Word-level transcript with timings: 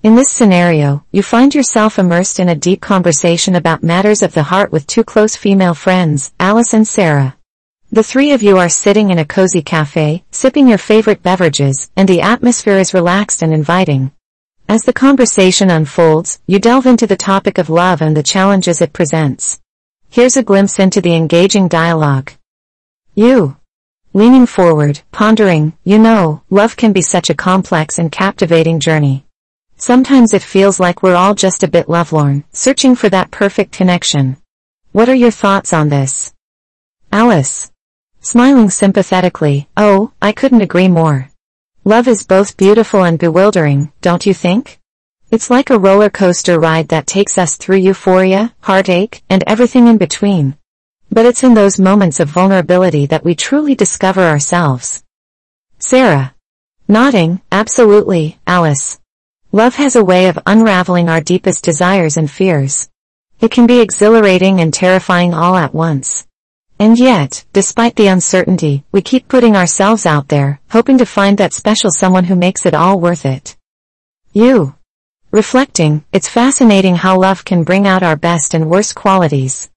In 0.00 0.14
this 0.14 0.30
scenario, 0.30 1.04
you 1.10 1.24
find 1.24 1.52
yourself 1.52 1.98
immersed 1.98 2.38
in 2.38 2.48
a 2.48 2.54
deep 2.54 2.80
conversation 2.80 3.56
about 3.56 3.82
matters 3.82 4.22
of 4.22 4.32
the 4.32 4.44
heart 4.44 4.70
with 4.70 4.86
two 4.86 5.02
close 5.02 5.34
female 5.34 5.74
friends, 5.74 6.32
Alice 6.38 6.72
and 6.72 6.86
Sarah. 6.86 7.36
The 7.90 8.04
three 8.04 8.30
of 8.30 8.40
you 8.40 8.58
are 8.58 8.68
sitting 8.68 9.10
in 9.10 9.18
a 9.18 9.24
cozy 9.24 9.60
cafe, 9.60 10.22
sipping 10.30 10.68
your 10.68 10.78
favorite 10.78 11.24
beverages, 11.24 11.90
and 11.96 12.08
the 12.08 12.20
atmosphere 12.20 12.78
is 12.78 12.94
relaxed 12.94 13.42
and 13.42 13.52
inviting. 13.52 14.12
As 14.68 14.82
the 14.84 14.92
conversation 14.92 15.68
unfolds, 15.68 16.38
you 16.46 16.60
delve 16.60 16.86
into 16.86 17.08
the 17.08 17.16
topic 17.16 17.58
of 17.58 17.68
love 17.68 18.00
and 18.00 18.16
the 18.16 18.22
challenges 18.22 18.80
it 18.80 18.92
presents. 18.92 19.60
Here's 20.10 20.36
a 20.36 20.44
glimpse 20.44 20.78
into 20.78 21.00
the 21.00 21.16
engaging 21.16 21.66
dialogue. 21.66 22.30
You. 23.16 23.56
Leaning 24.12 24.46
forward, 24.46 25.00
pondering, 25.10 25.72
you 25.82 25.98
know, 25.98 26.42
love 26.50 26.76
can 26.76 26.92
be 26.92 27.02
such 27.02 27.30
a 27.30 27.34
complex 27.34 27.98
and 27.98 28.12
captivating 28.12 28.78
journey. 28.78 29.24
Sometimes 29.80 30.34
it 30.34 30.42
feels 30.42 30.80
like 30.80 31.04
we're 31.04 31.14
all 31.14 31.36
just 31.36 31.62
a 31.62 31.68
bit 31.68 31.88
lovelorn, 31.88 32.42
searching 32.52 32.96
for 32.96 33.08
that 33.10 33.30
perfect 33.30 33.70
connection. 33.70 34.36
What 34.90 35.08
are 35.08 35.14
your 35.14 35.30
thoughts 35.30 35.72
on 35.72 35.88
this? 35.88 36.34
Alice. 37.12 37.70
Smiling 38.20 38.70
sympathetically, 38.70 39.68
oh, 39.76 40.10
I 40.20 40.32
couldn't 40.32 40.62
agree 40.62 40.88
more. 40.88 41.30
Love 41.84 42.08
is 42.08 42.24
both 42.24 42.56
beautiful 42.56 43.04
and 43.04 43.20
bewildering, 43.20 43.92
don't 44.00 44.26
you 44.26 44.34
think? 44.34 44.80
It's 45.30 45.48
like 45.48 45.70
a 45.70 45.78
roller 45.78 46.10
coaster 46.10 46.58
ride 46.58 46.88
that 46.88 47.06
takes 47.06 47.38
us 47.38 47.56
through 47.56 47.76
euphoria, 47.76 48.56
heartache, 48.62 49.22
and 49.30 49.44
everything 49.46 49.86
in 49.86 49.96
between. 49.96 50.56
But 51.08 51.24
it's 51.24 51.44
in 51.44 51.54
those 51.54 51.78
moments 51.78 52.18
of 52.18 52.28
vulnerability 52.28 53.06
that 53.06 53.24
we 53.24 53.36
truly 53.36 53.76
discover 53.76 54.22
ourselves. 54.22 55.04
Sarah. 55.78 56.34
Nodding, 56.88 57.42
absolutely, 57.52 58.40
Alice. 58.44 58.98
Love 59.52 59.76
has 59.76 59.96
a 59.96 60.04
way 60.04 60.26
of 60.26 60.38
unraveling 60.44 61.08
our 61.08 61.22
deepest 61.22 61.64
desires 61.64 62.18
and 62.18 62.30
fears. 62.30 62.90
It 63.40 63.50
can 63.50 63.66
be 63.66 63.80
exhilarating 63.80 64.60
and 64.60 64.74
terrifying 64.74 65.32
all 65.32 65.56
at 65.56 65.72
once. 65.72 66.26
And 66.78 66.98
yet, 66.98 67.46
despite 67.54 67.96
the 67.96 68.08
uncertainty, 68.08 68.84
we 68.92 69.00
keep 69.00 69.26
putting 69.26 69.56
ourselves 69.56 70.04
out 70.04 70.28
there, 70.28 70.60
hoping 70.70 70.98
to 70.98 71.06
find 71.06 71.38
that 71.38 71.54
special 71.54 71.90
someone 71.90 72.24
who 72.24 72.36
makes 72.36 72.66
it 72.66 72.74
all 72.74 73.00
worth 73.00 73.24
it. 73.24 73.56
You. 74.34 74.74
Reflecting, 75.30 76.04
it's 76.12 76.28
fascinating 76.28 76.96
how 76.96 77.18
love 77.18 77.42
can 77.42 77.64
bring 77.64 77.86
out 77.86 78.02
our 78.02 78.16
best 78.16 78.52
and 78.52 78.68
worst 78.68 78.94
qualities. 78.94 79.70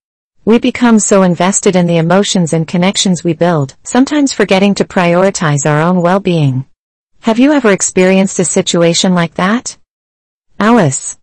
We 0.44 0.60
become 0.60 1.00
so 1.00 1.24
invested 1.24 1.78
in 1.78 1.88
the 1.88 1.98
emotions 1.98 2.52
and 2.52 2.68
connections 2.68 3.24
we 3.24 3.34
build, 3.34 3.78
sometimes 3.84 4.34
forgetting 4.34 4.76
to 4.76 4.86
prioritize 4.86 5.66
our 5.66 5.82
own 5.82 6.02
well-being. 6.02 6.66
Have 7.22 7.38
you 7.38 7.52
ever 7.52 7.72
experienced 7.72 8.40
a 8.40 8.44
situation 8.44 9.14
like 9.14 9.36
that? 9.36 9.78
Alice. 10.60 11.20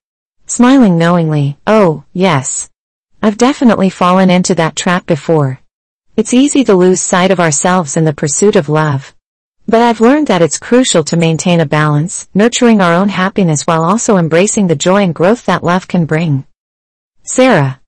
Smiling 0.46 0.96
knowingly, 0.96 1.58
oh, 1.66 2.04
yes. 2.12 2.70
I've 3.20 3.36
definitely 3.36 3.91
fallen 3.91 4.30
into 4.30 4.54
that 4.54 4.76
trap 4.76 5.06
before. 5.06 5.58
It's 6.16 6.32
easy 6.32 6.62
to 6.62 6.76
lose 6.76 7.00
sight 7.00 7.32
of 7.32 7.41
ourselves 7.41 7.96
in 7.96 8.04
the 8.04 8.12
pursuit 8.12 8.54
of 8.54 8.69
love. 8.69 9.12
But 9.66 9.82
I've 9.82 10.00
learned 10.00 10.28
that 10.28 10.41
it's 10.41 10.56
crucial 10.56 11.02
to 11.02 11.16
maintain 11.16 11.58
a 11.58 11.66
balance, 11.66 12.28
nurturing 12.32 12.80
our 12.80 12.94
own 12.94 13.08
happiness 13.08 13.64
while 13.64 13.82
also 13.82 14.19
embracing 14.19 14.69
the 14.69 14.76
joy 14.76 15.02
and 15.02 15.12
growth 15.12 15.46
that 15.46 15.64
love 15.64 15.88
can 15.88 16.06
bring. 16.06 16.46
Sarah. 17.24 17.80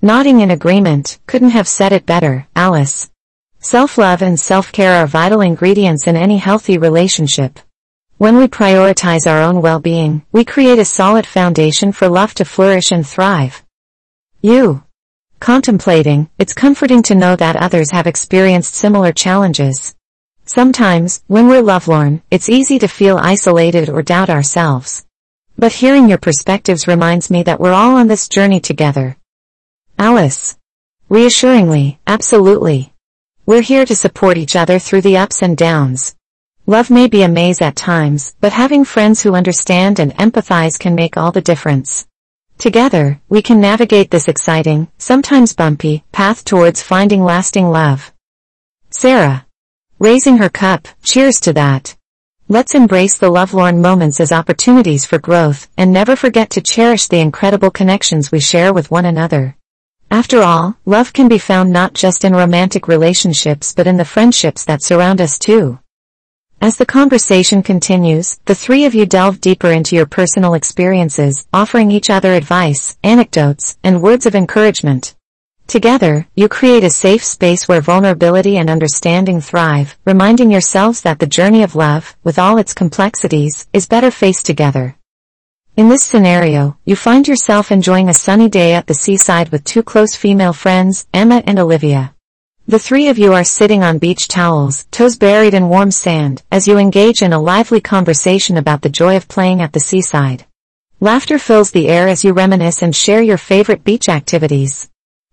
Nodding 0.00 0.38
in 0.38 0.52
agreement, 0.52 1.18
couldn't 1.26 1.50
have 1.50 1.66
said 1.66 1.92
it 1.92 2.06
better, 2.06 2.46
Alice. 2.54 3.10
Self-love 3.72 4.22
and 4.22 4.38
self-care 4.38 4.92
are 4.92 5.08
vital 5.08 5.40
ingredients 5.40 6.06
in 6.06 6.14
any 6.14 6.36
healthy 6.36 6.78
relationship. 6.78 7.58
When 8.16 8.36
we 8.36 8.46
prioritize 8.46 9.26
our 9.26 9.42
own 9.42 9.60
well-being, 9.60 10.24
we 10.30 10.44
create 10.44 10.78
a 10.78 10.84
solid 10.84 11.26
foundation 11.26 11.90
for 11.90 12.08
love 12.08 12.32
to 12.34 12.44
flourish 12.44 12.92
and 12.92 13.04
thrive. 13.04 13.64
You. 14.40 14.84
Contemplating, 15.40 16.30
it's 16.38 16.54
comforting 16.54 17.02
to 17.02 17.16
know 17.16 17.34
that 17.34 17.56
others 17.56 17.90
have 17.90 18.06
experienced 18.06 18.74
similar 18.74 19.10
challenges. 19.10 19.96
Sometimes, 20.44 21.24
when 21.26 21.48
we're 21.48 21.60
lovelorn, 21.60 22.22
it's 22.30 22.48
easy 22.48 22.78
to 22.78 22.86
feel 22.86 23.18
isolated 23.18 23.88
or 23.88 24.00
doubt 24.00 24.30
ourselves. 24.30 25.04
But 25.58 25.72
hearing 25.72 26.08
your 26.08 26.18
perspectives 26.18 26.86
reminds 26.86 27.32
me 27.32 27.42
that 27.42 27.58
we're 27.58 27.72
all 27.72 27.96
on 27.96 28.06
this 28.06 28.28
journey 28.28 28.60
together. 28.60 29.16
Alice. 29.98 30.56
Reassuringly, 31.08 31.98
absolutely. 32.06 32.92
We're 33.48 33.62
here 33.62 33.86
to 33.86 33.94
support 33.94 34.38
each 34.38 34.56
other 34.56 34.80
through 34.80 35.02
the 35.02 35.18
ups 35.18 35.40
and 35.40 35.56
downs. 35.56 36.16
Love 36.66 36.90
may 36.90 37.06
be 37.06 37.22
a 37.22 37.28
maze 37.28 37.62
at 37.62 37.76
times, 37.76 38.34
but 38.40 38.52
having 38.52 38.84
friends 38.84 39.22
who 39.22 39.36
understand 39.36 40.00
and 40.00 40.12
empathize 40.16 40.76
can 40.76 40.96
make 40.96 41.16
all 41.16 41.30
the 41.30 41.40
difference. 41.40 42.08
Together, 42.58 43.20
we 43.28 43.42
can 43.42 43.60
navigate 43.60 44.10
this 44.10 44.26
exciting, 44.26 44.88
sometimes 44.98 45.54
bumpy, 45.54 46.02
path 46.10 46.44
towards 46.44 46.82
finding 46.82 47.22
lasting 47.22 47.70
love. 47.70 48.12
Sarah. 48.90 49.46
Raising 50.00 50.38
her 50.38 50.48
cup, 50.48 50.88
cheers 51.04 51.38
to 51.42 51.52
that. 51.52 51.96
Let's 52.48 52.74
embrace 52.74 53.16
the 53.16 53.30
lovelorn 53.30 53.80
moments 53.80 54.18
as 54.18 54.32
opportunities 54.32 55.04
for 55.04 55.20
growth, 55.20 55.68
and 55.78 55.92
never 55.92 56.16
forget 56.16 56.50
to 56.50 56.60
cherish 56.60 57.06
the 57.06 57.20
incredible 57.20 57.70
connections 57.70 58.32
we 58.32 58.40
share 58.40 58.72
with 58.74 58.90
one 58.90 59.04
another. 59.04 59.56
After 60.10 60.42
all, 60.42 60.76
love 60.84 61.12
can 61.12 61.28
be 61.28 61.38
found 61.38 61.72
not 61.72 61.92
just 61.92 62.24
in 62.24 62.32
romantic 62.32 62.86
relationships 62.86 63.72
but 63.72 63.86
in 63.86 63.96
the 63.96 64.04
friendships 64.04 64.64
that 64.64 64.82
surround 64.82 65.20
us 65.20 65.38
too. 65.38 65.80
As 66.60 66.76
the 66.76 66.86
conversation 66.86 67.62
continues, 67.62 68.38
the 68.46 68.54
three 68.54 68.86
of 68.86 68.94
you 68.94 69.04
delve 69.04 69.40
deeper 69.40 69.70
into 69.70 69.94
your 69.94 70.06
personal 70.06 70.54
experiences, 70.54 71.46
offering 71.52 71.90
each 71.90 72.08
other 72.08 72.32
advice, 72.32 72.96
anecdotes, 73.02 73.76
and 73.84 74.00
words 74.00 74.26
of 74.26 74.34
encouragement. 74.34 75.14
Together, 75.66 76.26
you 76.34 76.48
create 76.48 76.84
a 76.84 76.90
safe 76.90 77.24
space 77.24 77.66
where 77.66 77.80
vulnerability 77.80 78.56
and 78.56 78.70
understanding 78.70 79.40
thrive, 79.40 79.98
reminding 80.04 80.50
yourselves 80.50 81.02
that 81.02 81.18
the 81.18 81.26
journey 81.26 81.62
of 81.62 81.74
love, 81.74 82.16
with 82.22 82.38
all 82.38 82.56
its 82.56 82.72
complexities, 82.72 83.66
is 83.72 83.88
better 83.88 84.10
faced 84.10 84.46
together. 84.46 84.96
In 85.76 85.90
this 85.90 86.04
scenario, 86.04 86.78
you 86.86 86.96
find 86.96 87.28
yourself 87.28 87.70
enjoying 87.70 88.08
a 88.08 88.14
sunny 88.14 88.48
day 88.48 88.72
at 88.72 88.86
the 88.86 88.94
seaside 88.94 89.50
with 89.50 89.62
two 89.62 89.82
close 89.82 90.16
female 90.16 90.54
friends, 90.54 91.06
Emma 91.12 91.42
and 91.46 91.58
Olivia. 91.58 92.14
The 92.66 92.78
three 92.78 93.08
of 93.08 93.18
you 93.18 93.34
are 93.34 93.44
sitting 93.44 93.82
on 93.82 93.98
beach 93.98 94.26
towels, 94.26 94.86
toes 94.90 95.18
buried 95.18 95.52
in 95.52 95.68
warm 95.68 95.90
sand, 95.90 96.42
as 96.50 96.66
you 96.66 96.78
engage 96.78 97.20
in 97.20 97.34
a 97.34 97.38
lively 97.38 97.82
conversation 97.82 98.56
about 98.56 98.80
the 98.80 98.88
joy 98.88 99.16
of 99.16 99.28
playing 99.28 99.60
at 99.60 99.74
the 99.74 99.80
seaside. 99.80 100.46
Laughter 100.98 101.38
fills 101.38 101.72
the 101.72 101.88
air 101.88 102.08
as 102.08 102.24
you 102.24 102.32
reminisce 102.32 102.80
and 102.80 102.96
share 102.96 103.20
your 103.20 103.36
favorite 103.36 103.84
beach 103.84 104.08
activities. 104.08 104.88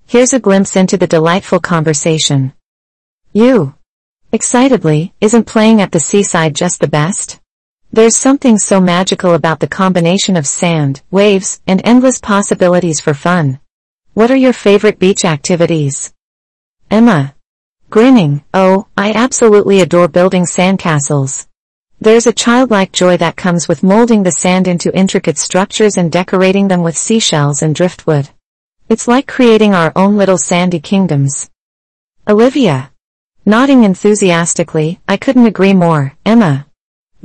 Here's 0.07 0.33
a 0.33 0.41
glimpse 0.41 0.75
into 0.75 0.97
the 0.97 1.07
delightful 1.07 1.61
conversation. 1.61 2.51
You. 3.31 3.75
Excitedly, 4.33 5.13
isn't 5.21 5.45
playing 5.45 5.79
at 5.79 5.93
the 5.93 6.01
seaside 6.01 6.53
just 6.53 6.81
the 6.81 6.89
best? 6.89 7.39
There's 7.95 8.15
something 8.15 8.57
so 8.57 8.81
magical 8.81 9.35
about 9.35 9.59
the 9.59 9.67
combination 9.67 10.35
of 10.35 10.47
sand, 10.47 11.03
waves, 11.11 11.61
and 11.67 11.79
endless 11.83 12.19
possibilities 12.19 12.99
for 12.99 13.13
fun. 13.13 13.59
What 14.15 14.31
are 14.31 14.35
your 14.35 14.51
favorite 14.51 14.97
beach 14.97 15.23
activities? 15.23 16.11
Emma. 16.89 17.35
Grinning, 17.91 18.43
oh, 18.51 18.87
I 18.97 19.13
absolutely 19.13 19.81
adore 19.81 20.07
building 20.07 20.45
sandcastles. 20.45 21.45
There's 22.01 22.25
a 22.25 22.33
childlike 22.33 22.93
joy 22.93 23.17
that 23.17 23.35
comes 23.35 23.67
with 23.67 23.83
molding 23.83 24.23
the 24.23 24.31
sand 24.31 24.67
into 24.67 24.97
intricate 24.97 25.37
structures 25.37 25.95
and 25.95 26.11
decorating 26.11 26.69
them 26.69 26.81
with 26.81 26.97
seashells 26.97 27.61
and 27.61 27.75
driftwood. 27.75 28.27
It's 28.89 29.07
like 29.07 29.27
creating 29.27 29.75
our 29.75 29.91
own 29.95 30.17
little 30.17 30.39
sandy 30.39 30.79
kingdoms. 30.79 31.51
Olivia. 32.27 32.91
Nodding 33.45 33.83
enthusiastically, 33.83 34.99
I 35.07 35.17
couldn't 35.17 35.45
agree 35.45 35.75
more, 35.75 36.13
Emma. 36.25 36.65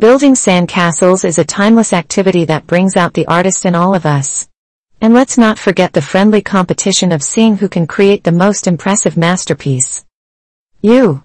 Building 0.01 0.35
sandcastles 0.35 1.25
is 1.25 1.41
a 1.41 1.45
timeless 1.45 1.93
activity 1.93 2.45
that 2.45 2.69
brings 2.69 2.97
out 2.97 3.15
the 3.15 3.27
artist 3.27 3.67
in 3.67 3.75
all 3.75 3.97
of 3.97 4.07
us. 4.07 4.49
And 5.01 5.13
let's 5.13 5.37
not 5.37 5.59
forget 5.59 5.93
the 5.93 6.01
friendly 6.01 6.41
competition 6.41 7.11
of 7.11 7.21
seeing 7.21 7.57
who 7.57 7.69
can 7.69 7.85
create 7.85 8.23
the 8.23 8.31
most 8.31 8.69
impressive 8.69 9.17
masterpiece. 9.17 10.05
You. 10.81 11.25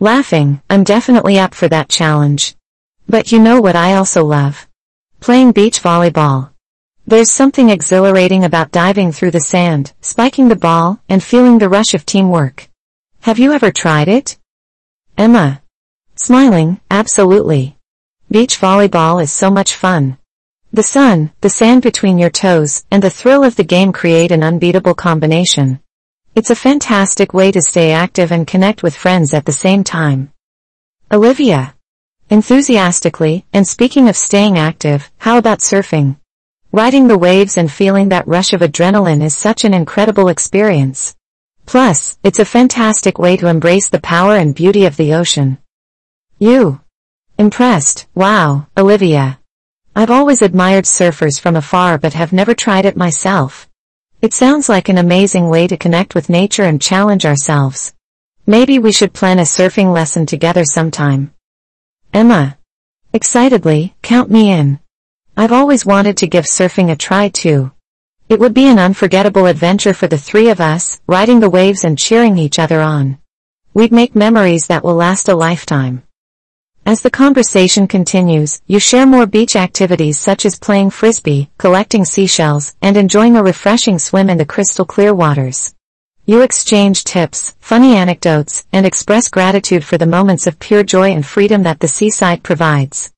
Laughing, 0.00 0.60
I'm 0.68 0.82
definitely 0.82 1.38
up 1.38 1.54
for 1.54 1.68
that 1.68 1.88
challenge. 1.88 2.56
But 3.08 3.30
you 3.30 3.38
know 3.38 3.60
what 3.60 3.76
I 3.76 3.94
also 3.94 4.24
love? 4.24 4.66
Playing 5.20 5.52
beach 5.52 5.80
volleyball. 5.80 6.50
There's 7.06 7.30
something 7.30 7.70
exhilarating 7.70 8.42
about 8.42 8.72
diving 8.72 9.12
through 9.12 9.30
the 9.30 9.42
sand, 9.42 9.92
spiking 10.00 10.48
the 10.48 10.56
ball, 10.56 11.00
and 11.08 11.22
feeling 11.22 11.58
the 11.58 11.68
rush 11.68 11.94
of 11.94 12.04
teamwork. 12.04 12.68
Have 13.20 13.38
you 13.38 13.52
ever 13.52 13.70
tried 13.70 14.08
it? 14.08 14.38
Emma. 15.16 15.62
Smiling, 16.16 16.80
absolutely. 16.90 17.77
Beach 18.30 18.60
volleyball 18.60 19.22
is 19.22 19.32
so 19.32 19.50
much 19.50 19.74
fun. 19.74 20.18
The 20.70 20.82
sun, 20.82 21.32
the 21.40 21.48
sand 21.48 21.80
between 21.80 22.18
your 22.18 22.28
toes, 22.28 22.84
and 22.90 23.02
the 23.02 23.08
thrill 23.08 23.42
of 23.42 23.56
the 23.56 23.64
game 23.64 23.90
create 23.90 24.30
an 24.30 24.42
unbeatable 24.42 24.92
combination. 24.92 25.80
It's 26.34 26.50
a 26.50 26.54
fantastic 26.54 27.32
way 27.32 27.50
to 27.52 27.62
stay 27.62 27.90
active 27.90 28.30
and 28.30 28.46
connect 28.46 28.82
with 28.82 28.94
friends 28.94 29.32
at 29.32 29.46
the 29.46 29.52
same 29.52 29.82
time. 29.82 30.30
Olivia. 31.10 31.74
Enthusiastically, 32.28 33.46
and 33.54 33.66
speaking 33.66 34.10
of 34.10 34.16
staying 34.16 34.58
active, 34.58 35.10
how 35.16 35.38
about 35.38 35.60
surfing? 35.60 36.18
Riding 36.70 37.08
the 37.08 37.16
waves 37.16 37.56
and 37.56 37.72
feeling 37.72 38.10
that 38.10 38.28
rush 38.28 38.52
of 38.52 38.60
adrenaline 38.60 39.22
is 39.22 39.34
such 39.34 39.64
an 39.64 39.72
incredible 39.72 40.28
experience. 40.28 41.16
Plus, 41.64 42.18
it's 42.22 42.38
a 42.38 42.44
fantastic 42.44 43.18
way 43.18 43.38
to 43.38 43.46
embrace 43.48 43.88
the 43.88 44.00
power 44.02 44.36
and 44.36 44.54
beauty 44.54 44.84
of 44.84 44.98
the 44.98 45.14
ocean. 45.14 45.56
You. 46.38 46.82
Impressed, 47.40 48.08
wow, 48.16 48.66
Olivia. 48.76 49.38
I've 49.94 50.10
always 50.10 50.42
admired 50.42 50.86
surfers 50.86 51.38
from 51.38 51.54
afar 51.54 51.96
but 51.96 52.14
have 52.14 52.32
never 52.32 52.52
tried 52.52 52.84
it 52.84 52.96
myself. 52.96 53.68
It 54.20 54.34
sounds 54.34 54.68
like 54.68 54.88
an 54.88 54.98
amazing 54.98 55.48
way 55.48 55.68
to 55.68 55.76
connect 55.76 56.16
with 56.16 56.28
nature 56.28 56.64
and 56.64 56.82
challenge 56.82 57.24
ourselves. 57.24 57.94
Maybe 58.44 58.80
we 58.80 58.90
should 58.90 59.12
plan 59.12 59.38
a 59.38 59.42
surfing 59.42 59.94
lesson 59.94 60.26
together 60.26 60.64
sometime. 60.64 61.32
Emma. 62.12 62.58
Excitedly, 63.12 63.94
count 64.02 64.32
me 64.32 64.50
in. 64.50 64.80
I've 65.36 65.52
always 65.52 65.86
wanted 65.86 66.16
to 66.16 66.26
give 66.26 66.44
surfing 66.44 66.90
a 66.90 66.96
try 66.96 67.28
too. 67.28 67.70
It 68.28 68.40
would 68.40 68.52
be 68.52 68.64
an 68.64 68.80
unforgettable 68.80 69.46
adventure 69.46 69.94
for 69.94 70.08
the 70.08 70.18
three 70.18 70.48
of 70.48 70.60
us, 70.60 71.00
riding 71.06 71.38
the 71.38 71.50
waves 71.50 71.84
and 71.84 71.96
cheering 71.96 72.36
each 72.36 72.58
other 72.58 72.80
on. 72.80 73.18
We'd 73.74 73.92
make 73.92 74.16
memories 74.16 74.66
that 74.66 74.82
will 74.82 74.96
last 74.96 75.28
a 75.28 75.36
lifetime. 75.36 76.02
As 76.88 77.02
the 77.02 77.10
conversation 77.10 77.86
continues, 77.86 78.62
you 78.66 78.78
share 78.78 79.04
more 79.04 79.26
beach 79.26 79.56
activities 79.56 80.18
such 80.18 80.46
as 80.46 80.58
playing 80.58 80.88
frisbee, 80.88 81.50
collecting 81.58 82.06
seashells, 82.06 82.74
and 82.80 82.96
enjoying 82.96 83.36
a 83.36 83.42
refreshing 83.42 83.98
swim 83.98 84.30
in 84.30 84.38
the 84.38 84.46
crystal 84.46 84.86
clear 84.86 85.12
waters. 85.12 85.74
You 86.24 86.40
exchange 86.40 87.04
tips, 87.04 87.54
funny 87.60 87.94
anecdotes, 87.94 88.66
and 88.72 88.86
express 88.86 89.28
gratitude 89.28 89.84
for 89.84 89.98
the 89.98 90.06
moments 90.06 90.46
of 90.46 90.58
pure 90.58 90.82
joy 90.82 91.10
and 91.10 91.26
freedom 91.26 91.62
that 91.64 91.80
the 91.80 91.88
seaside 91.88 92.42
provides. 92.42 93.12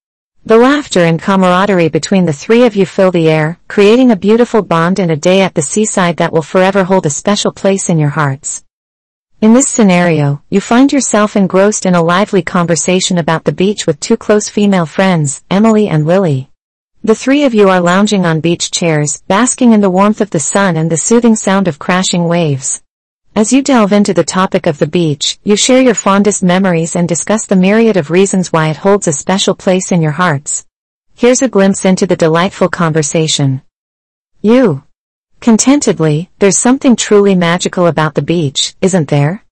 The 0.44 0.58
laughter 0.58 1.04
and 1.04 1.22
camaraderie 1.22 1.90
between 1.90 2.24
the 2.24 2.32
three 2.32 2.64
of 2.64 2.74
you 2.74 2.86
fill 2.86 3.12
the 3.12 3.30
air, 3.30 3.60
creating 3.68 4.10
a 4.10 4.16
beautiful 4.16 4.62
bond 4.62 4.98
and 4.98 5.12
a 5.12 5.16
day 5.16 5.42
at 5.42 5.54
the 5.54 5.62
seaside 5.62 6.16
that 6.16 6.32
will 6.32 6.42
forever 6.42 6.82
hold 6.82 7.06
a 7.06 7.10
special 7.10 7.52
place 7.52 7.88
in 7.88 8.00
your 8.00 8.08
hearts. 8.08 8.64
In 9.40 9.54
this 9.54 9.70
scenario, 9.70 10.42
you 10.50 10.60
find 10.60 10.92
yourself 10.92 11.34
engrossed 11.34 11.86
in 11.86 11.94
a 11.94 12.02
lively 12.02 12.42
conversation 12.42 13.16
about 13.16 13.44
the 13.44 13.52
beach 13.52 13.86
with 13.86 13.98
two 13.98 14.18
close 14.18 14.50
female 14.50 14.84
friends, 14.84 15.42
Emily 15.50 15.88
and 15.88 16.06
Lily. 16.06 16.50
The 17.02 17.14
three 17.14 17.44
of 17.44 17.54
you 17.54 17.70
are 17.70 17.80
lounging 17.80 18.26
on 18.26 18.40
beach 18.40 18.70
chairs, 18.70 19.22
basking 19.28 19.72
in 19.72 19.80
the 19.80 19.88
warmth 19.88 20.20
of 20.20 20.28
the 20.28 20.40
sun 20.40 20.76
and 20.76 20.90
the 20.90 20.98
soothing 20.98 21.36
sound 21.36 21.68
of 21.68 21.78
crashing 21.78 22.28
waves. 22.28 22.82
As 23.34 23.50
you 23.50 23.62
delve 23.62 23.94
into 23.94 24.12
the 24.12 24.24
topic 24.24 24.66
of 24.66 24.76
the 24.76 24.86
beach, 24.86 25.38
you 25.42 25.56
share 25.56 25.80
your 25.80 25.94
fondest 25.94 26.42
memories 26.42 26.94
and 26.94 27.08
discuss 27.08 27.46
the 27.46 27.56
myriad 27.56 27.96
of 27.96 28.10
reasons 28.10 28.52
why 28.52 28.68
it 28.68 28.76
holds 28.76 29.08
a 29.08 29.12
special 29.14 29.54
place 29.54 29.90
in 29.90 30.02
your 30.02 30.12
hearts. 30.12 30.66
Here's 31.14 31.40
a 31.40 31.48
glimpse 31.48 31.86
into 31.86 32.06
the 32.06 32.14
delightful 32.14 32.68
conversation. 32.68 33.62
You. 34.42 34.82
Contentedly, 35.40 36.28
there's 36.38 36.58
something 36.58 36.94
truly 36.94 37.34
magical 37.34 37.86
about 37.86 38.14
the 38.14 38.20
beach, 38.20 38.74
isn't 38.82 39.08
there? 39.08 39.42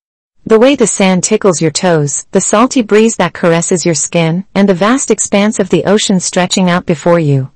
The 0.45 0.59
way 0.59 0.77
the 0.77 0.87
sand 0.87 1.25
tickles 1.25 1.63
your 1.63 1.71
toes, 1.71 2.27
the 2.31 2.43
salty 2.43 2.83
breeze 2.83 3.17
that 3.17 3.33
caresses 3.33 3.87
your 3.87 3.95
skin, 3.95 4.45
and 4.55 4.69
the 4.69 4.75
vast 4.75 5.11
expanse 5.11 5.59
of 5.59 5.71
the 5.71 5.85
ocean 5.85 6.21
stretching 6.21 6.69
out 6.69 6.85
before 6.85 7.19
you. 7.19 7.51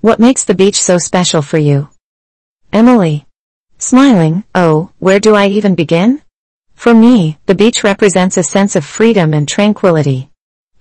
What 0.00 0.20
makes 0.20 0.44
the 0.44 0.54
beach 0.54 0.80
so 0.80 0.96
special 0.98 1.42
for 1.42 1.58
you? 1.58 1.88
Emily. 2.72 3.26
Smiling, 3.78 4.44
oh, 4.54 4.90
where 5.00 5.18
do 5.18 5.34
I 5.34 5.48
even 5.48 5.74
begin? 5.74 6.22
For 6.76 6.94
me, 6.94 7.38
the 7.46 7.56
beach 7.56 7.82
represents 7.82 8.36
a 8.36 8.44
sense 8.44 8.76
of 8.76 8.84
freedom 8.84 9.34
and 9.34 9.48
tranquility. 9.48 10.30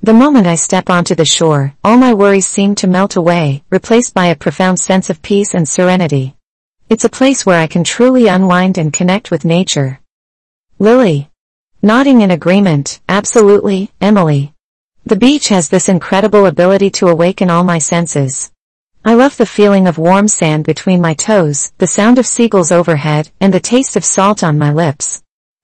The 0.03 0.13
moment 0.13 0.45
I 0.45 0.55
step 0.55 0.87
onto 0.91 1.15
the 1.15 1.25
shore, 1.25 1.73
all 1.83 1.97
my 1.97 2.13
worries 2.13 2.47
seem 2.47 2.75
to 2.75 2.87
melt 2.87 3.15
away, 3.15 3.63
replaced 3.71 4.13
by 4.13 4.27
a 4.27 4.35
profound 4.35 4.79
sense 4.79 5.09
of 5.09 5.23
peace 5.23 5.55
and 5.55 5.67
serenity. 5.67 6.35
It's 6.91 7.05
a 7.05 7.17
place 7.21 7.45
where 7.45 7.57
I 7.57 7.67
can 7.67 7.85
truly 7.85 8.27
unwind 8.27 8.77
and 8.77 8.91
connect 8.91 9.31
with 9.31 9.45
nature. 9.45 10.01
Lily. 10.77 11.29
Nodding 11.81 12.19
in 12.19 12.31
agreement, 12.31 12.99
absolutely, 13.07 13.91
Emily. 14.01 14.53
The 15.05 15.15
beach 15.15 15.47
has 15.47 15.69
this 15.69 15.87
incredible 15.87 16.47
ability 16.47 16.89
to 16.89 17.07
awaken 17.07 17.49
all 17.49 17.63
my 17.63 17.77
senses. 17.77 18.51
I 19.05 19.13
love 19.13 19.37
the 19.37 19.45
feeling 19.45 19.87
of 19.87 19.97
warm 19.97 20.27
sand 20.27 20.65
between 20.65 20.99
my 20.99 21.13
toes, 21.13 21.71
the 21.77 21.87
sound 21.87 22.17
of 22.17 22.27
seagulls 22.27 22.73
overhead, 22.73 23.31
and 23.39 23.53
the 23.53 23.61
taste 23.61 23.95
of 23.95 24.03
salt 24.03 24.43
on 24.43 24.59
my 24.59 24.73
lips. 24.73 25.23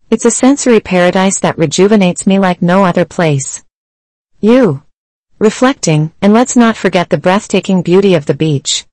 It's 0.10 0.24
a 0.24 0.32
sensory 0.32 0.80
paradise 0.80 1.42
that 1.42 1.58
rejuvenates 1.58 2.26
me 2.26 2.40
like 2.40 2.62
no 2.62 2.86
other 2.86 3.04
place. 3.04 3.66
You. 4.40 4.82
Reflecting, 5.40 6.14
and 6.22 6.32
let's 6.32 6.56
not 6.56 6.78
forget 6.78 7.10
the 7.10 7.18
breathtaking 7.18 7.82
beauty 7.82 8.16
of 8.16 8.28
the 8.28 8.34
beach. 8.34 8.87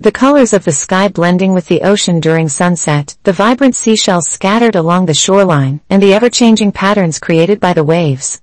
The 0.00 0.12
colors 0.12 0.52
of 0.52 0.64
the 0.64 0.70
sky 0.70 1.08
blending 1.08 1.54
with 1.54 1.66
the 1.66 1.82
ocean 1.82 2.20
during 2.20 2.48
sunset, 2.48 3.16
the 3.24 3.32
vibrant 3.32 3.74
seashells 3.74 4.28
scattered 4.28 4.76
along 4.76 5.06
the 5.06 5.14
shoreline, 5.14 5.80
and 5.90 6.00
the 6.00 6.14
ever-changing 6.14 6.70
patterns 6.70 7.18
created 7.18 7.58
by 7.58 7.72
the 7.72 7.82
waves. 7.82 8.40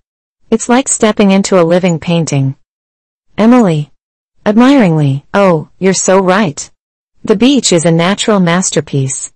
It's 0.51 0.67
like 0.67 0.89
stepping 0.89 1.31
into 1.31 1.57
a 1.57 1.63
living 1.63 1.97
painting. 1.97 2.57
Emily. 3.37 3.89
Admiringly, 4.45 5.25
oh, 5.33 5.69
you're 5.79 5.93
so 5.93 6.19
right. 6.19 6.69
The 7.23 7.37
beach 7.37 7.71
is 7.71 7.85
a 7.85 7.91
natural 7.91 8.41
masterpiece. 8.41 9.31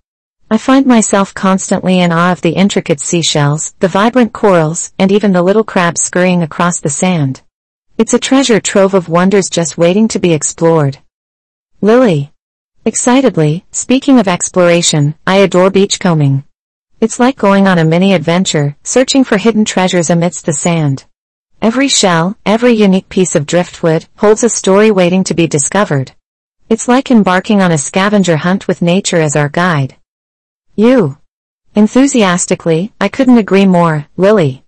I 0.50 0.58
find 0.58 0.84
myself 0.84 1.32
constantly 1.32 2.00
in 2.00 2.12
awe 2.12 2.32
of 2.32 2.42
the 2.42 2.50
intricate 2.50 3.00
seashells, 3.00 3.74
the 3.78 3.88
vibrant 3.88 4.34
corals, 4.34 4.92
and 4.98 5.10
even 5.10 5.32
the 5.32 5.42
little 5.42 5.64
crabs 5.64 6.02
scurrying 6.02 6.42
across 6.42 6.80
the 6.80 6.90
sand. 6.90 7.40
It's 7.96 8.12
a 8.12 8.18
treasure 8.18 8.60
trove 8.60 8.92
of 8.92 9.08
wonders 9.08 9.48
just 9.48 9.78
waiting 9.78 10.06
to 10.08 10.18
be 10.18 10.34
explored. 10.34 10.98
Lily. 11.82 12.30
Excitedly, 12.84 13.64
speaking 13.70 14.18
of 14.18 14.28
exploration, 14.28 15.14
I 15.26 15.36
adore 15.36 15.70
beachcombing. 15.70 16.44
It's 17.00 17.18
like 17.18 17.36
going 17.36 17.66
on 17.66 17.78
a 17.78 17.86
mini 17.86 18.12
adventure, 18.12 18.76
searching 18.82 19.24
for 19.24 19.38
hidden 19.38 19.64
treasures 19.64 20.10
amidst 20.10 20.44
the 20.44 20.52
sand. 20.52 21.06
Every 21.62 21.88
shell, 21.88 22.36
every 22.44 22.72
unique 22.72 23.08
piece 23.08 23.34
of 23.34 23.46
driftwood, 23.46 24.06
holds 24.16 24.44
a 24.44 24.50
story 24.50 24.90
waiting 24.90 25.24
to 25.24 25.32
be 25.32 25.46
discovered. 25.46 26.12
It's 26.68 26.86
like 26.86 27.10
embarking 27.10 27.62
on 27.62 27.72
a 27.72 27.78
scavenger 27.78 28.36
hunt 28.36 28.68
with 28.68 28.82
nature 28.82 29.22
as 29.22 29.34
our 29.34 29.48
guide. 29.48 29.96
You. 30.76 31.16
Enthusiastically, 31.74 32.92
I 33.00 33.08
couldn't 33.08 33.38
agree 33.38 33.64
more, 33.64 34.06
Lily. 34.18 34.64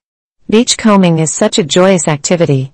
Beachcombing 0.49 1.19
is 1.19 1.31
such 1.31 1.59
a 1.59 1.63
joyous 1.63 2.09
activity. 2.09 2.73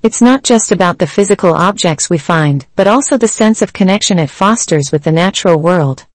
It's 0.00 0.22
not 0.22 0.44
just 0.44 0.70
about 0.70 0.98
the 0.98 1.08
physical 1.08 1.52
objects 1.52 2.08
we 2.08 2.18
find, 2.18 2.64
but 2.76 2.86
also 2.86 3.16
the 3.16 3.26
sense 3.26 3.62
of 3.62 3.72
connection 3.72 4.20
it 4.20 4.30
fosters 4.30 4.92
with 4.92 5.02
the 5.02 5.10
natural 5.10 5.60
world. 5.60 6.06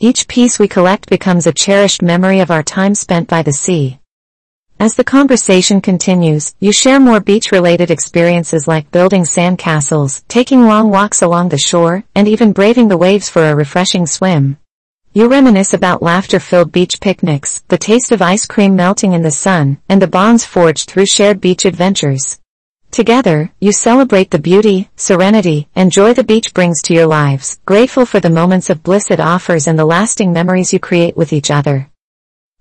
Each 0.00 0.26
piece 0.26 0.58
we 0.58 0.66
collect 0.66 1.08
becomes 1.08 1.46
a 1.46 1.52
cherished 1.52 2.02
memory 2.02 2.40
of 2.40 2.50
our 2.50 2.64
time 2.64 2.96
spent 2.96 3.28
by 3.28 3.42
the 3.42 3.52
sea. 3.52 4.00
As 4.80 4.96
the 4.96 5.04
conversation 5.04 5.80
continues, 5.80 6.52
you 6.58 6.72
share 6.72 6.98
more 6.98 7.20
beach-related 7.20 7.92
experiences 7.92 8.66
like 8.66 8.90
building 8.90 9.24
sand 9.24 9.58
castles, 9.58 10.24
taking 10.26 10.66
long 10.66 10.90
walks 10.90 11.22
along 11.22 11.50
the 11.50 11.58
shore, 11.58 12.02
and 12.16 12.26
even 12.26 12.52
braving 12.52 12.88
the 12.88 12.98
waves 12.98 13.28
for 13.28 13.44
a 13.44 13.54
refreshing 13.54 14.08
swim. 14.08 14.58
You 15.12 15.28
reminisce 15.28 15.74
about 15.74 16.02
laughter-filled 16.02 16.72
beach 16.72 17.00
picnics, 17.00 17.62
the 17.68 17.78
taste 17.78 18.10
of 18.10 18.20
ice 18.20 18.46
cream 18.46 18.74
melting 18.74 19.12
in 19.12 19.22
the 19.22 19.30
sun, 19.30 19.78
and 19.88 20.02
the 20.02 20.08
bonds 20.08 20.44
forged 20.44 20.90
through 20.90 21.06
shared 21.06 21.40
beach 21.40 21.64
adventures. 21.64 22.40
Together, 22.90 23.52
you 23.60 23.70
celebrate 23.70 24.30
the 24.30 24.38
beauty, 24.38 24.88
serenity, 24.96 25.68
and 25.76 25.92
joy 25.92 26.14
the 26.14 26.24
beach 26.24 26.52
brings 26.54 26.80
to 26.82 26.94
your 26.94 27.06
lives, 27.06 27.58
grateful 27.66 28.06
for 28.06 28.18
the 28.18 28.30
moments 28.30 28.70
of 28.70 28.82
bliss 28.82 29.10
it 29.10 29.20
offers 29.20 29.66
and 29.66 29.78
the 29.78 29.84
lasting 29.84 30.32
memories 30.32 30.72
you 30.72 30.78
create 30.78 31.16
with 31.16 31.32
each 31.32 31.50
other. 31.50 31.88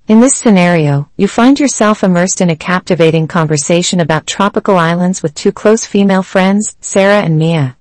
In 0.07 0.19
this 0.19 0.35
scenario, 0.35 1.09
you 1.17 1.27
find 1.27 1.59
yourself 1.59 2.03
immersed 2.03 2.39
in 2.39 2.49
a 2.49 2.55
captivating 2.55 3.27
conversation 3.27 3.99
about 3.99 4.27
tropical 4.27 4.77
islands 4.77 5.21
with 5.23 5.33
two 5.33 5.51
close 5.51 5.85
female 5.85 6.23
friends, 6.23 6.77
Sarah 6.81 7.21
and 7.21 7.37
Mia. 7.37 7.77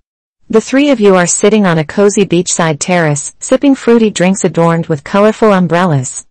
The 0.48 0.60
three 0.60 0.90
of 0.90 1.00
you 1.00 1.16
are 1.16 1.26
sitting 1.26 1.66
on 1.66 1.78
a 1.78 1.84
cozy 1.84 2.24
beachside 2.24 2.78
terrace, 2.78 3.34
sipping 3.38 3.74
fruity 3.74 4.10
drinks 4.10 4.44
adorned 4.44 4.86
with 4.86 5.04
colorful 5.04 5.52
umbrellas. 5.52 6.26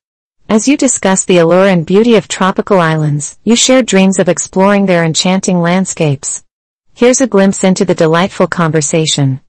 As 0.47 0.67
you 0.67 0.77
discuss 0.77 1.25
the 1.25 1.39
allure 1.39 1.67
and 1.67 1.85
beauty 1.85 2.15
of 2.15 2.27
tropical 2.27 2.79
islands, 2.79 3.39
you 3.43 3.55
share 3.55 3.81
dreams 3.81 4.19
of 4.19 4.29
exploring 4.29 4.85
their 4.85 5.03
enchanting 5.03 5.59
landscapes. 5.59 6.43
Here's 6.93 7.19
a 7.19 7.27
glimpse 7.27 7.63
into 7.63 7.83
the 7.83 7.95
delightful 7.95 8.45
conversation. 8.45 9.41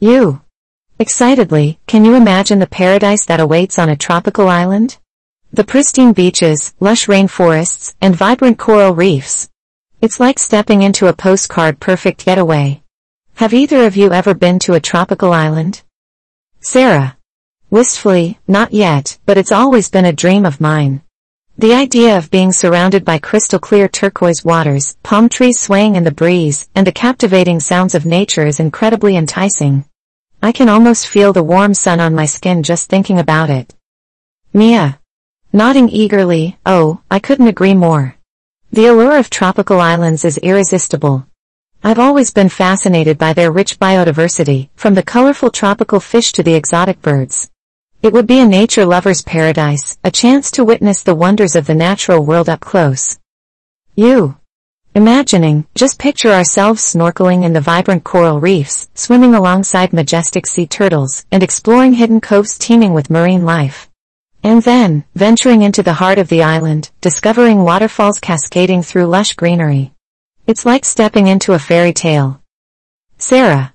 You. 0.00 0.40
Excitedly, 0.98 1.78
can 1.86 2.06
you 2.06 2.14
imagine 2.14 2.58
the 2.58 2.66
paradise 2.66 3.26
that 3.26 3.38
awaits 3.38 3.78
on 3.78 3.90
a 3.90 3.96
tropical 3.96 4.48
island? 4.48 4.96
The 5.52 5.64
pristine 5.64 6.14
beaches, 6.14 6.72
lush 6.80 7.06
rainforests, 7.06 7.94
and 8.00 8.16
vibrant 8.16 8.58
coral 8.58 8.94
reefs. 8.94 9.50
It's 10.00 10.18
like 10.18 10.38
stepping 10.38 10.82
into 10.82 11.06
a 11.06 11.12
postcard 11.12 11.80
perfect 11.80 12.24
getaway. 12.24 12.82
Have 13.34 13.52
either 13.52 13.84
of 13.84 13.94
you 13.94 14.10
ever 14.10 14.32
been 14.32 14.58
to 14.60 14.72
a 14.72 14.80
tropical 14.80 15.32
island? 15.32 15.82
Sarah. 16.60 17.18
Wistfully, 17.74 18.38
not 18.46 18.72
yet, 18.72 19.18
but 19.26 19.36
it's 19.36 19.50
always 19.50 19.90
been 19.90 20.04
a 20.04 20.12
dream 20.12 20.46
of 20.46 20.60
mine. 20.60 21.02
The 21.58 21.74
idea 21.74 22.16
of 22.16 22.30
being 22.30 22.52
surrounded 22.52 23.04
by 23.04 23.18
crystal 23.18 23.58
clear 23.58 23.88
turquoise 23.88 24.44
waters, 24.44 24.96
palm 25.02 25.28
trees 25.28 25.58
swaying 25.58 25.96
in 25.96 26.04
the 26.04 26.12
breeze, 26.12 26.68
and 26.76 26.86
the 26.86 26.92
captivating 26.92 27.58
sounds 27.58 27.96
of 27.96 28.06
nature 28.06 28.46
is 28.46 28.60
incredibly 28.60 29.16
enticing. 29.16 29.84
I 30.40 30.52
can 30.52 30.68
almost 30.68 31.08
feel 31.08 31.32
the 31.32 31.42
warm 31.42 31.74
sun 31.74 31.98
on 31.98 32.14
my 32.14 32.26
skin 32.26 32.62
just 32.62 32.88
thinking 32.88 33.18
about 33.18 33.50
it. 33.50 33.74
Mia. 34.52 35.00
Nodding 35.52 35.88
eagerly, 35.88 36.56
oh, 36.64 37.00
I 37.10 37.18
couldn't 37.18 37.48
agree 37.48 37.74
more. 37.74 38.14
The 38.70 38.86
allure 38.86 39.18
of 39.18 39.30
tropical 39.30 39.80
islands 39.80 40.24
is 40.24 40.38
irresistible. 40.38 41.26
I've 41.82 41.98
always 41.98 42.30
been 42.30 42.50
fascinated 42.50 43.18
by 43.18 43.32
their 43.32 43.50
rich 43.50 43.80
biodiversity, 43.80 44.68
from 44.76 44.94
the 44.94 45.02
colorful 45.02 45.50
tropical 45.50 45.98
fish 45.98 46.30
to 46.34 46.44
the 46.44 46.54
exotic 46.54 47.02
birds. 47.02 47.50
It 48.04 48.12
would 48.12 48.26
be 48.26 48.38
a 48.38 48.46
nature 48.46 48.84
lover's 48.84 49.22
paradise, 49.22 49.96
a 50.04 50.10
chance 50.10 50.50
to 50.50 50.62
witness 50.62 51.02
the 51.02 51.14
wonders 51.14 51.56
of 51.56 51.66
the 51.66 51.74
natural 51.74 52.22
world 52.22 52.50
up 52.50 52.60
close. 52.60 53.18
You. 53.96 54.36
Imagining, 54.94 55.66
just 55.74 55.98
picture 55.98 56.30
ourselves 56.30 56.82
snorkeling 56.82 57.44
in 57.44 57.54
the 57.54 57.62
vibrant 57.62 58.04
coral 58.04 58.40
reefs, 58.40 58.90
swimming 58.94 59.34
alongside 59.34 59.94
majestic 59.94 60.46
sea 60.46 60.66
turtles, 60.66 61.24
and 61.32 61.42
exploring 61.42 61.94
hidden 61.94 62.20
coves 62.20 62.58
teeming 62.58 62.92
with 62.92 63.08
marine 63.08 63.46
life. 63.46 63.88
And 64.42 64.62
then, 64.62 65.04
venturing 65.14 65.62
into 65.62 65.82
the 65.82 65.94
heart 65.94 66.18
of 66.18 66.28
the 66.28 66.42
island, 66.42 66.90
discovering 67.00 67.64
waterfalls 67.64 68.18
cascading 68.18 68.82
through 68.82 69.06
lush 69.06 69.32
greenery. 69.32 69.94
It's 70.46 70.66
like 70.66 70.84
stepping 70.84 71.26
into 71.26 71.54
a 71.54 71.58
fairy 71.58 71.94
tale. 71.94 72.42
Sarah. 73.16 73.73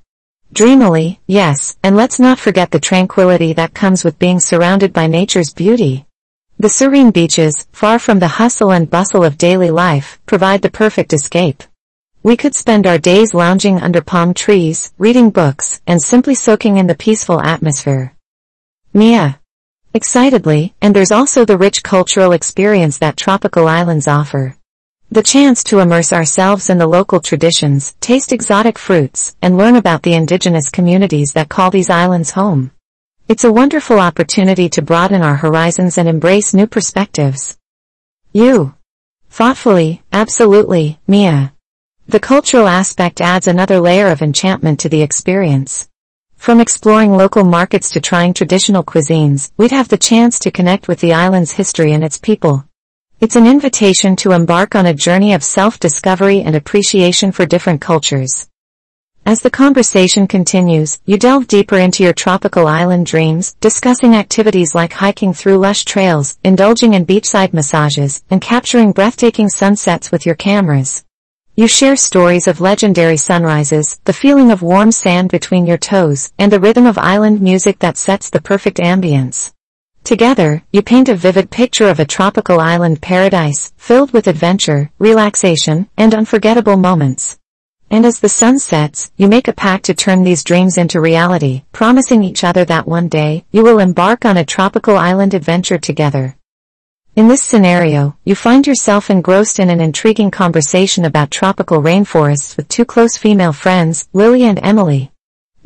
Dreamily, 0.52 1.20
yes, 1.28 1.78
and 1.84 1.96
let's 1.96 2.20
not 2.20 2.40
forget 2.40 2.72
the 2.72 2.80
tranquility 2.80 3.54
that 3.54 3.76
comes 3.76 4.04
with 4.04 4.18
being 4.18 4.40
surrounded 4.40 4.92
by 4.92 5.06
nature's 5.06 5.54
beauty. 5.54 6.08
The 6.58 6.70
serene 6.70 7.12
beaches, 7.12 7.68
far 7.72 8.00
from 8.00 8.20
the 8.20 8.28
hustle 8.28 8.72
and 8.72 8.90
bustle 8.90 9.24
of 9.24 9.38
daily 9.38 9.70
life, 9.70 10.20
provide 10.26 10.62
the 10.64 10.72
perfect 10.72 11.14
escape. 11.14 11.64
We 12.24 12.36
could 12.36 12.56
spend 12.56 12.88
our 12.88 12.98
days 12.98 13.34
lounging 13.34 13.80
under 13.80 14.02
palm 14.02 14.34
trees, 14.34 14.92
reading 14.98 15.30
books, 15.30 15.82
and 15.86 16.02
simply 16.02 16.36
soaking 16.36 16.78
in 16.78 16.88
the 16.88 16.96
peaceful 16.96 17.40
atmosphere. 17.40 18.16
Mia. 18.92 19.40
Excitedly, 19.94 20.74
and 20.82 20.96
there's 20.96 21.12
also 21.12 21.46
the 21.46 21.58
rich 21.58 21.84
cultural 21.84 22.32
experience 22.32 22.98
that 22.98 23.18
tropical 23.18 23.68
islands 23.68 24.08
offer. 24.08 24.56
The 25.12 25.24
chance 25.24 25.64
to 25.64 25.80
immerse 25.80 26.14
ourselves 26.14 26.70
in 26.70 26.78
the 26.78 26.86
local 26.86 27.20
traditions, 27.20 27.96
taste 28.00 28.32
exotic 28.32 28.78
fruits, 28.78 29.36
and 29.42 29.58
learn 29.58 29.76
about 29.76 30.04
the 30.04 30.14
indigenous 30.14 30.70
communities 30.70 31.34
that 31.34 31.50
call 31.50 31.72
these 31.72 31.90
islands 31.90 32.30
home. 32.30 32.70
It's 33.28 33.44
a 33.44 33.52
wonderful 33.52 34.00
opportunity 34.00 34.70
to 34.70 34.84
broaden 34.84 35.24
our 35.24 35.38
horizons 35.38 35.98
and 35.98 36.08
embrace 36.08 36.54
new 36.54 36.68
perspectives. 36.68 37.58
You. 38.34 38.76
Thoughtfully, 39.32 40.04
absolutely, 40.14 41.00
Mia. 41.08 41.54
The 42.08 42.20
cultural 42.20 42.68
aspect 42.68 43.20
adds 43.20 43.48
another 43.48 43.80
layer 43.80 44.10
of 44.10 44.22
enchantment 44.22 44.80
to 44.82 44.90
the 44.90 45.02
experience. 45.02 45.90
From 46.36 46.60
exploring 46.60 47.18
local 47.18 47.44
markets 47.44 47.90
to 47.92 48.00
trying 48.00 48.36
traditional 48.36 48.84
cuisines, 48.84 49.50
we'd 49.58 49.72
have 49.72 49.88
the 49.88 49.98
chance 49.98 50.38
to 50.40 50.52
connect 50.52 50.88
with 50.88 51.00
the 51.00 51.14
island's 51.14 51.54
history 51.54 51.94
and 51.94 52.04
its 52.04 52.20
people. 52.20 52.69
It's 53.22 53.36
an 53.36 53.46
invitation 53.46 54.16
to 54.18 54.32
embark 54.32 54.76
on 54.76 54.86
a 54.86 54.94
journey 54.94 55.34
of 55.34 55.44
self-discovery 55.44 56.42
and 56.42 56.56
appreciation 56.56 57.34
for 57.34 57.46
different 57.46 57.82
cultures. 57.82 58.48
As 59.26 59.42
the 59.42 59.50
conversation 59.50 60.26
continues, 60.26 61.00
you 61.04 61.18
delve 61.18 61.46
deeper 61.46 61.76
into 61.76 62.02
your 62.02 62.14
tropical 62.14 62.66
island 62.66 63.08
dreams, 63.08 63.58
discussing 63.60 64.16
activities 64.16 64.74
like 64.74 64.94
hiking 64.94 65.34
through 65.34 65.58
lush 65.58 65.84
trails, 65.84 66.40
indulging 66.46 66.94
in 66.94 67.06
beachside 67.06 67.52
massages, 67.52 68.24
and 68.30 68.40
capturing 68.40 68.94
breathtaking 68.94 69.50
sunsets 69.50 70.14
with 70.14 70.26
your 70.26 70.36
cameras. 70.36 71.04
You 71.58 71.68
share 71.68 71.98
stories 71.98 72.48
of 72.48 72.62
legendary 72.62 73.18
sunrises, 73.18 74.00
the 74.06 74.14
feeling 74.14 74.50
of 74.50 74.62
warm 74.62 74.94
sand 74.94 75.30
between 75.30 75.66
your 75.66 75.78
toes, 75.78 76.32
and 76.40 76.54
the 76.54 76.62
rhythm 76.62 76.86
of 76.86 76.98
island 76.98 77.42
music 77.42 77.80
that 77.80 77.98
sets 77.98 78.30
the 78.30 78.42
perfect 78.42 78.78
ambience. 78.78 79.52
Together, 80.10 80.64
you 80.72 80.82
paint 80.82 81.08
a 81.08 81.14
vivid 81.14 81.52
picture 81.52 81.88
of 81.88 82.00
a 82.00 82.04
tropical 82.04 82.60
island 82.60 83.00
paradise, 83.00 83.72
filled 83.78 84.12
with 84.12 84.26
adventure, 84.26 84.90
relaxation, 84.98 85.88
and 85.98 86.16
unforgettable 86.16 86.78
moments. 86.78 87.38
And 87.92 88.08
as 88.08 88.20
the 88.20 88.28
sun 88.28 88.58
sets, 88.58 89.12
you 89.18 89.28
make 89.28 89.48
a 89.48 89.54
pact 89.54 89.86
to 89.86 89.94
turn 89.94 90.24
these 90.24 90.44
dreams 90.44 90.80
into 90.80 91.00
reality, 91.00 91.62
promising 91.74 92.24
each 92.24 92.44
other 92.44 92.66
that 92.66 92.88
one 92.88 93.08
day, 93.08 93.46
you 93.52 93.62
will 93.62 93.78
embark 93.78 94.26
on 94.26 94.36
a 94.36 94.44
tropical 94.44 94.98
island 94.98 95.36
adventure 95.36 95.78
together. 95.78 96.36
In 97.16 97.28
this 97.28 97.44
scenario, 97.44 98.18
you 98.26 98.34
find 98.34 98.66
yourself 98.66 99.12
engrossed 99.12 99.60
in 99.60 99.70
an 99.70 99.80
intriguing 99.80 100.32
conversation 100.32 101.06
about 101.06 101.30
tropical 101.30 101.84
rainforests 101.84 102.58
with 102.58 102.68
two 102.68 102.84
close 102.84 103.16
female 103.16 103.54
friends, 103.54 104.10
Lily 104.12 104.42
and 104.42 104.60
Emily. 104.64 105.12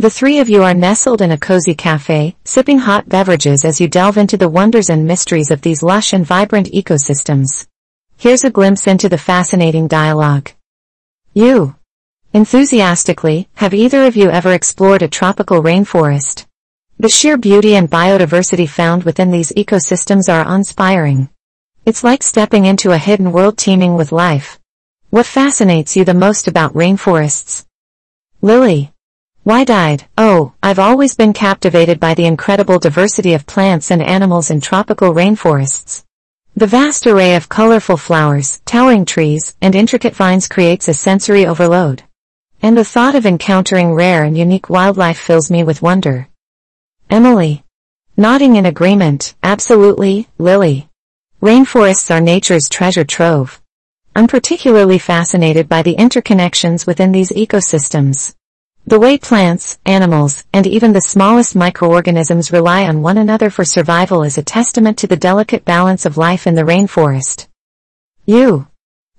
The 0.04 0.10
three 0.10 0.40
of 0.40 0.50
you 0.50 0.64
are 0.64 0.74
nestled 0.74 1.22
in 1.22 1.32
a 1.32 1.38
cozy 1.38 1.74
cafe, 1.74 2.36
sipping 2.44 2.80
hot 2.80 3.08
beverages 3.08 3.64
as 3.64 3.80
you 3.80 3.88
delve 3.88 4.18
into 4.18 4.36
the 4.36 4.50
wonders 4.50 4.90
and 4.90 5.08
mysteries 5.08 5.50
of 5.50 5.62
these 5.62 5.82
lush 5.82 6.12
and 6.12 6.26
vibrant 6.26 6.68
ecosystems. 6.74 7.68
Here's 8.18 8.44
a 8.44 8.50
glimpse 8.50 8.86
into 8.86 9.08
the 9.08 9.18
fascinating 9.18 9.88
dialogue. 9.88 10.52
You. 11.34 11.78
Enthusiastically, 12.34 13.48
have 13.54 13.74
either 13.74 14.04
of 14.04 14.18
you 14.18 14.30
ever 14.30 14.52
explored 14.52 15.04
a 15.04 15.08
tropical 15.08 15.64
rainforest? 15.64 16.48
The 17.00 17.08
sheer 17.08 17.38
beauty 17.38 17.76
and 17.76 17.90
biodiversity 17.90 18.68
found 18.68 19.06
within 19.06 19.32
these 19.32 19.54
ecosystems 19.54 20.28
are 20.28 20.54
inspiring. 20.54 21.30
It's 21.86 22.04
like 22.04 22.24
stepping 22.24 22.66
into 22.66 22.92
a 22.92 22.98
hidden 22.98 23.32
world 23.32 23.58
teeming 23.58 23.96
with 23.96 24.12
life. 24.12 24.60
What 25.12 25.26
fascinates 25.26 25.96
you 25.96 26.04
the 26.04 26.14
most 26.14 26.50
about 26.50 26.74
rainforests? 26.74 27.64
Lily. 28.42 28.93
Wide-eyed, 29.46 30.06
oh, 30.18 30.54
I've 30.64 30.80
always 30.80 31.16
been 31.16 31.34
captivated 31.34 32.00
by 32.00 32.14
the 32.14 32.26
incredible 32.26 32.80
diversity 32.80 33.34
of 33.34 33.46
plants 33.46 33.92
and 33.92 34.02
animals 34.02 34.50
in 34.50 34.62
tropical 34.62 35.14
rainforests. 35.14 36.06
The 36.56 36.66
vast 36.66 37.06
array 37.06 37.36
of 37.36 37.50
colorful 37.50 37.98
flowers, 37.98 38.62
towering 38.64 39.04
trees, 39.04 39.58
and 39.62 39.76
intricate 39.76 40.16
vines 40.16 40.48
creates 40.48 40.88
a 40.88 40.94
sensory 40.94 41.46
overload. 41.46 42.04
And 42.62 42.78
the 42.78 42.86
thought 42.86 43.16
of 43.16 43.26
encountering 43.26 43.94
rare 43.94 44.24
and 44.24 44.38
unique 44.38 44.70
wildlife 44.70 45.20
fills 45.20 45.52
me 45.52 45.66
with 45.66 45.82
wonder. 45.82 46.30
Emily. 47.10 47.66
Nodding 48.16 48.56
in 48.56 48.66
agreement, 48.66 49.36
absolutely, 49.44 50.30
Lily. 50.38 50.88
Rainforests 51.42 52.10
are 52.16 52.22
nature's 52.22 52.70
treasure 52.70 53.04
trove. 53.04 53.62
I'm 54.16 54.28
particularly 54.28 55.00
fascinated 55.00 55.68
by 55.68 55.82
the 55.82 55.98
interconnections 55.98 56.88
within 56.88 57.12
these 57.12 57.32
ecosystems. 57.32 58.36
The 58.86 59.00
way 59.00 59.18
plants, 59.18 59.78
animals, 59.86 60.44
and 60.52 60.68
even 60.68 60.92
the 60.92 61.00
smallest 61.00 61.56
microorganisms 61.56 62.52
rely 62.52 62.84
on 62.84 63.02
one 63.02 63.18
another 63.18 63.50
for 63.50 63.64
survival 63.64 64.24
is 64.24 64.38
a 64.38 64.44
testament 64.44 64.98
to 64.98 65.08
the 65.08 65.16
delicate 65.16 65.64
balance 65.64 66.06
of 66.06 66.18
life 66.18 66.46
in 66.46 66.56
the 66.56 66.64
rainforest. 66.64 67.48
You. 68.26 68.68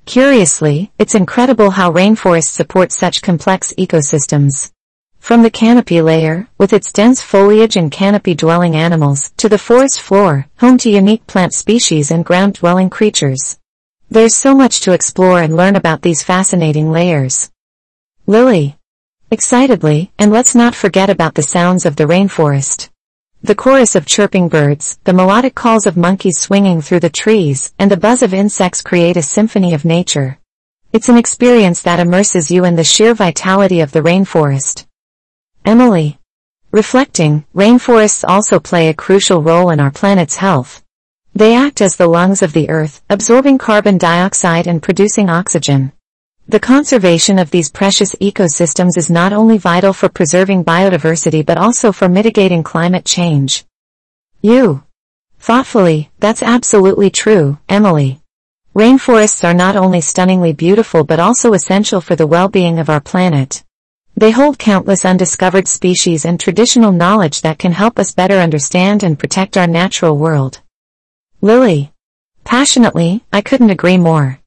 Curiously, 0.05 0.93
it's 0.99 1.15
incredible 1.15 1.71
how 1.71 1.91
rainforests 1.91 2.51
support 2.51 2.93
such 2.93 3.23
complex 3.23 3.73
ecosystems. 3.79 4.71
From 5.19 5.43
the 5.43 5.51
canopy 5.51 6.03
layer, 6.03 6.47
with 6.59 6.75
its 6.75 6.93
dense 6.93 7.23
foliage 7.23 7.77
and 7.77 7.91
canopy-dwelling 7.91 8.77
animals, 8.77 9.33
to 9.39 9.49
the 9.49 9.57
forest 9.57 9.99
floor, 9.99 10.47
home 10.59 10.77
to 10.79 10.91
unique 10.91 11.27
plant 11.27 11.55
species 11.55 12.11
and 12.11 12.23
ground-dwelling 12.23 12.91
creatures. 12.91 13.59
There's 14.11 14.35
so 14.35 14.55
much 14.55 14.83
to 14.83 14.93
explore 14.93 15.41
and 15.41 15.57
learn 15.57 15.75
about 15.75 16.03
these 16.03 16.23
fascinating 16.23 16.93
layers. 16.93 17.51
Lily. 18.27 18.77
Excitedly, 19.35 20.13
and 20.17 20.31
let's 20.31 20.55
not 20.55 20.77
forget 20.77 21.11
about 21.11 21.35
the 21.35 21.43
sounds 21.43 21.85
of 21.85 21.97
the 21.97 22.05
rainforest. 22.05 22.89
The 23.43 23.57
chorus 23.57 23.97
of 23.97 24.07
chirping 24.07 24.49
birds, 24.49 25.01
the 25.03 25.13
melodic 25.13 25.57
calls 25.57 25.89
of 25.89 25.97
monkeys 25.97 26.39
swinging 26.39 26.81
through 26.81 27.01
the 27.01 27.11
trees, 27.11 27.75
and 27.77 27.91
the 27.91 27.97
buzz 27.97 28.23
of 28.23 28.33
insects 28.33 28.81
create 28.81 29.17
a 29.17 29.23
symphony 29.23 29.75
of 29.75 29.85
nature. 29.85 30.39
It's 30.93 31.09
an 31.09 31.17
experience 31.17 31.83
that 31.83 31.99
immerses 31.99 32.53
you 32.53 32.65
in 32.65 32.77
the 32.77 32.85
sheer 32.85 33.13
vitality 33.13 33.81
of 33.81 33.91
the 33.91 34.03
rainforest. 34.03 34.87
Emily. 35.65 36.21
Reflecting, 36.71 37.45
rainforests 37.57 38.23
also 38.29 38.61
play 38.61 38.89
a 38.89 38.95
crucial 38.95 39.43
role 39.43 39.71
in 39.71 39.81
our 39.81 39.91
planet's 39.91 40.37
health. 40.37 40.81
They 41.35 41.57
act 41.57 41.81
as 41.81 41.97
the 41.97 42.07
lungs 42.07 42.41
of 42.41 42.53
the 42.53 42.71
earth, 42.71 43.03
absorbing 43.11 43.59
carbon 43.59 43.99
dioxide 43.99 44.69
and 44.69 44.81
producing 44.81 45.29
oxygen. 45.29 45.91
The 46.47 46.61
conservation 46.61 47.39
of 47.39 47.51
these 47.51 47.71
precious 47.71 48.15
ecosystems 48.17 48.99
is 48.99 49.09
not 49.09 49.33
only 49.33 49.57
vital 49.57 49.95
for 49.95 50.11
preserving 50.11 50.65
biodiversity 50.65 51.45
but 51.45 51.57
also 51.57 51.91
for 51.91 52.07
mitigating 52.07 52.63
climate 52.63 53.07
change. 53.07 53.65
You. 54.43 54.85
Thoughtfully, 55.41 56.11
that's 56.21 56.43
absolutely 56.43 57.09
true, 57.09 57.57
Emily. 57.67 58.21
Rainforests 58.75 59.43
are 59.43 59.55
not 59.55 59.75
only 59.75 60.03
stunningly 60.03 60.53
beautiful 60.53 61.03
but 61.03 61.19
also 61.19 61.55
essential 61.55 62.03
for 62.03 62.15
the 62.15 62.27
well-being 62.27 62.79
of 62.79 62.91
our 62.91 63.01
planet. 63.01 63.65
They 64.15 64.31
hold 64.31 64.59
countless 64.59 65.07
undiscovered 65.07 65.67
species 65.67 66.27
and 66.27 66.39
traditional 66.39 66.93
knowledge 66.93 67.41
that 67.41 67.59
can 67.59 67.73
help 67.73 67.99
us 67.99 68.13
better 68.13 68.37
understand 68.37 69.03
and 69.03 69.19
protect 69.19 69.57
our 69.57 69.67
natural 69.67 70.19
world. 70.19 70.61
Lily. 71.41 71.93
Passionately, 72.45 73.25
I 73.33 73.41
couldn't 73.41 73.71
agree 73.71 73.97
more. 73.97 74.41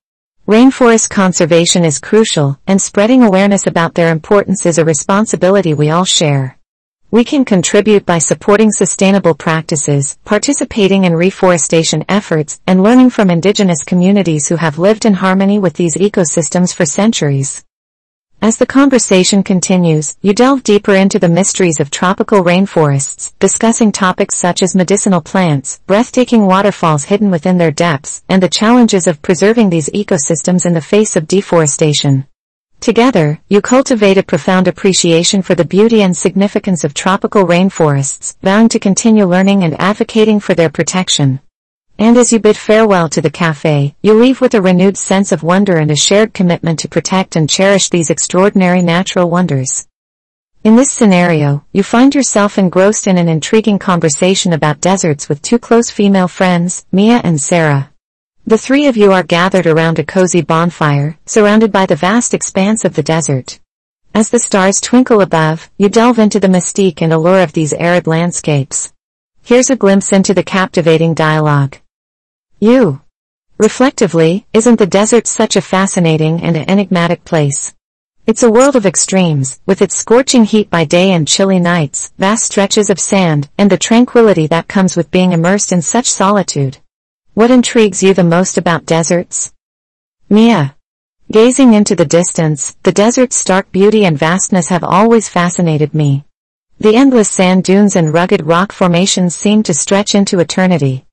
Rainforest 0.47 1.09
conservation 1.09 1.83
is 1.83 1.99
crucial, 1.99 2.57
and 2.67 2.81
spreading 2.81 3.21
awareness 3.21 3.67
about 3.67 3.95
their 3.95 4.13
importance 4.13 4.65
is 4.65 4.77
a 4.77 4.85
responsibility 4.85 5.73
we 5.73 5.89
all 5.89 6.05
share. 6.05 6.57
We 7.11 7.25
can 7.25 7.43
contribute 7.43 8.05
by 8.05 8.19
supporting 8.19 8.71
sustainable 8.71 9.33
practices, 9.33 10.17
participating 10.23 11.03
in 11.03 11.17
reforestation 11.17 12.05
efforts, 12.07 12.61
and 12.65 12.81
learning 12.81 13.09
from 13.09 13.29
indigenous 13.29 13.83
communities 13.83 14.47
who 14.47 14.55
have 14.55 14.79
lived 14.79 15.03
in 15.03 15.15
harmony 15.15 15.59
with 15.59 15.73
these 15.73 15.97
ecosystems 15.97 16.73
for 16.73 16.85
centuries. 16.85 17.65
As 18.39 18.57
the 18.57 18.67
conversation 18.67 19.41
continues, 19.41 20.15
you 20.21 20.31
delve 20.31 20.61
deeper 20.61 20.93
into 20.93 21.17
the 21.17 21.27
mysteries 21.27 21.79
of 21.79 21.89
tropical 21.89 22.43
rainforests, 22.43 23.33
discussing 23.39 23.91
topics 23.91 24.37
such 24.37 24.61
as 24.61 24.75
medicinal 24.75 25.21
plants, 25.21 25.79
breathtaking 25.87 26.45
waterfalls 26.45 27.05
hidden 27.05 27.31
within 27.31 27.57
their 27.57 27.71
depths, 27.71 28.23
and 28.29 28.41
the 28.43 28.47
challenges 28.47 29.07
of 29.07 29.23
preserving 29.23 29.71
these 29.71 29.89
ecosystems 29.89 30.67
in 30.67 30.75
the 30.75 30.81
face 30.81 31.15
of 31.15 31.27
deforestation. 31.27 32.27
Together, 32.79 33.39
you 33.49 33.59
cultivate 33.59 34.19
a 34.19 34.23
profound 34.23 34.67
appreciation 34.67 35.41
for 35.41 35.55
the 35.55 35.65
beauty 35.65 36.03
and 36.03 36.15
significance 36.15 36.83
of 36.83 36.93
tropical 36.93 37.43
rainforests, 37.43 38.35
vowing 38.43 38.69
to 38.69 38.77
continue 38.77 39.25
learning 39.25 39.63
and 39.63 39.75
advocating 39.81 40.39
for 40.39 40.53
their 40.53 40.69
protection. 40.69 41.39
And 41.99 42.15
as 42.15 42.31
you 42.31 42.37
bid 42.37 42.55
farewell 42.55 43.09
to 43.09 43.21
the 43.21 43.31
cafe, 43.31 43.95
you 44.03 44.13
leave 44.13 44.39
with 44.39 44.53
a 44.53 44.61
renewed 44.61 44.97
sense 44.97 45.31
of 45.31 45.41
wonder 45.41 45.77
and 45.77 45.89
a 45.89 45.95
shared 45.95 46.31
commitment 46.31 46.79
to 46.79 46.87
protect 46.87 47.35
and 47.35 47.49
cherish 47.49 47.89
these 47.89 48.11
extraordinary 48.11 48.83
natural 48.83 49.31
wonders. 49.31 49.87
In 50.63 50.75
this 50.75 50.91
scenario, 50.91 51.63
you 51.71 51.81
find 51.81 52.13
yourself 52.13 52.59
engrossed 52.59 53.07
in 53.07 53.17
an 53.17 53.27
intriguing 53.27 53.79
conversation 53.79 54.53
about 54.53 54.79
deserts 54.79 55.27
with 55.27 55.41
two 55.41 55.57
close 55.57 55.89
female 55.89 56.27
friends, 56.27 56.85
Mia 56.91 57.19
and 57.23 57.41
Sarah. 57.41 57.91
The 58.45 58.59
three 58.59 58.85
of 58.85 58.95
you 58.95 59.11
are 59.11 59.23
gathered 59.23 59.65
around 59.65 59.97
a 59.97 60.03
cozy 60.03 60.41
bonfire, 60.41 61.17
surrounded 61.25 61.71
by 61.71 61.87
the 61.87 61.95
vast 61.95 62.33
expanse 62.33 62.85
of 62.85 62.93
the 62.93 63.03
desert. 63.03 63.59
As 64.13 64.29
the 64.29 64.39
stars 64.39 64.79
twinkle 64.81 65.21
above, 65.21 65.69
you 65.77 65.89
delve 65.89 66.19
into 66.19 66.39
the 66.39 66.47
mystique 66.47 67.01
and 67.01 67.11
allure 67.11 67.41
of 67.41 67.53
these 67.53 67.73
arid 67.73 68.05
landscapes. 68.05 68.93
Here's 69.41 69.69
a 69.69 69.75
glimpse 69.75 70.13
into 70.13 70.33
the 70.33 70.43
captivating 70.43 71.13
dialogue. 71.13 71.77
You. 72.59 73.01
Reflectively, 73.59 74.47
isn't 74.51 74.79
the 74.79 74.87
desert 74.87 75.27
such 75.27 75.55
a 75.55 75.61
fascinating 75.61 76.41
and 76.41 76.57
enigmatic 76.57 77.23
place? 77.23 77.75
It's 78.25 78.41
a 78.41 78.49
world 78.49 78.75
of 78.75 78.83
extremes, 78.83 79.59
with 79.67 79.79
its 79.79 79.95
scorching 79.95 80.43
heat 80.43 80.67
by 80.71 80.83
day 80.83 81.11
and 81.11 81.27
chilly 81.27 81.59
nights, 81.59 82.11
vast 82.17 82.45
stretches 82.45 82.89
of 82.89 82.99
sand, 82.99 83.47
and 83.59 83.69
the 83.69 83.77
tranquility 83.77 84.47
that 84.47 84.67
comes 84.67 84.97
with 84.97 85.11
being 85.11 85.33
immersed 85.33 85.71
in 85.71 85.83
such 85.83 86.09
solitude. 86.09 86.79
What 87.35 87.51
intrigues 87.51 88.01
you 88.01 88.15
the 88.15 88.23
most 88.23 88.57
about 88.57 88.87
deserts? 88.87 89.53
Mia. 90.27 90.75
Gazing 91.31 91.75
into 91.75 91.95
the 91.95 92.05
distance, 92.05 92.75
the 92.81 92.91
desert's 92.91 93.35
stark 93.35 93.71
beauty 93.71 94.03
and 94.03 94.17
vastness 94.17 94.69
have 94.69 94.83
always 94.83 95.29
fascinated 95.29 95.93
me. 95.93 96.25
The 96.79 96.95
endless 96.95 97.29
sand 97.29 97.65
dunes 97.65 97.95
and 97.95 98.13
rugged 98.13 98.47
rock 98.47 98.71
formations 98.71 99.35
seem 99.35 99.61
to 99.63 99.75
stretch 99.75 100.15
into 100.15 100.39
eternity. 100.39 101.06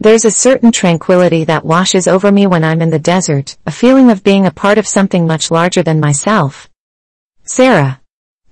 There's 0.00 0.24
a 0.24 0.30
certain 0.30 0.70
tranquility 0.70 1.42
that 1.44 1.64
washes 1.64 2.06
over 2.06 2.30
me 2.30 2.46
when 2.46 2.62
I'm 2.62 2.82
in 2.82 2.90
the 2.90 3.00
desert, 3.00 3.58
a 3.66 3.72
feeling 3.72 4.10
of 4.10 4.22
being 4.22 4.46
a 4.46 4.52
part 4.52 4.78
of 4.78 4.86
something 4.86 5.26
much 5.26 5.50
larger 5.50 5.82
than 5.82 5.98
myself. 5.98 6.70
Sarah. 7.42 8.00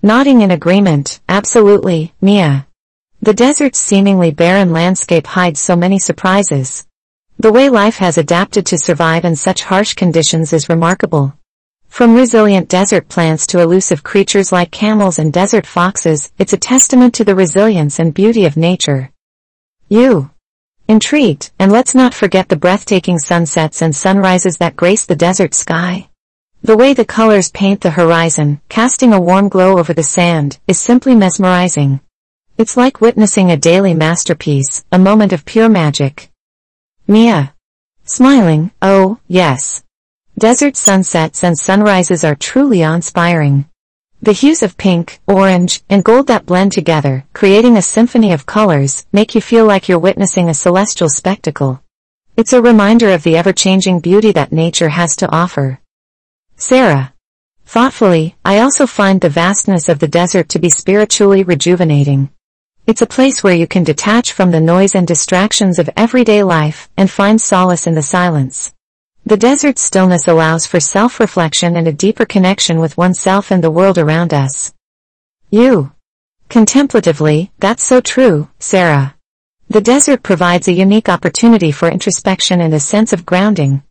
Nodding 0.02 0.40
in 0.40 0.50
agreement, 0.50 1.20
absolutely, 1.28 2.12
Mia. 2.20 2.66
The 3.22 3.32
desert's 3.32 3.78
seemingly 3.78 4.32
barren 4.32 4.72
landscape 4.72 5.28
hides 5.28 5.60
so 5.60 5.76
many 5.76 6.00
surprises. 6.00 6.84
The 7.38 7.52
way 7.52 7.68
life 7.68 7.98
has 7.98 8.18
adapted 8.18 8.66
to 8.66 8.78
survive 8.78 9.24
in 9.24 9.36
such 9.36 9.62
harsh 9.62 9.94
conditions 9.94 10.52
is 10.52 10.68
remarkable. 10.68 11.32
From 11.86 12.16
resilient 12.16 12.68
desert 12.68 13.08
plants 13.08 13.46
to 13.48 13.60
elusive 13.60 14.02
creatures 14.02 14.50
like 14.50 14.72
camels 14.72 15.20
and 15.20 15.32
desert 15.32 15.64
foxes, 15.64 16.32
it's 16.38 16.52
a 16.52 16.58
testament 16.58 17.14
to 17.14 17.24
the 17.24 17.36
resilience 17.36 18.00
and 18.00 18.12
beauty 18.12 18.46
of 18.46 18.56
nature. 18.56 19.12
You. 19.88 20.30
Intrigued, 20.88 21.50
and 21.58 21.72
let's 21.72 21.96
not 21.96 22.14
forget 22.14 22.48
the 22.48 22.56
breathtaking 22.56 23.18
sunsets 23.18 23.82
and 23.82 23.94
sunrises 23.94 24.58
that 24.58 24.76
grace 24.76 25.04
the 25.04 25.16
desert 25.16 25.52
sky. 25.52 26.08
The 26.62 26.76
way 26.76 26.94
the 26.94 27.04
colors 27.04 27.50
paint 27.50 27.80
the 27.80 27.90
horizon, 27.90 28.60
casting 28.68 29.12
a 29.12 29.20
warm 29.20 29.48
glow 29.48 29.78
over 29.78 29.92
the 29.92 30.04
sand, 30.04 30.60
is 30.68 30.78
simply 30.78 31.16
mesmerizing. 31.16 32.00
It's 32.56 32.76
like 32.76 33.00
witnessing 33.00 33.50
a 33.50 33.56
daily 33.56 33.94
masterpiece, 33.94 34.84
a 34.92 34.98
moment 34.98 35.32
of 35.32 35.44
pure 35.44 35.68
magic. 35.68 36.30
Mia. 37.08 37.52
Smiling, 38.04 38.70
oh, 38.80 39.18
yes. 39.26 39.82
Desert 40.38 40.76
sunsets 40.76 41.42
and 41.42 41.58
sunrises 41.58 42.22
are 42.22 42.36
truly 42.36 42.84
awe-inspiring. 42.84 43.68
The 44.22 44.32
hues 44.32 44.62
of 44.62 44.78
pink, 44.78 45.20
orange, 45.26 45.82
and 45.90 46.02
gold 46.02 46.26
that 46.28 46.46
blend 46.46 46.72
together, 46.72 47.26
creating 47.34 47.76
a 47.76 47.82
symphony 47.82 48.32
of 48.32 48.46
colors, 48.46 49.06
make 49.12 49.34
you 49.34 49.42
feel 49.42 49.66
like 49.66 49.88
you're 49.88 49.98
witnessing 49.98 50.48
a 50.48 50.54
celestial 50.54 51.10
spectacle. 51.10 51.82
It's 52.34 52.54
a 52.54 52.62
reminder 52.62 53.10
of 53.10 53.22
the 53.22 53.36
ever-changing 53.36 54.00
beauty 54.00 54.32
that 54.32 54.52
nature 54.52 54.88
has 54.88 55.16
to 55.16 55.30
offer. 55.30 55.80
Sarah. 56.56 57.12
Thoughtfully, 57.66 58.36
I 58.42 58.60
also 58.60 58.86
find 58.86 59.20
the 59.20 59.28
vastness 59.28 59.88
of 59.90 59.98
the 59.98 60.08
desert 60.08 60.48
to 60.50 60.58
be 60.58 60.70
spiritually 60.70 61.42
rejuvenating. 61.42 62.30
It's 62.86 63.02
a 63.02 63.06
place 63.06 63.42
where 63.42 63.54
you 63.54 63.66
can 63.66 63.84
detach 63.84 64.32
from 64.32 64.50
the 64.50 64.60
noise 64.60 64.94
and 64.94 65.06
distractions 65.06 65.78
of 65.78 65.90
everyday 65.94 66.42
life 66.42 66.88
and 66.96 67.10
find 67.10 67.40
solace 67.40 67.86
in 67.86 67.94
the 67.94 68.02
silence. 68.02 68.72
The 69.28 69.36
desert's 69.36 69.82
stillness 69.82 70.28
allows 70.28 70.66
for 70.66 70.78
self-reflection 70.78 71.76
and 71.76 71.88
a 71.88 71.92
deeper 71.92 72.24
connection 72.24 72.78
with 72.78 72.96
oneself 72.96 73.50
and 73.50 73.62
the 73.62 73.72
world 73.72 73.98
around 73.98 74.32
us. 74.32 74.72
You. 75.50 75.90
Contemplatively, 76.48 77.50
that's 77.58 77.82
so 77.82 78.00
true, 78.00 78.48
Sarah. 78.60 79.16
The 79.68 79.80
desert 79.80 80.22
provides 80.22 80.68
a 80.68 80.72
unique 80.72 81.08
opportunity 81.08 81.72
for 81.72 81.88
introspection 81.88 82.60
and 82.60 82.72
a 82.72 82.78
sense 82.78 83.12
of 83.12 83.26
grounding. 83.26 83.82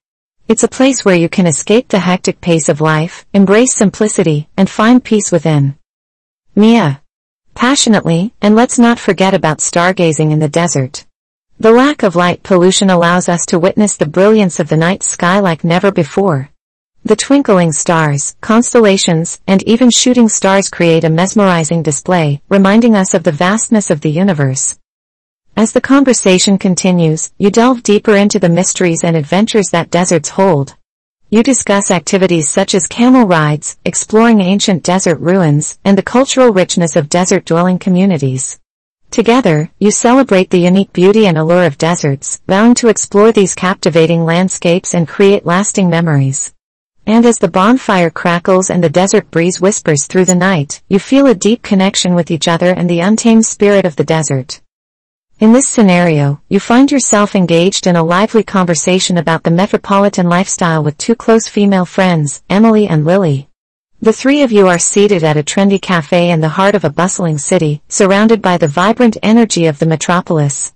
It's 0.48 0.64
a 0.64 0.70
place 0.70 1.04
where 1.04 1.18
you 1.18 1.28
can 1.28 1.48
escape 1.48 1.90
the 1.90 2.00
hectic 2.00 2.40
pace 2.40 2.70
of 2.70 2.80
life, 2.80 3.26
embrace 3.34 3.76
simplicity, 3.76 4.48
and 4.56 4.70
find 4.70 5.04
peace 5.04 5.34
within. 5.34 5.76
Mia. 6.56 7.02
Passionately, 7.56 8.34
and 8.42 8.56
let's 8.56 8.80
not 8.80 9.00
forget 9.00 9.34
about 9.34 9.58
stargazing 9.58 10.32
in 10.32 10.40
the 10.40 10.48
desert. 10.48 11.06
The 11.58 11.72
lack 11.72 12.04
of 12.04 12.18
light 12.18 12.44
pollution 12.44 12.90
allows 12.90 13.30
us 13.30 13.46
to 13.46 13.58
witness 13.58 13.96
the 13.96 14.06
brilliance 14.06 14.60
of 14.60 14.68
the 14.68 14.76
night 14.76 15.04
sky 15.04 15.40
like 15.40 15.64
never 15.64 15.90
before. 15.90 16.50
The 17.06 17.16
twinkling 17.16 17.72
stars, 17.72 18.36
constellations, 18.42 19.40
and 19.48 19.64
even 19.64 19.90
shooting 19.90 20.28
stars 20.28 20.70
create 20.70 21.06
a 21.06 21.10
mesmerizing 21.10 21.82
display, 21.82 22.42
reminding 22.50 22.96
us 22.96 23.14
of 23.14 23.24
the 23.24 23.32
vastness 23.32 23.90
of 23.90 24.02
the 24.02 24.12
universe. 24.12 24.78
As 25.56 25.72
the 25.72 25.80
conversation 25.80 26.58
continues, 26.58 27.32
you 27.38 27.50
delve 27.50 27.84
deeper 27.84 28.18
into 28.18 28.38
the 28.38 28.50
mysteries 28.50 29.06
and 29.06 29.16
adventures 29.16 29.70
that 29.72 29.90
deserts 29.90 30.28
hold. 30.28 30.76
You 31.30 31.42
discuss 31.42 31.90
activities 31.90 32.50
such 32.50 32.76
as 32.76 32.86
camel 32.86 33.26
rides, 33.28 33.78
exploring 33.86 34.42
ancient 34.42 34.84
desert 34.84 35.22
ruins, 35.22 35.80
and 35.86 35.98
the 35.98 36.04
cultural 36.04 36.52
richness 36.52 36.98
of 36.98 37.08
desert-dwelling 37.08 37.80
communities. 37.80 38.60
Together, 39.16 39.72
you 39.80 39.92
celebrate 39.92 40.50
the 40.50 40.60
unique 40.60 40.92
beauty 40.92 41.26
and 41.26 41.38
allure 41.38 41.64
of 41.64 41.78
deserts, 41.78 42.42
vowing 42.48 42.74
to 42.76 42.90
explore 42.90 43.32
these 43.32 43.56
captivating 43.56 44.26
landscapes 44.26 44.94
and 44.94 45.08
create 45.08 45.46
lasting 45.46 45.90
memories. 45.90 46.54
And 47.08 47.26
as 47.26 47.40
the 47.40 47.48
bonfire 47.48 48.10
crackles 48.10 48.70
and 48.70 48.84
the 48.84 48.90
desert 48.90 49.32
breeze 49.32 49.62
whispers 49.62 50.06
through 50.06 50.26
the 50.26 50.36
night, 50.36 50.82
you 50.90 51.00
feel 51.00 51.28
a 51.28 51.34
deep 51.34 51.62
connection 51.62 52.14
with 52.14 52.30
each 52.30 52.50
other 52.50 52.74
and 52.74 52.90
the 52.90 53.00
untamed 53.00 53.46
spirit 53.46 53.86
of 53.86 53.96
the 53.96 54.04
desert. 54.04 54.60
In 55.40 55.54
this 55.54 55.70
scenario, 55.70 56.42
you 56.50 56.60
find 56.60 56.92
yourself 56.92 57.38
engaged 57.38 57.88
in 57.88 57.96
a 57.96 58.04
lively 58.04 58.44
conversation 58.44 59.18
about 59.18 59.44
the 59.44 59.50
metropolitan 59.50 60.28
lifestyle 60.28 60.84
with 60.84 60.98
two 60.98 61.16
close 61.16 61.48
female 61.48 61.86
friends, 61.86 62.44
Emily 62.50 62.86
and 62.86 63.06
Lily. 63.06 63.48
The 64.06 64.14
three 64.14 64.44
of 64.44 64.52
you 64.52 64.68
are 64.68 64.78
seated 64.78 65.24
at 65.24 65.36
a 65.36 65.42
trendy 65.42 65.82
cafe 65.82 66.30
in 66.30 66.40
the 66.40 66.50
heart 66.50 66.76
of 66.76 66.86
a 66.86 66.92
bustling 66.92 67.40
city, 67.40 67.82
surrounded 67.88 68.40
by 68.40 68.58
the 68.58 68.68
vibrant 68.68 69.18
energy 69.24 69.66
of 69.66 69.80
the 69.80 69.88
metropolis. 69.88 70.74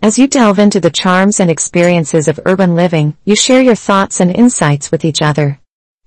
As 0.00 0.18
you 0.18 0.26
delve 0.26 0.58
into 0.58 0.80
the 0.80 0.88
charms 0.88 1.40
and 1.40 1.50
experiences 1.50 2.26
of 2.26 2.40
urban 2.46 2.74
living, 2.74 3.18
you 3.26 3.36
share 3.36 3.60
your 3.60 3.74
thoughts 3.74 4.18
and 4.18 4.34
insights 4.34 4.90
with 4.90 5.04
each 5.04 5.20
other. 5.20 5.60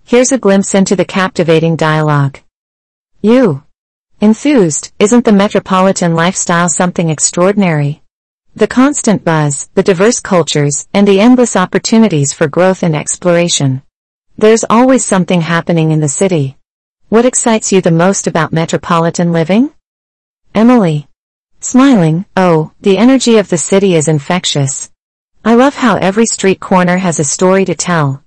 Here's 0.03 0.31
a 0.31 0.39
glimpse 0.39 0.73
into 0.73 0.95
the 0.95 1.05
captivating 1.05 1.75
dialogue. 1.75 2.39
You. 3.21 3.62
Enthused, 4.19 4.93
isn't 4.97 5.25
the 5.25 5.31
metropolitan 5.31 6.15
lifestyle 6.15 6.69
something 6.69 7.12
extraordinary? 7.12 8.01
The 8.55 8.65
constant 8.65 9.23
buzz, 9.23 9.69
the 9.75 9.83
diverse 9.83 10.19
cultures, 10.19 10.88
and 10.91 11.07
the 11.07 11.21
endless 11.21 11.55
opportunities 11.55 12.33
for 12.33 12.47
growth 12.47 12.81
and 12.81 12.95
exploration. 12.95 13.83
There's 14.39 14.65
always 14.67 15.05
something 15.05 15.41
happening 15.41 15.91
in 15.91 15.99
the 15.99 16.09
city. 16.09 16.57
What 17.13 17.26
excites 17.26 17.71
you 17.71 17.80
the 17.80 17.91
most 17.91 18.26
about 18.26 18.52
metropolitan 18.52 19.32
living? 19.34 19.69
Emily. 20.56 21.06
Smiling, 21.60 22.26
oh, 22.36 22.71
the 22.82 22.97
energy 22.97 23.38
of 23.38 23.49
the 23.49 23.58
city 23.60 23.93
is 23.93 24.08
infectious. 24.08 24.89
I 25.45 25.54
love 25.54 25.76
how 25.76 25.97
every 25.97 26.26
street 26.26 26.60
corner 26.60 26.97
has 26.97 27.19
a 27.19 27.23
story 27.23 27.65
to 27.65 27.76
tell. 27.76 28.23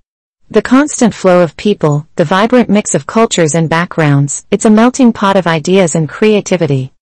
The 0.49 0.61
constant 0.61 1.13
flow 1.13 1.41
of 1.41 1.57
people, 1.57 2.07
the 2.15 2.23
vibrant 2.23 2.69
mix 2.69 2.95
of 2.95 3.05
cultures 3.05 3.55
and 3.55 3.69
backgrounds, 3.69 4.45
it's 4.51 4.63
a 4.63 4.69
melting 4.69 5.11
pot 5.11 5.35
of 5.35 5.47
ideas 5.47 5.93
and 5.93 6.07
creativity. 6.07 6.93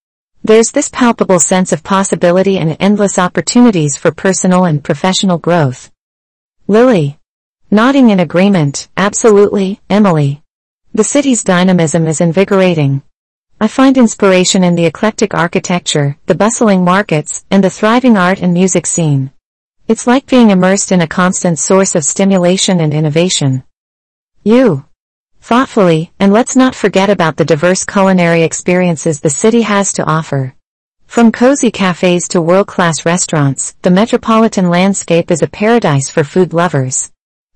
There's 0.44 0.72
this 0.72 0.90
palpable 0.90 1.40
sense 1.40 1.72
of 1.72 1.84
possibility 1.84 2.58
and 2.58 2.76
endless 2.80 3.20
opportunities 3.20 3.96
for 3.96 4.12
personal 4.12 4.66
and 4.66 4.84
professional 4.84 5.38
growth. 5.38 5.92
Lily. 6.68 7.20
Nodding 7.70 8.10
in 8.10 8.20
agreement, 8.20 8.88
absolutely, 8.98 9.82
Emily. 9.88 10.42
The 10.96 11.04
city's 11.04 11.44
dynamism 11.44 12.08
is 12.08 12.22
invigorating. 12.22 13.02
I 13.60 13.68
find 13.68 13.98
inspiration 13.98 14.64
in 14.64 14.76
the 14.76 14.86
eclectic 14.86 15.34
architecture, 15.34 16.16
the 16.26 16.36
bustling 16.36 16.86
markets, 16.86 17.44
and 17.52 17.62
the 17.62 17.70
thriving 17.70 18.16
art 18.16 18.40
and 18.40 18.54
music 18.54 18.88
scene. 18.88 19.32
It's 19.90 20.08
like 20.08 20.26
being 20.26 20.52
immersed 20.52 20.94
in 20.94 21.02
a 21.02 21.08
constant 21.22 21.60
source 21.60 21.96
of 21.96 22.06
stimulation 22.06 22.80
and 22.80 22.94
innovation. 22.94 23.66
You. 24.44 24.86
Thoughtfully, 25.42 26.14
and 26.18 26.32
let's 26.32 26.56
not 26.56 26.74
forget 26.74 27.10
about 27.10 27.36
the 27.36 27.44
diverse 27.44 27.84
culinary 27.84 28.44
experiences 28.44 29.20
the 29.20 29.30
city 29.30 29.64
has 29.64 29.92
to 29.96 30.06
offer. 30.06 30.56
From 31.08 31.34
cozy 31.34 31.72
cafes 31.72 32.30
to 32.30 32.42
world-class 32.42 33.06
restaurants, 33.06 33.76
the 33.82 33.92
metropolitan 33.92 34.70
landscape 34.70 35.30
is 35.30 35.42
a 35.42 35.48
paradise 35.48 36.10
for 36.10 36.24
food 36.24 36.54
lovers. 36.54 37.12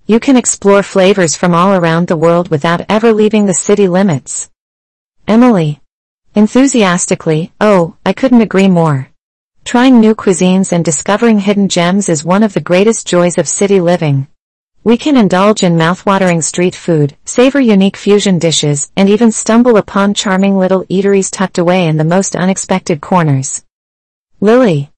You 0.10 0.20
can 0.20 0.38
explore 0.38 0.82
flavors 0.82 1.36
from 1.36 1.54
all 1.54 1.76
around 1.76 2.08
the 2.08 2.18
world 2.18 2.50
without 2.50 2.82
ever 2.90 3.14
leaving 3.14 3.46
the 3.46 3.54
city 3.54 3.88
limits. 3.88 4.50
Emily. 5.28 5.82
Enthusiastically, 6.34 7.52
oh, 7.62 7.96
I 8.04 8.14
couldn't 8.14 8.42
agree 8.42 8.70
more. 8.70 9.10
Trying 9.66 10.00
new 10.00 10.16
cuisines 10.16 10.72
and 10.72 10.84
discovering 10.84 11.38
hidden 11.38 11.70
gems 11.70 12.10
is 12.10 12.26
one 12.26 12.42
of 12.42 12.56
the 12.56 12.60
greatest 12.60 13.06
joys 13.06 13.38
of 13.38 13.48
city 13.48 13.80
living. 13.80 14.26
We 14.84 14.98
can 14.98 15.16
indulge 15.16 15.62
in 15.62 15.78
mouthwatering 15.78 16.44
street 16.44 16.74
food, 16.74 17.16
savor 17.26 17.60
unique 17.60 17.96
fusion 17.96 18.40
dishes, 18.40 18.92
and 18.98 19.10
even 19.10 19.32
stumble 19.32 19.78
upon 19.78 20.16
charming 20.16 20.58
little 20.58 20.86
eateries 20.86 21.30
tucked 21.32 21.60
away 21.60 21.86
in 21.86 21.98
the 21.98 22.04
most 22.04 22.36
unexpected 22.36 23.00
corners. 23.00 23.64
Lily. 24.42 24.90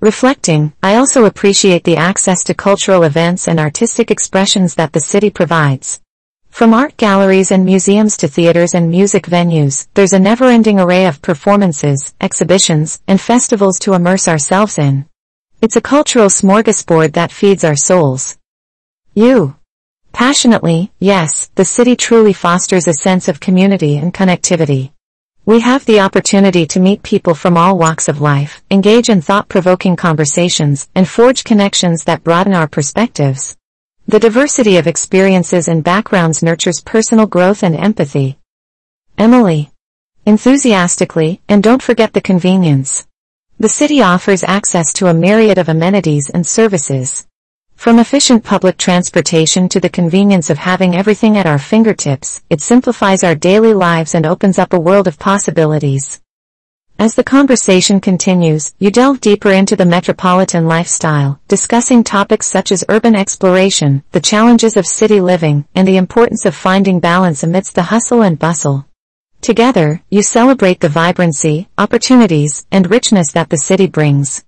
Reflecting, 0.00 0.74
I 0.82 0.96
also 0.96 1.24
appreciate 1.24 1.84
the 1.84 1.96
access 1.96 2.44
to 2.44 2.54
cultural 2.54 3.02
events 3.02 3.48
and 3.48 3.58
artistic 3.58 4.10
expressions 4.10 4.74
that 4.74 4.92
the 4.92 5.00
city 5.00 5.30
provides. 5.30 6.00
From 6.50 6.74
art 6.74 6.98
galleries 6.98 7.50
and 7.50 7.64
museums 7.64 8.18
to 8.18 8.28
theaters 8.28 8.74
and 8.74 8.90
music 8.90 9.24
venues, 9.24 9.88
there's 9.94 10.12
a 10.12 10.18
never-ending 10.18 10.78
array 10.78 11.06
of 11.06 11.22
performances, 11.22 12.14
exhibitions, 12.20 13.00
and 13.08 13.18
festivals 13.18 13.78
to 13.80 13.94
immerse 13.94 14.28
ourselves 14.28 14.78
in. 14.78 15.06
It's 15.62 15.76
a 15.76 15.80
cultural 15.80 16.28
smorgasbord 16.28 17.14
that 17.14 17.32
feeds 17.32 17.64
our 17.64 17.76
souls. 17.76 18.36
You. 19.14 19.56
Passionately, 20.12 20.92
yes, 20.98 21.50
the 21.54 21.64
city 21.64 21.96
truly 21.96 22.34
fosters 22.34 22.86
a 22.86 22.92
sense 22.92 23.28
of 23.28 23.40
community 23.40 23.96
and 23.96 24.12
connectivity. 24.12 24.92
We 25.48 25.60
have 25.60 25.84
the 25.84 26.00
opportunity 26.00 26.66
to 26.66 26.80
meet 26.80 27.04
people 27.04 27.32
from 27.32 27.56
all 27.56 27.78
walks 27.78 28.08
of 28.08 28.20
life, 28.20 28.64
engage 28.68 29.08
in 29.08 29.22
thought-provoking 29.22 29.94
conversations, 29.94 30.88
and 30.96 31.08
forge 31.08 31.44
connections 31.44 32.02
that 32.02 32.24
broaden 32.24 32.52
our 32.52 32.66
perspectives. 32.66 33.56
The 34.08 34.18
diversity 34.18 34.76
of 34.76 34.88
experiences 34.88 35.68
and 35.68 35.84
backgrounds 35.84 36.42
nurtures 36.42 36.82
personal 36.84 37.26
growth 37.26 37.62
and 37.62 37.76
empathy. 37.76 38.38
Emily. 39.16 39.70
Enthusiastically, 40.24 41.40
and 41.48 41.62
don't 41.62 41.80
forget 41.80 42.12
the 42.12 42.20
convenience. 42.20 43.06
The 43.60 43.68
city 43.68 44.02
offers 44.02 44.42
access 44.42 44.92
to 44.94 45.06
a 45.06 45.14
myriad 45.14 45.58
of 45.58 45.68
amenities 45.68 46.28
and 46.28 46.44
services. 46.44 47.24
From 47.76 47.98
efficient 48.00 48.42
public 48.42 48.78
transportation 48.78 49.68
to 49.68 49.78
the 49.78 49.88
convenience 49.88 50.50
of 50.50 50.58
having 50.58 50.96
everything 50.96 51.36
at 51.36 51.46
our 51.46 51.58
fingertips, 51.58 52.42
it 52.50 52.60
simplifies 52.60 53.22
our 53.22 53.34
daily 53.34 53.74
lives 53.74 54.14
and 54.14 54.26
opens 54.26 54.58
up 54.58 54.72
a 54.72 54.80
world 54.80 55.06
of 55.06 55.18
possibilities. 55.18 56.20
As 56.98 57.14
the 57.14 57.22
conversation 57.22 58.00
continues, 58.00 58.74
you 58.78 58.90
delve 58.90 59.20
deeper 59.20 59.50
into 59.50 59.76
the 59.76 59.84
metropolitan 59.84 60.66
lifestyle, 60.66 61.38
discussing 61.46 62.02
topics 62.02 62.46
such 62.46 62.72
as 62.72 62.84
urban 62.88 63.14
exploration, 63.14 64.02
the 64.12 64.20
challenges 64.20 64.78
of 64.78 64.86
city 64.86 65.20
living, 65.20 65.66
and 65.74 65.86
the 65.86 65.98
importance 65.98 66.46
of 66.46 66.56
finding 66.56 66.98
balance 66.98 67.42
amidst 67.42 67.74
the 67.74 67.82
hustle 67.82 68.22
and 68.22 68.38
bustle. 68.38 68.86
Together, 69.42 70.02
you 70.10 70.22
celebrate 70.22 70.80
the 70.80 70.88
vibrancy, 70.88 71.68
opportunities, 71.76 72.66
and 72.72 72.90
richness 72.90 73.30
that 73.32 73.50
the 73.50 73.58
city 73.58 73.86
brings. 73.86 74.42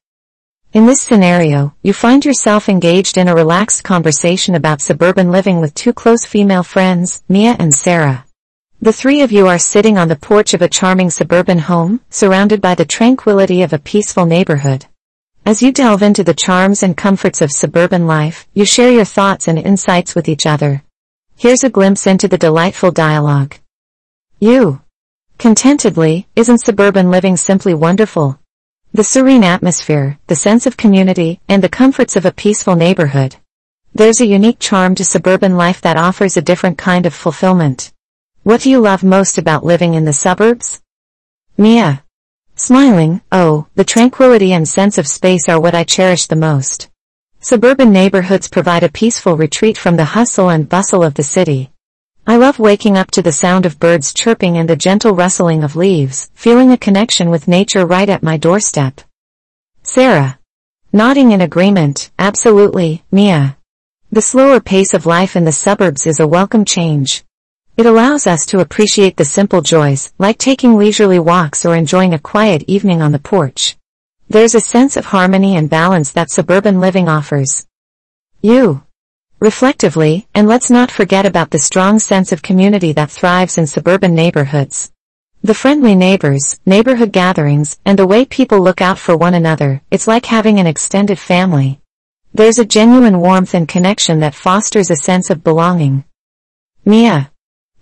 In 0.74 0.84
this 0.84 1.00
scenario, 1.00 1.74
you 1.82 1.94
find 1.94 2.22
yourself 2.22 2.68
engaged 2.68 3.16
in 3.16 3.26
a 3.26 3.34
relaxed 3.34 3.84
conversation 3.84 4.54
about 4.54 4.82
suburban 4.82 5.30
living 5.30 5.60
with 5.60 5.74
two 5.74 5.94
close 5.94 6.26
female 6.26 6.62
friends, 6.62 7.22
Mia 7.26 7.56
and 7.58 7.74
Sarah. 7.74 8.26
The 8.78 8.92
three 8.92 9.22
of 9.22 9.32
you 9.32 9.46
are 9.46 9.58
sitting 9.58 9.96
on 9.96 10.08
the 10.08 10.16
porch 10.16 10.52
of 10.52 10.60
a 10.60 10.68
charming 10.68 11.08
suburban 11.08 11.58
home, 11.58 12.02
surrounded 12.10 12.60
by 12.60 12.74
the 12.74 12.84
tranquility 12.84 13.62
of 13.62 13.72
a 13.72 13.78
peaceful 13.78 14.26
neighborhood. 14.26 14.84
As 15.46 15.62
you 15.62 15.72
delve 15.72 16.02
into 16.02 16.22
the 16.22 16.34
charms 16.34 16.82
and 16.82 16.94
comforts 16.94 17.40
of 17.40 17.50
suburban 17.50 18.06
life, 18.06 18.46
you 18.52 18.66
share 18.66 18.92
your 18.92 19.06
thoughts 19.06 19.48
and 19.48 19.58
insights 19.58 20.14
with 20.14 20.28
each 20.28 20.44
other. 20.44 20.82
Here's 21.34 21.64
a 21.64 21.70
glimpse 21.70 22.06
into 22.06 22.28
the 22.28 22.36
delightful 22.36 22.90
dialogue. 22.90 23.56
You. 24.38 24.82
Contentedly, 25.38 26.28
isn't 26.36 26.58
suburban 26.58 27.10
living 27.10 27.38
simply 27.38 27.72
wonderful? 27.72 28.37
The 28.98 29.04
serene 29.04 29.44
atmosphere, 29.44 30.18
the 30.26 30.34
sense 30.34 30.66
of 30.66 30.76
community, 30.76 31.40
and 31.48 31.62
the 31.62 31.68
comforts 31.68 32.16
of 32.16 32.26
a 32.26 32.32
peaceful 32.32 32.74
neighborhood. 32.74 33.36
There's 33.94 34.20
a 34.20 34.26
unique 34.26 34.58
charm 34.58 34.96
to 34.96 35.04
suburban 35.04 35.56
life 35.56 35.80
that 35.82 35.96
offers 35.96 36.36
a 36.36 36.42
different 36.42 36.78
kind 36.78 37.06
of 37.06 37.14
fulfillment. 37.14 37.92
What 38.42 38.62
do 38.62 38.70
you 38.70 38.80
love 38.80 39.04
most 39.04 39.38
about 39.38 39.64
living 39.64 39.94
in 39.94 40.04
the 40.04 40.12
suburbs? 40.12 40.80
Mia. 41.56 42.02
Smiling, 42.56 43.20
oh, 43.30 43.68
the 43.76 43.84
tranquility 43.84 44.52
and 44.52 44.68
sense 44.68 44.98
of 44.98 45.06
space 45.06 45.48
are 45.48 45.60
what 45.60 45.76
I 45.76 45.84
cherish 45.84 46.26
the 46.26 46.34
most. 46.34 46.90
Suburban 47.38 47.92
neighborhoods 47.92 48.48
provide 48.48 48.82
a 48.82 48.88
peaceful 48.88 49.36
retreat 49.36 49.78
from 49.78 49.94
the 49.94 50.06
hustle 50.06 50.48
and 50.48 50.68
bustle 50.68 51.04
of 51.04 51.14
the 51.14 51.22
city. 51.22 51.70
I 52.28 52.36
love 52.36 52.58
waking 52.58 52.98
up 52.98 53.10
to 53.12 53.22
the 53.22 53.32
sound 53.32 53.64
of 53.64 53.80
birds 53.80 54.12
chirping 54.12 54.58
and 54.58 54.68
the 54.68 54.76
gentle 54.76 55.14
rustling 55.14 55.64
of 55.64 55.76
leaves, 55.76 56.30
feeling 56.34 56.70
a 56.70 56.76
connection 56.76 57.30
with 57.30 57.48
nature 57.48 57.86
right 57.86 58.06
at 58.06 58.22
my 58.22 58.36
doorstep. 58.36 59.00
Sarah. 59.82 60.38
Nodding 60.92 61.32
in 61.32 61.40
agreement, 61.40 62.10
absolutely, 62.18 63.02
Mia. 63.10 63.56
The 64.12 64.20
slower 64.20 64.60
pace 64.60 64.92
of 64.92 65.06
life 65.06 65.36
in 65.36 65.46
the 65.46 65.52
suburbs 65.52 66.06
is 66.06 66.20
a 66.20 66.28
welcome 66.28 66.66
change. 66.66 67.24
It 67.78 67.86
allows 67.86 68.26
us 68.26 68.44
to 68.48 68.60
appreciate 68.60 69.16
the 69.16 69.24
simple 69.24 69.62
joys, 69.62 70.12
like 70.18 70.36
taking 70.36 70.76
leisurely 70.76 71.18
walks 71.18 71.64
or 71.64 71.74
enjoying 71.74 72.12
a 72.12 72.18
quiet 72.18 72.62
evening 72.66 73.00
on 73.00 73.12
the 73.12 73.18
porch. 73.18 73.78
There's 74.28 74.54
a 74.54 74.60
sense 74.60 74.98
of 74.98 75.06
harmony 75.06 75.56
and 75.56 75.70
balance 75.70 76.10
that 76.10 76.30
suburban 76.30 76.78
living 76.78 77.08
offers. 77.08 77.66
You 78.42 78.82
reflectively, 79.40 80.26
and 80.34 80.48
let's 80.48 80.70
not 80.70 80.90
forget 80.90 81.26
about 81.26 81.50
the 81.50 81.58
strong 81.58 81.98
sense 81.98 82.32
of 82.32 82.42
community 82.42 82.92
that 82.92 83.10
thrives 83.10 83.58
in 83.58 83.66
suburban 83.66 84.14
neighborhoods. 84.14 84.90
The 85.42 85.54
friendly 85.54 85.94
neighbors, 85.94 86.58
neighborhood 86.66 87.12
gatherings, 87.12 87.78
and 87.84 87.98
the 87.98 88.06
way 88.06 88.24
people 88.24 88.60
look 88.60 88.80
out 88.80 88.98
for 88.98 89.16
one 89.16 89.34
another, 89.34 89.82
it's 89.90 90.08
like 90.08 90.26
having 90.26 90.58
an 90.58 90.66
extended 90.66 91.18
family. 91.18 91.80
There's 92.34 92.58
a 92.58 92.64
genuine 92.64 93.20
warmth 93.20 93.54
and 93.54 93.68
connection 93.68 94.20
that 94.20 94.34
fosters 94.34 94.90
a 94.90 94.96
sense 94.96 95.30
of 95.30 95.44
belonging. 95.44 96.04
Mia. 96.84 97.30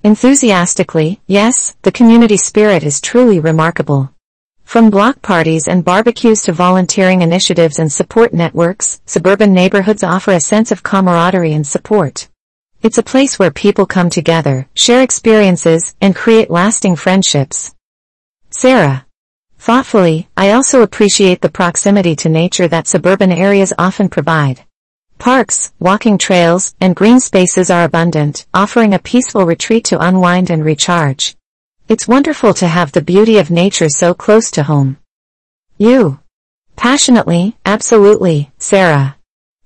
Enthusiastically, 0.03 1.21
yes, 1.27 1.77
the 1.83 1.93
community 1.93 2.37
spirit 2.37 2.83
is 2.83 3.01
truly 3.01 3.41
remarkable. 3.41 4.13
From 4.67 4.91
block 4.91 5.23
parties 5.23 5.69
and 5.69 5.85
barbecues 5.85 6.43
to 6.43 6.53
volunteering 6.53 7.23
initiatives 7.23 7.79
and 7.79 7.91
support 7.91 8.35
networks, 8.35 9.01
suburban 9.07 9.55
neighborhoods 9.55 10.03
offer 10.03 10.33
a 10.33 10.41
sense 10.41 10.73
of 10.73 10.83
camaraderie 10.83 11.53
and 11.53 11.65
support. 11.65 12.29
It's 12.83 12.99
a 12.99 13.03
place 13.05 13.39
where 13.39 13.53
people 13.53 13.87
come 13.87 14.11
together, 14.11 14.67
share 14.75 15.03
experiences, 15.03 15.95
and 16.01 16.17
create 16.17 16.51
lasting 16.51 16.97
friendships. 16.97 17.77
Sarah. 18.51 19.07
Thoughtfully, 19.57 20.29
I 20.37 20.51
also 20.51 20.83
appreciate 20.83 21.43
the 21.43 21.49
proximity 21.49 22.17
to 22.17 22.29
nature 22.29 22.67
that 22.67 22.89
suburban 22.89 23.31
areas 23.31 23.73
often 23.79 24.09
provide. 24.09 24.65
Parks, 25.19 25.73
walking 25.79 26.19
trails, 26.19 26.75
and 26.81 26.97
green 26.97 27.21
spaces 27.21 27.71
are 27.71 27.85
abundant, 27.85 28.47
offering 28.53 28.95
a 28.95 28.99
peaceful 28.99 29.47
retreat 29.47 29.85
to 29.85 30.01
unwind 30.05 30.51
and 30.51 30.65
recharge. 30.65 31.36
It's 31.89 32.09
wonderful 32.09 32.53
to 32.55 32.67
have 32.67 32.91
the 32.91 33.01
beauty 33.01 33.39
of 33.39 33.49
nature 33.49 33.89
so 33.89 34.13
close 34.13 34.51
to 34.51 34.65
home. 34.65 34.97
You. 35.79 36.19
Passionately, 36.75 37.57
absolutely, 37.65 38.51
Sarah. 38.59 39.17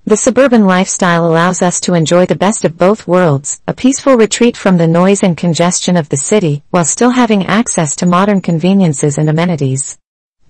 The 0.05 0.19
suburban 0.19 0.67
lifestyle 0.67 1.27
allows 1.27 1.63
us 1.63 1.81
to 1.81 1.95
enjoy 1.95 2.27
the 2.27 2.37
best 2.37 2.67
of 2.67 2.77
both 2.77 3.09
worlds, 3.09 3.63
a 3.67 3.73
peaceful 3.73 4.19
retreat 4.19 4.55
from 4.55 4.77
the 4.77 4.87
noise 4.87 5.23
and 5.23 5.35
congestion 5.35 5.97
of 5.97 6.11
the 6.11 6.19
city, 6.19 6.63
while 6.69 6.85
still 6.85 7.09
having 7.09 7.47
access 7.47 7.97
to 7.97 8.05
modern 8.05 8.43
conveniences 8.43 9.17
and 9.17 9.31
amenities. 9.31 9.97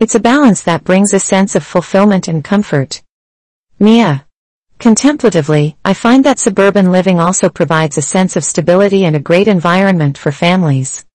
It's 0.00 0.16
a 0.16 0.20
balance 0.20 0.62
that 0.62 0.82
brings 0.82 1.14
a 1.14 1.20
sense 1.20 1.54
of 1.54 1.64
fulfillment 1.64 2.26
and 2.26 2.42
comfort. 2.42 3.00
Mia. 3.78 4.26
Contemplatively, 4.80 5.76
I 5.84 5.94
find 5.94 6.24
that 6.24 6.40
suburban 6.40 6.90
living 6.90 7.20
also 7.20 7.48
provides 7.48 7.96
a 7.96 8.02
sense 8.02 8.34
of 8.34 8.44
stability 8.44 9.04
and 9.04 9.14
a 9.14 9.20
great 9.20 9.46
environment 9.46 10.18
for 10.18 10.32
families. 10.32 11.06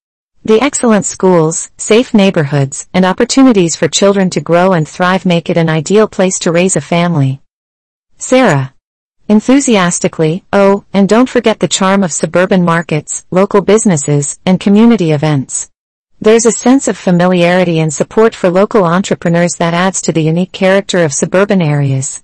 The 0.46 0.60
excellent 0.60 1.04
schools, 1.04 1.72
safe 1.76 2.14
neighborhoods, 2.14 2.86
and 2.94 3.04
opportunities 3.04 3.74
for 3.74 3.88
children 3.88 4.30
to 4.30 4.40
grow 4.40 4.74
and 4.74 4.86
thrive 4.86 5.26
make 5.26 5.50
it 5.50 5.56
an 5.56 5.68
ideal 5.68 6.06
place 6.06 6.38
to 6.38 6.52
raise 6.52 6.76
a 6.76 6.80
family. 6.80 7.40
Sarah. 8.16 8.72
Enthusiastically, 9.28 10.44
oh, 10.52 10.84
and 10.92 11.08
don't 11.08 11.28
forget 11.28 11.58
the 11.58 11.66
charm 11.66 12.04
of 12.04 12.12
suburban 12.12 12.64
markets, 12.64 13.26
local 13.32 13.60
businesses, 13.60 14.38
and 14.46 14.60
community 14.60 15.10
events. 15.10 15.68
There's 16.20 16.46
a 16.46 16.52
sense 16.52 16.86
of 16.86 16.96
familiarity 16.96 17.80
and 17.80 17.92
support 17.92 18.32
for 18.32 18.48
local 18.48 18.84
entrepreneurs 18.84 19.56
that 19.56 19.74
adds 19.74 20.00
to 20.02 20.12
the 20.12 20.22
unique 20.22 20.52
character 20.52 21.02
of 21.02 21.12
suburban 21.12 21.60
areas. 21.60 22.22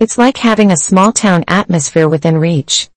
It's 0.00 0.18
like 0.18 0.38
having 0.38 0.72
a 0.72 0.76
small 0.76 1.12
town 1.12 1.44
atmosphere 1.46 2.08
within 2.08 2.36
reach. 2.36 2.90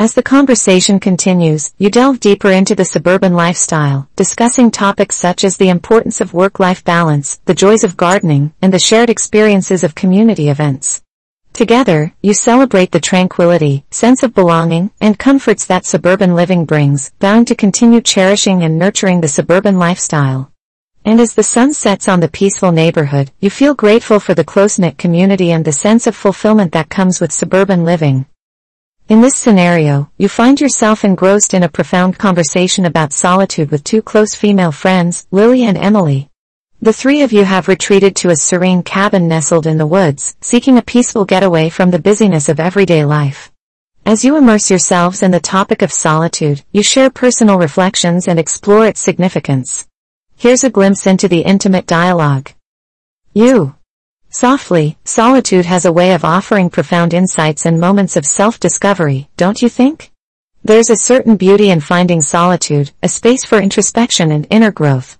As 0.00 0.14
the 0.14 0.22
conversation 0.22 0.98
continues, 0.98 1.74
you 1.76 1.90
delve 1.90 2.20
deeper 2.20 2.50
into 2.50 2.74
the 2.74 2.86
suburban 2.86 3.34
lifestyle, 3.34 4.08
discussing 4.16 4.70
topics 4.70 5.14
such 5.14 5.44
as 5.44 5.58
the 5.58 5.68
importance 5.68 6.22
of 6.22 6.32
work-life 6.32 6.82
balance, 6.82 7.38
the 7.44 7.52
joys 7.52 7.84
of 7.84 7.98
gardening, 7.98 8.54
and 8.62 8.72
the 8.72 8.78
shared 8.78 9.10
experiences 9.10 9.84
of 9.84 9.94
community 9.94 10.48
events. 10.48 11.02
Together, 11.52 12.14
you 12.22 12.32
celebrate 12.32 12.92
the 12.92 12.98
tranquility, 12.98 13.84
sense 13.90 14.22
of 14.22 14.32
belonging, 14.32 14.90
and 15.02 15.18
comforts 15.18 15.66
that 15.66 15.84
suburban 15.84 16.34
living 16.34 16.64
brings, 16.64 17.10
bound 17.18 17.46
to 17.48 17.54
continue 17.54 18.00
cherishing 18.00 18.62
and 18.62 18.78
nurturing 18.78 19.20
the 19.20 19.28
suburban 19.28 19.78
lifestyle. 19.78 20.50
And 21.04 21.20
as 21.20 21.34
the 21.34 21.42
sun 21.42 21.74
sets 21.74 22.08
on 22.08 22.20
the 22.20 22.28
peaceful 22.28 22.72
neighborhood, 22.72 23.32
you 23.38 23.50
feel 23.50 23.74
grateful 23.74 24.18
for 24.18 24.32
the 24.32 24.44
close-knit 24.44 24.96
community 24.96 25.52
and 25.52 25.66
the 25.66 25.72
sense 25.72 26.06
of 26.06 26.16
fulfillment 26.16 26.72
that 26.72 26.88
comes 26.88 27.20
with 27.20 27.32
suburban 27.32 27.84
living. 27.84 28.24
In 29.10 29.22
this 29.22 29.34
scenario, 29.34 30.08
you 30.18 30.28
find 30.28 30.60
yourself 30.60 31.04
engrossed 31.04 31.52
in 31.52 31.64
a 31.64 31.68
profound 31.68 32.16
conversation 32.16 32.84
about 32.84 33.12
solitude 33.12 33.72
with 33.72 33.82
two 33.82 34.02
close 34.02 34.36
female 34.36 34.70
friends, 34.70 35.26
Lily 35.32 35.64
and 35.64 35.76
Emily. 35.76 36.30
The 36.80 36.92
three 36.92 37.22
of 37.22 37.32
you 37.32 37.44
have 37.44 37.66
retreated 37.66 38.14
to 38.14 38.30
a 38.30 38.36
serene 38.36 38.84
cabin 38.84 39.26
nestled 39.26 39.66
in 39.66 39.78
the 39.78 39.86
woods, 39.86 40.36
seeking 40.40 40.78
a 40.78 40.82
peaceful 40.82 41.24
getaway 41.24 41.70
from 41.70 41.90
the 41.90 41.98
busyness 41.98 42.48
of 42.48 42.60
everyday 42.60 43.04
life. 43.04 43.50
As 44.06 44.24
you 44.24 44.36
immerse 44.36 44.70
yourselves 44.70 45.24
in 45.24 45.32
the 45.32 45.40
topic 45.40 45.82
of 45.82 45.90
solitude, 45.90 46.62
you 46.70 46.84
share 46.84 47.10
personal 47.10 47.58
reflections 47.58 48.28
and 48.28 48.38
explore 48.38 48.86
its 48.86 49.00
significance. 49.00 49.88
Here's 50.36 50.62
a 50.62 50.70
glimpse 50.70 51.08
into 51.08 51.26
the 51.26 51.40
intimate 51.40 51.88
dialogue. 51.88 52.52
You. 53.34 53.74
Softly, 54.32 54.96
solitude 55.04 55.66
has 55.66 55.84
a 55.84 55.92
way 55.92 56.14
of 56.14 56.24
offering 56.24 56.70
profound 56.70 57.12
insights 57.12 57.66
and 57.66 57.80
moments 57.80 58.16
of 58.16 58.24
self-discovery, 58.24 59.28
don't 59.36 59.60
you 59.60 59.68
think? 59.68 60.12
There's 60.62 60.88
a 60.88 60.94
certain 60.94 61.36
beauty 61.36 61.68
in 61.70 61.80
finding 61.80 62.22
solitude, 62.22 62.92
a 63.02 63.08
space 63.08 63.44
for 63.44 63.58
introspection 63.58 64.30
and 64.30 64.46
inner 64.48 64.70
growth. 64.70 65.18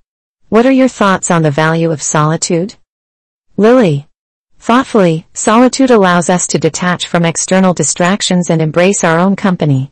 What 0.48 0.64
are 0.64 0.70
your 0.70 0.86
thoughts 0.86 1.28
on 1.28 1.42
the 1.42 1.50
value 1.50 1.90
of 1.90 2.00
solitude? 2.00 2.76
Lily. 3.56 4.06
Thoughtfully, 4.60 5.26
solitude 5.34 5.90
allows 5.90 6.30
us 6.30 6.46
to 6.46 6.58
detach 6.58 7.08
from 7.08 7.24
external 7.24 7.74
distractions 7.74 8.48
and 8.48 8.62
embrace 8.62 9.02
our 9.02 9.18
own 9.18 9.34
company. 9.34 9.90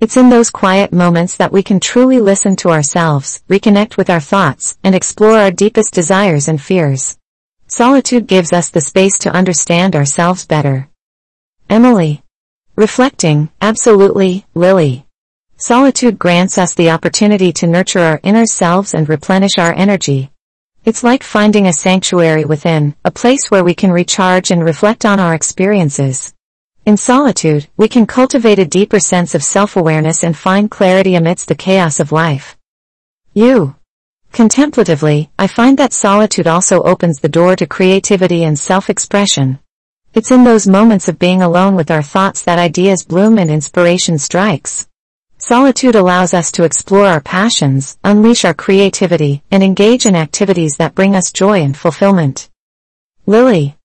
It's 0.00 0.16
in 0.16 0.30
those 0.30 0.48
quiet 0.48 0.90
moments 0.90 1.36
that 1.36 1.52
we 1.52 1.62
can 1.62 1.80
truly 1.80 2.18
listen 2.18 2.56
to 2.56 2.70
ourselves, 2.70 3.42
reconnect 3.46 3.98
with 3.98 4.08
our 4.08 4.20
thoughts, 4.20 4.78
and 4.82 4.94
explore 4.94 5.36
our 5.36 5.50
deepest 5.50 5.92
desires 5.92 6.48
and 6.48 6.62
fears. 6.62 7.18
Solitude 7.76 8.28
gives 8.28 8.52
us 8.52 8.68
the 8.68 8.80
space 8.80 9.18
to 9.18 9.34
understand 9.34 9.96
ourselves 9.96 10.46
better. 10.46 10.88
Emily. 11.68 12.22
Reflecting, 12.76 13.50
absolutely, 13.60 14.46
Lily. 14.54 15.06
Solitude 15.56 16.16
grants 16.16 16.56
us 16.56 16.72
the 16.74 16.90
opportunity 16.90 17.52
to 17.54 17.66
nurture 17.66 17.98
our 17.98 18.20
inner 18.22 18.46
selves 18.46 18.94
and 18.94 19.08
replenish 19.08 19.58
our 19.58 19.74
energy. 19.74 20.30
It's 20.84 21.02
like 21.02 21.24
finding 21.24 21.66
a 21.66 21.72
sanctuary 21.72 22.44
within, 22.44 22.94
a 23.04 23.10
place 23.10 23.50
where 23.50 23.64
we 23.64 23.74
can 23.74 23.90
recharge 23.90 24.52
and 24.52 24.64
reflect 24.64 25.04
on 25.04 25.18
our 25.18 25.34
experiences. 25.34 26.32
In 26.86 26.96
solitude, 26.96 27.66
we 27.76 27.88
can 27.88 28.06
cultivate 28.06 28.60
a 28.60 28.64
deeper 28.64 29.00
sense 29.00 29.34
of 29.34 29.42
self-awareness 29.42 30.22
and 30.22 30.36
find 30.36 30.70
clarity 30.70 31.16
amidst 31.16 31.48
the 31.48 31.56
chaos 31.56 31.98
of 31.98 32.12
life. 32.12 32.56
You. 33.32 33.74
Contemplatively, 34.34 35.30
I 35.38 35.46
find 35.46 35.78
that 35.78 35.92
solitude 35.92 36.48
also 36.48 36.82
opens 36.82 37.20
the 37.20 37.28
door 37.28 37.54
to 37.54 37.68
creativity 37.68 38.42
and 38.42 38.58
self-expression. 38.58 39.60
It's 40.12 40.32
in 40.32 40.42
those 40.42 40.66
moments 40.66 41.06
of 41.06 41.20
being 41.20 41.40
alone 41.40 41.76
with 41.76 41.88
our 41.88 42.02
thoughts 42.02 42.42
that 42.42 42.58
ideas 42.58 43.04
bloom 43.04 43.38
and 43.38 43.48
inspiration 43.48 44.18
strikes. 44.18 44.88
Solitude 45.38 45.94
allows 45.94 46.34
us 46.34 46.50
to 46.50 46.64
explore 46.64 47.06
our 47.06 47.20
passions, 47.20 47.96
unleash 48.02 48.44
our 48.44 48.54
creativity, 48.54 49.44
and 49.52 49.62
engage 49.62 50.04
in 50.04 50.16
activities 50.16 50.78
that 50.78 50.96
bring 50.96 51.14
us 51.14 51.30
joy 51.30 51.62
and 51.62 51.76
fulfillment. 51.76 52.50
Lily. 53.26 53.76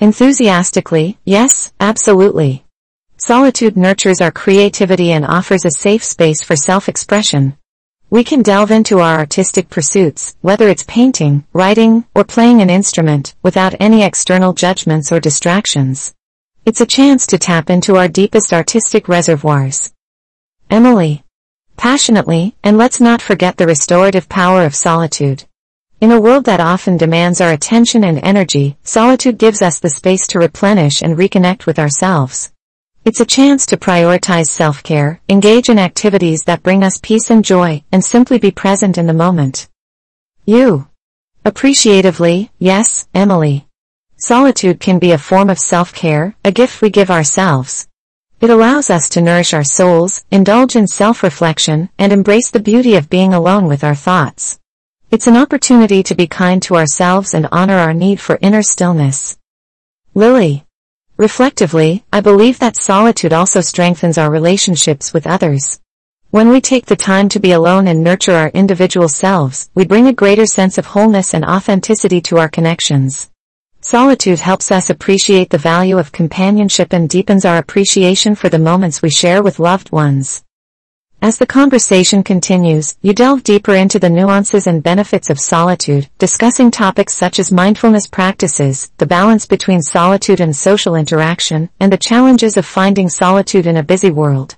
Enthusiastically, 0.00 1.16
yes, 1.24 1.72
absolutely. 1.80 2.66
Solitude 3.16 3.78
nurtures 3.78 4.20
our 4.20 4.32
creativity 4.32 5.12
and 5.12 5.24
offers 5.24 5.64
a 5.64 5.70
safe 5.70 6.04
space 6.04 6.42
for 6.42 6.56
self-expression. 6.56 7.56
We 8.14 8.22
can 8.22 8.42
delve 8.42 8.70
into 8.70 9.00
our 9.00 9.18
artistic 9.18 9.68
pursuits, 9.68 10.36
whether 10.40 10.68
it's 10.68 10.84
painting, 10.84 11.44
writing, 11.52 12.04
or 12.14 12.22
playing 12.22 12.62
an 12.62 12.70
instrument, 12.70 13.34
without 13.42 13.74
any 13.80 14.04
external 14.04 14.52
judgments 14.52 15.10
or 15.10 15.18
distractions. 15.18 16.14
It's 16.64 16.80
a 16.80 16.86
chance 16.86 17.26
to 17.26 17.38
tap 17.38 17.70
into 17.70 17.96
our 17.96 18.06
deepest 18.06 18.52
artistic 18.52 19.08
reservoirs. 19.08 19.92
Emily. 20.70 21.24
Passionately, 21.76 22.54
and 22.62 22.78
let's 22.78 23.00
not 23.00 23.20
forget 23.20 23.56
the 23.56 23.66
restorative 23.66 24.28
power 24.28 24.64
of 24.64 24.76
solitude. 24.76 25.42
In 26.00 26.12
a 26.12 26.20
world 26.20 26.44
that 26.44 26.60
often 26.60 26.96
demands 26.96 27.40
our 27.40 27.50
attention 27.50 28.04
and 28.04 28.20
energy, 28.22 28.76
solitude 28.84 29.38
gives 29.38 29.60
us 29.60 29.80
the 29.80 29.90
space 29.90 30.28
to 30.28 30.38
replenish 30.38 31.02
and 31.02 31.18
reconnect 31.18 31.66
with 31.66 31.80
ourselves. 31.80 32.53
It's 33.06 33.20
a 33.20 33.26
chance 33.26 33.66
to 33.66 33.76
prioritize 33.76 34.46
self-care, 34.46 35.20
engage 35.28 35.68
in 35.68 35.78
activities 35.78 36.44
that 36.44 36.62
bring 36.62 36.82
us 36.82 36.98
peace 37.02 37.28
and 37.28 37.44
joy, 37.44 37.84
and 37.92 38.02
simply 38.02 38.38
be 38.38 38.50
present 38.50 38.96
in 38.96 39.06
the 39.06 39.12
moment. 39.12 39.68
You. 40.46 40.88
Appreciatively, 41.44 42.50
yes, 42.58 43.06
Emily. 43.14 43.66
Solitude 44.16 44.80
can 44.80 44.98
be 44.98 45.12
a 45.12 45.18
form 45.18 45.50
of 45.50 45.58
self-care, 45.58 46.34
a 46.46 46.50
gift 46.50 46.80
we 46.80 46.88
give 46.88 47.10
ourselves. 47.10 47.88
It 48.40 48.48
allows 48.48 48.88
us 48.88 49.10
to 49.10 49.20
nourish 49.20 49.52
our 49.52 49.64
souls, 49.64 50.24
indulge 50.30 50.74
in 50.74 50.86
self-reflection, 50.86 51.90
and 51.98 52.10
embrace 52.10 52.50
the 52.50 52.58
beauty 52.58 52.94
of 52.94 53.10
being 53.10 53.34
alone 53.34 53.66
with 53.66 53.84
our 53.84 53.94
thoughts. 53.94 54.58
It's 55.10 55.26
an 55.26 55.36
opportunity 55.36 56.02
to 56.04 56.14
be 56.14 56.26
kind 56.26 56.62
to 56.62 56.76
ourselves 56.76 57.34
and 57.34 57.48
honor 57.52 57.76
our 57.76 57.92
need 57.92 58.18
for 58.18 58.38
inner 58.40 58.62
stillness. 58.62 59.36
Lily. 60.14 60.64
Reflectively, 61.16 62.04
I 62.12 62.20
believe 62.20 62.58
that 62.58 62.74
solitude 62.74 63.32
also 63.32 63.60
strengthens 63.60 64.18
our 64.18 64.32
relationships 64.32 65.14
with 65.14 65.28
others. 65.28 65.78
When 66.30 66.48
we 66.48 66.60
take 66.60 66.86
the 66.86 66.96
time 66.96 67.28
to 67.28 67.38
be 67.38 67.52
alone 67.52 67.86
and 67.86 68.02
nurture 68.02 68.32
our 68.32 68.48
individual 68.48 69.08
selves, 69.08 69.70
we 69.76 69.86
bring 69.86 70.08
a 70.08 70.12
greater 70.12 70.44
sense 70.44 70.76
of 70.76 70.86
wholeness 70.86 71.32
and 71.32 71.44
authenticity 71.44 72.20
to 72.22 72.38
our 72.38 72.48
connections. 72.48 73.30
Solitude 73.80 74.40
helps 74.40 74.72
us 74.72 74.90
appreciate 74.90 75.50
the 75.50 75.58
value 75.58 75.98
of 75.98 76.10
companionship 76.10 76.92
and 76.92 77.08
deepens 77.08 77.44
our 77.44 77.58
appreciation 77.58 78.34
for 78.34 78.48
the 78.48 78.58
moments 78.58 79.00
we 79.00 79.10
share 79.10 79.40
with 79.40 79.60
loved 79.60 79.92
ones. 79.92 80.42
As 81.24 81.38
the 81.38 81.46
conversation 81.46 82.22
continues, 82.22 82.98
you 83.00 83.14
delve 83.14 83.44
deeper 83.44 83.74
into 83.74 83.98
the 83.98 84.10
nuances 84.10 84.66
and 84.66 84.82
benefits 84.82 85.30
of 85.30 85.40
solitude, 85.40 86.06
discussing 86.18 86.70
topics 86.70 87.14
such 87.14 87.38
as 87.38 87.50
mindfulness 87.50 88.06
practices, 88.06 88.90
the 88.98 89.06
balance 89.06 89.46
between 89.46 89.80
solitude 89.80 90.40
and 90.40 90.54
social 90.54 90.94
interaction, 90.94 91.70
and 91.80 91.90
the 91.90 91.96
challenges 91.96 92.58
of 92.58 92.66
finding 92.66 93.08
solitude 93.08 93.66
in 93.66 93.78
a 93.78 93.82
busy 93.82 94.10
world. 94.10 94.56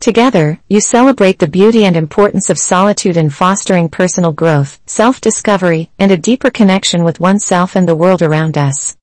Together, 0.00 0.60
you 0.68 0.82
celebrate 0.82 1.38
the 1.38 1.48
beauty 1.48 1.86
and 1.86 1.96
importance 1.96 2.50
of 2.50 2.58
solitude 2.58 3.16
in 3.16 3.30
fostering 3.30 3.88
personal 3.88 4.32
growth, 4.32 4.82
self-discovery, 4.84 5.90
and 5.98 6.12
a 6.12 6.18
deeper 6.18 6.50
connection 6.50 7.04
with 7.04 7.20
oneself 7.20 7.74
and 7.74 7.88
the 7.88 7.96
world 7.96 8.20
around 8.20 8.58
us. 8.58 8.98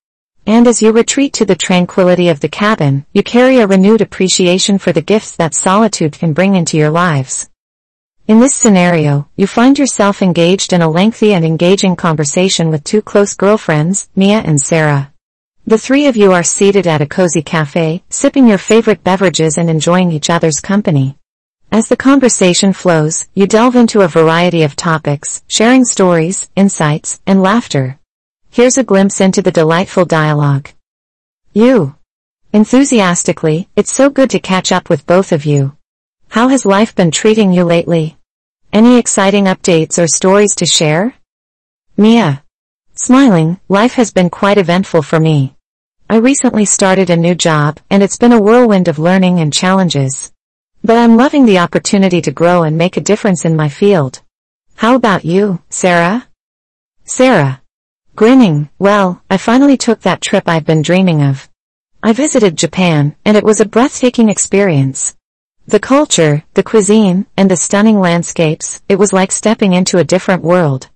And 0.50 0.68
as 0.68 0.82
you 0.82 0.92
retreat 0.92 1.34
to 1.34 1.46
the 1.46 1.56
tranquility 1.56 2.28
of 2.30 2.40
the 2.40 2.50
cabin, 2.50 3.06
you 3.14 3.22
carry 3.22 3.60
a 3.60 3.68
renewed 3.68 4.02
appreciation 4.02 4.80
for 4.80 4.92
the 4.92 5.00
gifts 5.00 5.36
that 5.36 5.54
solitude 5.54 6.14
can 6.14 6.34
bring 6.34 6.56
into 6.56 6.76
your 6.76 6.90
lives. 6.90 7.52
In 8.28 8.40
this 8.40 8.56
scenario, 8.56 9.30
you 9.36 9.46
find 9.46 9.78
yourself 9.78 10.24
engaged 10.24 10.74
in 10.74 10.82
a 10.82 10.90
lengthy 10.90 11.36
and 11.36 11.46
engaging 11.46 11.96
conversation 11.96 12.72
with 12.72 12.84
two 12.84 13.04
close 13.04 13.36
girlfriends, 13.36 14.10
Mia 14.16 14.40
and 14.40 14.60
Sarah. 14.60 15.14
The 15.68 15.78
three 15.78 16.08
of 16.08 16.18
you 16.18 16.32
are 16.32 16.42
seated 16.42 16.88
at 16.88 17.04
a 17.04 17.06
cozy 17.06 17.44
cafe, 17.44 18.02
sipping 18.10 18.48
your 18.48 18.58
favorite 18.58 19.04
beverages 19.04 19.60
and 19.60 19.70
enjoying 19.70 20.12
each 20.12 20.32
other's 20.32 20.60
company. 20.60 21.16
As 21.72 21.90
the 21.90 21.96
conversation 21.96 22.74
flows, 22.74 23.28
you 23.36 23.46
delve 23.46 23.76
into 23.76 24.02
a 24.02 24.08
variety 24.08 24.64
of 24.64 24.76
topics, 24.76 25.44
sharing 25.48 25.86
stories, 25.86 26.50
insights, 26.56 27.22
and 27.28 27.44
laughter. 27.44 27.99
Here's 28.52 28.80
a 28.80 28.84
glimpse 28.84 29.22
into 29.22 29.44
the 29.44 29.52
delightful 29.52 30.06
dialogue. 30.06 30.70
You. 31.54 31.96
Enthusiastically, 32.52 33.70
it's 33.76 33.94
so 33.94 34.10
good 34.10 34.32
to 34.32 34.40
catch 34.40 34.72
up 34.72 34.90
with 34.90 35.06
both 35.06 35.32
of 35.32 35.46
you. 35.46 35.78
How 36.30 36.48
has 36.48 36.66
life 36.66 36.96
been 36.96 37.12
treating 37.12 37.54
you 37.54 37.64
lately? 37.64 38.18
Any 38.74 38.98
exciting 38.98 39.46
updates 39.46 40.02
or 40.02 40.08
stories 40.08 40.56
to 40.56 40.66
share? 40.66 41.14
Mia. 41.96 42.44
Smiling, 42.96 43.60
life 43.70 43.94
has 43.94 44.12
been 44.12 44.32
quite 44.32 44.58
eventful 44.58 45.04
for 45.04 45.20
me. 45.20 45.56
I 46.10 46.18
recently 46.18 46.66
started 46.66 47.12
a 47.12 47.18
new 47.18 47.36
job, 47.36 47.80
and 47.92 48.02
it's 48.02 48.18
been 48.18 48.34
a 48.34 48.42
whirlwind 48.42 48.88
of 48.88 48.98
learning 48.98 49.40
and 49.40 49.54
challenges. 49.54 50.32
But 50.84 50.98
I'm 50.98 51.18
loving 51.18 51.46
the 51.46 51.60
opportunity 51.60 52.20
to 52.22 52.32
grow 52.32 52.64
and 52.64 52.80
make 52.80 52.98
a 52.98 53.02
difference 53.02 53.46
in 53.46 53.56
my 53.56 53.70
field. 53.70 54.24
How 54.76 54.96
about 54.96 55.24
you, 55.24 55.62
Sarah? 55.70 56.28
Sarah. 57.04 57.59
Grinning, 58.20 58.68
well, 58.80 59.22
I 59.30 59.38
finally 59.38 59.78
took 59.78 60.02
that 60.02 60.20
trip 60.20 60.44
I've 60.46 60.66
been 60.66 60.82
dreaming 60.82 61.22
of. 61.24 61.48
I 62.04 62.12
visited 62.12 62.58
Japan, 62.58 63.16
and 63.24 63.38
it 63.38 63.46
was 63.46 63.62
a 63.62 63.66
breathtaking 63.66 64.28
experience. 64.28 65.16
The 65.68 65.80
culture, 65.80 66.44
the 66.54 66.62
cuisine, 66.62 67.28
and 67.38 67.50
the 67.50 67.56
stunning 67.56 68.02
landscapes, 68.02 68.82
it 68.90 69.00
was 69.00 69.14
like 69.14 69.32
stepping 69.32 69.72
into 69.72 70.00
a 70.00 70.04
different 70.04 70.44
world. 70.44 70.90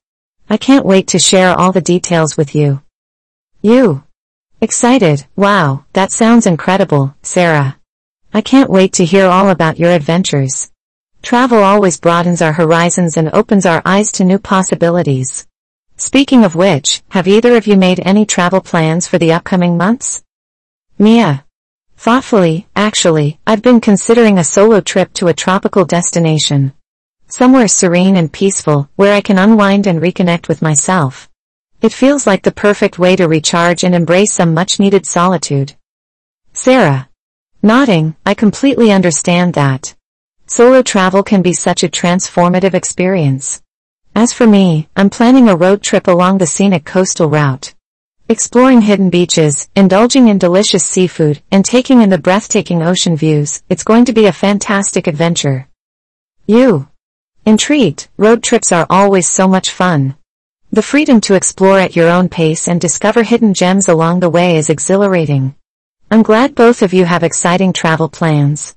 I 0.50 0.58
can't 0.58 0.86
wait 0.86 1.08
to 1.08 1.18
share 1.18 1.58
all 1.58 1.72
the 1.72 1.80
details 1.80 2.36
with 2.36 2.54
you. 2.54 2.82
You. 3.62 4.04
Excited, 4.60 5.26
wow, 5.38 5.86
that 5.94 6.12
sounds 6.12 6.46
incredible, 6.46 7.16
Sarah. 7.22 7.78
I 8.34 8.42
can't 8.42 8.70
wait 8.70 8.92
to 8.96 9.06
hear 9.06 9.28
all 9.28 9.48
about 9.50 9.80
your 9.80 9.92
adventures. 9.92 10.74
Travel 11.22 11.60
always 11.64 12.02
broadens 12.02 12.42
our 12.42 12.52
horizons 12.52 13.16
and 13.16 13.30
opens 13.30 13.66
our 13.66 13.82
eyes 13.86 14.12
to 14.12 14.26
new 14.26 14.40
possibilities. 14.40 15.48
Speaking 16.06 16.44
of 16.44 16.54
which, 16.54 17.02
have 17.12 17.30
either 17.30 17.56
of 17.56 17.66
you 17.66 17.78
made 17.78 18.02
any 18.04 18.26
travel 18.26 18.60
plans 18.60 19.08
for 19.08 19.18
the 19.18 19.32
upcoming 19.32 19.78
months? 19.78 20.22
Mia. 21.00 21.46
Thoughtfully, 21.96 22.68
actually, 22.76 23.39
I've 23.48 23.62
been 23.62 23.80
considering 23.80 24.38
a 24.38 24.44
solo 24.44 24.82
trip 24.82 25.13
to 25.13 25.30
a 25.30 25.34
tropical 25.34 25.86
destination. 25.86 26.74
Somewhere 27.30 27.70
serene 27.70 28.18
and 28.18 28.34
peaceful, 28.34 28.89
where 28.98 29.13
I 29.13 29.22
can 29.22 29.38
unwind 29.38 29.88
and 29.88 30.02
reconnect 30.02 30.50
with 30.50 30.62
myself. 30.62 31.30
It 31.82 31.94
feels 31.94 32.28
like 32.28 32.44
the 32.44 32.52
perfect 32.52 33.00
way 33.00 33.16
to 33.16 33.30
recharge 33.30 33.86
and 33.86 33.96
embrace 33.96 34.34
some 34.34 34.54
much-needed 34.54 35.06
solitude. 35.06 35.74
Sarah. 36.52 37.08
Nodding, 37.62 38.18
I 38.26 38.34
completely 38.34 38.92
understand 38.92 39.54
that. 39.54 39.96
Solo 40.48 40.82
travel 40.82 41.24
can 41.24 41.42
be 41.42 41.54
such 41.54 41.82
a 41.82 41.88
transformative 41.88 42.74
experience. 42.74 43.62
As 44.15 44.32
for 44.32 44.45
me, 44.45 44.88
I'm 44.95 45.10
planning 45.10 45.49
a 45.49 45.56
road 45.56 45.82
trip 45.82 46.08
along 46.08 46.38
the 46.38 46.45
scenic 46.45 46.86
coastal 46.86 47.32
route. 47.32 47.73
Exploring 48.30 48.82
hidden 48.82 49.10
beaches, 49.10 49.67
indulging 49.76 50.28
in 50.28 50.38
delicious 50.38 50.86
seafood, 50.86 51.41
and 51.52 51.65
taking 51.65 52.02
in 52.02 52.12
the 52.12 52.19
breathtaking 52.19 52.84
ocean 52.84 53.15
views, 53.15 53.63
it's 53.69 53.84
going 53.84 54.06
to 54.06 54.13
be 54.13 54.28
a 54.28 54.32
fantastic 54.32 55.08
adventure. 55.08 55.67
You. 56.45 56.89
Intrigued, 57.45 58.08
road 58.15 58.43
trips 58.43 58.71
are 58.71 58.86
always 58.88 59.28
so 59.28 59.47
much 59.47 59.71
fun. 59.71 60.15
The 60.71 60.84
freedom 60.84 61.19
to 61.21 61.34
explore 61.34 61.80
at 61.80 61.95
your 61.95 62.10
own 62.10 62.30
pace 62.30 62.67
and 62.67 62.80
discover 62.80 63.23
hidden 63.23 63.56
gems 63.56 63.88
along 63.88 64.19
the 64.19 64.30
way 64.30 64.58
is 64.58 64.69
exhilarating. 64.69 65.56
I'm 66.12 66.21
glad 66.21 66.54
both 66.54 66.84
of 66.84 66.93
you 66.93 67.06
have 67.06 67.23
exciting 67.23 67.73
travel 67.73 68.10
plans. 68.10 68.76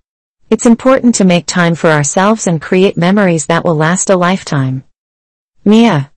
It's 0.48 0.64
important 0.64 1.14
to 1.16 1.24
make 1.24 1.44
time 1.44 1.74
for 1.74 1.90
ourselves 1.90 2.46
and 2.46 2.60
create 2.60 2.96
memories 2.96 3.46
that 3.46 3.64
will 3.66 3.76
last 3.76 4.08
a 4.08 4.16
lifetime. 4.16 4.84
Mia. 5.68 6.12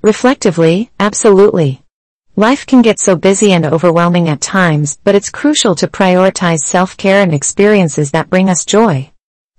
Reflectively, 0.00 0.90
absolutely. 0.98 1.82
Life 2.36 2.64
can 2.64 2.80
get 2.80 2.98
so 2.98 3.16
busy 3.16 3.52
and 3.52 3.66
overwhelming 3.66 4.30
at 4.30 4.40
times, 4.40 4.96
but 5.04 5.14
it's 5.14 5.28
crucial 5.28 5.74
to 5.74 5.88
prioritize 5.88 6.60
self-care 6.60 7.20
and 7.20 7.34
experiences 7.34 8.12
that 8.12 8.30
bring 8.30 8.48
us 8.48 8.64
joy. 8.64 9.10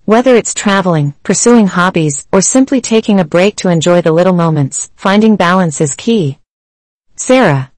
Whether 0.06 0.36
it's 0.36 0.56
traveling, 0.56 1.14
pursuing 1.22 1.68
hobbies, 1.68 2.28
or 2.32 2.42
simply 2.42 2.82
taking 2.82 3.20
a 3.20 3.24
break 3.24 3.56
to 3.58 3.70
enjoy 3.70 4.02
the 4.02 4.12
little 4.12 4.34
moments, 4.34 4.90
finding 4.96 5.36
balance 5.36 5.80
is 5.80 5.94
key. 5.94 6.40
Sarah. 7.16 7.72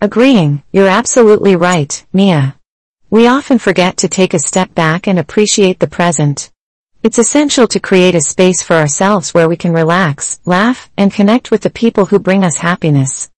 Agreeing, 0.00 0.62
you're 0.72 0.88
absolutely 0.88 1.54
right, 1.54 2.02
Mia. 2.14 2.56
We 3.10 3.26
often 3.26 3.58
forget 3.58 3.98
to 3.98 4.08
take 4.08 4.32
a 4.32 4.38
step 4.38 4.74
back 4.74 5.06
and 5.06 5.18
appreciate 5.18 5.80
the 5.80 5.86
present. 5.86 6.50
It's 7.02 7.18
essential 7.18 7.66
to 7.68 7.80
create 7.80 8.14
a 8.14 8.20
space 8.20 8.62
for 8.62 8.76
ourselves 8.76 9.32
where 9.32 9.48
we 9.48 9.56
can 9.56 9.72
relax, 9.72 10.38
laugh, 10.44 10.90
and 10.98 11.10
connect 11.10 11.50
with 11.50 11.62
the 11.62 11.70
people 11.70 12.04
who 12.04 12.18
bring 12.18 12.44
us 12.44 12.58
happiness. 12.58 13.30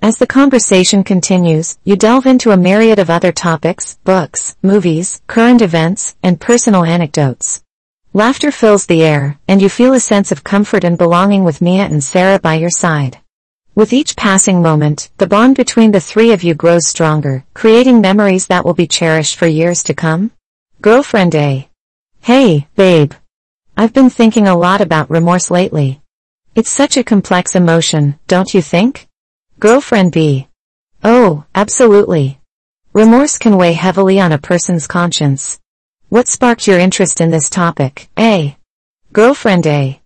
As 0.00 0.18
the 0.18 0.28
conversation 0.28 1.02
continues, 1.02 1.76
you 1.82 1.96
delve 1.96 2.24
into 2.24 2.52
a 2.52 2.56
myriad 2.56 3.00
of 3.00 3.10
other 3.10 3.32
topics, 3.32 3.98
books, 4.04 4.54
movies, 4.62 5.22
current 5.26 5.60
events, 5.60 6.14
and 6.22 6.40
personal 6.40 6.84
anecdotes. 6.84 7.64
Laughter 8.12 8.52
fills 8.52 8.86
the 8.86 9.02
air, 9.02 9.40
and 9.48 9.60
you 9.60 9.68
feel 9.68 9.92
a 9.92 9.98
sense 9.98 10.30
of 10.30 10.44
comfort 10.44 10.84
and 10.84 10.96
belonging 10.96 11.42
with 11.42 11.60
Mia 11.60 11.86
and 11.86 12.04
Sarah 12.04 12.38
by 12.38 12.54
your 12.54 12.70
side. 12.70 13.18
With 13.74 13.92
each 13.92 14.14
passing 14.14 14.62
moment, 14.62 15.10
the 15.18 15.26
bond 15.26 15.56
between 15.56 15.90
the 15.90 15.98
three 15.98 16.30
of 16.30 16.44
you 16.44 16.54
grows 16.54 16.86
stronger, 16.86 17.44
creating 17.54 18.00
memories 18.00 18.46
that 18.46 18.64
will 18.64 18.74
be 18.74 18.86
cherished 18.86 19.34
for 19.34 19.48
years 19.48 19.82
to 19.82 19.94
come. 19.94 20.30
Girlfriend 20.80 21.34
A. 21.34 21.68
Hey, 22.24 22.68
babe. 22.74 23.12
I've 23.76 23.92
been 23.92 24.08
thinking 24.08 24.48
a 24.48 24.56
lot 24.56 24.80
about 24.80 25.10
remorse 25.10 25.50
lately. 25.50 26.00
It's 26.54 26.70
such 26.70 26.96
a 26.96 27.04
complex 27.04 27.54
emotion, 27.54 28.18
don't 28.28 28.54
you 28.54 28.62
think? 28.62 29.08
Girlfriend 29.60 30.12
B. 30.12 30.48
Oh, 31.02 31.44
absolutely. 31.54 32.40
Remorse 32.94 33.36
can 33.36 33.58
weigh 33.58 33.74
heavily 33.74 34.20
on 34.20 34.32
a 34.32 34.38
person's 34.38 34.86
conscience. 34.86 35.60
What 36.08 36.26
sparked 36.26 36.66
your 36.66 36.78
interest 36.78 37.20
in 37.20 37.30
this 37.30 37.50
topic, 37.50 38.08
A? 38.18 38.56
Girlfriend 39.12 39.66
A. 39.66 40.00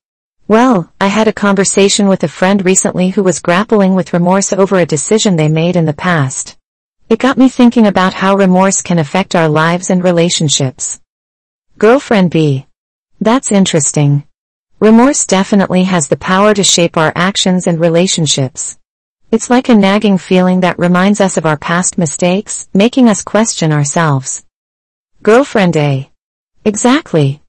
Well, 0.48 0.92
I 1.00 1.06
had 1.06 1.28
a 1.28 1.32
conversation 1.32 2.08
with 2.08 2.24
a 2.24 2.34
friend 2.38 2.64
recently 2.64 3.10
who 3.10 3.22
was 3.22 3.38
grappling 3.38 3.94
with 3.94 4.12
remorse 4.12 4.52
over 4.52 4.80
a 4.80 4.86
decision 4.86 5.36
they 5.36 5.48
made 5.48 5.76
in 5.76 5.84
the 5.84 5.92
past. 5.92 6.58
It 7.08 7.20
got 7.20 7.38
me 7.38 7.48
thinking 7.48 7.86
about 7.86 8.14
how 8.14 8.34
remorse 8.34 8.82
can 8.82 8.98
affect 8.98 9.36
our 9.36 9.48
lives 9.48 9.88
and 9.88 10.02
relationships. 10.02 10.98
Girlfriend 11.78 12.32
B. 12.32 12.66
That's 13.20 13.52
interesting. 13.52 14.24
Remorse 14.80 15.24
definitely 15.24 15.84
has 15.84 16.08
the 16.08 16.16
power 16.16 16.52
to 16.52 16.64
shape 16.64 16.96
our 16.96 17.12
actions 17.14 17.68
and 17.68 17.78
relationships. 17.78 18.76
It's 19.30 19.48
like 19.48 19.68
a 19.68 19.76
nagging 19.76 20.18
feeling 20.18 20.58
that 20.62 20.76
reminds 20.76 21.20
us 21.20 21.36
of 21.36 21.46
our 21.46 21.56
past 21.56 21.96
mistakes, 21.96 22.68
making 22.74 23.08
us 23.08 23.22
question 23.22 23.70
ourselves. 23.70 24.44
Girlfriend 25.22 25.76
A. 25.76 26.10
Exactly. 26.64 27.42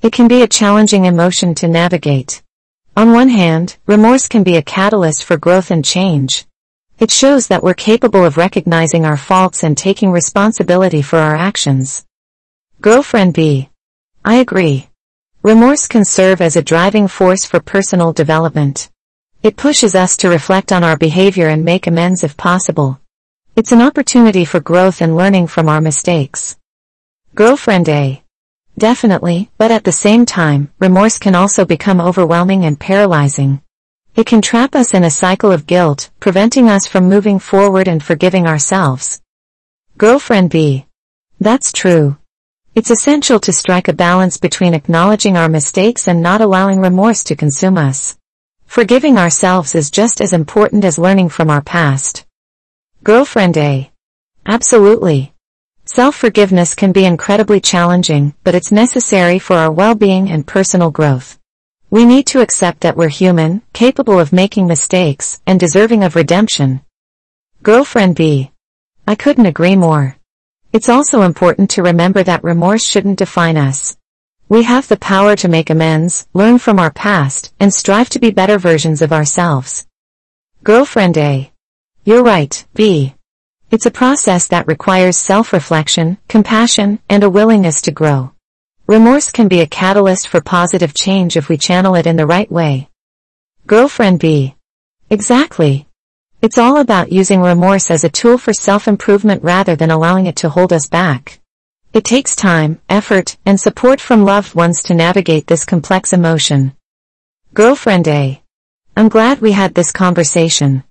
It 0.00 0.14
can 0.14 0.28
be 0.28 0.40
a 0.40 0.48
challenging 0.48 1.04
emotion 1.04 1.54
to 1.56 1.68
navigate. 1.68 2.42
On 2.96 3.12
one 3.12 3.28
hand, 3.28 3.76
remorse 3.84 4.28
can 4.28 4.44
be 4.44 4.56
a 4.56 4.62
catalyst 4.62 5.24
for 5.24 5.36
growth 5.36 5.70
and 5.70 5.84
change. 5.84 6.46
It 6.98 7.10
shows 7.10 7.48
that 7.48 7.62
we're 7.62 7.74
capable 7.74 8.24
of 8.24 8.38
recognizing 8.38 9.04
our 9.04 9.18
faults 9.18 9.62
and 9.62 9.76
taking 9.76 10.10
responsibility 10.10 11.02
for 11.02 11.18
our 11.18 11.36
actions. 11.36 12.06
Girlfriend 12.80 13.34
B. 13.34 13.68
I 14.26 14.36
agree. 14.36 14.88
Remorse 15.42 15.86
can 15.86 16.06
serve 16.06 16.40
as 16.40 16.56
a 16.56 16.62
driving 16.62 17.08
force 17.08 17.44
for 17.44 17.60
personal 17.60 18.14
development. 18.14 18.90
It 19.42 19.58
pushes 19.58 19.94
us 19.94 20.16
to 20.18 20.30
reflect 20.30 20.72
on 20.72 20.82
our 20.82 20.96
behavior 20.96 21.48
and 21.48 21.62
make 21.62 21.86
amends 21.86 22.24
if 22.24 22.34
possible. 22.34 22.98
It's 23.54 23.72
an 23.72 23.82
opportunity 23.82 24.46
for 24.46 24.60
growth 24.60 25.02
and 25.02 25.14
learning 25.14 25.48
from 25.48 25.68
our 25.68 25.82
mistakes. 25.82 26.56
Girlfriend 27.34 27.90
A. 27.90 28.22
Definitely, 28.78 29.50
but 29.58 29.70
at 29.70 29.84
the 29.84 29.92
same 29.92 30.24
time, 30.24 30.72
remorse 30.78 31.18
can 31.18 31.34
also 31.34 31.66
become 31.66 32.00
overwhelming 32.00 32.64
and 32.64 32.80
paralyzing. 32.80 33.60
It 34.16 34.24
can 34.24 34.40
trap 34.40 34.74
us 34.74 34.94
in 34.94 35.04
a 35.04 35.10
cycle 35.10 35.52
of 35.52 35.66
guilt, 35.66 36.08
preventing 36.18 36.70
us 36.70 36.86
from 36.86 37.10
moving 37.10 37.38
forward 37.38 37.88
and 37.88 38.02
forgiving 38.02 38.46
ourselves. 38.46 39.20
Girlfriend 39.98 40.48
B. 40.48 40.86
That's 41.38 41.72
true. 41.72 42.16
It's 42.76 42.90
essential 42.90 43.38
to 43.38 43.52
strike 43.52 43.86
a 43.86 43.92
balance 43.92 44.36
between 44.36 44.74
acknowledging 44.74 45.36
our 45.36 45.48
mistakes 45.48 46.08
and 46.08 46.20
not 46.20 46.40
allowing 46.40 46.80
remorse 46.80 47.22
to 47.24 47.36
consume 47.36 47.78
us. 47.78 48.18
Forgiving 48.66 49.16
ourselves 49.16 49.76
is 49.76 49.92
just 49.92 50.20
as 50.20 50.32
important 50.32 50.84
as 50.84 50.98
learning 50.98 51.28
from 51.28 51.50
our 51.50 51.62
past. 51.62 52.26
Girlfriend 53.04 53.56
A. 53.58 53.92
Absolutely. 54.44 55.32
Self-forgiveness 55.84 56.74
can 56.74 56.90
be 56.90 57.04
incredibly 57.04 57.60
challenging, 57.60 58.34
but 58.42 58.56
it's 58.56 58.72
necessary 58.72 59.38
for 59.38 59.54
our 59.54 59.70
well-being 59.70 60.28
and 60.28 60.44
personal 60.44 60.90
growth. 60.90 61.38
We 61.90 62.04
need 62.04 62.26
to 62.28 62.40
accept 62.40 62.80
that 62.80 62.96
we're 62.96 63.08
human, 63.08 63.62
capable 63.72 64.18
of 64.18 64.32
making 64.32 64.66
mistakes, 64.66 65.40
and 65.46 65.60
deserving 65.60 66.02
of 66.02 66.16
redemption. 66.16 66.80
Girlfriend 67.62 68.16
B. 68.16 68.50
I 69.06 69.14
couldn't 69.14 69.46
agree 69.46 69.76
more. 69.76 70.16
It's 70.74 70.88
also 70.88 71.22
important 71.22 71.70
to 71.70 71.84
remember 71.84 72.24
that 72.24 72.42
remorse 72.42 72.84
shouldn't 72.84 73.20
define 73.20 73.56
us. 73.56 73.96
We 74.48 74.64
have 74.64 74.88
the 74.88 74.96
power 74.96 75.36
to 75.36 75.46
make 75.46 75.70
amends, 75.70 76.26
learn 76.34 76.58
from 76.58 76.80
our 76.80 76.90
past, 76.90 77.54
and 77.60 77.72
strive 77.72 78.08
to 78.10 78.18
be 78.18 78.32
better 78.32 78.58
versions 78.58 79.00
of 79.00 79.12
ourselves. 79.12 79.86
Girlfriend 80.64 81.16
A. 81.16 81.52
You're 82.04 82.24
right, 82.24 82.66
B. 82.74 83.14
It's 83.70 83.86
a 83.86 83.90
process 83.92 84.48
that 84.48 84.66
requires 84.66 85.16
self-reflection, 85.16 86.18
compassion, 86.26 86.98
and 87.08 87.22
a 87.22 87.30
willingness 87.30 87.80
to 87.82 87.92
grow. 87.92 88.32
Remorse 88.88 89.30
can 89.30 89.46
be 89.46 89.60
a 89.60 89.68
catalyst 89.68 90.26
for 90.26 90.40
positive 90.40 90.92
change 90.92 91.36
if 91.36 91.48
we 91.48 91.56
channel 91.56 91.94
it 91.94 92.08
in 92.08 92.16
the 92.16 92.26
right 92.26 92.50
way. 92.50 92.88
Girlfriend 93.68 94.18
B. 94.18 94.56
Exactly. 95.08 95.86
It's 96.44 96.58
all 96.58 96.76
about 96.76 97.10
using 97.10 97.40
remorse 97.40 97.90
as 97.90 98.04
a 98.04 98.10
tool 98.10 98.36
for 98.36 98.52
self-improvement 98.52 99.42
rather 99.42 99.76
than 99.76 99.90
allowing 99.90 100.26
it 100.26 100.36
to 100.36 100.50
hold 100.50 100.74
us 100.74 100.86
back. 100.86 101.40
It 101.94 102.04
takes 102.04 102.36
time, 102.36 102.82
effort, 102.86 103.38
and 103.46 103.58
support 103.58 103.98
from 103.98 104.26
loved 104.26 104.54
ones 104.54 104.82
to 104.82 104.92
navigate 104.92 105.46
this 105.46 105.64
complex 105.64 106.12
emotion. 106.12 106.76
Girlfriend 107.54 108.06
A. 108.08 108.42
I'm 108.94 109.08
glad 109.08 109.40
we 109.40 109.52
had 109.52 109.74
this 109.74 109.90
conversation. 109.90 110.84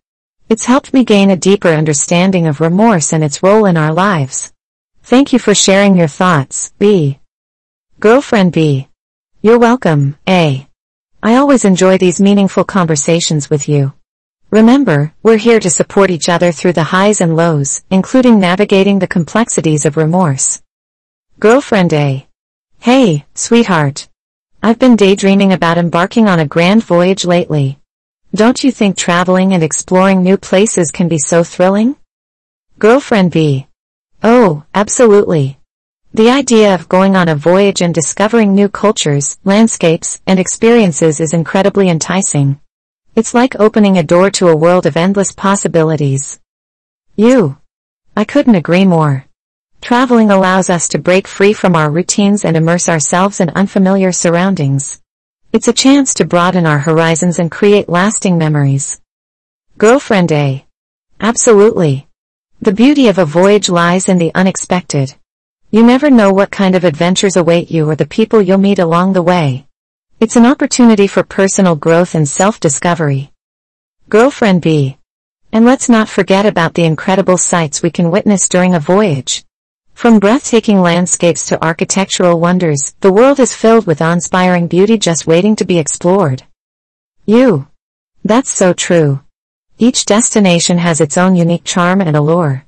It's 0.50 0.66
helped 0.66 0.92
me 0.92 1.04
gain 1.04 1.30
a 1.30 1.38
deeper 1.38 1.70
understanding 1.70 2.48
of 2.48 2.60
remorse 2.60 3.14
and 3.14 3.24
its 3.24 3.44
role 3.44 3.68
in 3.68 3.78
our 3.78 3.94
lives. 3.94 4.52
Thank 5.04 5.34
you 5.34 5.38
for 5.38 5.54
sharing 5.54 5.96
your 5.96 6.08
thoughts, 6.08 6.74
B. 6.80 7.20
Girlfriend 8.00 8.54
B. 8.54 8.88
You're 9.44 9.60
welcome, 9.60 10.18
A. 10.28 10.68
I 11.22 11.36
always 11.36 11.64
enjoy 11.64 12.00
these 12.00 12.20
meaningful 12.20 12.64
conversations 12.64 13.52
with 13.52 13.70
you. 13.70 13.94
Remember, 14.54 15.12
we're 15.24 15.38
here 15.38 15.60
to 15.60 15.70
support 15.72 16.12
each 16.12 16.30
other 16.30 16.52
through 16.52 16.74
the 16.74 16.84
highs 16.84 17.22
and 17.22 17.36
lows, 17.36 17.82
including 17.90 18.40
navigating 18.40 19.00
the 19.00 19.08
complexities 19.08 19.84
of 19.84 19.98
remorse. 19.98 20.62
Girlfriend 21.40 21.92
A. 21.92 22.28
Hey, 22.78 23.26
sweetheart. 23.34 24.08
I've 24.62 24.78
been 24.78 24.96
daydreaming 24.96 25.54
about 25.54 25.80
embarking 25.80 26.28
on 26.28 26.40
a 26.40 26.46
grand 26.46 26.84
voyage 26.84 27.26
lately. 27.26 27.80
Don't 28.36 28.64
you 28.64 28.70
think 28.70 28.96
traveling 28.96 29.56
and 29.56 29.64
exploring 29.64 30.22
new 30.22 30.38
places 30.38 30.92
can 30.92 31.08
be 31.08 31.18
so 31.18 31.44
thrilling? 31.44 31.96
Girlfriend 32.78 33.32
B. 33.32 33.66
Oh, 34.22 34.66
absolutely. 34.76 35.58
The 36.14 36.30
idea 36.30 36.76
of 36.76 36.88
going 36.88 37.16
on 37.16 37.28
a 37.28 37.36
voyage 37.36 37.82
and 37.82 37.92
discovering 37.92 38.54
new 38.54 38.70
cultures, 38.70 39.40
landscapes, 39.44 40.22
and 40.28 40.40
experiences 40.40 41.20
is 41.20 41.34
incredibly 41.34 41.90
enticing. 41.90 42.60
It's 43.16 43.36
like 43.36 43.60
opening 43.60 44.00
a 44.00 44.04
door 44.04 44.32
to 44.32 44.48
a 44.48 44.56
world 44.56 44.88
of 44.88 44.98
endless 44.98 45.32
possibilities. 45.32 46.40
You. 47.16 47.58
I 48.18 48.24
couldn't 48.24 48.56
agree 48.56 48.86
more. 48.86 49.26
Traveling 49.82 50.32
allows 50.32 50.72
us 50.72 50.88
to 50.88 50.98
break 50.98 51.28
free 51.28 51.54
from 51.54 51.76
our 51.76 51.92
routines 51.92 52.44
and 52.44 52.58
immerse 52.58 52.90
ourselves 52.90 53.40
in 53.40 53.52
unfamiliar 53.52 54.12
surroundings. 54.12 55.00
It's 55.52 55.68
a 55.68 55.74
chance 55.74 56.16
to 56.16 56.26
broaden 56.26 56.66
our 56.66 56.80
horizons 56.80 57.38
and 57.38 57.52
create 57.52 57.88
lasting 57.88 58.40
memories. 58.40 59.00
Girlfriend 59.78 60.32
A. 60.32 60.66
Absolutely. 61.20 62.08
The 62.62 62.74
beauty 62.74 63.10
of 63.10 63.20
a 63.20 63.26
voyage 63.26 63.70
lies 63.70 64.10
in 64.10 64.18
the 64.18 64.32
unexpected. 64.34 65.14
You 65.70 65.84
never 65.84 66.10
know 66.10 66.34
what 66.34 66.50
kind 66.50 66.74
of 66.74 66.84
adventures 66.84 67.36
await 67.36 67.70
you 67.70 67.88
or 67.88 67.96
the 67.96 68.08
people 68.08 68.42
you'll 68.42 68.58
meet 68.58 68.80
along 68.80 69.14
the 69.14 69.22
way. 69.22 69.68
It's 70.24 70.38
an 70.38 70.46
opportunity 70.46 71.06
for 71.08 71.22
personal 71.24 71.76
growth 71.76 72.16
and 72.16 72.26
self-discovery. 72.26 73.34
Girlfriend 74.08 74.62
B. 74.62 74.98
And 75.52 75.66
let's 75.66 75.90
not 75.90 76.08
forget 76.08 76.46
about 76.46 76.76
the 76.76 76.86
incredible 76.86 77.38
sights 77.38 77.84
we 77.84 77.92
can 77.92 78.10
witness 78.10 78.48
during 78.48 78.74
a 78.74 78.80
voyage. 78.80 79.44
From 79.96 80.20
breathtaking 80.20 80.80
landscapes 80.80 81.46
to 81.48 81.62
architectural 81.62 82.40
wonders, 82.40 82.96
the 83.02 83.12
world 83.12 83.42
is 83.42 83.54
filled 83.54 83.86
with 83.86 84.02
awe-inspiring 84.02 84.68
beauty 84.68 84.98
just 84.98 85.28
waiting 85.28 85.58
to 85.58 85.66
be 85.66 85.78
explored. 85.78 86.44
You. 87.26 87.68
That's 88.24 88.50
so 88.50 88.72
true. 88.72 89.20
Each 89.78 90.06
destination 90.06 90.78
has 90.78 91.02
its 91.02 91.18
own 91.18 91.36
unique 91.36 91.66
charm 91.66 92.00
and 92.00 92.16
allure. 92.16 92.64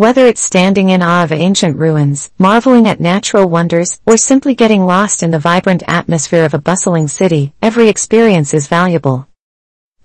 Whether 0.00 0.26
it's 0.26 0.40
standing 0.40 0.88
in 0.88 1.02
awe 1.02 1.24
of 1.24 1.30
ancient 1.30 1.76
ruins, 1.76 2.30
marveling 2.38 2.88
at 2.88 3.00
natural 3.00 3.46
wonders, 3.46 4.00
or 4.06 4.16
simply 4.16 4.54
getting 4.54 4.86
lost 4.86 5.22
in 5.22 5.30
the 5.30 5.38
vibrant 5.38 5.82
atmosphere 5.86 6.46
of 6.46 6.54
a 6.54 6.58
bustling 6.58 7.06
city, 7.06 7.52
every 7.60 7.90
experience 7.90 8.54
is 8.54 8.66
valuable. 8.66 9.28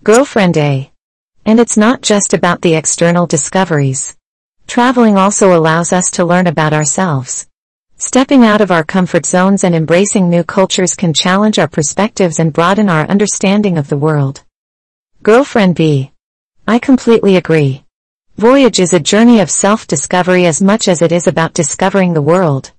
Girlfriend 0.04 0.58
A. 0.58 0.92
And 1.46 1.62
it's 1.62 1.78
not 1.78 2.02
just 2.02 2.34
about 2.34 2.62
the 2.62 2.76
external 2.76 3.26
discoveries. 3.26 4.18
Traveling 4.68 5.16
also 5.16 5.58
allows 5.58 5.94
us 5.94 6.12
to 6.12 6.26
learn 6.26 6.48
about 6.48 6.74
ourselves. 6.74 7.48
Stepping 7.96 8.44
out 8.44 8.60
of 8.60 8.72
our 8.72 8.84
comfort 8.84 9.26
zones 9.26 9.64
and 9.64 9.74
embracing 9.74 10.30
new 10.30 10.44
cultures 10.44 10.94
can 10.94 11.14
challenge 11.14 11.58
our 11.58 11.70
perspectives 11.70 12.38
and 12.38 12.52
broaden 12.52 12.90
our 12.90 13.08
understanding 13.08 13.78
of 13.78 13.88
the 13.88 13.98
world. 13.98 14.44
Girlfriend 15.24 15.76
B. 15.76 16.12
I 16.68 16.80
completely 16.80 17.38
agree. 17.38 17.85
Voyage 18.38 18.82
is 18.82 18.94
a 18.94 19.00
journey 19.00 19.40
of 19.40 19.50
self-discovery 19.50 20.46
as 20.46 20.62
much 20.62 20.90
as 20.90 21.02
it 21.02 21.14
is 21.14 21.26
about 21.26 21.54
discovering 21.54 22.14
the 22.14 22.22
world. 22.22 22.74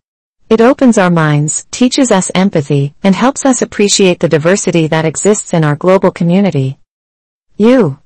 It 0.51 0.61
opens 0.61 0.99
our 0.99 1.09
minds, 1.09 1.67
teaches 1.71 2.13
us 2.13 2.31
empathy, 2.35 2.95
and 3.03 3.15
helps 3.15 3.47
us 3.47 3.63
appreciate 3.63 4.21
the 4.21 4.29
diversity 4.29 4.87
that 4.89 5.07
exists 5.07 5.55
in 5.55 5.65
our 5.65 5.75
global 5.75 6.11
community. 6.11 6.79
You. 7.57 7.99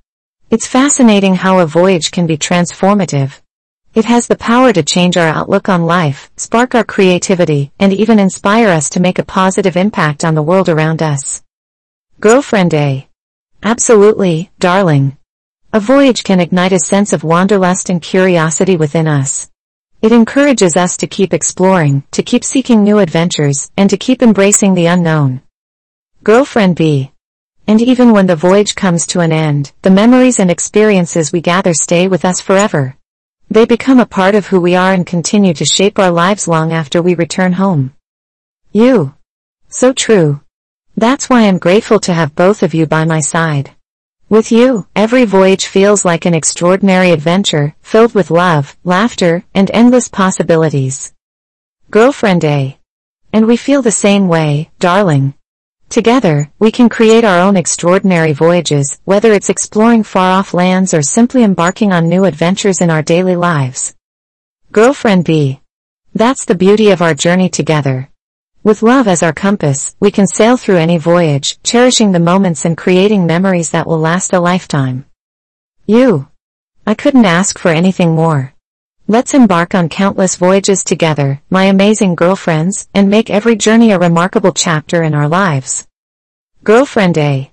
It's 0.49 0.69
fascinating 0.69 1.35
how 1.35 1.59
a 1.59 1.67
voyage 1.67 2.13
can 2.13 2.29
be 2.29 2.39
transformative. 2.39 3.41
It 3.95 4.05
has 4.05 4.29
the 4.29 4.37
power 4.37 4.73
to 4.73 4.85
change 4.85 5.17
our 5.17 5.27
outlook 5.27 5.69
on 5.69 5.87
life, 5.87 6.31
spark 6.37 6.77
our 6.77 6.85
creativity, 6.85 7.73
and 7.81 7.93
even 7.93 8.21
inspire 8.21 8.69
us 8.69 8.89
to 8.91 9.01
make 9.01 9.19
a 9.19 9.25
positive 9.25 9.77
impact 9.77 10.25
on 10.25 10.37
the 10.37 10.43
world 10.43 10.69
around 10.69 11.03
us. 11.03 11.43
Girlfriend 12.21 12.75
A. 12.75 13.09
Absolutely, 13.61 14.53
darling. 14.61 15.17
A 15.73 15.79
voyage 15.79 16.25
can 16.25 16.41
ignite 16.41 16.73
a 16.73 16.81
sense 16.81 17.13
of 17.13 17.23
wanderlust 17.23 17.91
and 17.91 18.03
curiosity 18.03 18.77
within 18.77 19.07
us. 19.07 19.49
It 20.03 20.11
encourages 20.11 20.77
us 20.77 20.97
to 20.97 21.07
keep 21.07 21.33
exploring, 21.33 22.03
to 22.11 22.25
keep 22.25 22.43
seeking 22.43 22.83
new 22.83 22.99
adventures, 22.99 23.71
and 23.77 23.89
to 23.89 23.97
keep 23.97 24.21
embracing 24.21 24.75
the 24.75 24.87
unknown. 24.87 25.43
Girlfriend 26.25 26.75
B. 26.75 27.13
And 27.69 27.81
even 27.81 28.11
when 28.11 28.27
the 28.27 28.35
voyage 28.35 28.75
comes 28.75 29.07
to 29.09 29.21
an 29.21 29.31
end, 29.31 29.71
the 29.83 29.91
memories 29.91 30.41
and 30.41 30.51
experiences 30.51 31.31
we 31.31 31.41
gather 31.41 31.73
stay 31.73 32.09
with 32.09 32.25
us 32.25 32.41
forever. 32.41 32.97
They 33.49 33.65
become 33.65 34.01
a 34.01 34.07
part 34.07 34.35
of 34.35 34.47
who 34.47 34.61
we 34.61 34.75
are 34.75 34.93
and 34.93 35.07
continue 35.07 35.55
to 35.55 35.65
shape 35.65 36.01
our 36.01 36.11
lives 36.11 36.49
long 36.49 36.73
after 36.73 37.01
we 37.01 37.15
return 37.15 37.53
home. 37.53 37.95
You. 38.73 39.15
So 39.69 39.93
true. 39.93 40.41
That's 40.97 41.31
why 41.31 41.43
I'm 41.43 41.59
grateful 41.59 42.01
to 42.01 42.13
have 42.13 42.35
both 42.35 42.65
of 42.65 42.75
you 42.75 42.87
by 42.87 43.05
my 43.05 43.21
side. 43.21 43.71
With 44.31 44.53
you, 44.53 44.87
every 44.95 45.25
voyage 45.25 45.67
feels 45.67 46.05
like 46.05 46.25
an 46.25 46.35
extraordinary 46.35 47.11
adventure, 47.11 47.75
filled 47.83 48.15
with 48.15 48.31
love, 48.31 48.77
laughter, 48.85 49.43
and 49.57 49.69
endless 49.75 50.07
possibilities. 50.07 51.13
Girlfriend 51.91 52.45
A. 52.45 52.79
And 53.33 53.49
we 53.49 53.57
feel 53.57 53.83
the 53.83 53.91
same 53.91 54.29
way, 54.29 54.71
darling. 54.79 55.35
Together, 55.89 56.49
we 56.61 56.71
can 56.71 56.89
create 56.89 57.25
our 57.25 57.41
own 57.41 57.57
extraordinary 57.57 58.33
voyages, 58.33 59.01
whether 59.05 59.33
it's 59.33 59.51
exploring 59.51 60.05
far-off 60.05 60.55
lands 60.55 60.95
or 60.95 61.03
simply 61.03 61.43
embarking 61.43 61.93
on 61.93 62.09
new 62.09 62.25
adventures 62.25 62.81
in 62.81 62.89
our 62.89 63.03
daily 63.03 63.35
lives. 63.35 63.97
Girlfriend 64.71 65.25
B. 65.25 65.61
That's 66.15 66.45
the 66.45 66.55
beauty 66.55 66.91
of 66.91 67.03
our 67.03 67.15
journey 67.15 67.49
together. 67.49 68.10
With 68.63 68.83
love 68.83 69.09
as 69.09 69.23
our 69.23 69.33
compass, 69.33 69.97
we 70.01 70.11
can 70.11 70.27
sail 70.27 70.59
through 70.59 70.77
any 70.77 70.99
voyage, 70.99 71.59
cherishing 71.63 72.13
the 72.13 72.21
moments 72.21 72.67
and 72.67 72.77
creating 72.77 73.25
memories 73.25 73.71
that 73.71 73.87
will 73.87 73.99
last 73.99 74.35
a 74.35 74.41
lifetime. 74.41 75.07
You. 75.87 76.29
I 76.87 76.93
couldn't 76.93 77.25
ask 77.25 77.59
for 77.59 77.71
anything 77.71 78.15
more. 78.15 78.53
Let's 79.09 79.33
embark 79.33 79.75
on 79.75 79.89
countless 79.89 80.37
voyages 80.37 80.85
together, 80.85 81.41
my 81.49 81.65
amazing 81.65 82.17
girlfriends, 82.17 82.87
and 82.93 83.09
make 83.09 83.31
every 83.31 83.57
journey 83.57 83.93
a 83.93 83.99
remarkable 83.99 84.53
chapter 84.53 85.03
in 85.03 85.15
our 85.15 85.27
lives. 85.27 85.89
Girlfriend 86.63 87.17
A. 87.17 87.51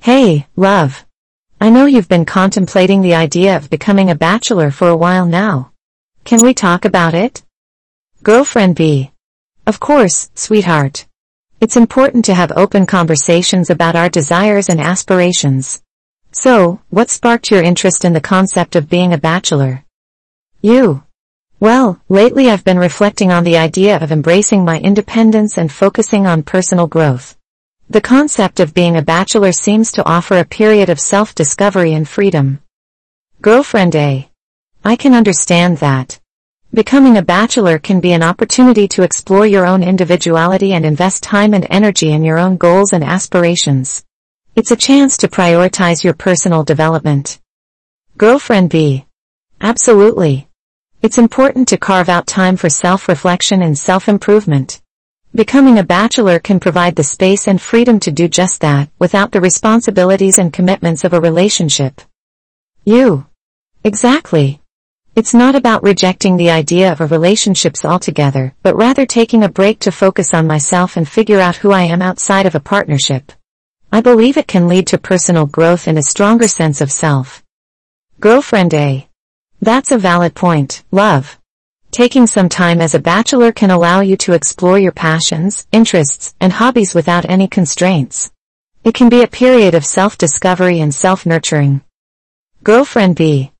Hey, 0.00 0.46
love. 0.56 1.04
I 1.60 1.68
know 1.68 1.84
you've 1.84 2.08
been 2.08 2.24
contemplating 2.24 3.02
the 3.02 3.14
idea 3.14 3.56
of 3.56 3.68
becoming 3.68 4.10
a 4.10 4.14
bachelor 4.14 4.70
for 4.70 4.88
a 4.88 4.96
while 4.96 5.26
now. 5.26 5.72
Can 6.24 6.42
we 6.42 6.54
talk 6.54 6.86
about 6.86 7.12
it? 7.12 7.42
Girlfriend 8.22 8.74
B. 8.74 9.10
Of 9.66 9.80
course, 9.80 10.30
sweetheart. 10.36 11.06
It's 11.60 11.76
important 11.76 12.24
to 12.26 12.34
have 12.34 12.52
open 12.52 12.86
conversations 12.86 13.68
about 13.68 13.96
our 13.96 14.08
desires 14.08 14.68
and 14.68 14.80
aspirations. 14.80 15.82
So, 16.30 16.80
what 16.90 17.10
sparked 17.10 17.50
your 17.50 17.62
interest 17.62 18.04
in 18.04 18.12
the 18.12 18.20
concept 18.20 18.76
of 18.76 18.88
being 18.88 19.12
a 19.12 19.18
bachelor? 19.18 19.84
You. 20.62 21.02
Well, 21.58 22.00
lately 22.08 22.48
I've 22.48 22.62
been 22.62 22.78
reflecting 22.78 23.32
on 23.32 23.42
the 23.42 23.56
idea 23.56 23.98
of 23.98 24.12
embracing 24.12 24.64
my 24.64 24.78
independence 24.78 25.58
and 25.58 25.72
focusing 25.72 26.26
on 26.26 26.44
personal 26.44 26.86
growth. 26.86 27.36
The 27.88 28.00
concept 28.00 28.60
of 28.60 28.74
being 28.74 28.96
a 28.96 29.02
bachelor 29.02 29.50
seems 29.50 29.90
to 29.92 30.06
offer 30.06 30.38
a 30.38 30.44
period 30.44 30.90
of 30.90 31.00
self-discovery 31.00 31.92
and 31.92 32.08
freedom. 32.08 32.60
Girlfriend 33.40 33.96
A. 33.96 34.30
I 34.84 34.94
can 34.94 35.14
understand 35.14 35.78
that. 35.78 36.20
Becoming 36.74 37.16
a 37.16 37.22
bachelor 37.22 37.78
can 37.78 38.00
be 38.00 38.12
an 38.12 38.22
opportunity 38.22 38.86
to 38.88 39.02
explore 39.02 39.46
your 39.46 39.66
own 39.66 39.82
individuality 39.82 40.74
and 40.74 40.84
invest 40.84 41.22
time 41.22 41.54
and 41.54 41.66
energy 41.70 42.12
in 42.12 42.24
your 42.24 42.38
own 42.38 42.56
goals 42.56 42.92
and 42.92 43.02
aspirations. 43.02 44.04
It's 44.56 44.72
a 44.72 44.76
chance 44.76 45.16
to 45.18 45.28
prioritize 45.28 46.02
your 46.02 46.14
personal 46.14 46.64
development. 46.64 47.40
Girlfriend 48.18 48.70
B. 48.70 49.06
Absolutely. 49.60 50.48
It's 51.02 51.18
important 51.18 51.68
to 51.68 51.78
carve 51.78 52.08
out 52.08 52.26
time 52.26 52.56
for 52.56 52.68
self-reflection 52.68 53.62
and 53.62 53.78
self-improvement. 53.78 54.82
Becoming 55.34 55.78
a 55.78 55.84
bachelor 55.84 56.38
can 56.38 56.58
provide 56.58 56.96
the 56.96 57.04
space 57.04 57.46
and 57.46 57.60
freedom 57.60 58.00
to 58.00 58.10
do 58.10 58.26
just 58.26 58.60
that, 58.62 58.90
without 58.98 59.32
the 59.32 59.40
responsibilities 59.40 60.38
and 60.38 60.52
commitments 60.52 61.04
of 61.04 61.12
a 61.12 61.20
relationship. 61.20 62.00
You. 62.84 63.26
Exactly. 63.84 64.60
It's 65.16 65.32
not 65.32 65.54
about 65.54 65.82
rejecting 65.82 66.36
the 66.36 66.50
idea 66.50 66.92
of 66.92 67.00
a 67.00 67.06
relationships 67.06 67.86
altogether, 67.86 68.54
but 68.62 68.76
rather 68.76 69.06
taking 69.06 69.44
a 69.44 69.48
break 69.48 69.78
to 69.80 69.90
focus 69.90 70.34
on 70.34 70.46
myself 70.46 70.98
and 70.98 71.08
figure 71.08 71.40
out 71.40 71.56
who 71.56 71.70
I 71.72 71.84
am 71.84 72.02
outside 72.02 72.44
of 72.44 72.54
a 72.54 72.60
partnership. 72.60 73.32
I 73.90 74.02
believe 74.02 74.36
it 74.36 74.46
can 74.46 74.68
lead 74.68 74.86
to 74.88 74.98
personal 74.98 75.46
growth 75.46 75.86
and 75.86 75.96
a 75.96 76.02
stronger 76.02 76.46
sense 76.46 76.82
of 76.82 76.92
self. 76.92 77.42
Girlfriend 78.20 78.74
A. 78.74 79.08
That's 79.62 79.90
a 79.90 79.96
valid 79.96 80.34
point, 80.34 80.84
love. 80.90 81.38
Taking 81.90 82.26
some 82.26 82.50
time 82.50 82.82
as 82.82 82.94
a 82.94 82.98
bachelor 82.98 83.52
can 83.52 83.70
allow 83.70 84.02
you 84.02 84.18
to 84.18 84.34
explore 84.34 84.78
your 84.78 84.92
passions, 84.92 85.66
interests, 85.72 86.34
and 86.42 86.52
hobbies 86.52 86.94
without 86.94 87.24
any 87.30 87.48
constraints. 87.48 88.30
It 88.84 88.92
can 88.92 89.08
be 89.08 89.22
a 89.22 89.28
period 89.28 89.74
of 89.74 89.86
self-discovery 89.86 90.78
and 90.78 90.94
self-nurturing. 90.94 91.80
Girlfriend 92.62 93.16
B. 93.16 93.52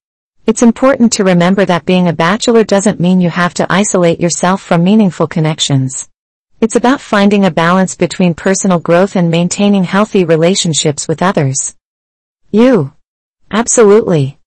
It's 0.47 0.63
important 0.63 1.13
to 1.15 1.25
remember 1.25 1.65
that 1.65 1.87
being 1.87 2.07
a 2.07 2.13
bachelor 2.13 2.63
doesn't 2.63 3.01
mean 3.01 3.21
you 3.21 3.31
have 3.31 3.53
to 3.55 3.67
isolate 3.69 4.21
yourself 4.21 4.63
from 4.63 4.85
meaningful 4.85 5.27
connections. 5.27 6.09
It's 6.61 6.77
about 6.77 7.01
finding 7.01 7.45
a 7.45 7.51
balance 7.51 7.97
between 7.97 8.33
personal 8.33 8.79
growth 8.79 9.17
and 9.17 9.29
maintaining 9.29 9.83
healthy 9.83 10.25
relationships 10.25 11.09
with 11.09 11.21
others. 11.21 11.75
You. 12.53 12.93
Absolutely. 13.51 14.39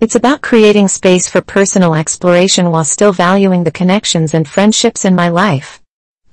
It's 0.00 0.16
about 0.16 0.42
creating 0.42 0.88
space 0.88 1.28
for 1.28 1.40
personal 1.40 1.94
exploration 1.94 2.72
while 2.72 2.84
still 2.84 3.12
valuing 3.12 3.62
the 3.62 3.70
connections 3.70 4.34
and 4.34 4.48
friendships 4.48 5.04
in 5.04 5.14
my 5.14 5.28
life. 5.28 5.80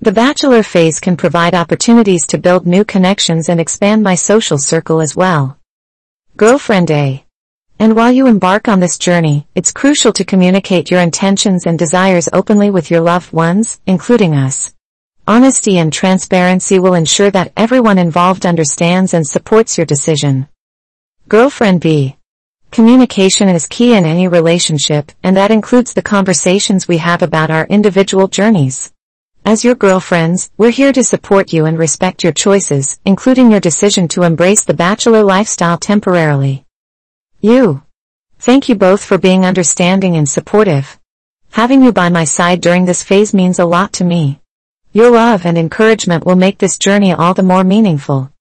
The 0.01 0.11
bachelor 0.11 0.63
phase 0.63 0.99
can 0.99 1.15
provide 1.15 1.53
opportunities 1.53 2.25
to 2.25 2.39
build 2.39 2.65
new 2.65 2.83
connections 2.83 3.49
and 3.49 3.59
expand 3.61 4.01
my 4.01 4.15
social 4.15 4.57
circle 4.57 4.99
as 4.99 5.15
well. 5.15 5.59
Girlfriend 6.37 6.89
A. 6.89 7.23
And 7.81 7.95
while 7.95 8.11
you 8.11 8.27
embark 8.27 8.67
on 8.67 8.79
this 8.79 8.99
journey, 8.99 9.47
it's 9.55 9.71
crucial 9.71 10.13
to 10.13 10.23
communicate 10.23 10.91
your 10.91 10.99
intentions 10.99 11.65
and 11.65 11.79
desires 11.79 12.29
openly 12.31 12.69
with 12.69 12.91
your 12.91 13.01
loved 13.01 13.33
ones, 13.33 13.81
including 13.87 14.35
us. 14.35 14.75
Honesty 15.27 15.79
and 15.79 15.91
transparency 15.91 16.77
will 16.77 16.93
ensure 16.93 17.31
that 17.31 17.51
everyone 17.57 17.97
involved 17.97 18.45
understands 18.45 19.15
and 19.15 19.25
supports 19.25 19.79
your 19.79 19.87
decision. 19.87 20.47
Girlfriend 21.27 21.81
B. 21.81 22.17
Communication 22.69 23.49
is 23.49 23.65
key 23.65 23.95
in 23.95 24.05
any 24.05 24.27
relationship, 24.27 25.11
and 25.23 25.35
that 25.35 25.49
includes 25.49 25.95
the 25.95 26.03
conversations 26.03 26.87
we 26.87 26.97
have 26.97 27.23
about 27.23 27.49
our 27.49 27.65
individual 27.65 28.27
journeys. 28.27 28.93
As 29.43 29.63
your 29.63 29.73
girlfriends, 29.73 30.51
we're 30.55 30.69
here 30.69 30.93
to 30.93 31.03
support 31.03 31.51
you 31.51 31.65
and 31.65 31.79
respect 31.79 32.23
your 32.23 32.33
choices, 32.33 32.99
including 33.05 33.49
your 33.49 33.59
decision 33.59 34.07
to 34.09 34.21
embrace 34.21 34.63
the 34.63 34.75
bachelor 34.75 35.23
lifestyle 35.23 35.79
temporarily. 35.79 36.63
You. 37.43 37.81
Thank 38.37 38.69
you 38.69 38.75
both 38.75 39.03
for 39.03 39.17
being 39.17 39.45
understanding 39.45 40.15
and 40.15 40.29
supportive. 40.29 40.99
Having 41.53 41.81
you 41.81 41.91
by 41.91 42.09
my 42.09 42.23
side 42.23 42.61
during 42.61 42.85
this 42.85 43.01
phase 43.01 43.33
means 43.33 43.57
a 43.57 43.65
lot 43.65 43.93
to 43.93 44.03
me. 44.03 44.39
Your 44.93 45.09
love 45.09 45.43
and 45.43 45.57
encouragement 45.57 46.23
will 46.23 46.35
make 46.35 46.59
this 46.59 46.77
journey 46.77 47.13
all 47.13 47.33
the 47.33 47.41
more 47.41 47.63
meaningful. 47.63 48.31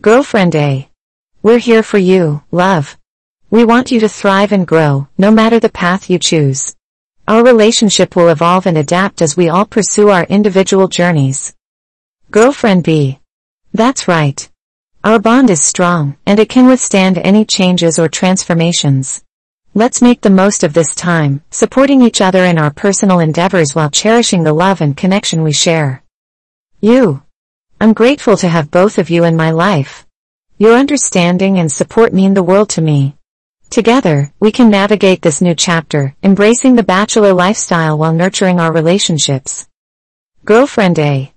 Girlfriend 0.00 0.54
A. 0.54 0.88
We're 1.42 1.58
here 1.58 1.82
for 1.82 1.98
you, 1.98 2.42
love. 2.50 2.96
We 3.50 3.66
want 3.66 3.90
you 3.90 4.00
to 4.00 4.08
thrive 4.08 4.52
and 4.52 4.66
grow, 4.66 5.08
no 5.18 5.30
matter 5.30 5.60
the 5.60 5.68
path 5.68 6.08
you 6.08 6.18
choose. 6.18 6.74
Our 7.28 7.44
relationship 7.44 8.16
will 8.16 8.30
evolve 8.30 8.66
and 8.66 8.78
adapt 8.78 9.20
as 9.20 9.36
we 9.36 9.50
all 9.50 9.66
pursue 9.66 10.08
our 10.08 10.24
individual 10.24 10.88
journeys. 10.88 11.54
Girlfriend 12.30 12.84
B. 12.84 13.20
That's 13.74 14.08
right. 14.08 14.48
Our 15.04 15.18
bond 15.18 15.50
is 15.50 15.60
strong, 15.60 16.16
and 16.26 16.38
it 16.38 16.48
can 16.48 16.68
withstand 16.68 17.18
any 17.18 17.44
changes 17.44 17.98
or 17.98 18.08
transformations. 18.08 19.24
Let's 19.74 20.00
make 20.00 20.20
the 20.20 20.30
most 20.30 20.62
of 20.62 20.74
this 20.74 20.94
time, 20.94 21.42
supporting 21.50 22.02
each 22.02 22.20
other 22.20 22.44
in 22.44 22.56
our 22.56 22.70
personal 22.70 23.18
endeavors 23.18 23.74
while 23.74 23.90
cherishing 23.90 24.44
the 24.44 24.52
love 24.52 24.80
and 24.80 24.96
connection 24.96 25.42
we 25.42 25.52
share. 25.52 26.04
You. 26.80 27.22
I'm 27.80 27.94
grateful 27.94 28.36
to 28.36 28.48
have 28.48 28.70
both 28.70 28.98
of 28.98 29.10
you 29.10 29.24
in 29.24 29.34
my 29.34 29.50
life. 29.50 30.06
Your 30.56 30.76
understanding 30.76 31.58
and 31.58 31.72
support 31.72 32.12
mean 32.12 32.34
the 32.34 32.44
world 32.44 32.68
to 32.70 32.80
me. 32.80 33.16
Together, 33.70 34.32
we 34.38 34.52
can 34.52 34.70
navigate 34.70 35.22
this 35.22 35.40
new 35.40 35.56
chapter, 35.56 36.14
embracing 36.22 36.76
the 36.76 36.84
bachelor 36.84 37.32
lifestyle 37.32 37.98
while 37.98 38.12
nurturing 38.12 38.60
our 38.60 38.72
relationships. 38.72 39.66
Girlfriend 40.44 41.00
A. 41.00 41.32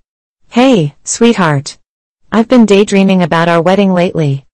Hey, 0.50 0.94
sweetheart. 1.02 1.78
I've 2.36 2.48
been 2.48 2.66
daydreaming 2.66 3.22
about 3.22 3.48
our 3.48 3.62
wedding 3.62 3.94
lately. 3.94 4.44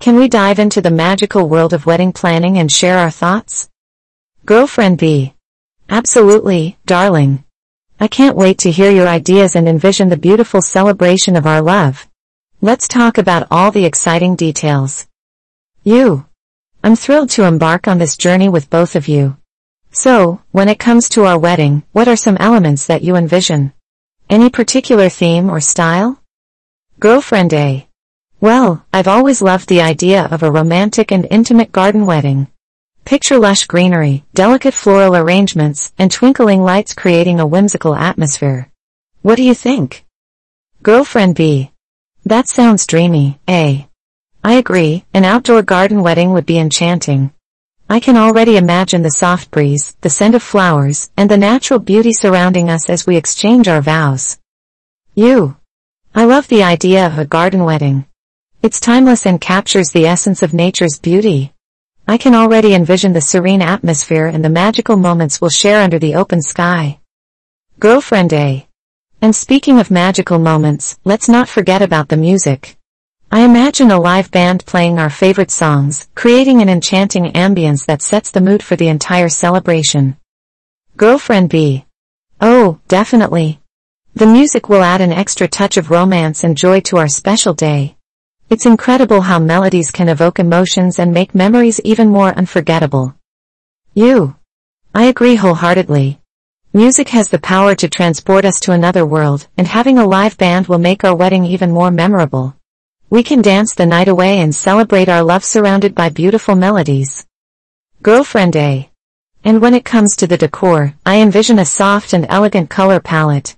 Can 0.00 0.16
we 0.16 0.26
dive 0.26 0.58
into 0.58 0.80
the 0.80 0.90
magical 0.90 1.48
world 1.48 1.72
of 1.72 1.86
wedding 1.86 2.12
planning 2.12 2.58
and 2.58 2.68
share 2.68 2.98
our 2.98 3.12
thoughts? 3.12 3.70
Girlfriend 4.44 4.98
B. 4.98 5.34
Absolutely, 5.88 6.78
darling. 6.84 7.44
I 8.00 8.08
can't 8.08 8.36
wait 8.36 8.58
to 8.58 8.72
hear 8.72 8.90
your 8.90 9.06
ideas 9.06 9.54
and 9.54 9.68
envision 9.68 10.08
the 10.08 10.16
beautiful 10.16 10.60
celebration 10.60 11.36
of 11.36 11.46
our 11.46 11.62
love. 11.62 12.08
Let's 12.60 12.88
talk 12.88 13.18
about 13.18 13.46
all 13.52 13.70
the 13.70 13.84
exciting 13.84 14.34
details. 14.34 15.06
You. 15.84 16.26
I'm 16.82 16.96
thrilled 16.96 17.30
to 17.30 17.44
embark 17.44 17.86
on 17.86 17.98
this 17.98 18.16
journey 18.16 18.48
with 18.48 18.68
both 18.68 18.96
of 18.96 19.06
you. 19.06 19.36
So, 19.92 20.42
when 20.50 20.68
it 20.68 20.80
comes 20.80 21.08
to 21.10 21.26
our 21.26 21.38
wedding, 21.38 21.84
what 21.92 22.08
are 22.08 22.16
some 22.16 22.36
elements 22.40 22.86
that 22.86 23.04
you 23.04 23.14
envision? 23.14 23.74
Any 24.28 24.50
particular 24.50 25.08
theme 25.08 25.48
or 25.48 25.60
style? 25.60 26.17
Girlfriend 27.00 27.52
A. 27.52 27.86
Well, 28.40 28.84
I've 28.92 29.06
always 29.06 29.40
loved 29.40 29.68
the 29.68 29.80
idea 29.80 30.24
of 30.32 30.42
a 30.42 30.50
romantic 30.50 31.12
and 31.12 31.28
intimate 31.30 31.70
garden 31.70 32.06
wedding. 32.06 32.48
Picture 33.04 33.38
lush 33.38 33.66
greenery, 33.66 34.24
delicate 34.34 34.74
floral 34.74 35.14
arrangements, 35.14 35.92
and 35.96 36.10
twinkling 36.10 36.60
lights 36.60 36.94
creating 36.94 37.38
a 37.38 37.46
whimsical 37.46 37.94
atmosphere. 37.94 38.72
What 39.22 39.36
do 39.36 39.44
you 39.44 39.54
think? 39.54 40.06
Girlfriend 40.82 41.36
B. 41.36 41.70
That 42.24 42.48
sounds 42.48 42.84
dreamy, 42.84 43.38
A. 43.48 43.88
I 44.42 44.54
agree, 44.54 45.04
an 45.14 45.24
outdoor 45.24 45.62
garden 45.62 46.02
wedding 46.02 46.32
would 46.32 46.46
be 46.46 46.58
enchanting. 46.58 47.30
I 47.88 48.00
can 48.00 48.16
already 48.16 48.56
imagine 48.56 49.02
the 49.02 49.10
soft 49.10 49.52
breeze, 49.52 49.96
the 50.00 50.10
scent 50.10 50.34
of 50.34 50.42
flowers, 50.42 51.10
and 51.16 51.30
the 51.30 51.38
natural 51.38 51.78
beauty 51.78 52.12
surrounding 52.12 52.68
us 52.68 52.90
as 52.90 53.06
we 53.06 53.16
exchange 53.16 53.68
our 53.68 53.80
vows. 53.80 54.38
You. 55.14 55.57
I 56.14 56.24
love 56.24 56.48
the 56.48 56.62
idea 56.62 57.06
of 57.06 57.18
a 57.18 57.26
garden 57.26 57.64
wedding. 57.64 58.06
It's 58.62 58.80
timeless 58.80 59.26
and 59.26 59.40
captures 59.40 59.90
the 59.90 60.06
essence 60.06 60.42
of 60.42 60.54
nature's 60.54 60.98
beauty. 60.98 61.52
I 62.08 62.16
can 62.16 62.34
already 62.34 62.74
envision 62.74 63.12
the 63.12 63.20
serene 63.20 63.62
atmosphere 63.62 64.26
and 64.26 64.44
the 64.44 64.48
magical 64.48 64.96
moments 64.96 65.40
we'll 65.40 65.50
share 65.50 65.82
under 65.82 65.98
the 65.98 66.14
open 66.14 66.40
sky. 66.40 66.98
Girlfriend 67.78 68.32
A. 68.32 68.66
And 69.20 69.36
speaking 69.36 69.78
of 69.78 69.90
magical 69.90 70.38
moments, 70.38 70.98
let's 71.04 71.28
not 71.28 71.48
forget 71.48 71.82
about 71.82 72.08
the 72.08 72.16
music. 72.16 72.76
I 73.30 73.40
imagine 73.40 73.90
a 73.90 74.00
live 74.00 74.30
band 74.30 74.64
playing 74.64 74.98
our 74.98 75.10
favorite 75.10 75.50
songs, 75.50 76.08
creating 76.14 76.62
an 76.62 76.70
enchanting 76.70 77.32
ambience 77.32 77.84
that 77.84 78.00
sets 78.00 78.30
the 78.30 78.40
mood 78.40 78.62
for 78.62 78.74
the 78.74 78.88
entire 78.88 79.28
celebration. 79.28 80.16
Girlfriend 80.96 81.50
B. 81.50 81.84
Oh, 82.40 82.80
definitely. 82.88 83.60
The 84.14 84.26
music 84.26 84.68
will 84.68 84.82
add 84.82 85.00
an 85.00 85.12
extra 85.12 85.46
touch 85.46 85.76
of 85.76 85.90
romance 85.90 86.42
and 86.42 86.56
joy 86.56 86.80
to 86.80 86.96
our 86.96 87.08
special 87.08 87.54
day. 87.54 87.96
It's 88.50 88.66
incredible 88.66 89.20
how 89.20 89.38
melodies 89.38 89.90
can 89.90 90.08
evoke 90.08 90.38
emotions 90.38 90.98
and 90.98 91.12
make 91.12 91.34
memories 91.34 91.80
even 91.84 92.08
more 92.08 92.30
unforgettable. 92.30 93.14
You. 93.94 94.36
I 94.94 95.04
agree 95.04 95.36
wholeheartedly. 95.36 96.20
Music 96.72 97.10
has 97.10 97.28
the 97.28 97.38
power 97.38 97.74
to 97.74 97.88
transport 97.88 98.44
us 98.44 98.58
to 98.60 98.72
another 98.72 99.04
world, 99.04 99.46
and 99.58 99.66
having 99.66 99.98
a 99.98 100.06
live 100.06 100.38
band 100.38 100.66
will 100.66 100.78
make 100.78 101.04
our 101.04 101.14
wedding 101.14 101.44
even 101.44 101.70
more 101.70 101.90
memorable. 101.90 102.56
We 103.10 103.22
can 103.22 103.42
dance 103.42 103.74
the 103.74 103.86
night 103.86 104.08
away 104.08 104.38
and 104.38 104.54
celebrate 104.54 105.08
our 105.08 105.22
love 105.22 105.44
surrounded 105.44 105.94
by 105.94 106.08
beautiful 106.08 106.54
melodies. 106.54 107.26
Girlfriend 108.02 108.56
A. 108.56 108.90
And 109.44 109.60
when 109.60 109.74
it 109.74 109.84
comes 109.84 110.16
to 110.16 110.26
the 110.26 110.38
decor, 110.38 110.94
I 111.04 111.20
envision 111.20 111.58
a 111.58 111.64
soft 111.64 112.14
and 112.14 112.26
elegant 112.28 112.70
color 112.70 113.00
palette. 113.00 113.57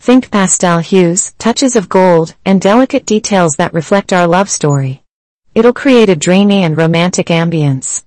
Think 0.00 0.30
pastel 0.30 0.78
hues, 0.78 1.34
touches 1.38 1.76
of 1.76 1.88
gold, 1.88 2.34
and 2.44 2.60
delicate 2.60 3.04
details 3.04 3.56
that 3.56 3.74
reflect 3.74 4.12
our 4.12 4.26
love 4.26 4.48
story. 4.48 5.02
It'll 5.54 5.72
create 5.72 6.08
a 6.08 6.16
dreamy 6.16 6.62
and 6.62 6.76
romantic 6.76 7.26
ambience. 7.26 8.04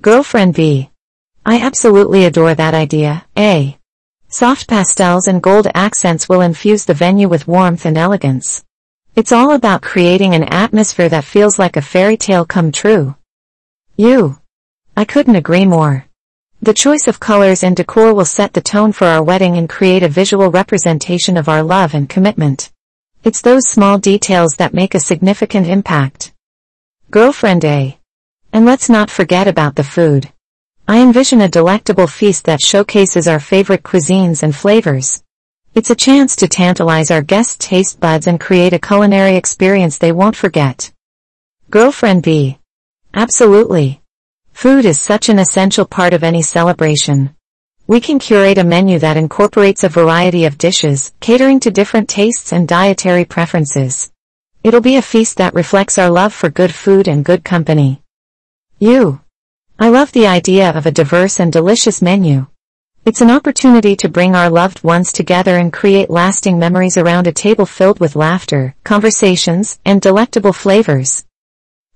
Girlfriend 0.00 0.54
B. 0.54 0.90
I 1.44 1.60
absolutely 1.60 2.24
adore 2.24 2.54
that 2.54 2.74
idea, 2.74 3.26
A. 3.36 3.78
Soft 4.28 4.68
pastels 4.68 5.26
and 5.26 5.42
gold 5.42 5.66
accents 5.74 6.28
will 6.28 6.40
infuse 6.40 6.84
the 6.84 6.94
venue 6.94 7.28
with 7.28 7.48
warmth 7.48 7.84
and 7.84 7.98
elegance. 7.98 8.64
It's 9.16 9.32
all 9.32 9.52
about 9.52 9.82
creating 9.82 10.34
an 10.34 10.44
atmosphere 10.44 11.08
that 11.08 11.24
feels 11.24 11.58
like 11.58 11.76
a 11.76 11.82
fairy 11.82 12.16
tale 12.16 12.44
come 12.44 12.70
true. 12.70 13.16
You. 13.96 14.38
I 14.96 15.04
couldn't 15.04 15.36
agree 15.36 15.64
more. 15.64 16.07
The 16.60 16.74
choice 16.74 17.06
of 17.06 17.20
colors 17.20 17.62
and 17.62 17.76
decor 17.76 18.12
will 18.12 18.24
set 18.24 18.52
the 18.52 18.60
tone 18.60 18.90
for 18.90 19.06
our 19.06 19.22
wedding 19.22 19.56
and 19.56 19.68
create 19.68 20.02
a 20.02 20.08
visual 20.08 20.50
representation 20.50 21.36
of 21.36 21.48
our 21.48 21.62
love 21.62 21.94
and 21.94 22.08
commitment. 22.08 22.72
It's 23.22 23.40
those 23.40 23.68
small 23.68 23.96
details 23.98 24.56
that 24.56 24.74
make 24.74 24.96
a 24.96 25.00
significant 25.00 25.68
impact. 25.68 26.32
Girlfriend 27.12 27.64
A. 27.64 27.98
And 28.52 28.66
let's 28.66 28.88
not 28.88 29.08
forget 29.08 29.46
about 29.46 29.76
the 29.76 29.84
food. 29.84 30.32
I 30.88 31.00
envision 31.00 31.42
a 31.42 31.48
delectable 31.48 32.08
feast 32.08 32.46
that 32.46 32.60
showcases 32.60 33.28
our 33.28 33.40
favorite 33.40 33.84
cuisines 33.84 34.42
and 34.42 34.54
flavors. 34.54 35.22
It's 35.74 35.90
a 35.90 35.94
chance 35.94 36.34
to 36.36 36.48
tantalize 36.48 37.12
our 37.12 37.22
guests' 37.22 37.56
taste 37.68 38.00
buds 38.00 38.26
and 38.26 38.40
create 38.40 38.72
a 38.72 38.80
culinary 38.80 39.36
experience 39.36 39.98
they 39.98 40.10
won't 40.10 40.34
forget. 40.34 40.90
Girlfriend 41.70 42.24
B. 42.24 42.58
Absolutely. 43.14 44.02
Food 44.58 44.86
is 44.86 45.00
such 45.00 45.28
an 45.28 45.38
essential 45.38 45.84
part 45.84 46.12
of 46.12 46.24
any 46.24 46.42
celebration. 46.42 47.32
We 47.86 48.00
can 48.00 48.18
curate 48.18 48.58
a 48.58 48.64
menu 48.64 48.98
that 48.98 49.16
incorporates 49.16 49.84
a 49.84 49.88
variety 49.88 50.46
of 50.46 50.58
dishes, 50.58 51.12
catering 51.20 51.60
to 51.60 51.70
different 51.70 52.08
tastes 52.08 52.52
and 52.52 52.66
dietary 52.66 53.24
preferences. 53.24 54.10
It'll 54.64 54.80
be 54.80 54.96
a 54.96 55.00
feast 55.00 55.36
that 55.36 55.54
reflects 55.54 55.96
our 55.96 56.10
love 56.10 56.34
for 56.34 56.50
good 56.50 56.74
food 56.74 57.06
and 57.06 57.24
good 57.24 57.44
company. 57.44 58.02
You. 58.80 59.20
I 59.78 59.90
love 59.90 60.10
the 60.10 60.26
idea 60.26 60.72
of 60.72 60.86
a 60.86 60.90
diverse 60.90 61.38
and 61.38 61.52
delicious 61.52 62.02
menu. 62.02 62.48
It's 63.04 63.20
an 63.20 63.30
opportunity 63.30 63.94
to 63.94 64.08
bring 64.08 64.34
our 64.34 64.50
loved 64.50 64.82
ones 64.82 65.12
together 65.12 65.56
and 65.56 65.72
create 65.72 66.10
lasting 66.10 66.58
memories 66.58 66.96
around 66.96 67.28
a 67.28 67.32
table 67.32 67.64
filled 67.64 68.00
with 68.00 68.16
laughter, 68.16 68.74
conversations, 68.82 69.78
and 69.84 70.00
delectable 70.00 70.52
flavors. 70.52 71.24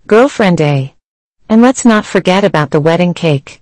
Girlfriend 0.07 0.59
Day. 0.59 0.92
And 1.53 1.61
let's 1.61 1.85
not 1.85 2.07
forget 2.07 2.45
about 2.45 2.71
the 2.71 2.81
wedding 2.81 3.13
cake. 3.13 3.61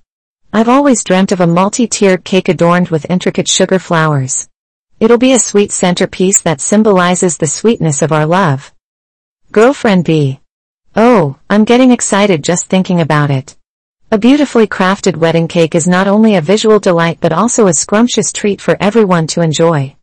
I've 0.53 0.69
always 0.69 1.03
dreamt 1.03 1.33
of 1.33 1.41
a 1.41 1.47
multi-tiered 1.49 2.23
cake 2.23 2.49
adorned 2.49 2.89
with 2.91 3.11
intricate 3.11 3.49
sugar 3.49 3.81
flowers. 3.81 4.49
It'll 5.01 5.19
be 5.19 5.33
a 5.33 5.41
sweet 5.41 5.73
centerpiece 5.73 6.41
that 6.43 6.61
symbolizes 6.61 7.37
the 7.37 7.49
sweetness 7.49 8.01
of 8.01 8.13
our 8.13 8.27
love. 8.27 8.73
Girlfriend 9.51 10.05
B. 10.05 10.39
Oh, 10.95 11.37
I'm 11.51 11.65
getting 11.65 11.91
excited 11.91 12.45
just 12.45 12.67
thinking 12.67 13.01
about 13.01 13.33
it. 13.33 13.57
A 14.13 14.19
beautifully 14.19 14.69
crafted 14.69 15.17
wedding 15.17 15.49
cake 15.49 15.75
is 15.75 15.89
not 15.89 16.07
only 16.07 16.37
a 16.37 16.41
visual 16.41 16.79
delight 16.79 17.19
but 17.21 17.33
also 17.33 17.67
a 17.67 17.75
scrumptious 17.75 18.33
treat 18.33 18.61
for 18.61 18.77
everyone 18.79 19.27
to 19.27 19.41
enjoy. 19.41 19.97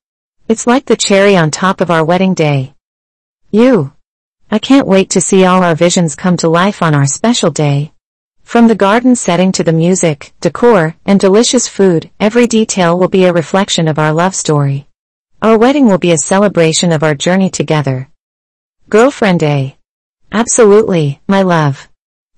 It's 0.49 0.67
like 0.67 0.87
the 0.87 0.97
cherry 0.97 1.37
on 1.37 1.51
top 1.51 1.79
of 1.79 1.89
our 1.89 2.03
wedding 2.03 2.33
day. 2.33 2.73
You. 3.49 3.93
I 4.49 4.59
can't 4.59 4.87
wait 4.87 5.09
to 5.09 5.19
see 5.19 5.43
all 5.43 5.61
our 5.61 5.75
visions 5.75 6.15
come 6.15 6.37
to 6.37 6.47
life 6.47 6.81
on 6.81 6.95
our 6.95 7.05
special 7.05 7.51
day. 7.51 7.91
From 8.43 8.69
the 8.69 8.75
garden 8.75 9.17
setting 9.17 9.51
to 9.51 9.63
the 9.63 9.73
music, 9.73 10.31
decor, 10.39 10.95
and 11.05 11.19
delicious 11.19 11.67
food, 11.67 12.09
every 12.17 12.47
detail 12.47 12.97
will 12.97 13.09
be 13.09 13.25
a 13.25 13.33
reflection 13.33 13.89
of 13.89 13.99
our 13.99 14.13
love 14.13 14.33
story. 14.33 14.87
Our 15.41 15.57
wedding 15.57 15.87
will 15.87 15.97
be 15.97 16.13
a 16.13 16.17
celebration 16.17 16.93
of 16.93 17.03
our 17.03 17.13
journey 17.13 17.49
together. 17.49 18.07
Girlfriend 18.87 19.43
A. 19.43 19.75
Absolutely, 20.31 21.19
my 21.27 21.41
love. 21.41 21.89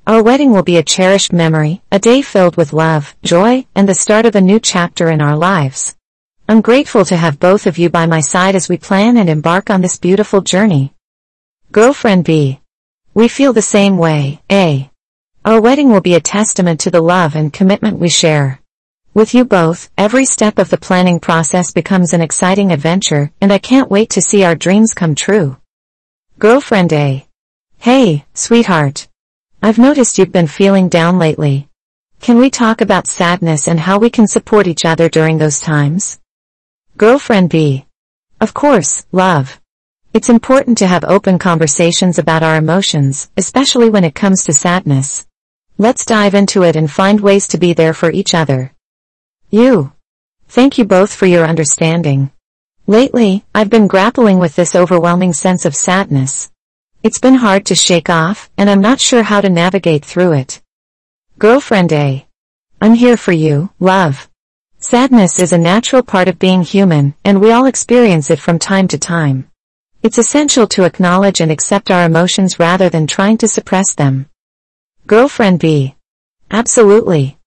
Our 0.07 0.23
wedding 0.23 0.51
will 0.51 0.63
be 0.63 0.77
a 0.77 0.83
cherished 0.83 1.31
memory, 1.31 1.83
a 1.91 1.99
day 1.99 2.23
filled 2.23 2.57
with 2.57 2.73
love, 2.73 3.15
joy, 3.21 3.67
and 3.75 3.87
the 3.87 3.93
start 3.93 4.25
of 4.25 4.35
a 4.35 4.41
new 4.41 4.59
chapter 4.59 5.11
in 5.11 5.21
our 5.21 5.37
lives. 5.37 5.95
I'm 6.47 6.61
grateful 6.61 7.05
to 7.05 7.15
have 7.15 7.39
both 7.39 7.67
of 7.67 7.77
you 7.77 7.91
by 7.91 8.07
my 8.07 8.21
side 8.21 8.55
as 8.55 8.67
we 8.67 8.77
plan 8.77 9.15
and 9.15 9.29
embark 9.29 9.69
on 9.69 9.81
this 9.81 9.99
beautiful 9.99 10.41
journey. 10.41 10.95
Girlfriend 11.71 12.25
B. 12.25 12.61
We 13.13 13.27
feel 13.27 13.53
the 13.53 13.61
same 13.61 13.99
way, 13.99 14.41
A. 14.51 14.89
Our 15.45 15.61
wedding 15.61 15.91
will 15.91 16.01
be 16.01 16.15
a 16.15 16.19
testament 16.19 16.79
to 16.79 16.89
the 16.89 16.99
love 16.99 17.35
and 17.35 17.53
commitment 17.53 17.99
we 17.99 18.09
share. 18.09 18.59
With 19.13 19.35
you 19.35 19.45
both, 19.45 19.91
every 19.95 20.25
step 20.25 20.57
of 20.57 20.71
the 20.71 20.79
planning 20.79 21.19
process 21.19 21.71
becomes 21.71 22.11
an 22.11 22.21
exciting 22.21 22.71
adventure, 22.71 23.31
and 23.39 23.53
I 23.53 23.59
can't 23.59 23.91
wait 23.91 24.09
to 24.11 24.21
see 24.21 24.43
our 24.43 24.55
dreams 24.55 24.95
come 24.95 25.13
true. 25.13 25.57
Girlfriend 26.39 26.91
A. 26.91 27.27
Hey, 27.77 28.25
sweetheart. 28.33 29.07
I've 29.61 29.77
noticed 29.77 30.17
you've 30.17 30.31
been 30.31 30.47
feeling 30.47 30.89
down 30.89 31.19
lately. 31.19 31.69
Can 32.19 32.39
we 32.39 32.49
talk 32.49 32.81
about 32.81 33.05
sadness 33.05 33.67
and 33.67 33.79
how 33.79 33.99
we 33.99 34.09
can 34.09 34.25
support 34.25 34.65
each 34.65 34.85
other 34.85 35.07
during 35.07 35.37
those 35.37 35.59
times? 35.59 36.19
Girlfriend 36.97 37.51
B. 37.51 37.85
Of 38.41 38.55
course, 38.55 39.05
love. 39.11 39.61
It's 40.11 40.29
important 40.29 40.79
to 40.79 40.87
have 40.87 41.03
open 41.03 41.37
conversations 41.37 42.17
about 42.17 42.41
our 42.41 42.55
emotions, 42.55 43.29
especially 43.37 43.91
when 43.91 44.03
it 44.03 44.15
comes 44.15 44.43
to 44.43 44.53
sadness. 44.53 45.27
Let's 45.77 46.03
dive 46.03 46.33
into 46.33 46.63
it 46.63 46.75
and 46.75 46.89
find 46.89 47.21
ways 47.21 47.47
to 47.49 47.59
be 47.59 47.73
there 47.73 47.93
for 47.93 48.09
each 48.09 48.33
other. 48.33 48.73
You. 49.51 49.93
Thank 50.47 50.79
you 50.79 50.85
both 50.85 51.13
for 51.13 51.27
your 51.27 51.45
understanding. 51.45 52.31
Lately, 52.87 53.45
I've 53.53 53.69
been 53.69 53.85
grappling 53.85 54.39
with 54.39 54.55
this 54.55 54.73
overwhelming 54.73 55.31
sense 55.33 55.63
of 55.63 55.75
sadness. 55.75 56.49
It's 57.03 57.19
been 57.19 57.35
hard 57.35 57.67
to 57.67 57.75
shake 57.75 58.09
off, 58.09 58.49
and 58.57 58.67
I'm 58.67 58.81
not 58.81 58.99
sure 58.99 59.21
how 59.21 59.41
to 59.41 59.49
navigate 59.49 60.03
through 60.03 60.33
it. 60.33 60.59
Girlfriend 61.37 61.93
A. 61.93 62.25
I'm 62.81 62.95
here 62.95 63.15
for 63.15 63.31
you, 63.31 63.69
love. 63.79 64.27
Sadness 64.79 65.39
is 65.39 65.53
a 65.53 65.57
natural 65.59 66.01
part 66.01 66.27
of 66.27 66.39
being 66.39 66.63
human, 66.63 67.13
and 67.23 67.39
we 67.39 67.51
all 67.51 67.67
experience 67.67 68.31
it 68.31 68.39
from 68.39 68.57
time 68.57 68.87
to 68.87 68.97
time. 68.97 69.48
It's 70.01 70.17
essential 70.17 70.65
to 70.67 70.85
acknowledge 70.85 71.41
and 71.41 71.51
accept 71.51 71.91
our 71.91 72.05
emotions 72.05 72.57
rather 72.57 72.87
than 72.87 73.05
trying 73.05 73.37
to 73.39 73.49
suppress 73.49 73.93
them. 73.95 74.27
Girlfriend 75.07 75.59
B. 75.59 75.95
Absolutely. 76.49 77.37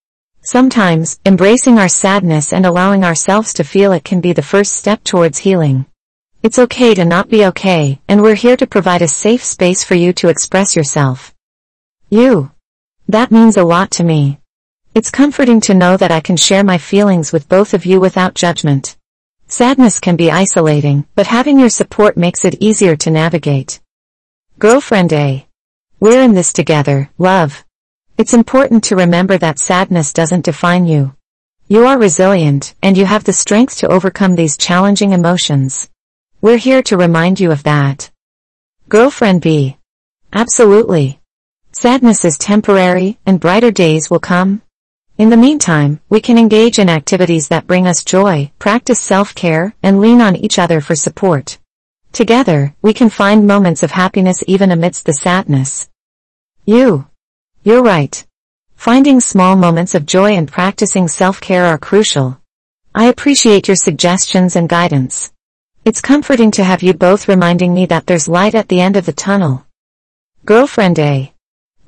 Sometimes, 0.42 1.18
embracing 1.24 1.78
our 1.78 1.88
sadness 1.88 2.52
and 2.52 2.66
allowing 2.66 3.04
ourselves 3.04 3.54
to 3.54 3.64
feel 3.64 3.92
it 3.92 4.04
can 4.04 4.20
be 4.20 4.34
the 4.34 4.42
first 4.42 4.74
step 4.74 5.02
towards 5.02 5.38
healing. 5.38 5.86
It's 6.42 6.58
okay 6.58 6.94
to 6.94 7.06
not 7.06 7.30
be 7.30 7.46
okay, 7.46 8.00
and 8.06 8.20
we're 8.20 8.34
here 8.34 8.58
to 8.58 8.66
provide 8.66 9.00
a 9.00 9.08
safe 9.08 9.42
space 9.42 9.82
for 9.82 9.94
you 9.94 10.12
to 10.14 10.28
express 10.28 10.76
yourself. 10.76 11.34
You. 12.10 12.50
That 13.08 13.30
means 13.30 13.56
a 13.56 13.64
lot 13.64 13.90
to 13.92 14.04
me. 14.04 14.40
It's 14.94 15.10
comforting 15.10 15.62
to 15.62 15.74
know 15.74 15.96
that 15.96 16.12
I 16.12 16.20
can 16.20 16.36
share 16.36 16.64
my 16.64 16.76
feelings 16.76 17.32
with 17.32 17.48
both 17.48 17.72
of 17.72 17.86
you 17.86 17.98
without 17.98 18.34
judgment. 18.34 18.98
Sadness 19.52 20.00
can 20.00 20.16
be 20.16 20.30
isolating, 20.30 21.04
but 21.14 21.26
having 21.26 21.58
your 21.58 21.68
support 21.68 22.16
makes 22.16 22.46
it 22.46 22.62
easier 22.62 22.96
to 22.96 23.10
navigate. 23.10 23.82
Girlfriend 24.58 25.12
A. 25.12 25.46
We're 26.00 26.22
in 26.22 26.32
this 26.32 26.54
together, 26.54 27.10
love. 27.18 27.62
It's 28.16 28.32
important 28.32 28.84
to 28.84 28.96
remember 28.96 29.36
that 29.36 29.58
sadness 29.58 30.14
doesn't 30.14 30.46
define 30.46 30.86
you. 30.86 31.14
You 31.68 31.84
are 31.84 31.98
resilient, 31.98 32.74
and 32.82 32.96
you 32.96 33.04
have 33.04 33.24
the 33.24 33.34
strength 33.34 33.76
to 33.80 33.88
overcome 33.88 34.36
these 34.36 34.56
challenging 34.56 35.12
emotions. 35.12 35.90
We're 36.40 36.56
here 36.56 36.82
to 36.84 36.96
remind 36.96 37.38
you 37.38 37.52
of 37.52 37.64
that. 37.64 38.10
Girlfriend 38.88 39.42
B. 39.42 39.76
Absolutely. 40.32 41.20
Sadness 41.72 42.24
is 42.24 42.38
temporary, 42.38 43.18
and 43.26 43.38
brighter 43.38 43.70
days 43.70 44.08
will 44.08 44.18
come. 44.18 44.62
In 45.22 45.30
the 45.30 45.36
meantime, 45.36 46.00
we 46.08 46.20
can 46.20 46.36
engage 46.36 46.80
in 46.80 46.88
activities 46.88 47.46
that 47.46 47.68
bring 47.68 47.86
us 47.86 48.02
joy, 48.02 48.50
practice 48.58 48.98
self-care, 48.98 49.72
and 49.80 50.00
lean 50.00 50.20
on 50.20 50.34
each 50.34 50.58
other 50.58 50.80
for 50.80 50.96
support. 50.96 51.60
Together, 52.10 52.74
we 52.82 52.92
can 52.92 53.08
find 53.08 53.46
moments 53.46 53.84
of 53.84 53.92
happiness 53.92 54.42
even 54.48 54.72
amidst 54.72 55.06
the 55.06 55.14
sadness. 55.14 55.88
You. 56.64 57.06
You're 57.62 57.84
right. 57.84 58.26
Finding 58.74 59.20
small 59.20 59.54
moments 59.54 59.94
of 59.94 60.06
joy 60.06 60.32
and 60.32 60.50
practicing 60.50 61.06
self-care 61.06 61.66
are 61.66 61.78
crucial. 61.78 62.40
I 62.92 63.04
appreciate 63.04 63.68
your 63.68 63.76
suggestions 63.76 64.56
and 64.56 64.68
guidance. 64.68 65.32
It's 65.84 66.00
comforting 66.00 66.50
to 66.50 66.64
have 66.64 66.82
you 66.82 66.94
both 66.94 67.28
reminding 67.28 67.72
me 67.72 67.86
that 67.86 68.08
there's 68.08 68.26
light 68.26 68.56
at 68.56 68.68
the 68.68 68.80
end 68.80 68.96
of 68.96 69.06
the 69.06 69.12
tunnel. 69.12 69.64
Girlfriend 70.44 70.98
A. 70.98 71.31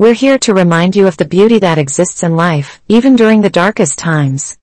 We're 0.05 0.13
here 0.13 0.37
to 0.41 0.53
remind 0.53 0.95
you 0.95 1.07
of 1.07 1.17
the 1.17 1.25
beauty 1.25 1.59
that 1.61 1.79
exists 1.79 2.23
in 2.23 2.37
life, 2.37 2.83
even 2.89 3.17
during 3.17 3.41
the 3.41 3.49
darkest 3.49 3.99
times. 3.99 4.59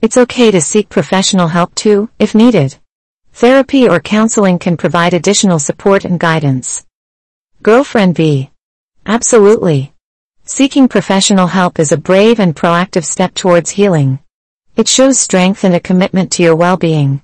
It's 0.00 0.16
okay 0.16 0.50
to 0.50 0.58
seek 0.62 0.88
professional 0.88 1.48
help 1.48 1.74
too, 1.74 2.08
if 2.18 2.34
needed. 2.34 2.78
Therapy 3.34 3.86
or 3.86 4.00
counseling 4.00 4.58
can 4.58 4.78
provide 4.78 5.12
additional 5.12 5.58
support 5.58 6.06
and 6.06 6.18
guidance. 6.18 6.86
Girlfriend 7.62 8.14
B. 8.14 8.48
Absolutely. 9.04 9.92
Seeking 10.44 10.88
professional 10.88 11.48
help 11.48 11.78
is 11.78 11.92
a 11.92 11.98
brave 11.98 12.40
and 12.40 12.56
proactive 12.56 13.04
step 13.04 13.34
towards 13.34 13.68
healing. 13.72 14.20
It 14.76 14.88
shows 14.88 15.18
strength 15.18 15.62
and 15.62 15.74
a 15.74 15.78
commitment 15.88 16.32
to 16.32 16.42
your 16.42 16.56
well-being. 16.56 17.20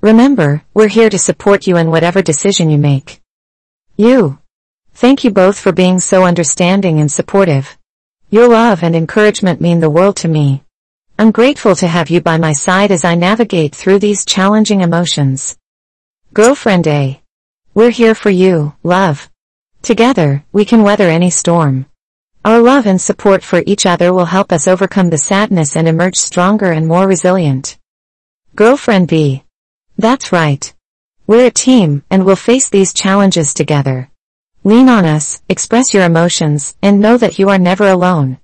Remember, 0.00 0.62
we're 0.72 0.88
here 0.88 1.10
to 1.10 1.18
support 1.18 1.66
you 1.66 1.76
in 1.76 1.90
whatever 1.90 2.22
decision 2.22 2.70
you 2.70 2.78
make. 2.78 3.20
You. 3.98 4.39
Thank 5.00 5.24
you 5.24 5.30
both 5.30 5.58
for 5.58 5.72
being 5.72 5.98
so 5.98 6.24
understanding 6.24 7.00
and 7.00 7.10
supportive. 7.10 7.78
Your 8.28 8.48
love 8.48 8.82
and 8.82 8.94
encouragement 8.94 9.58
mean 9.58 9.80
the 9.80 9.88
world 9.88 10.16
to 10.16 10.28
me. 10.28 10.62
I'm 11.18 11.30
grateful 11.30 11.74
to 11.76 11.88
have 11.88 12.10
you 12.10 12.20
by 12.20 12.36
my 12.36 12.52
side 12.52 12.90
as 12.90 13.02
I 13.02 13.14
navigate 13.14 13.74
through 13.74 14.00
these 14.00 14.26
challenging 14.26 14.82
emotions. 14.82 15.56
Girlfriend 16.34 16.86
A. 16.86 17.22
We're 17.72 17.88
here 17.88 18.14
for 18.14 18.28
you, 18.28 18.74
love. 18.82 19.30
Together, 19.80 20.44
we 20.52 20.66
can 20.66 20.82
weather 20.82 21.08
any 21.08 21.30
storm. 21.30 21.86
Our 22.44 22.60
love 22.60 22.84
and 22.86 23.00
support 23.00 23.42
for 23.42 23.62
each 23.64 23.86
other 23.86 24.12
will 24.12 24.26
help 24.26 24.52
us 24.52 24.68
overcome 24.68 25.08
the 25.08 25.16
sadness 25.16 25.78
and 25.78 25.88
emerge 25.88 26.16
stronger 26.16 26.72
and 26.72 26.86
more 26.86 27.08
resilient. 27.08 27.78
Girlfriend 28.54 29.08
B. 29.08 29.44
That's 29.96 30.30
right. 30.30 30.70
We're 31.26 31.46
a 31.46 31.50
team, 31.50 32.02
and 32.10 32.26
we'll 32.26 32.36
face 32.36 32.68
these 32.68 32.92
challenges 32.92 33.54
together. 33.54 34.09
Lean 34.62 34.90
on 34.90 35.06
us, 35.06 35.40
express 35.48 35.94
your 35.94 36.04
emotions, 36.04 36.76
and 36.82 37.00
know 37.00 37.16
that 37.16 37.38
you 37.38 37.48
are 37.48 37.58
never 37.58 37.88
alone. 37.88 38.38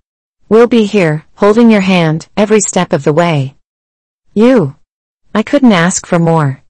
We'll 0.49 0.67
be 0.67 0.87
here, 0.87 1.27
holding 1.35 1.71
your 1.71 1.83
hand, 1.83 2.29
every 2.39 2.61
step 2.61 2.95
of 2.95 3.05
the 3.05 3.12
way. 3.12 3.57
You. 4.33 4.77
I 5.35 5.43
couldn't 5.43 5.73
ask 5.73 6.07
for 6.07 6.19
more. 6.19 6.62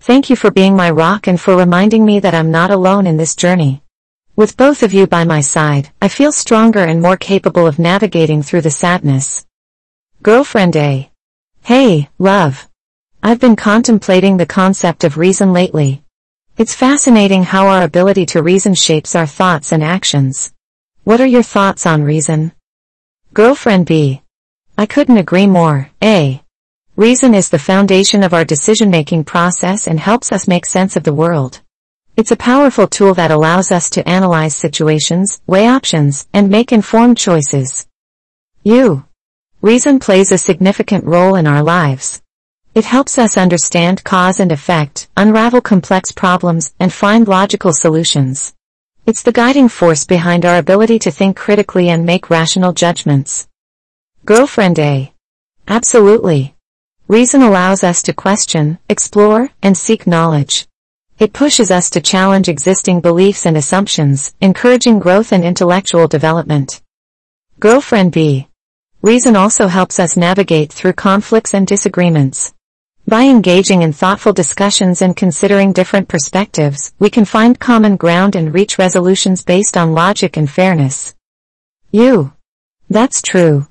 Thank 0.00 0.28
you 0.28 0.36
for 0.36 0.50
being 0.50 0.76
my 0.76 0.90
rock 0.90 1.26
and 1.26 1.40
for 1.40 1.56
reminding 1.56 2.04
me 2.04 2.20
that 2.20 2.34
I'm 2.34 2.50
not 2.50 2.70
alone 2.70 3.06
in 3.06 3.16
this 3.16 3.34
journey. 3.34 3.82
With 4.36 4.58
both 4.58 4.82
of 4.82 4.92
you 4.92 5.06
by 5.06 5.24
my 5.24 5.40
side, 5.40 5.90
I 6.02 6.08
feel 6.08 6.30
stronger 6.30 6.80
and 6.80 7.00
more 7.00 7.16
capable 7.16 7.66
of 7.66 7.78
navigating 7.78 8.42
through 8.42 8.62
the 8.62 8.70
sadness. 8.70 9.46
Girlfriend 10.22 10.76
A. 10.76 11.10
Hey, 11.62 12.10
love. 12.18 12.68
I've 13.22 13.40
been 13.40 13.56
contemplating 13.56 14.36
the 14.36 14.44
concept 14.44 15.04
of 15.04 15.16
reason 15.16 15.54
lately. 15.54 16.02
It's 16.56 16.74
fascinating 16.74 17.44
how 17.44 17.68
our 17.68 17.82
ability 17.82 18.26
to 18.26 18.42
reason 18.42 18.74
shapes 18.74 19.14
our 19.14 19.26
thoughts 19.26 19.72
and 19.72 19.82
actions. 19.82 20.52
What 21.04 21.20
are 21.20 21.26
your 21.26 21.42
thoughts 21.42 21.86
on 21.86 22.02
reason? 22.02 22.52
Girlfriend 23.32 23.86
B. 23.86 24.22
I 24.76 24.86
couldn't 24.86 25.16
agree 25.16 25.46
more. 25.46 25.90
A. 26.02 26.42
Reason 26.96 27.34
is 27.34 27.48
the 27.48 27.58
foundation 27.58 28.22
of 28.22 28.34
our 28.34 28.44
decision-making 28.44 29.24
process 29.24 29.86
and 29.86 29.98
helps 29.98 30.32
us 30.32 30.48
make 30.48 30.66
sense 30.66 30.96
of 30.96 31.04
the 31.04 31.14
world. 31.14 31.60
It's 32.16 32.32
a 32.32 32.36
powerful 32.36 32.86
tool 32.86 33.14
that 33.14 33.30
allows 33.30 33.72
us 33.72 33.88
to 33.90 34.06
analyze 34.06 34.54
situations, 34.54 35.40
weigh 35.46 35.66
options, 35.66 36.28
and 36.34 36.50
make 36.50 36.72
informed 36.72 37.16
choices. 37.16 37.86
U. 38.64 39.06
Reason 39.62 39.98
plays 39.98 40.30
a 40.30 40.36
significant 40.36 41.04
role 41.04 41.36
in 41.36 41.46
our 41.46 41.62
lives. 41.62 42.20
It 42.72 42.84
helps 42.84 43.18
us 43.18 43.36
understand 43.36 44.04
cause 44.04 44.38
and 44.38 44.52
effect, 44.52 45.08
unravel 45.16 45.60
complex 45.60 46.12
problems, 46.12 46.72
and 46.78 46.92
find 46.92 47.26
logical 47.26 47.72
solutions. 47.72 48.54
It's 49.06 49.24
the 49.24 49.32
guiding 49.32 49.68
force 49.68 50.04
behind 50.04 50.46
our 50.46 50.56
ability 50.56 51.00
to 51.00 51.10
think 51.10 51.36
critically 51.36 51.88
and 51.88 52.06
make 52.06 52.30
rational 52.30 52.72
judgments. 52.72 53.48
Girlfriend 54.24 54.78
A. 54.78 55.12
Absolutely. 55.66 56.54
Reason 57.08 57.42
allows 57.42 57.82
us 57.82 58.04
to 58.04 58.12
question, 58.12 58.78
explore, 58.88 59.50
and 59.64 59.76
seek 59.76 60.06
knowledge. 60.06 60.68
It 61.18 61.32
pushes 61.32 61.72
us 61.72 61.90
to 61.90 62.00
challenge 62.00 62.48
existing 62.48 63.00
beliefs 63.00 63.46
and 63.46 63.56
assumptions, 63.56 64.32
encouraging 64.40 65.00
growth 65.00 65.32
and 65.32 65.44
intellectual 65.44 66.06
development. 66.06 66.80
Girlfriend 67.58 68.12
B. 68.12 68.46
Reason 69.02 69.34
also 69.34 69.66
helps 69.66 69.98
us 69.98 70.16
navigate 70.16 70.72
through 70.72 70.92
conflicts 70.92 71.52
and 71.52 71.66
disagreements. 71.66 72.54
By 73.10 73.24
engaging 73.24 73.82
in 73.82 73.92
thoughtful 73.92 74.32
discussions 74.32 75.02
and 75.02 75.16
considering 75.16 75.72
different 75.72 76.06
perspectives, 76.06 76.92
we 77.00 77.10
can 77.10 77.24
find 77.24 77.58
common 77.58 77.96
ground 77.96 78.36
and 78.36 78.54
reach 78.54 78.78
resolutions 78.78 79.42
based 79.42 79.76
on 79.76 79.94
logic 79.94 80.36
and 80.36 80.48
fairness. 80.48 81.16
You. 81.90 82.32
That's 82.88 83.20
true. 83.20 83.66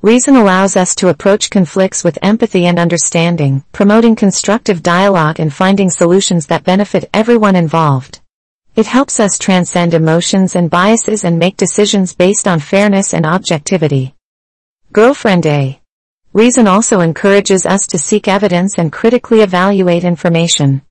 Reason 0.00 0.34
allows 0.34 0.74
us 0.74 0.94
to 0.94 1.10
approach 1.10 1.50
conflicts 1.50 2.02
with 2.02 2.18
empathy 2.22 2.64
and 2.64 2.78
understanding, 2.78 3.62
promoting 3.72 4.16
constructive 4.16 4.82
dialogue 4.82 5.38
and 5.38 5.52
finding 5.52 5.90
solutions 5.90 6.46
that 6.46 6.64
benefit 6.64 7.10
everyone 7.12 7.56
involved. 7.56 8.22
It 8.74 8.86
helps 8.86 9.20
us 9.20 9.36
transcend 9.36 9.92
emotions 9.92 10.56
and 10.56 10.70
biases 10.70 11.24
and 11.24 11.38
make 11.38 11.58
decisions 11.58 12.14
based 12.14 12.48
on 12.48 12.58
fairness 12.58 13.12
and 13.12 13.26
objectivity. 13.26 14.14
Girlfriend 14.94 15.44
A. 15.44 15.78
Reason 16.34 16.68
also 16.68 17.00
encourages 17.00 17.64
us 17.64 17.86
to 17.86 17.98
seek 17.98 18.28
evidence 18.28 18.76
and 18.76 18.92
critically 18.92 19.40
evaluate 19.40 20.04
information. 20.04 20.82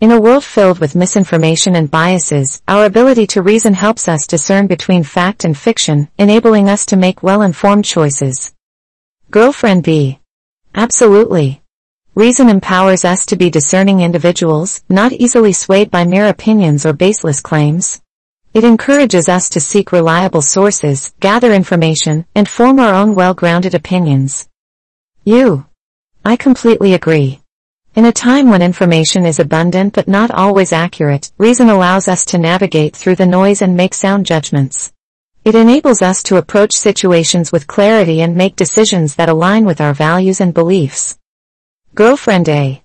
In 0.00 0.10
a 0.10 0.20
world 0.20 0.42
filled 0.42 0.80
with 0.80 0.96
misinformation 0.96 1.76
and 1.76 1.90
biases, 1.90 2.60
our 2.66 2.86
ability 2.86 3.28
to 3.28 3.42
reason 3.42 3.74
helps 3.74 4.08
us 4.08 4.26
discern 4.26 4.66
between 4.66 5.04
fact 5.04 5.44
and 5.44 5.56
fiction, 5.56 6.08
enabling 6.18 6.68
us 6.68 6.84
to 6.86 6.96
make 6.96 7.22
well-informed 7.22 7.84
choices. 7.84 8.52
Girlfriend 9.30 9.84
B. 9.84 10.18
Absolutely. 10.74 11.62
Reason 12.16 12.48
empowers 12.48 13.04
us 13.04 13.24
to 13.26 13.36
be 13.36 13.48
discerning 13.48 14.00
individuals, 14.00 14.82
not 14.88 15.12
easily 15.12 15.52
swayed 15.52 15.92
by 15.92 16.04
mere 16.04 16.26
opinions 16.26 16.84
or 16.84 16.92
baseless 16.92 17.40
claims. 17.40 18.02
It 18.52 18.64
encourages 18.64 19.28
us 19.28 19.48
to 19.50 19.60
seek 19.60 19.92
reliable 19.92 20.42
sources, 20.42 21.14
gather 21.20 21.52
information, 21.52 22.26
and 22.34 22.48
form 22.48 22.80
our 22.80 22.92
own 22.92 23.14
well-grounded 23.14 23.76
opinions. 23.76 24.49
You. 25.30 25.64
I 26.24 26.34
completely 26.34 26.92
agree. 26.94 27.38
In 27.94 28.04
a 28.04 28.10
time 28.10 28.50
when 28.50 28.62
information 28.62 29.24
is 29.24 29.38
abundant 29.38 29.94
but 29.94 30.08
not 30.08 30.32
always 30.32 30.72
accurate, 30.72 31.30
reason 31.38 31.68
allows 31.68 32.08
us 32.08 32.24
to 32.24 32.38
navigate 32.38 32.96
through 32.96 33.14
the 33.14 33.26
noise 33.26 33.62
and 33.62 33.76
make 33.76 33.94
sound 33.94 34.26
judgments. 34.26 34.92
It 35.44 35.54
enables 35.54 36.02
us 36.02 36.24
to 36.24 36.38
approach 36.38 36.72
situations 36.72 37.52
with 37.52 37.68
clarity 37.68 38.22
and 38.22 38.34
make 38.34 38.56
decisions 38.56 39.14
that 39.14 39.28
align 39.28 39.64
with 39.66 39.80
our 39.80 39.94
values 39.94 40.40
and 40.40 40.52
beliefs. 40.52 41.16
Girlfriend 41.94 42.48
A. 42.48 42.82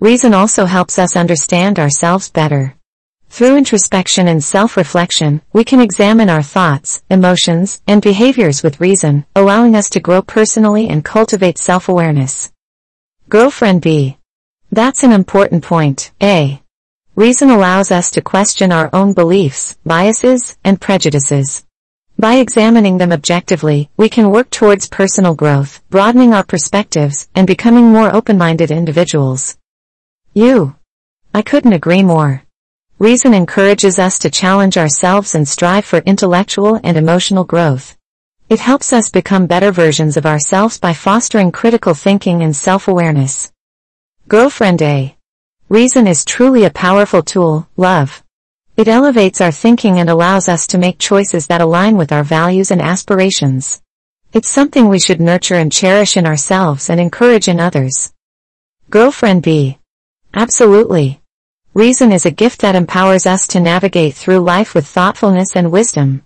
Reason 0.00 0.34
also 0.34 0.64
helps 0.64 0.98
us 0.98 1.14
understand 1.14 1.78
ourselves 1.78 2.28
better. 2.28 2.74
Through 3.34 3.56
introspection 3.56 4.28
and 4.28 4.44
self-reflection, 4.44 5.42
we 5.52 5.64
can 5.64 5.80
examine 5.80 6.30
our 6.30 6.40
thoughts, 6.40 7.02
emotions, 7.10 7.82
and 7.84 8.00
behaviors 8.00 8.62
with 8.62 8.80
reason, 8.80 9.26
allowing 9.34 9.74
us 9.74 9.90
to 9.90 9.98
grow 9.98 10.22
personally 10.22 10.88
and 10.88 11.04
cultivate 11.04 11.58
self-awareness. 11.58 12.52
Girlfriend 13.28 13.82
B. 13.82 14.18
That's 14.70 15.02
an 15.02 15.10
important 15.10 15.64
point. 15.64 16.12
A. 16.22 16.62
Reason 17.16 17.50
allows 17.50 17.90
us 17.90 18.08
to 18.12 18.22
question 18.22 18.70
our 18.70 18.88
own 18.92 19.14
beliefs, 19.14 19.76
biases, 19.84 20.56
and 20.62 20.80
prejudices. 20.80 21.66
By 22.16 22.34
examining 22.34 22.98
them 22.98 23.10
objectively, 23.10 23.90
we 23.96 24.08
can 24.08 24.30
work 24.30 24.48
towards 24.50 24.88
personal 24.88 25.34
growth, 25.34 25.82
broadening 25.90 26.34
our 26.34 26.44
perspectives, 26.44 27.28
and 27.34 27.48
becoming 27.48 27.86
more 27.86 28.14
open-minded 28.14 28.70
individuals. 28.70 29.58
You. 30.34 30.76
I 31.34 31.42
couldn't 31.42 31.72
agree 31.72 32.04
more. 32.04 32.43
Reason 33.04 33.34
encourages 33.34 33.98
us 33.98 34.18
to 34.20 34.30
challenge 34.30 34.78
ourselves 34.78 35.34
and 35.34 35.46
strive 35.46 35.84
for 35.84 35.98
intellectual 36.06 36.80
and 36.82 36.96
emotional 36.96 37.44
growth. 37.44 37.98
It 38.48 38.60
helps 38.60 38.94
us 38.94 39.10
become 39.10 39.46
better 39.46 39.70
versions 39.70 40.16
of 40.16 40.24
ourselves 40.24 40.78
by 40.78 40.94
fostering 40.94 41.52
critical 41.52 41.92
thinking 41.92 42.40
and 42.40 42.56
self-awareness. 42.56 43.52
Girlfriend 44.26 44.80
A. 44.80 45.14
Reason 45.68 46.06
is 46.06 46.24
truly 46.24 46.64
a 46.64 46.70
powerful 46.70 47.22
tool, 47.22 47.68
love. 47.76 48.22
It 48.74 48.88
elevates 48.88 49.42
our 49.42 49.52
thinking 49.52 49.98
and 49.98 50.08
allows 50.08 50.48
us 50.48 50.66
to 50.68 50.78
make 50.78 50.98
choices 50.98 51.48
that 51.48 51.60
align 51.60 51.98
with 51.98 52.10
our 52.10 52.24
values 52.24 52.70
and 52.70 52.80
aspirations. 52.80 53.82
It's 54.32 54.48
something 54.48 54.88
we 54.88 54.98
should 54.98 55.20
nurture 55.20 55.56
and 55.56 55.70
cherish 55.70 56.16
in 56.16 56.24
ourselves 56.24 56.88
and 56.88 56.98
encourage 56.98 57.48
in 57.48 57.60
others. 57.60 58.14
Girlfriend 58.88 59.42
B. 59.42 59.76
Absolutely. 60.32 61.20
Reason 61.74 62.12
is 62.12 62.24
a 62.24 62.30
gift 62.30 62.60
that 62.60 62.76
empowers 62.76 63.26
us 63.26 63.48
to 63.48 63.58
navigate 63.58 64.14
through 64.14 64.38
life 64.38 64.76
with 64.76 64.86
thoughtfulness 64.86 65.56
and 65.56 65.72
wisdom. 65.72 66.22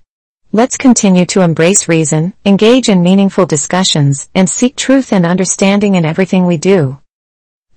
Let's 0.53 0.77
continue 0.77 1.25
to 1.25 1.41
embrace 1.41 1.89
reason, 1.89 2.35
engage 2.45 2.91
in 2.91 3.03
meaningful 3.03 3.47
discussions, 3.47 4.29
and 4.35 4.49
seek 4.49 4.77
truth 4.77 5.11
and 5.11 5.25
understanding 5.25 5.95
in 5.95 6.05
everything 6.05 6.45
we 6.45 6.59
do. 6.59 7.01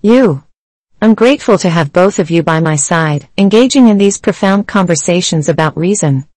You. 0.01 0.43
I'm 1.01 1.13
grateful 1.13 1.57
to 1.59 1.69
have 1.69 1.93
both 1.93 2.19
of 2.19 2.29
you 2.29 2.43
by 2.43 2.59
my 2.59 2.75
side, 2.75 3.29
engaging 3.37 3.87
in 3.87 3.97
these 3.97 4.19
profound 4.19 4.67
conversations 4.67 5.47
about 5.47 5.77
reason. 5.77 6.27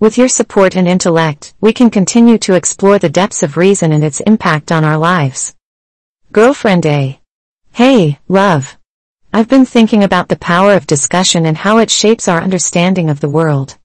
With 0.00 0.18
your 0.18 0.28
support 0.28 0.74
and 0.74 0.88
intellect, 0.88 1.54
we 1.60 1.72
can 1.72 1.90
continue 1.90 2.36
to 2.38 2.54
explore 2.54 2.98
the 2.98 3.08
depths 3.08 3.44
of 3.44 3.56
reason 3.56 3.92
and 3.92 4.02
its 4.02 4.18
impact 4.22 4.72
on 4.72 4.84
our 4.84 4.98
lives. 4.98 5.54
Girlfriend 6.32 6.84
A. 6.84 7.20
Hey, 7.70 8.18
love. 8.26 8.76
I've 9.32 9.46
been 9.46 9.64
thinking 9.64 10.02
about 10.02 10.28
the 10.28 10.34
power 10.34 10.74
of 10.74 10.88
discussion 10.88 11.46
and 11.46 11.56
how 11.56 11.78
it 11.78 11.88
shapes 11.88 12.26
our 12.26 12.40
understanding 12.40 13.08
of 13.08 13.20
the 13.20 13.28
world. 13.28 13.78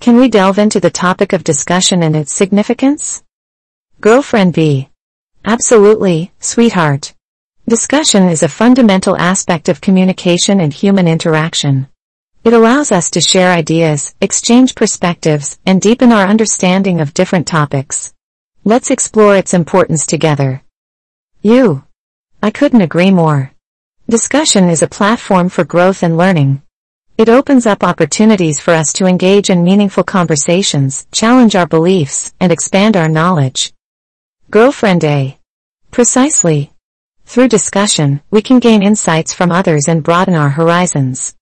Can 0.00 0.16
we 0.16 0.28
delve 0.28 0.58
into 0.58 0.80
the 0.80 0.90
topic 0.90 1.32
of 1.32 1.44
discussion 1.44 2.02
and 2.02 2.16
its 2.16 2.32
significance? 2.32 3.22
Girlfriend 4.00 4.54
B. 4.54 4.88
Absolutely, 5.44 6.32
sweetheart. 6.40 7.14
Discussion 7.68 8.24
is 8.24 8.42
a 8.42 8.48
fundamental 8.48 9.16
aspect 9.16 9.68
of 9.68 9.80
communication 9.80 10.58
and 10.58 10.72
human 10.72 11.06
interaction. 11.06 11.86
It 12.42 12.52
allows 12.52 12.90
us 12.90 13.08
to 13.10 13.20
share 13.20 13.52
ideas, 13.52 14.16
exchange 14.20 14.74
perspectives, 14.74 15.60
and 15.64 15.80
deepen 15.80 16.10
our 16.10 16.26
understanding 16.26 17.00
of 17.00 17.14
different 17.14 17.46
topics. 17.46 18.14
Let's 18.64 18.90
explore 18.90 19.36
its 19.36 19.54
importance 19.54 20.06
together. 20.06 20.64
You. 21.40 21.84
I 22.42 22.50
couldn't 22.50 22.80
agree 22.80 23.12
more. 23.12 23.52
Discussion 24.10 24.70
is 24.70 24.80
a 24.80 24.88
platform 24.88 25.50
for 25.50 25.64
growth 25.64 26.02
and 26.02 26.16
learning. 26.16 26.62
It 27.18 27.28
opens 27.28 27.66
up 27.66 27.84
opportunities 27.84 28.58
for 28.58 28.72
us 28.72 28.90
to 28.94 29.04
engage 29.04 29.50
in 29.50 29.62
meaningful 29.62 30.02
conversations, 30.02 31.06
challenge 31.12 31.54
our 31.54 31.66
beliefs, 31.66 32.32
and 32.40 32.50
expand 32.50 32.96
our 32.96 33.10
knowledge. 33.10 33.74
Girlfriend 34.50 35.04
A. 35.04 35.38
Precisely. 35.90 36.72
Through 37.26 37.48
discussion, 37.48 38.22
we 38.30 38.40
can 38.40 38.60
gain 38.60 38.82
insights 38.82 39.34
from 39.34 39.52
others 39.52 39.88
and 39.88 40.02
broaden 40.02 40.34
our 40.34 40.48
horizons. 40.48 41.36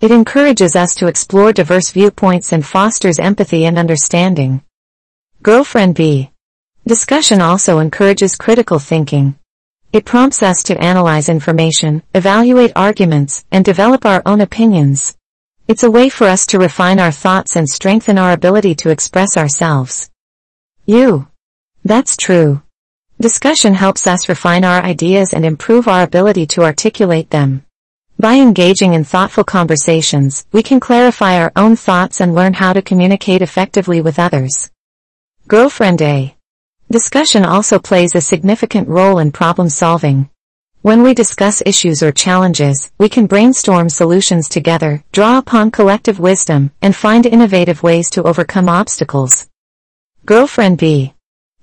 It 0.00 0.12
encourages 0.12 0.76
us 0.76 0.94
to 0.98 1.08
explore 1.08 1.52
diverse 1.52 1.90
viewpoints 1.90 2.52
and 2.52 2.64
fosters 2.64 3.18
empathy 3.18 3.64
and 3.64 3.76
understanding. 3.76 4.62
Girlfriend 5.42 5.96
B. 5.96 6.30
Discussion 6.86 7.40
also 7.40 7.80
encourages 7.80 8.36
critical 8.36 8.78
thinking. 8.78 9.34
It 9.92 10.06
prompts 10.06 10.42
us 10.42 10.62
to 10.64 10.82
analyze 10.82 11.28
information, 11.28 12.02
evaluate 12.14 12.72
arguments, 12.74 13.44
and 13.52 13.62
develop 13.62 14.06
our 14.06 14.22
own 14.24 14.40
opinions. 14.40 15.18
It's 15.68 15.82
a 15.82 15.90
way 15.90 16.08
for 16.08 16.26
us 16.26 16.46
to 16.46 16.58
refine 16.58 16.98
our 16.98 17.12
thoughts 17.12 17.56
and 17.56 17.68
strengthen 17.68 18.16
our 18.16 18.32
ability 18.32 18.74
to 18.76 18.88
express 18.88 19.36
ourselves. 19.36 20.10
You. 20.86 21.28
That's 21.84 22.16
true. 22.16 22.62
Discussion 23.20 23.74
helps 23.74 24.06
us 24.06 24.30
refine 24.30 24.64
our 24.64 24.82
ideas 24.82 25.34
and 25.34 25.44
improve 25.44 25.86
our 25.86 26.02
ability 26.02 26.46
to 26.46 26.62
articulate 26.62 27.28
them. 27.28 27.66
By 28.18 28.36
engaging 28.36 28.94
in 28.94 29.04
thoughtful 29.04 29.44
conversations, 29.44 30.46
we 30.52 30.62
can 30.62 30.80
clarify 30.80 31.38
our 31.38 31.52
own 31.54 31.76
thoughts 31.76 32.22
and 32.22 32.34
learn 32.34 32.54
how 32.54 32.72
to 32.72 32.80
communicate 32.80 33.42
effectively 33.42 34.00
with 34.00 34.18
others. 34.18 34.70
Girlfriend 35.48 36.00
A. 36.00 36.34
Discussion 36.92 37.46
also 37.46 37.78
plays 37.78 38.14
a 38.14 38.20
significant 38.20 38.86
role 38.86 39.18
in 39.18 39.32
problem 39.32 39.70
solving. 39.70 40.28
When 40.82 41.02
we 41.02 41.14
discuss 41.14 41.62
issues 41.64 42.02
or 42.02 42.12
challenges, 42.12 42.92
we 42.98 43.08
can 43.08 43.26
brainstorm 43.26 43.88
solutions 43.88 44.46
together, 44.46 45.02
draw 45.10 45.38
upon 45.38 45.70
collective 45.70 46.20
wisdom, 46.20 46.70
and 46.82 46.94
find 46.94 47.24
innovative 47.24 47.82
ways 47.82 48.10
to 48.10 48.24
overcome 48.24 48.68
obstacles. 48.68 49.48
Girlfriend 50.26 50.76
B. 50.76 51.14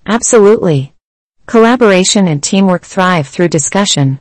Absolutely. 0.07 0.95
Collaboration 1.45 2.27
and 2.27 2.41
teamwork 2.41 2.81
thrive 2.81 3.27
through 3.27 3.49
discussion. 3.49 4.19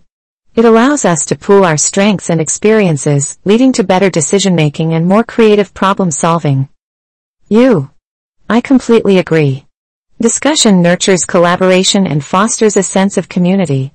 It 0.55 0.67
allows 0.67 1.07
us 1.07 1.25
to 1.25 1.39
pool 1.39 1.65
our 1.65 1.79
strengths 1.79 2.29
and 2.29 2.39
experiences, 2.39 3.39
leading 3.47 3.73
to 3.73 3.83
better 3.83 4.11
decision-making 4.11 4.93
and 4.93 5.07
more 5.07 5.25
creative 5.25 5.73
problem-solving. 5.73 6.69
You. 7.49 7.93
I 8.51 8.61
completely 8.61 9.17
agree. 9.17 9.68
Discussion 10.21 10.83
nurtures 10.83 11.25
collaboration 11.25 12.05
and 12.05 12.25
fosters 12.25 12.77
a 12.77 12.83
sense 12.83 13.17
of 13.19 13.29
community. 13.29 13.95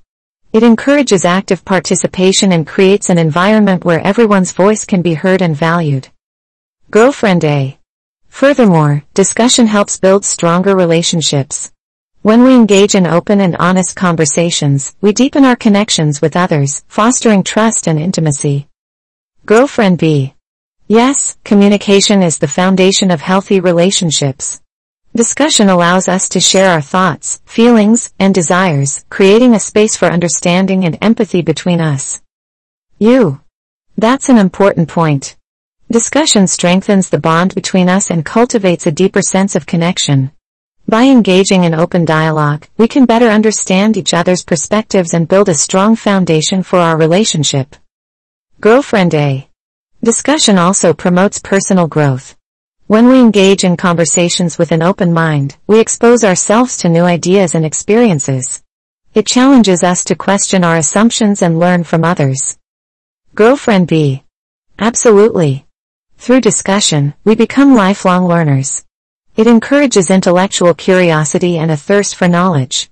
It 0.53 0.63
encourages 0.63 1.25
active 1.25 1.65
participation 1.65 2.53
and 2.53 2.65
creates 2.65 3.09
an 3.09 3.17
environment 3.17 3.83
where 3.83 3.99
everyone's 3.99 4.53
voice 4.53 4.85
can 4.85 5.01
be 5.01 5.15
heard 5.15 5.41
and 5.41 5.53
valued. 5.53 6.07
Girlfriend 6.89 7.43
A. 7.43 7.77
Furthermore, 8.29 9.03
discussion 9.13 9.67
helps 9.67 9.99
build 9.99 10.23
stronger 10.23 10.77
relationships. 10.77 11.73
When 12.21 12.45
we 12.45 12.55
engage 12.55 12.95
in 12.95 13.05
open 13.05 13.41
and 13.41 13.57
honest 13.57 13.97
conversations, 13.97 14.95
we 15.01 15.11
deepen 15.11 15.43
our 15.43 15.57
connections 15.57 16.21
with 16.21 16.37
others, 16.37 16.85
fostering 16.87 17.43
trust 17.43 17.85
and 17.85 17.99
intimacy. 17.99 18.69
Girlfriend 19.45 19.97
B. 19.97 20.35
Yes, 20.87 21.37
communication 21.43 22.23
is 22.23 22.37
the 22.37 22.47
foundation 22.47 23.11
of 23.11 23.19
healthy 23.19 23.59
relationships. 23.59 24.62
Discussion 25.15 25.69
allows 25.69 26.07
us 26.07 26.27
to 26.29 26.39
share 26.39 26.71
our 26.71 26.81
thoughts, 26.81 27.39
feelings, 27.45 28.11
and 28.17 28.33
desires, 28.33 29.05
creating 29.11 29.53
a 29.53 29.59
space 29.59 29.95
for 29.95 30.07
understanding 30.07 30.85
and 30.85 30.97
empathy 31.03 31.43
between 31.43 31.79
us. 31.79 32.23
You. 32.97 33.39
That's 33.95 34.29
an 34.29 34.39
important 34.39 34.89
point. 34.89 35.35
Discussion 35.91 36.47
strengthens 36.47 37.11
the 37.11 37.19
bond 37.19 37.53
between 37.53 37.89
us 37.89 38.09
and 38.09 38.25
cultivates 38.25 38.87
a 38.87 38.91
deeper 38.91 39.21
sense 39.21 39.55
of 39.55 39.67
connection. 39.67 40.31
By 40.87 41.03
engaging 41.03 41.63
in 41.63 41.75
open 41.75 42.05
dialogue, 42.05 42.65
we 42.77 42.87
can 42.87 43.05
better 43.05 43.27
understand 43.27 43.97
each 43.97 44.15
other's 44.15 44.43
perspectives 44.43 45.13
and 45.13 45.27
build 45.27 45.47
a 45.47 45.53
strong 45.53 45.95
foundation 45.95 46.63
for 46.63 46.79
our 46.79 46.97
relationship. 46.97 47.75
Girlfriend 48.59 49.13
A. 49.13 49.47
Discussion 50.03 50.57
also 50.57 50.91
promotes 50.91 51.37
personal 51.37 51.85
growth. 51.85 52.35
When 52.87 53.07
we 53.07 53.21
engage 53.21 53.63
in 53.63 53.77
conversations 53.77 54.57
with 54.57 54.73
an 54.73 54.81
open 54.81 55.13
mind, 55.13 55.55
we 55.67 55.79
expose 55.79 56.25
ourselves 56.25 56.75
to 56.77 56.89
new 56.89 57.03
ideas 57.03 57.55
and 57.55 57.65
experiences. 57.65 58.61
It 59.13 59.25
challenges 59.25 59.83
us 59.83 60.03
to 60.05 60.15
question 60.15 60.65
our 60.65 60.75
assumptions 60.75 61.41
and 61.41 61.59
learn 61.59 61.85
from 61.85 62.03
others. 62.03 62.57
Girlfriend 63.35 63.87
B. 63.87 64.23
Absolutely. 64.77 65.65
Through 66.17 66.41
discussion, 66.41 67.13
we 67.23 67.35
become 67.35 67.73
lifelong 67.73 68.27
learners. 68.27 68.83
It 69.37 69.47
encourages 69.47 70.11
intellectual 70.11 70.73
curiosity 70.73 71.57
and 71.57 71.71
a 71.71 71.77
thirst 71.77 72.15
for 72.15 72.27
knowledge. 72.27 72.89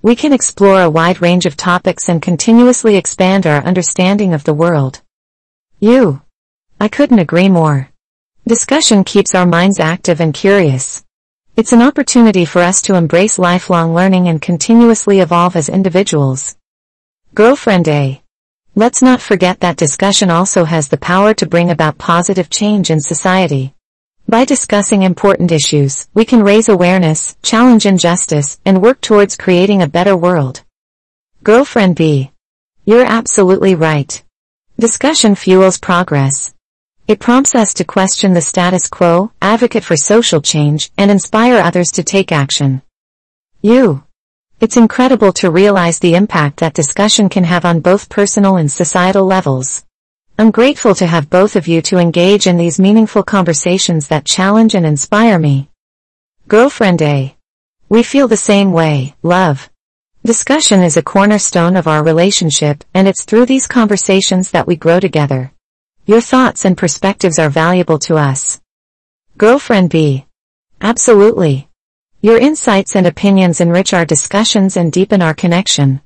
We 0.00 0.16
can 0.16 0.32
explore 0.32 0.80
a 0.80 0.90
wide 0.90 1.20
range 1.20 1.44
of 1.44 1.56
topics 1.56 2.08
and 2.08 2.22
continuously 2.22 2.96
expand 2.96 3.46
our 3.46 3.62
understanding 3.62 4.32
of 4.32 4.44
the 4.44 4.54
world. 4.54 5.02
You. 5.80 6.22
I 6.80 6.88
couldn't 6.88 7.18
agree 7.18 7.50
more. 7.50 7.90
Discussion 8.46 9.04
keeps 9.04 9.34
our 9.34 9.46
minds 9.46 9.80
active 9.80 10.20
and 10.20 10.34
curious. 10.34 11.02
It's 11.56 11.72
an 11.72 11.80
opportunity 11.80 12.44
for 12.44 12.60
us 12.60 12.82
to 12.82 12.94
embrace 12.94 13.38
lifelong 13.38 13.94
learning 13.94 14.28
and 14.28 14.40
continuously 14.40 15.20
evolve 15.20 15.56
as 15.56 15.70
individuals. 15.70 16.54
Girlfriend 17.34 17.88
A. 17.88 18.22
Let's 18.74 19.00
not 19.00 19.22
forget 19.22 19.60
that 19.60 19.78
discussion 19.78 20.30
also 20.30 20.64
has 20.64 20.88
the 20.88 20.98
power 20.98 21.32
to 21.32 21.46
bring 21.46 21.70
about 21.70 21.96
positive 21.96 22.50
change 22.50 22.90
in 22.90 23.00
society. 23.00 23.74
By 24.28 24.44
discussing 24.44 25.04
important 25.04 25.50
issues, 25.50 26.06
we 26.12 26.26
can 26.26 26.42
raise 26.42 26.68
awareness, 26.68 27.38
challenge 27.42 27.86
injustice, 27.86 28.60
and 28.66 28.82
work 28.82 29.00
towards 29.00 29.38
creating 29.38 29.80
a 29.80 29.88
better 29.88 30.18
world. 30.18 30.62
Girlfriend 31.42 31.96
B. 31.96 32.30
You're 32.84 33.06
absolutely 33.06 33.74
right. 33.74 34.22
Discussion 34.78 35.34
fuels 35.34 35.78
progress. 35.78 36.53
It 37.06 37.20
prompts 37.20 37.54
us 37.54 37.74
to 37.74 37.84
question 37.84 38.32
the 38.32 38.40
status 38.40 38.88
quo, 38.88 39.30
advocate 39.42 39.84
for 39.84 39.94
social 39.94 40.40
change, 40.40 40.90
and 40.96 41.10
inspire 41.10 41.56
others 41.56 41.90
to 41.92 42.02
take 42.02 42.32
action. 42.32 42.80
You. 43.60 44.04
It's 44.58 44.78
incredible 44.78 45.30
to 45.34 45.50
realize 45.50 45.98
the 45.98 46.14
impact 46.14 46.60
that 46.60 46.72
discussion 46.72 47.28
can 47.28 47.44
have 47.44 47.66
on 47.66 47.80
both 47.80 48.08
personal 48.08 48.56
and 48.56 48.72
societal 48.72 49.26
levels. 49.26 49.84
I'm 50.38 50.50
grateful 50.50 50.94
to 50.94 51.06
have 51.06 51.28
both 51.28 51.56
of 51.56 51.68
you 51.68 51.82
to 51.82 51.98
engage 51.98 52.46
in 52.46 52.56
these 52.56 52.80
meaningful 52.80 53.22
conversations 53.22 54.08
that 54.08 54.24
challenge 54.24 54.74
and 54.74 54.86
inspire 54.86 55.38
me. 55.38 55.68
Girlfriend 56.48 57.02
A. 57.02 57.36
We 57.90 58.02
feel 58.02 58.28
the 58.28 58.38
same 58.38 58.72
way, 58.72 59.14
love. 59.22 59.68
Discussion 60.24 60.82
is 60.82 60.96
a 60.96 61.02
cornerstone 61.02 61.76
of 61.76 61.86
our 61.86 62.02
relationship, 62.02 62.82
and 62.94 63.06
it's 63.06 63.24
through 63.24 63.44
these 63.44 63.66
conversations 63.66 64.52
that 64.52 64.66
we 64.66 64.74
grow 64.74 65.00
together. 65.00 65.52
Your 66.06 66.20
thoughts 66.20 66.66
and 66.66 66.76
perspectives 66.76 67.38
are 67.38 67.48
valuable 67.48 67.98
to 68.00 68.16
us. 68.16 68.60
Girlfriend 69.38 69.88
B. 69.88 70.26
Absolutely. 70.82 71.70
Your 72.20 72.36
insights 72.36 72.94
and 72.94 73.06
opinions 73.06 73.62
enrich 73.62 73.94
our 73.94 74.04
discussions 74.04 74.76
and 74.76 74.92
deepen 74.92 75.22
our 75.22 75.32
connection. 75.32 76.02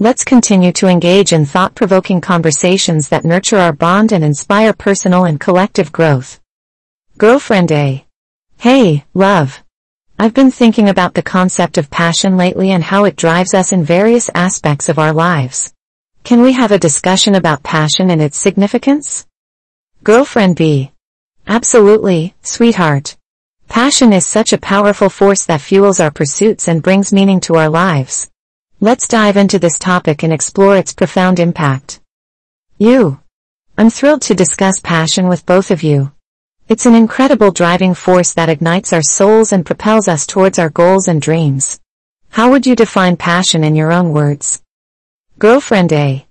Let's 0.00 0.24
continue 0.24 0.72
to 0.72 0.88
engage 0.88 1.32
in 1.32 1.46
thought-provoking 1.46 2.22
conversations 2.22 3.08
that 3.10 3.24
nurture 3.24 3.58
our 3.58 3.72
bond 3.72 4.10
and 4.10 4.24
inspire 4.24 4.72
personal 4.72 5.24
and 5.24 5.38
collective 5.38 5.92
growth. 5.92 6.40
Girlfriend 7.16 7.70
A. 7.70 8.04
Hey, 8.58 9.04
love. 9.14 9.62
I've 10.18 10.34
been 10.34 10.50
thinking 10.50 10.88
about 10.88 11.14
the 11.14 11.22
concept 11.22 11.78
of 11.78 11.88
passion 11.88 12.36
lately 12.36 12.72
and 12.72 12.82
how 12.82 13.04
it 13.04 13.14
drives 13.14 13.54
us 13.54 13.72
in 13.72 13.84
various 13.84 14.28
aspects 14.34 14.88
of 14.88 14.98
our 14.98 15.12
lives. 15.12 15.72
Can 16.24 16.42
we 16.42 16.54
have 16.54 16.72
a 16.72 16.80
discussion 16.80 17.36
about 17.36 17.62
passion 17.62 18.10
and 18.10 18.20
its 18.20 18.36
significance? 18.36 19.24
Girlfriend 20.06 20.54
B. 20.54 20.92
Absolutely, 21.48 22.32
sweetheart. 22.42 23.16
Passion 23.66 24.12
is 24.12 24.24
such 24.24 24.52
a 24.52 24.58
powerful 24.58 25.08
force 25.08 25.44
that 25.46 25.60
fuels 25.60 25.98
our 25.98 26.12
pursuits 26.12 26.68
and 26.68 26.80
brings 26.80 27.12
meaning 27.12 27.40
to 27.40 27.56
our 27.56 27.68
lives. 27.68 28.30
Let's 28.78 29.08
dive 29.08 29.36
into 29.36 29.58
this 29.58 29.80
topic 29.80 30.22
and 30.22 30.32
explore 30.32 30.76
its 30.76 30.94
profound 30.94 31.40
impact. 31.40 31.98
You. 32.78 33.18
I'm 33.76 33.90
thrilled 33.90 34.22
to 34.22 34.34
discuss 34.36 34.78
passion 34.78 35.26
with 35.26 35.44
both 35.44 35.72
of 35.72 35.82
you. 35.82 36.12
It's 36.68 36.86
an 36.86 36.94
incredible 36.94 37.50
driving 37.50 37.94
force 37.94 38.32
that 38.34 38.48
ignites 38.48 38.92
our 38.92 39.02
souls 39.02 39.52
and 39.52 39.66
propels 39.66 40.06
us 40.06 40.24
towards 40.24 40.60
our 40.60 40.70
goals 40.70 41.08
and 41.08 41.20
dreams. 41.20 41.80
How 42.28 42.52
would 42.52 42.64
you 42.64 42.76
define 42.76 43.16
passion 43.16 43.64
in 43.64 43.74
your 43.74 43.90
own 43.90 44.12
words? 44.12 44.62
Girlfriend 45.40 45.92
A. 45.92 46.25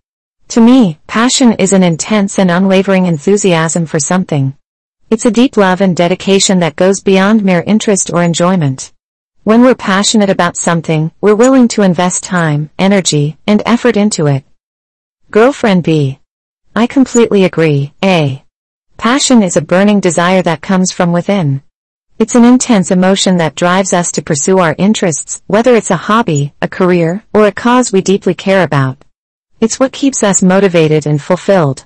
To 0.50 0.62
me, 0.62 1.00
passion 1.08 1.54
is 1.54 1.74
an 1.74 1.84
intense 1.84 2.38
and 2.38 2.52
unwavering 2.52 3.08
enthusiasm 3.08 3.86
for 3.86 4.00
something. 4.00 4.56
It's 5.10 5.26
a 5.26 5.32
deep 5.32 5.58
love 5.58 5.82
and 5.82 5.96
dedication 5.96 6.60
that 6.60 6.76
goes 6.76 7.02
beyond 7.02 7.44
mere 7.44 7.64
interest 7.66 8.12
or 8.14 8.22
enjoyment. 8.22 8.94
When 9.44 9.62
we're 9.62 9.76
passionate 9.76 10.30
about 10.30 10.58
something, 10.58 11.12
we're 11.22 11.36
willing 11.36 11.68
to 11.70 11.82
invest 11.82 12.24
time, 12.24 12.70
energy, 12.80 13.38
and 13.46 13.62
effort 13.66 13.98
into 13.98 14.28
it. 14.28 14.44
Girlfriend 15.32 15.84
B. 15.84 16.20
I 16.76 16.88
completely 16.88 17.44
agree, 17.44 17.94
A. 18.04 18.44
Passion 18.98 19.44
is 19.44 19.58
a 19.58 19.62
burning 19.62 20.00
desire 20.00 20.42
that 20.42 20.62
comes 20.62 20.92
from 20.92 21.12
within. 21.12 21.62
It's 22.18 22.36
an 22.36 22.46
intense 22.46 22.92
emotion 22.92 23.38
that 23.38 23.56
drives 23.56 23.94
us 23.94 24.12
to 24.14 24.24
pursue 24.24 24.60
our 24.60 24.76
interests, 24.78 25.42
whether 25.48 25.76
it's 25.76 25.92
a 25.92 25.98
hobby, 25.98 26.54
a 26.62 26.68
career, 26.68 27.24
or 27.34 27.46
a 27.46 27.52
cause 27.52 27.92
we 27.92 28.02
deeply 28.02 28.34
care 28.34 28.64
about. 28.64 29.05
It's 29.60 29.80
what 29.80 29.92
keeps 29.92 30.24
us 30.24 30.44
motivated 30.44 31.06
and 31.08 31.22
fulfilled. 31.22 31.86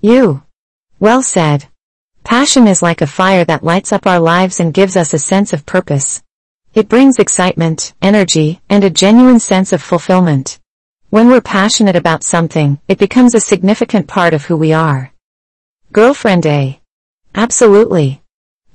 You. 0.00 0.42
Well 0.98 1.22
said. 1.22 1.68
Passion 2.24 2.66
is 2.66 2.82
like 2.82 3.00
a 3.00 3.06
fire 3.06 3.44
that 3.44 3.64
lights 3.64 3.92
up 3.92 4.06
our 4.06 4.20
lives 4.20 4.60
and 4.60 4.74
gives 4.74 4.96
us 4.96 5.14
a 5.14 5.18
sense 5.18 5.52
of 5.52 5.66
purpose. 5.66 6.22
It 6.74 6.88
brings 6.88 7.18
excitement, 7.18 7.94
energy, 8.00 8.60
and 8.68 8.84
a 8.84 8.90
genuine 8.90 9.40
sense 9.40 9.72
of 9.72 9.82
fulfillment. 9.82 10.60
When 11.10 11.28
we're 11.28 11.40
passionate 11.40 11.96
about 11.96 12.22
something, 12.22 12.78
it 12.86 12.98
becomes 12.98 13.34
a 13.34 13.40
significant 13.40 14.06
part 14.06 14.32
of 14.34 14.44
who 14.44 14.56
we 14.56 14.72
are. 14.72 15.12
Girlfriend 15.92 16.46
A. 16.46 16.80
Absolutely. 17.34 18.22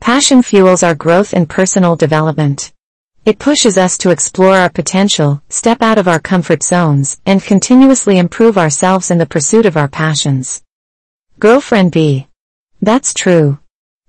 Passion 0.02 0.42
fuels 0.42 0.84
our 0.84 0.96
growth 0.96 1.34
and 1.34 1.50
personal 1.50 1.96
development. 1.96 2.74
It 3.26 3.40
pushes 3.40 3.76
us 3.76 3.98
to 3.98 4.12
explore 4.12 4.56
our 4.56 4.70
potential, 4.70 5.42
step 5.50 5.82
out 5.82 5.98
of 5.98 6.08
our 6.08 6.20
comfort 6.20 6.62
zones, 6.62 7.20
and 7.26 7.42
continuously 7.42 8.20
improve 8.20 8.56
ourselves 8.56 9.10
in 9.10 9.18
the 9.18 9.26
pursuit 9.26 9.66
of 9.66 9.76
our 9.76 9.88
passions. 9.88 10.62
Girlfriend 11.40 11.92
B. 11.92 12.28
That's 12.84 13.16
true. 13.16 13.58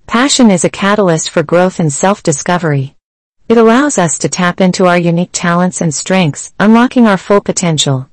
Passion 0.07 0.51
is 0.51 0.67
a 0.67 0.69
catalyst 0.69 1.31
for 1.31 1.43
growth 1.43 1.81
and 1.81 1.91
self-discovery. 1.91 2.95
It 3.49 3.57
allows 3.57 3.97
us 3.97 4.19
to 4.19 4.29
tap 4.29 4.61
into 4.61 4.85
our 4.85 4.99
unique 4.99 5.31
talents 5.33 5.81
and 5.81 5.95
strengths, 5.95 6.53
unlocking 6.61 7.07
our 7.07 7.17
full 7.17 7.41
potential. 7.41 8.11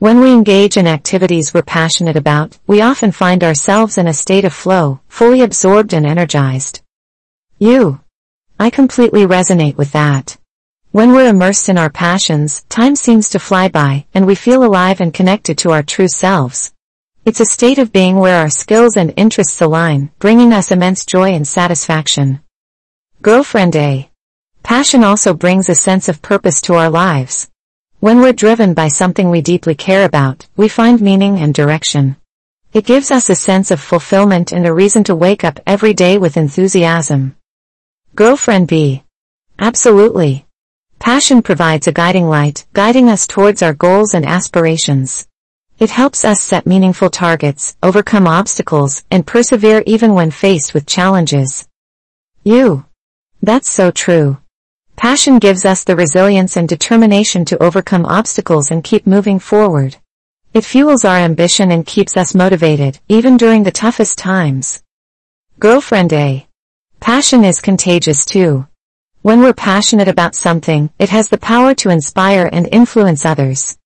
When 0.00 0.20
we 0.20 0.32
engage 0.32 0.76
in 0.76 0.86
activities 0.86 1.54
we're 1.54 1.62
passionate 1.62 2.16
about, 2.16 2.58
we 2.66 2.82
often 2.82 3.10
find 3.10 3.42
ourselves 3.42 3.96
in 3.96 4.06
a 4.06 4.12
state 4.12 4.44
of 4.44 4.52
flow, 4.52 5.00
fully 5.08 5.40
absorbed 5.40 5.94
and 5.94 6.04
energized. 6.04 6.82
You. 7.58 8.00
I 8.60 8.68
completely 8.68 9.26
resonate 9.26 9.78
with 9.78 9.92
that. 9.92 10.36
When 10.92 11.12
we're 11.12 11.30
immersed 11.30 11.70
in 11.70 11.78
our 11.78 11.88
passions, 11.88 12.64
time 12.68 12.96
seems 12.96 13.30
to 13.30 13.38
fly 13.38 13.68
by, 13.68 14.04
and 14.12 14.26
we 14.26 14.34
feel 14.34 14.62
alive 14.62 15.00
and 15.00 15.14
connected 15.14 15.56
to 15.58 15.70
our 15.70 15.82
true 15.82 16.06
selves. 16.06 16.74
It's 17.24 17.40
a 17.40 17.46
state 17.46 17.78
of 17.78 17.92
being 17.92 18.16
where 18.18 18.36
our 18.36 18.50
skills 18.50 18.98
and 18.98 19.14
interests 19.16 19.62
align, 19.62 20.10
bringing 20.18 20.52
us 20.52 20.70
immense 20.70 21.06
joy 21.06 21.30
and 21.30 21.48
satisfaction. 21.48 22.40
Girlfriend 23.22 23.74
A. 23.74 24.10
Passion 24.62 25.02
also 25.02 25.32
brings 25.32 25.70
a 25.70 25.74
sense 25.74 26.10
of 26.10 26.20
purpose 26.20 26.60
to 26.60 26.74
our 26.74 26.90
lives. 26.90 27.48
When 28.00 28.20
we're 28.20 28.34
driven 28.34 28.74
by 28.74 28.88
something 28.88 29.30
we 29.30 29.40
deeply 29.40 29.74
care 29.74 30.04
about, 30.04 30.46
we 30.58 30.68
find 30.68 31.00
meaning 31.00 31.38
and 31.38 31.54
direction. 31.54 32.16
It 32.74 32.84
gives 32.84 33.10
us 33.10 33.30
a 33.30 33.34
sense 33.34 33.70
of 33.70 33.80
fulfillment 33.80 34.52
and 34.52 34.66
a 34.66 34.74
reason 34.74 35.04
to 35.04 35.16
wake 35.16 35.42
up 35.42 35.58
every 35.66 35.94
day 35.94 36.18
with 36.18 36.36
enthusiasm. 36.36 37.34
Girlfriend 38.14 38.68
B. 38.68 39.04
Absolutely. 39.58 40.44
Passion 41.02 41.42
provides 41.42 41.88
a 41.88 41.92
guiding 41.92 42.28
light, 42.28 42.64
guiding 42.74 43.08
us 43.08 43.26
towards 43.26 43.60
our 43.60 43.74
goals 43.74 44.14
and 44.14 44.24
aspirations. 44.24 45.26
It 45.80 45.90
helps 45.90 46.24
us 46.24 46.40
set 46.40 46.64
meaningful 46.64 47.10
targets, 47.10 47.76
overcome 47.82 48.28
obstacles, 48.28 49.02
and 49.10 49.26
persevere 49.26 49.82
even 49.84 50.14
when 50.14 50.30
faced 50.30 50.74
with 50.74 50.86
challenges. 50.86 51.66
You. 52.44 52.84
That's 53.42 53.68
so 53.68 53.90
true. 53.90 54.38
Passion 54.94 55.40
gives 55.40 55.64
us 55.64 55.82
the 55.82 55.96
resilience 55.96 56.56
and 56.56 56.68
determination 56.68 57.44
to 57.46 57.60
overcome 57.60 58.06
obstacles 58.06 58.70
and 58.70 58.84
keep 58.84 59.04
moving 59.04 59.40
forward. 59.40 59.96
It 60.54 60.64
fuels 60.64 61.04
our 61.04 61.16
ambition 61.16 61.72
and 61.72 61.84
keeps 61.84 62.16
us 62.16 62.32
motivated, 62.32 63.00
even 63.08 63.36
during 63.36 63.64
the 63.64 63.72
toughest 63.72 64.18
times. 64.18 64.84
Girlfriend 65.58 66.12
A. 66.12 66.46
Passion 67.00 67.44
is 67.44 67.60
contagious 67.60 68.24
too. 68.24 68.68
When 69.22 69.40
we're 69.40 69.54
passionate 69.54 70.08
about 70.08 70.34
something, 70.34 70.90
it 70.98 71.08
has 71.08 71.28
the 71.28 71.38
power 71.38 71.74
to 71.76 71.90
inspire 71.90 72.48
and 72.52 72.68
influence 72.70 73.24
others. 73.24 73.78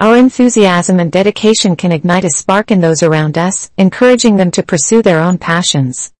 Our 0.00 0.16
enthusiasm 0.16 1.00
and 1.00 1.10
dedication 1.10 1.76
can 1.76 1.92
ignite 1.92 2.24
a 2.24 2.30
spark 2.30 2.70
in 2.70 2.80
those 2.80 3.02
around 3.02 3.36
us, 3.36 3.70
encouraging 3.76 4.36
them 4.36 4.50
to 4.52 4.62
pursue 4.62 5.02
their 5.02 5.20
own 5.20 5.38
passions. 5.38 6.12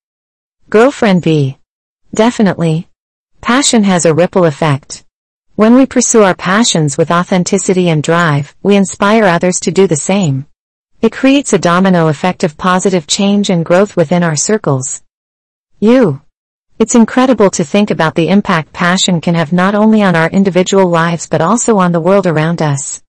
Girlfriend 0.69 1.21
B. 1.21 1.57
Definitely, 2.13 2.89
Passion 3.43 3.83
has 3.83 4.05
a 4.05 4.13
ripple 4.13 4.45
effect. 4.45 5.03
When 5.55 5.75
we 5.75 5.85
pursue 5.85 6.23
our 6.23 6.33
passions 6.33 6.97
with 6.97 7.11
authenticity 7.11 7.89
and 7.89 8.01
drive, 8.01 8.55
we 8.63 8.77
inspire 8.77 9.25
others 9.25 9.59
to 9.59 9.71
do 9.71 9.85
the 9.85 9.97
same. 9.97 10.47
It 11.01 11.11
creates 11.11 11.53
a 11.53 11.59
domino 11.59 12.07
effect 12.07 12.45
of 12.45 12.57
positive 12.57 13.05
change 13.05 13.51
and 13.51 13.63
growth 13.63 13.95
within 13.95 14.23
our 14.23 14.37
circles. 14.37 15.03
You. 15.79 16.22
It's 16.83 16.95
incredible 16.95 17.49
to 17.51 17.63
think 17.63 17.91
about 17.91 18.13
the 18.13 18.27
impact 18.27 18.73
passion 18.73 19.21
can 19.21 19.35
have 19.35 19.53
not 19.53 19.73
only 19.73 20.03
on 20.03 20.17
our 20.17 20.29
individual 20.29 20.85
lives 20.85 21.27
but 21.27 21.39
also 21.39 21.77
on 21.77 21.93
the 21.93 22.01
world 22.01 22.27
around 22.27 22.61
us. 22.61 23.01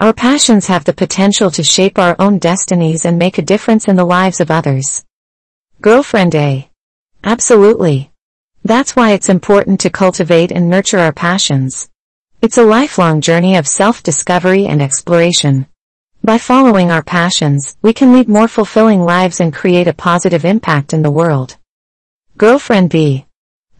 Our 0.00 0.14
passions 0.14 0.68
have 0.68 0.86
the 0.86 0.94
potential 0.94 1.50
to 1.50 1.62
shape 1.62 1.98
our 1.98 2.16
own 2.18 2.38
destinies 2.38 3.04
and 3.04 3.18
make 3.18 3.36
a 3.36 3.42
difference 3.42 3.86
in 3.86 3.96
the 3.96 4.06
lives 4.06 4.40
of 4.40 4.50
others. 4.50 5.04
Girlfriend 5.82 6.34
A. 6.36 6.70
Absolutely. 7.22 8.10
That's 8.64 8.96
why 8.96 9.10
it's 9.10 9.28
important 9.28 9.80
to 9.80 9.90
cultivate 9.90 10.50
and 10.50 10.70
nurture 10.70 10.98
our 10.98 11.12
passions. 11.12 11.90
It's 12.40 12.56
a 12.56 12.64
lifelong 12.64 13.20
journey 13.20 13.56
of 13.56 13.68
self-discovery 13.68 14.64
and 14.64 14.80
exploration. 14.80 15.66
By 16.24 16.38
following 16.38 16.90
our 16.90 17.02
passions, 17.02 17.76
we 17.82 17.92
can 17.92 18.14
lead 18.14 18.30
more 18.30 18.48
fulfilling 18.48 19.02
lives 19.02 19.38
and 19.38 19.52
create 19.52 19.86
a 19.86 19.92
positive 19.92 20.46
impact 20.46 20.94
in 20.94 21.02
the 21.02 21.10
world. 21.10 21.57
Girlfriend 22.38 22.90
B. 22.90 23.26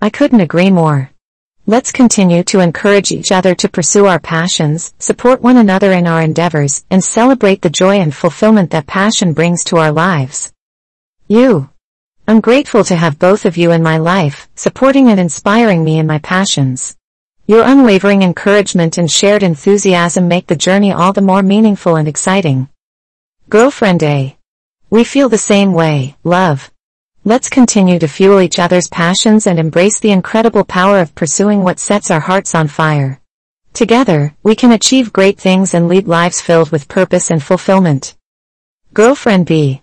I 0.02 0.10
couldn't 0.10 0.40
agree 0.40 0.68
more. 0.68 1.12
Let's 1.66 1.92
continue 1.92 2.42
to 2.42 2.58
encourage 2.58 3.12
each 3.12 3.30
other 3.30 3.54
to 3.54 3.68
pursue 3.68 4.06
our 4.06 4.18
passions, 4.18 4.94
support 4.98 5.40
one 5.40 5.56
another 5.56 5.92
in 5.92 6.08
our 6.08 6.20
endeavors, 6.20 6.84
and 6.90 7.04
celebrate 7.04 7.62
the 7.62 7.70
joy 7.70 8.00
and 8.00 8.12
fulfillment 8.12 8.72
that 8.72 8.88
passion 8.88 9.32
brings 9.32 9.62
to 9.64 9.76
our 9.76 9.92
lives. 9.92 10.52
You. 11.28 11.70
I'm 12.26 12.40
grateful 12.40 12.82
to 12.82 12.96
have 12.96 13.20
both 13.20 13.46
of 13.46 13.56
you 13.56 13.70
in 13.70 13.80
my 13.80 13.98
life, 13.98 14.48
supporting 14.56 15.08
and 15.08 15.20
inspiring 15.20 15.84
me 15.84 16.00
in 16.00 16.08
my 16.08 16.18
passions. 16.18 16.96
Your 17.46 17.62
unwavering 17.62 18.22
encouragement 18.22 18.98
and 18.98 19.08
shared 19.08 19.44
enthusiasm 19.44 20.26
make 20.26 20.48
the 20.48 20.56
journey 20.56 20.90
all 20.90 21.12
the 21.12 21.20
more 21.20 21.44
meaningful 21.44 21.94
and 21.94 22.08
exciting. 22.08 22.68
Girlfriend 23.48 24.02
A. 24.02 24.36
We 24.90 25.04
feel 25.04 25.28
the 25.28 25.38
same 25.38 25.74
way, 25.74 26.16
love. 26.24 26.72
Let's 27.28 27.50
continue 27.50 27.98
to 27.98 28.08
fuel 28.08 28.40
each 28.40 28.58
other's 28.58 28.88
passions 28.88 29.46
and 29.46 29.58
embrace 29.58 30.00
the 30.00 30.12
incredible 30.12 30.64
power 30.64 30.98
of 30.98 31.14
pursuing 31.14 31.62
what 31.62 31.78
sets 31.78 32.10
our 32.10 32.20
hearts 32.20 32.54
on 32.54 32.68
fire. 32.68 33.20
Together, 33.74 34.34
we 34.42 34.54
can 34.54 34.72
achieve 34.72 35.12
great 35.12 35.38
things 35.38 35.74
and 35.74 35.88
lead 35.88 36.08
lives 36.08 36.40
filled 36.40 36.70
with 36.72 36.88
purpose 36.88 37.30
and 37.30 37.42
fulfillment. 37.42 38.16
Girlfriend 38.94 39.44
B. 39.44 39.82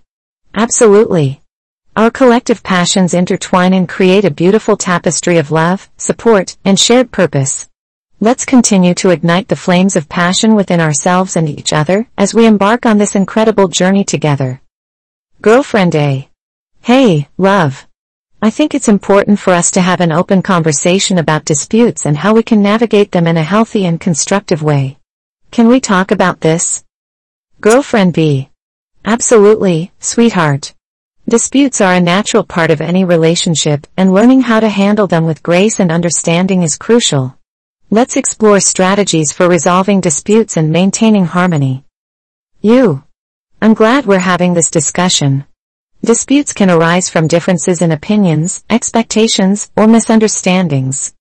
Absolutely. 0.56 1.40
Our 1.96 2.10
collective 2.10 2.64
passions 2.64 3.14
intertwine 3.14 3.74
and 3.74 3.88
create 3.88 4.26
a 4.26 4.32
beautiful 4.32 4.76
tapestry 4.76 5.38
of 5.38 5.52
love, 5.52 5.88
support, 5.98 6.58
and 6.66 6.80
shared 6.80 7.12
purpose. 7.12 7.70
Let's 8.20 8.44
continue 8.44 8.96
to 8.96 9.12
ignite 9.12 9.50
the 9.50 9.56
flames 9.56 9.96
of 9.96 10.10
passion 10.10 10.56
within 10.56 10.82
ourselves 10.82 11.36
and 11.36 11.48
each 11.48 11.74
other 11.74 12.08
as 12.18 12.34
we 12.34 12.48
embark 12.48 12.88
on 12.88 12.98
this 12.98 13.14
incredible 13.14 13.68
journey 13.68 14.04
together. 14.04 14.62
Girlfriend 15.44 15.94
A. 15.94 16.28
Hey, 16.86 17.28
love. 17.40 17.88
I 18.44 18.52
think 18.52 18.76
it's 18.76 18.88
important 18.88 19.40
for 19.40 19.54
us 19.54 19.72
to 19.72 19.82
have 19.82 20.02
an 20.02 20.12
open 20.12 20.44
conversation 20.44 21.18
about 21.18 21.44
disputes 21.44 22.06
and 22.06 22.16
how 22.16 22.36
we 22.36 22.44
can 22.44 22.62
navigate 22.62 23.12
them 23.12 23.26
in 23.26 23.38
a 23.38 23.44
healthy 23.44 23.88
and 23.88 24.00
constructive 24.00 24.62
way. 24.62 25.00
Can 25.50 25.68
we 25.68 25.80
talk 25.80 26.12
about 26.12 26.42
this? 26.42 26.84
Girlfriend 27.60 28.14
B. 28.14 28.52
Absolutely, 29.04 29.94
sweetheart. 29.98 30.76
Disputes 31.28 31.82
are 31.82 31.96
a 31.96 32.00
natural 32.00 32.44
part 32.44 32.70
of 32.70 32.82
any 32.82 33.04
relationship, 33.04 33.88
and 33.98 34.14
learning 34.14 34.42
how 34.42 34.60
to 34.60 34.70
handle 34.70 35.08
them 35.08 35.26
with 35.26 35.42
grace 35.42 35.80
and 35.80 35.92
understanding 35.92 36.62
is 36.62 36.78
crucial. 36.78 37.36
Let's 37.90 38.16
explore 38.16 38.60
strategies 38.60 39.32
for 39.32 39.50
resolving 39.50 40.02
disputes 40.02 40.56
and 40.56 40.72
maintaining 40.72 41.26
harmony. 41.26 41.84
You. 42.62 43.06
I'm 43.60 43.74
glad 43.74 44.06
we're 44.06 44.20
having 44.20 44.54
this 44.54 44.70
discussion. 44.70 45.46
Disputes 46.06 46.54
can 46.54 46.70
arise 46.70 47.10
from 47.10 47.28
differences 47.28 47.82
in 47.82 47.92
opinions, 47.92 48.64
expectations, 48.70 49.72
or 49.76 49.88
misunderstandings. 49.88 51.16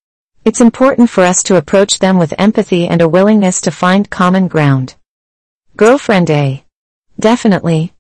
It's 0.45 0.61
important 0.61 1.09
for 1.09 1.25
us 1.25 1.43
to 1.45 1.57
approach 1.57 2.01
them 2.01 2.19
with 2.19 2.39
empathy 2.39 2.87
and 2.87 3.01
a 3.01 3.09
willingness 3.09 3.63
to 3.63 3.71
find 3.71 4.11
common 4.11 4.47
ground. 4.47 4.97
Girlfriend 5.79 6.29
A. 6.29 6.67
Definitely, 7.19 7.95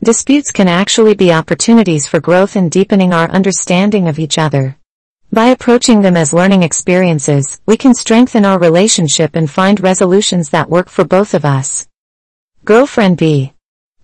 Disputes 0.00 0.52
can 0.52 0.68
actually 0.68 1.14
be 1.14 1.32
opportunities 1.32 2.06
for 2.06 2.20
growth 2.20 2.54
and 2.54 2.70
deepening 2.70 3.12
our 3.12 3.28
understanding 3.30 4.06
of 4.06 4.20
each 4.20 4.38
other. 4.38 4.76
By 5.32 5.46
approaching 5.46 6.02
them 6.02 6.16
as 6.16 6.32
learning 6.32 6.62
experiences, 6.62 7.60
we 7.66 7.76
can 7.76 7.94
strengthen 7.94 8.44
our 8.44 8.60
relationship 8.60 9.34
and 9.34 9.50
find 9.50 9.80
resolutions 9.80 10.50
that 10.50 10.70
work 10.70 10.88
for 10.88 11.02
both 11.02 11.34
of 11.34 11.44
us. 11.44 11.88
Girlfriend 12.64 13.16
B. 13.16 13.54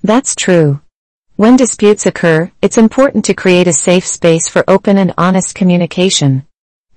That's 0.02 0.34
true. 0.34 0.80
When 1.36 1.56
disputes 1.56 2.06
occur, 2.06 2.52
it's 2.62 2.78
important 2.78 3.24
to 3.24 3.34
create 3.34 3.66
a 3.66 3.72
safe 3.72 4.06
space 4.06 4.48
for 4.48 4.62
open 4.68 4.98
and 4.98 5.12
honest 5.18 5.56
communication. 5.56 6.46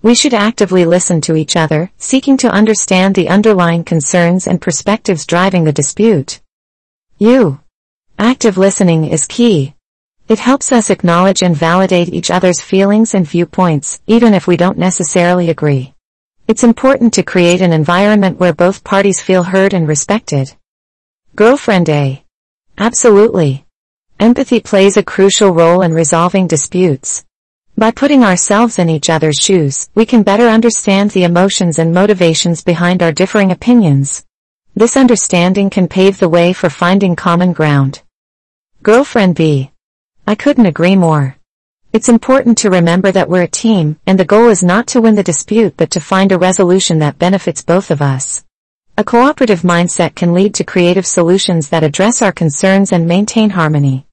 We 0.03 0.13
should 0.13 0.35
actively 0.35 0.85
listen 0.85 1.21
to 1.21 1.35
each 1.35 1.55
other, 1.55 1.89
seeking 1.97 2.37
to 2.37 2.51
understand 2.51 3.15
the 3.15 3.29
underlying 3.29 3.83
concerns 3.83 4.45
and 4.45 4.61
perspectives 4.61 5.25
driving 5.25 5.63
the 5.63 5.71
dispute. 5.73 6.39
U. 7.17 7.61
Active 8.19 8.59
listening 8.59 9.05
is 9.05 9.25
key. 9.25 9.73
It 10.27 10.37
helps 10.37 10.71
us 10.71 10.91
acknowledge 10.91 11.41
and 11.41 11.57
validate 11.57 12.09
each 12.09 12.29
other's 12.29 12.61
feelings 12.61 13.15
and 13.15 13.27
viewpoints, 13.27 14.01
even 14.05 14.35
if 14.35 14.45
we 14.45 14.55
don't 14.55 14.77
necessarily 14.77 15.49
agree. 15.49 15.95
It's 16.47 16.63
important 16.63 17.15
to 17.15 17.23
create 17.23 17.61
an 17.61 17.73
environment 17.73 18.39
where 18.39 18.53
both 18.53 18.83
parties 18.83 19.19
feel 19.19 19.41
heard 19.41 19.73
and 19.73 19.87
respected. 19.87 20.53
Girlfriend 21.35 21.89
A. 21.89 22.23
Absolutely. 22.77 23.66
Empathy 24.19 24.59
plays 24.59 24.97
a 24.97 25.03
crucial 25.03 25.51
role 25.51 25.83
in 25.83 25.93
resolving 25.93 26.47
disputes. 26.47 27.23
By 27.77 27.91
putting 27.91 28.23
ourselves 28.23 28.79
in 28.79 28.89
each 28.89 29.11
other's 29.11 29.37
shoes, 29.37 29.89
we 29.93 30.07
can 30.07 30.23
better 30.23 30.47
understand 30.47 31.11
the 31.11 31.23
emotions 31.23 31.77
and 31.77 31.93
motivations 31.93 32.63
behind 32.63 33.03
our 33.03 33.11
differing 33.11 33.51
opinions. 33.51 34.25
This 34.75 34.97
understanding 34.97 35.69
can 35.69 35.87
pave 35.87 36.17
the 36.17 36.29
way 36.29 36.51
for 36.51 36.67
finding 36.67 37.15
common 37.15 37.53
ground. 37.53 38.01
Girlfriend 38.81 39.35
B. 39.35 39.69
I 40.25 40.33
couldn't 40.33 40.65
agree 40.65 40.95
more. 40.95 41.37
It's 41.93 42.09
important 42.09 42.57
to 42.59 42.71
remember 42.71 43.11
that 43.11 43.29
we're 43.29 43.43
a 43.43 43.47
team, 43.47 43.99
and 44.07 44.19
the 44.19 44.25
goal 44.25 44.49
is 44.49 44.63
not 44.63 44.87
to 44.87 45.01
win 45.01 45.13
the 45.13 45.21
dispute 45.21 45.75
but 45.77 45.91
to 45.91 45.99
find 45.99 46.31
a 46.31 46.39
resolution 46.39 46.97
that 46.99 47.19
benefits 47.19 47.61
both 47.61 47.91
of 47.91 48.01
us. 48.01 48.43
A 48.97 49.03
cooperative 49.03 49.61
mindset 49.61 50.15
can 50.15 50.33
lead 50.33 50.55
to 50.55 50.63
creative 50.63 51.05
solutions 51.05 51.69
that 51.69 51.83
address 51.83 52.23
our 52.23 52.31
concerns 52.31 52.91
and 52.91 53.07
maintain 53.07 53.51
harmony. 53.51 54.06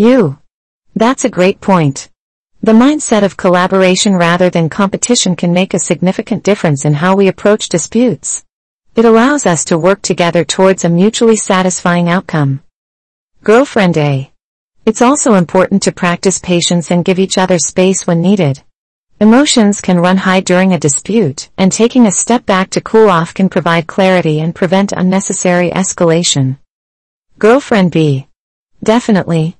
You. 0.00 0.38
That's 0.96 1.26
a 1.26 1.28
great 1.28 1.60
point. 1.60 2.08
The 2.62 2.72
mindset 2.72 3.22
of 3.22 3.36
collaboration 3.36 4.16
rather 4.16 4.48
than 4.48 4.70
competition 4.70 5.36
can 5.36 5.52
make 5.52 5.74
a 5.74 5.78
significant 5.78 6.42
difference 6.42 6.86
in 6.86 6.94
how 6.94 7.14
we 7.14 7.28
approach 7.28 7.68
disputes. 7.68 8.42
It 8.96 9.04
allows 9.04 9.44
us 9.44 9.62
to 9.66 9.76
work 9.76 10.00
together 10.00 10.42
towards 10.42 10.86
a 10.86 10.88
mutually 10.88 11.36
satisfying 11.36 12.08
outcome. 12.08 12.62
Girlfriend 13.44 13.98
A. 13.98 14.32
It's 14.86 15.02
also 15.02 15.34
important 15.34 15.82
to 15.82 15.92
practice 15.92 16.38
patience 16.38 16.90
and 16.90 17.04
give 17.04 17.18
each 17.18 17.36
other 17.36 17.58
space 17.58 18.06
when 18.06 18.22
needed. 18.22 18.62
Emotions 19.20 19.82
can 19.82 20.00
run 20.00 20.16
high 20.16 20.40
during 20.40 20.72
a 20.72 20.78
dispute, 20.78 21.50
and 21.58 21.70
taking 21.70 22.06
a 22.06 22.12
step 22.12 22.46
back 22.46 22.70
to 22.70 22.80
cool 22.80 23.10
off 23.10 23.34
can 23.34 23.50
provide 23.50 23.86
clarity 23.86 24.40
and 24.40 24.54
prevent 24.54 24.92
unnecessary 24.92 25.70
escalation. 25.72 26.56
Girlfriend 27.38 27.92
B. 27.92 28.28
Definitely, 28.82 29.58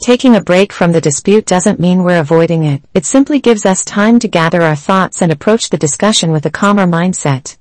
Taking 0.00 0.34
a 0.34 0.40
break 0.40 0.72
from 0.72 0.92
the 0.92 1.00
dispute 1.00 1.44
doesn't 1.44 1.78
mean 1.78 2.02
we're 2.02 2.20
avoiding 2.20 2.64
it, 2.64 2.82
it 2.94 3.04
simply 3.04 3.38
gives 3.38 3.66
us 3.66 3.84
time 3.84 4.18
to 4.20 4.28
gather 4.28 4.62
our 4.62 4.74
thoughts 4.74 5.20
and 5.20 5.30
approach 5.30 5.68
the 5.68 5.76
discussion 5.76 6.32
with 6.32 6.46
a 6.46 6.50
calmer 6.50 6.86
mindset. 6.86 7.58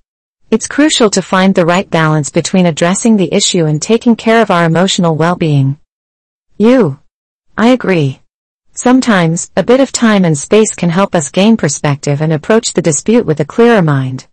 It's 0.50 0.66
crucial 0.66 1.10
to 1.10 1.22
find 1.22 1.54
the 1.54 1.66
right 1.66 1.90
balance 1.90 2.30
between 2.30 2.66
addressing 2.66 3.18
the 3.18 3.34
issue 3.34 3.66
and 3.66 3.82
taking 3.82 4.16
care 4.16 4.42
of 4.42 4.52
our 4.52 4.64
emotional 4.64 5.18
well-being. 5.18 5.80
You. 6.58 7.00
I 7.58 7.68
agree. 7.70 8.22
Sometimes, 8.72 9.52
a 9.58 9.64
bit 9.64 9.82
of 9.82 9.92
time 9.92 10.24
and 10.24 10.38
space 10.38 10.74
can 10.76 10.90
help 10.90 11.16
us 11.16 11.32
gain 11.32 11.58
perspective 11.58 12.22
and 12.22 12.32
approach 12.32 12.72
the 12.72 12.82
dispute 12.82 13.26
with 13.26 13.42
a 13.42 13.46
clearer 13.46 13.82
mind. 13.82 14.28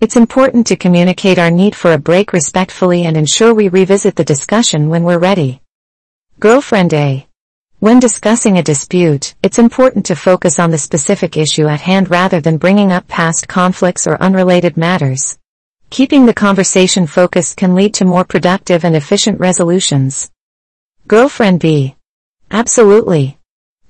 It's 0.00 0.14
important 0.14 0.68
to 0.68 0.76
communicate 0.76 1.40
our 1.40 1.50
need 1.50 1.74
for 1.74 1.92
a 1.92 1.98
break 1.98 2.32
respectfully 2.32 3.04
and 3.04 3.16
ensure 3.16 3.52
we 3.52 3.68
revisit 3.68 4.14
the 4.14 4.22
discussion 4.22 4.88
when 4.88 5.02
we're 5.02 5.18
ready. 5.18 5.60
Girlfriend 6.38 6.94
A. 6.94 7.27
When 7.80 8.00
discussing 8.00 8.58
a 8.58 8.62
dispute, 8.64 9.36
it's 9.40 9.60
important 9.60 10.06
to 10.06 10.16
focus 10.16 10.58
on 10.58 10.72
the 10.72 10.78
specific 10.78 11.36
issue 11.36 11.68
at 11.68 11.80
hand 11.80 12.10
rather 12.10 12.40
than 12.40 12.58
bringing 12.58 12.90
up 12.90 13.06
past 13.06 13.46
conflicts 13.46 14.04
or 14.04 14.20
unrelated 14.20 14.76
matters. 14.76 15.38
Keeping 15.88 16.26
the 16.26 16.34
conversation 16.34 17.06
focused 17.06 17.56
can 17.56 17.76
lead 17.76 17.94
to 17.94 18.04
more 18.04 18.24
productive 18.24 18.84
and 18.84 18.96
efficient 18.96 19.38
resolutions. 19.38 20.28
Girlfriend 21.06 21.60
B. 21.60 21.94
Absolutely. 22.50 23.38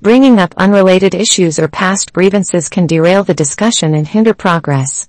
Bringing 0.03 0.39
up 0.39 0.53
unrelated 0.59 1.14
issues 1.14 1.59
or 1.59 1.66
past 1.66 2.12
grievances 2.12 2.68
can 2.68 2.86
derail 2.86 3.24
the 3.24 3.32
discussion 3.32 3.95
and 3.95 4.07
hinder 4.07 4.34
progress. 4.34 5.09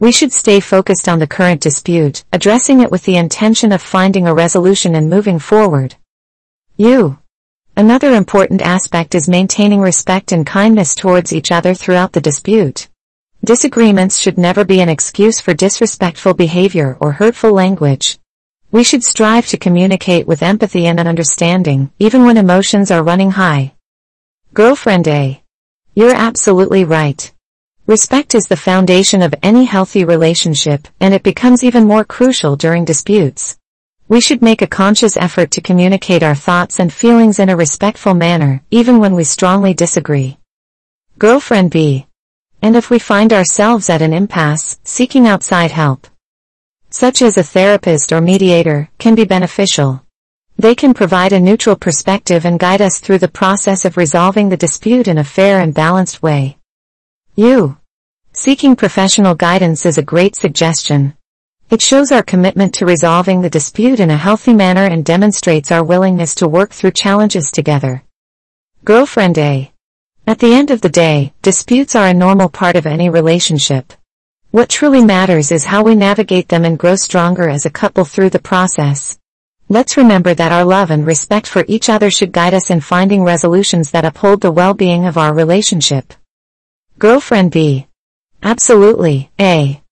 We 0.00 0.12
should 0.12 0.34
stay 0.34 0.60
focused 0.60 1.08
on 1.08 1.18
the 1.18 1.26
current 1.26 1.62
dispute, 1.62 2.24
addressing 2.30 2.80
it 2.80 2.90
with 2.90 3.04
the 3.04 3.16
intention 3.16 3.72
of 3.72 3.80
finding 3.80 4.26
a 4.26 4.34
resolution 4.34 4.94
and 4.94 5.08
moving 5.08 5.38
forward. 5.38 5.96
You. 6.76 7.20
Another 7.78 8.12
important 8.14 8.60
aspect 8.60 9.14
is 9.14 9.28
maintaining 9.28 9.78
respect 9.78 10.32
and 10.32 10.44
kindness 10.44 10.96
towards 10.96 11.32
each 11.32 11.52
other 11.52 11.74
throughout 11.74 12.12
the 12.12 12.20
dispute. 12.20 12.88
Disagreements 13.44 14.18
should 14.18 14.36
never 14.36 14.64
be 14.64 14.80
an 14.80 14.88
excuse 14.88 15.38
for 15.40 15.54
disrespectful 15.54 16.34
behavior 16.34 16.98
or 17.00 17.12
hurtful 17.12 17.52
language. 17.52 18.18
We 18.72 18.82
should 18.82 19.04
strive 19.04 19.46
to 19.46 19.58
communicate 19.58 20.26
with 20.26 20.42
empathy 20.42 20.88
and 20.88 20.98
understanding, 20.98 21.92
even 22.00 22.24
when 22.24 22.36
emotions 22.36 22.90
are 22.90 23.04
running 23.04 23.30
high. 23.30 23.74
Girlfriend 24.54 25.06
A. 25.06 25.40
You're 25.94 26.16
absolutely 26.16 26.82
right. 26.82 27.32
Respect 27.86 28.34
is 28.34 28.48
the 28.48 28.56
foundation 28.56 29.22
of 29.22 29.36
any 29.40 29.66
healthy 29.66 30.04
relationship, 30.04 30.88
and 30.98 31.14
it 31.14 31.22
becomes 31.22 31.62
even 31.62 31.84
more 31.84 32.04
crucial 32.04 32.56
during 32.56 32.84
disputes. 32.84 33.56
We 34.10 34.22
should 34.22 34.40
make 34.40 34.62
a 34.62 34.66
conscious 34.66 35.18
effort 35.18 35.50
to 35.50 35.60
communicate 35.60 36.22
our 36.22 36.34
thoughts 36.34 36.80
and 36.80 36.90
feelings 36.90 37.38
in 37.38 37.50
a 37.50 37.56
respectful 37.56 38.14
manner, 38.14 38.62
even 38.70 39.00
when 39.00 39.14
we 39.14 39.24
strongly 39.24 39.74
disagree. 39.74 40.38
Girlfriend 41.18 41.70
B. 41.70 42.06
And 42.62 42.74
if 42.74 42.88
we 42.88 42.98
find 42.98 43.34
ourselves 43.34 43.90
at 43.90 44.00
an 44.00 44.14
impasse, 44.14 44.80
seeking 44.82 45.26
outside 45.26 45.72
help, 45.72 46.06
such 46.88 47.20
as 47.20 47.36
a 47.36 47.42
therapist 47.42 48.10
or 48.10 48.22
mediator, 48.22 48.88
can 48.96 49.14
be 49.14 49.26
beneficial. 49.26 50.02
They 50.56 50.74
can 50.74 50.94
provide 50.94 51.34
a 51.34 51.38
neutral 51.38 51.76
perspective 51.76 52.46
and 52.46 52.58
guide 52.58 52.80
us 52.80 53.00
through 53.00 53.18
the 53.18 53.28
process 53.28 53.84
of 53.84 53.98
resolving 53.98 54.48
the 54.48 54.56
dispute 54.56 55.06
in 55.06 55.18
a 55.18 55.22
fair 55.22 55.60
and 55.60 55.74
balanced 55.74 56.22
way. 56.22 56.56
You. 57.36 57.76
Seeking 58.32 58.74
professional 58.74 59.34
guidance 59.34 59.84
is 59.84 59.98
a 59.98 60.02
great 60.02 60.34
suggestion, 60.34 61.17
it 61.70 61.82
shows 61.82 62.10
our 62.12 62.22
commitment 62.22 62.74
to 62.74 62.86
resolving 62.86 63.42
the 63.42 63.50
dispute 63.50 64.00
in 64.00 64.10
a 64.10 64.16
healthy 64.16 64.54
manner 64.54 64.84
and 64.84 65.04
demonstrates 65.04 65.70
our 65.70 65.84
willingness 65.84 66.34
to 66.36 66.48
work 66.48 66.70
through 66.70 66.92
challenges 66.92 67.50
together. 67.50 68.02
Girlfriend 68.84 69.36
A. 69.36 69.70
At 70.26 70.38
the 70.38 70.54
end 70.54 70.70
of 70.70 70.80
the 70.80 70.88
day, 70.88 71.34
disputes 71.42 71.94
are 71.94 72.06
a 72.06 72.14
normal 72.14 72.48
part 72.48 72.76
of 72.76 72.86
any 72.86 73.10
relationship. 73.10 73.92
What 74.50 74.70
truly 74.70 75.04
matters 75.04 75.52
is 75.52 75.66
how 75.66 75.82
we 75.82 75.94
navigate 75.94 76.48
them 76.48 76.64
and 76.64 76.78
grow 76.78 76.96
stronger 76.96 77.50
as 77.50 77.66
a 77.66 77.70
couple 77.70 78.06
through 78.06 78.30
the 78.30 78.38
process. 78.38 79.18
Let's 79.68 79.98
remember 79.98 80.32
that 80.32 80.52
our 80.52 80.64
love 80.64 80.90
and 80.90 81.06
respect 81.06 81.46
for 81.46 81.66
each 81.68 81.90
other 81.90 82.10
should 82.10 82.32
guide 82.32 82.54
us 82.54 82.70
in 82.70 82.80
finding 82.80 83.24
resolutions 83.24 83.90
that 83.90 84.06
uphold 84.06 84.40
the 84.40 84.50
well-being 84.50 85.04
of 85.04 85.18
our 85.18 85.34
relationship. 85.34 86.14
Girlfriend 86.98 87.52
B. 87.52 87.86
Absolutely, 88.42 89.30
A. 89.38 89.82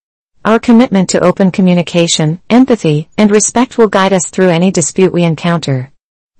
Our 0.46 0.60
commitment 0.60 1.08
to 1.10 1.24
open 1.24 1.50
communication, 1.50 2.40
empathy, 2.48 3.08
and 3.18 3.32
respect 3.32 3.78
will 3.78 3.88
guide 3.88 4.12
us 4.12 4.30
through 4.30 4.50
any 4.50 4.70
dispute 4.70 5.12
we 5.12 5.24
encounter. 5.24 5.90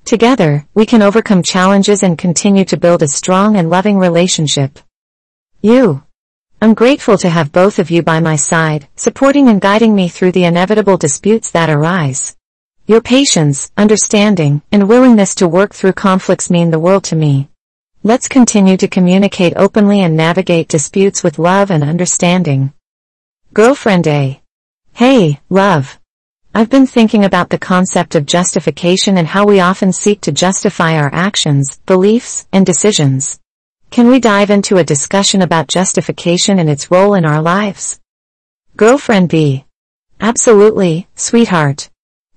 Together, 0.05 0.65
we 0.75 0.87
can 0.87 1.03
overcome 1.03 1.43
challenges 1.43 2.05
and 2.05 2.17
continue 2.17 2.65
to 2.67 2.77
build 2.77 3.03
a 3.03 3.09
strong 3.09 3.57
and 3.57 3.69
loving 3.69 3.99
relationship. 3.99 4.79
You. 5.61 6.05
I'm 6.63 6.75
grateful 6.75 7.19
to 7.19 7.29
have 7.29 7.51
both 7.51 7.81
of 7.81 7.91
you 7.91 8.01
by 8.05 8.21
my 8.21 8.37
side, 8.37 8.87
supporting 8.95 9.49
and 9.49 9.61
guiding 9.61 9.97
me 9.97 10.09
through 10.09 10.31
the 10.31 10.45
inevitable 10.45 10.97
disputes 10.97 11.51
that 11.51 11.69
arise. 11.69 12.37
Your 12.87 13.01
patience, 13.01 13.73
understanding, 13.77 14.63
and 14.71 14.89
willingness 14.89 15.35
to 15.35 15.49
work 15.49 15.75
through 15.75 15.95
conflicts 15.95 16.49
mean 16.49 16.71
the 16.71 16.79
world 16.79 17.03
to 17.07 17.17
me. 17.17 17.49
Let's 18.05 18.29
continue 18.29 18.77
to 18.77 18.87
communicate 18.87 19.55
openly 19.57 20.01
and 20.03 20.17
navigate 20.17 20.69
disputes 20.69 21.25
with 21.25 21.41
love 21.41 21.73
and 21.73 21.83
understanding. 21.83 22.73
Girlfriend 23.57 24.07
A. 24.07 24.43
Hey, 24.93 25.41
love. 25.49 25.99
I've 26.55 26.69
been 26.69 26.87
thinking 26.87 27.25
about 27.25 27.49
the 27.49 27.57
concept 27.57 28.15
of 28.15 28.27
justification 28.27 29.17
and 29.17 29.27
how 29.27 29.47
we 29.47 29.61
often 29.61 29.95
seek 29.95 30.21
to 30.21 30.31
justify 30.31 30.99
our 30.99 31.09
actions, 31.11 31.79
beliefs, 31.87 32.47
and 32.53 32.67
decisions. 32.67 33.41
Can 33.89 34.09
we 34.09 34.21
dive 34.21 34.51
into 34.51 34.77
a 34.77 34.85
discussion 34.85 35.41
about 35.41 35.69
justification 35.69 36.59
and 36.59 36.69
its 36.69 36.91
role 36.91 37.15
in 37.15 37.25
our 37.25 37.41
lives? 37.41 37.99
Girlfriend 38.77 39.31
B. 39.31 39.65
Absolutely, 40.21 41.09
sweetheart. 41.15 41.89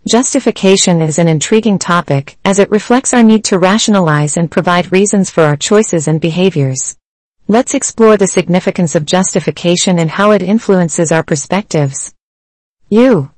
Justification 0.07 1.01
is 1.01 1.19
an 1.19 1.27
intriguing 1.27 1.79
topic, 1.79 2.37
as 2.45 2.59
it 2.59 2.71
reflects 2.71 3.13
our 3.13 3.23
need 3.23 3.43
to 3.43 3.59
rationalize 3.59 4.37
and 4.37 4.49
provide 4.49 4.93
reasons 4.93 5.29
for 5.29 5.43
our 5.43 5.57
choices 5.57 6.07
and 6.07 6.21
behaviors. 6.21 6.95
Let's 7.51 7.73
explore 7.73 8.15
the 8.15 8.27
significance 8.27 8.93
of 8.93 9.07
justification 9.07 9.97
and 9.97 10.07
how 10.07 10.29
it 10.29 10.43
influences 10.43 11.11
our 11.11 11.23
perspectives. 11.23 12.13
You. 12.89 13.31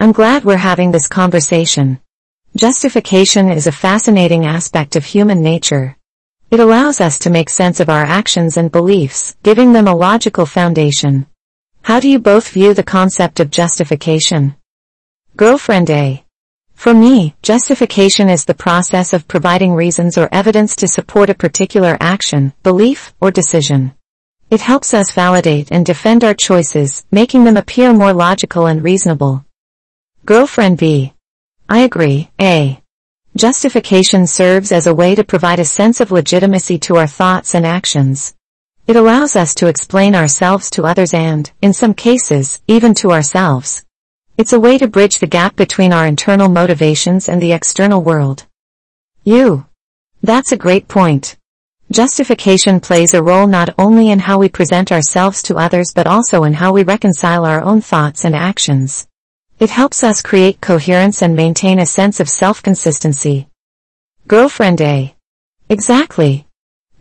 I'm 0.00 0.12
glad 0.12 0.46
we're 0.46 0.56
having 0.56 0.92
this 0.92 1.06
conversation. 1.06 2.00
Justification 2.56 3.50
is 3.50 3.66
a 3.66 3.72
fascinating 3.86 4.46
aspect 4.46 4.96
of 4.96 5.04
human 5.04 5.42
nature. 5.42 5.98
It 6.50 6.58
allows 6.58 7.02
us 7.02 7.18
to 7.18 7.28
make 7.28 7.50
sense 7.50 7.80
of 7.80 7.90
our 7.90 8.02
actions 8.02 8.56
and 8.56 8.72
beliefs, 8.72 9.36
giving 9.42 9.74
them 9.74 9.88
a 9.88 9.94
logical 9.94 10.46
foundation. 10.46 11.26
How 11.82 12.00
do 12.00 12.08
you 12.08 12.18
both 12.18 12.48
view 12.48 12.72
the 12.72 12.82
concept 12.82 13.40
of 13.40 13.50
justification? 13.50 14.56
Girlfriend 15.36 15.90
A. 15.90 16.24
For 16.80 16.94
me, 16.94 17.34
justification 17.42 18.30
is 18.30 18.46
the 18.46 18.54
process 18.54 19.12
of 19.12 19.28
providing 19.28 19.74
reasons 19.74 20.16
or 20.16 20.30
evidence 20.32 20.74
to 20.76 20.88
support 20.88 21.28
a 21.28 21.34
particular 21.34 21.98
action, 22.00 22.54
belief, 22.62 23.12
or 23.20 23.30
decision. 23.30 23.92
It 24.48 24.62
helps 24.62 24.94
us 24.94 25.12
validate 25.12 25.70
and 25.70 25.84
defend 25.84 26.24
our 26.24 26.32
choices, 26.32 27.04
making 27.10 27.44
them 27.44 27.58
appear 27.58 27.92
more 27.92 28.14
logical 28.14 28.64
and 28.64 28.82
reasonable. 28.82 29.44
Girlfriend 30.24 30.78
B. 30.78 31.12
I 31.68 31.80
agree. 31.80 32.30
A. 32.40 32.80
Justification 33.36 34.26
serves 34.26 34.72
as 34.72 34.86
a 34.86 34.94
way 34.94 35.14
to 35.14 35.22
provide 35.22 35.60
a 35.60 35.66
sense 35.66 36.00
of 36.00 36.10
legitimacy 36.10 36.78
to 36.78 36.96
our 36.96 37.06
thoughts 37.06 37.54
and 37.54 37.66
actions. 37.66 38.34
It 38.86 38.96
allows 38.96 39.36
us 39.36 39.54
to 39.56 39.66
explain 39.66 40.14
ourselves 40.14 40.70
to 40.70 40.86
others 40.86 41.12
and, 41.12 41.52
in 41.60 41.74
some 41.74 41.92
cases, 41.92 42.62
even 42.66 42.94
to 42.94 43.12
ourselves. 43.12 43.84
It's 44.40 44.54
a 44.54 44.58
way 44.58 44.78
to 44.78 44.88
bridge 44.88 45.18
the 45.18 45.26
gap 45.26 45.54
between 45.54 45.92
our 45.92 46.06
internal 46.06 46.48
motivations 46.48 47.28
and 47.28 47.42
the 47.42 47.52
external 47.52 48.00
world. 48.00 48.46
You. 49.22 49.66
That's 50.22 50.52
a 50.52 50.56
great 50.56 50.88
point. 50.88 51.36
Justification 51.92 52.80
plays 52.80 53.12
a 53.12 53.22
role 53.22 53.46
not 53.46 53.74
only 53.76 54.08
in 54.10 54.18
how 54.18 54.38
we 54.38 54.48
present 54.48 54.92
ourselves 54.92 55.42
to 55.42 55.58
others 55.58 55.92
but 55.94 56.06
also 56.06 56.44
in 56.44 56.54
how 56.54 56.72
we 56.72 56.84
reconcile 56.84 57.44
our 57.44 57.60
own 57.60 57.82
thoughts 57.82 58.24
and 58.24 58.34
actions. 58.34 59.06
It 59.58 59.68
helps 59.68 60.02
us 60.02 60.22
create 60.22 60.62
coherence 60.62 61.20
and 61.20 61.36
maintain 61.36 61.78
a 61.78 61.84
sense 61.84 62.18
of 62.18 62.30
self-consistency. 62.30 63.46
Girlfriend 64.26 64.80
A. 64.80 65.14
Exactly. 65.68 66.46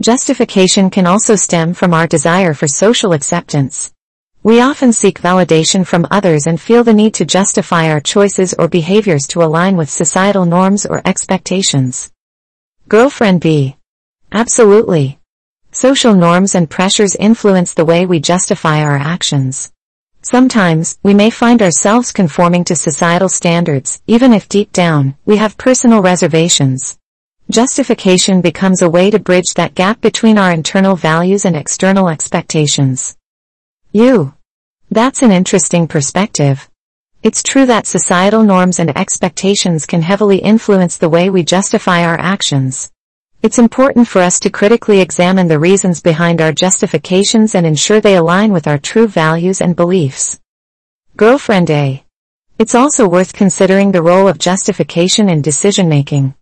Justification 0.01 0.89
can 0.89 1.07
also 1.07 1.35
stem 1.35 1.73
from 1.73 1.93
our 1.93 2.05
desire 2.05 2.53
for 2.53 2.67
social 2.67 3.13
acceptance. 3.13 3.93
We 4.41 4.61
often 4.61 4.93
seek 4.93 5.21
validation 5.21 5.85
from 5.85 6.07
others 6.09 6.47
and 6.47 6.61
feel 6.61 6.85
the 6.85 6.93
need 6.93 7.13
to 7.15 7.25
justify 7.25 7.89
our 7.89 7.99
choices 7.99 8.53
or 8.53 8.69
behaviors 8.69 9.27
to 9.27 9.43
align 9.43 9.75
with 9.75 9.89
societal 9.89 10.45
norms 10.45 10.85
or 10.85 11.01
expectations. 11.03 12.09
Girlfriend 12.87 13.41
B. 13.41 13.75
Absolutely. 14.31 15.19
Social 15.71 16.13
norms 16.13 16.55
and 16.55 16.69
pressures 16.69 17.17
influence 17.17 17.73
the 17.73 17.83
way 17.83 18.05
we 18.05 18.21
justify 18.21 18.81
our 18.81 18.95
actions. 18.95 19.73
Sometimes, 20.21 20.97
we 21.03 21.13
may 21.13 21.29
find 21.29 21.61
ourselves 21.61 22.13
conforming 22.13 22.63
to 22.63 22.77
societal 22.77 23.29
standards, 23.29 24.01
even 24.07 24.33
if 24.33 24.47
deep 24.47 24.71
down, 24.71 25.17
we 25.25 25.35
have 25.35 25.57
personal 25.57 26.01
reservations. 26.01 26.97
Justification 27.51 28.39
becomes 28.39 28.81
a 28.81 28.89
way 28.89 29.11
to 29.11 29.19
bridge 29.19 29.53
that 29.55 29.75
gap 29.75 29.99
between 29.99 30.37
our 30.37 30.51
internal 30.51 30.95
values 30.95 31.43
and 31.43 31.57
external 31.57 32.07
expectations. 32.07 33.17
You. 33.91 34.35
That's 34.91 35.23
an 35.23 35.31
interesting 35.31 35.87
perspective. 35.87 36.69
It's 37.23 37.41
true 37.41 37.65
that 37.65 37.87
societal 37.87 38.43
norms 38.43 38.77
and 38.77 38.95
expectations 38.95 39.87
can 39.87 40.03
heavily 40.03 40.37
influence 40.37 40.97
the 40.97 41.09
way 41.09 41.31
we 41.31 41.41
justify 41.41 42.03
our 42.03 42.19
actions. 42.19 42.91
It's 43.41 43.57
important 43.57 44.07
for 44.07 44.21
us 44.21 44.39
to 44.41 44.51
critically 44.51 44.99
examine 44.99 45.47
the 45.47 45.57
reasons 45.57 46.01
behind 46.01 46.39
our 46.39 46.51
justifications 46.51 47.55
and 47.55 47.65
ensure 47.65 47.99
they 47.99 48.15
align 48.15 48.51
with 48.53 48.67
our 48.67 48.77
true 48.77 49.07
values 49.07 49.59
and 49.59 49.75
beliefs. 49.75 50.39
Girlfriend 51.17 51.71
A. 51.71 52.05
It's 52.59 52.75
also 52.75 53.07
worth 53.07 53.33
considering 53.33 53.91
the 53.91 54.03
role 54.03 54.27
of 54.27 54.37
justification 54.37 55.29
in 55.29 55.41
decision-making. 55.41 56.35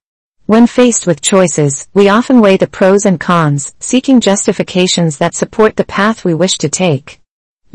When 0.47 0.67
faced 0.67 1.07
with 1.07 1.21
choices, 1.21 1.87
we 1.93 2.09
often 2.09 2.41
weigh 2.41 2.57
the 2.57 2.67
pros 2.67 3.05
and 3.05 3.17
cons, 3.17 3.73
seeking 3.79 4.19
justifications 4.19 5.17
that 5.19 5.33
support 5.33 5.77
the 5.77 5.85
path 5.85 6.25
we 6.25 6.33
wish 6.33 6.57
to 6.57 6.67
take. 6.67 7.21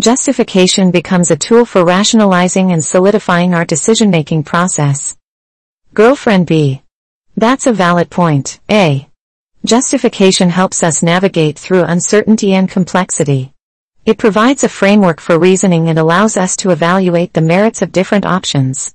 Justification 0.02 0.90
becomes 0.90 1.30
a 1.30 1.36
tool 1.36 1.64
for 1.64 1.84
rationalizing 1.84 2.72
and 2.72 2.82
solidifying 2.82 3.54
our 3.54 3.64
decision-making 3.64 4.42
process. 4.42 5.16
Girlfriend 5.94 6.48
B. 6.48 6.82
That's 7.36 7.68
a 7.68 7.72
valid 7.72 8.10
point, 8.10 8.58
A. 8.68 9.08
Justification 9.64 10.50
helps 10.50 10.82
us 10.82 11.04
navigate 11.04 11.56
through 11.56 11.84
uncertainty 11.84 12.52
and 12.54 12.68
complexity. 12.68 13.52
It 14.04 14.18
provides 14.18 14.64
a 14.64 14.68
framework 14.68 15.20
for 15.20 15.38
reasoning 15.38 15.88
and 15.88 16.00
allows 16.00 16.36
us 16.36 16.56
to 16.56 16.70
evaluate 16.70 17.32
the 17.32 17.40
merits 17.40 17.80
of 17.80 17.92
different 17.92 18.26
options. 18.26 18.92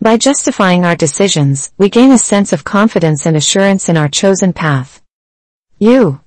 By 0.00 0.16
justifying 0.16 0.84
our 0.84 0.96
decisions, 0.96 1.70
we 1.78 1.88
gain 1.88 2.10
a 2.10 2.18
sense 2.18 2.52
of 2.52 2.64
confidence 2.64 3.26
and 3.26 3.36
assurance 3.36 3.88
in 3.88 3.96
our 3.96 4.08
chosen 4.08 4.52
path. 4.52 5.00
You. 5.78 6.20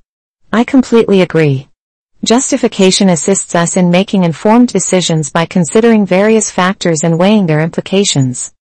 I 0.53 0.63
completely 0.63 1.19
agree. 1.19 1.67
Justification 2.23 3.09
assists 3.09 3.55
us 3.55 3.75
in 3.75 3.89
making 3.89 4.23
informed 4.23 4.67
decisions 4.67 5.31
by 5.31 5.47
considering 5.47 6.05
various 6.05 6.51
factors 6.51 7.03
and 7.03 7.17
weighing 7.17 7.47
their 7.47 7.61
implications. 7.61 8.53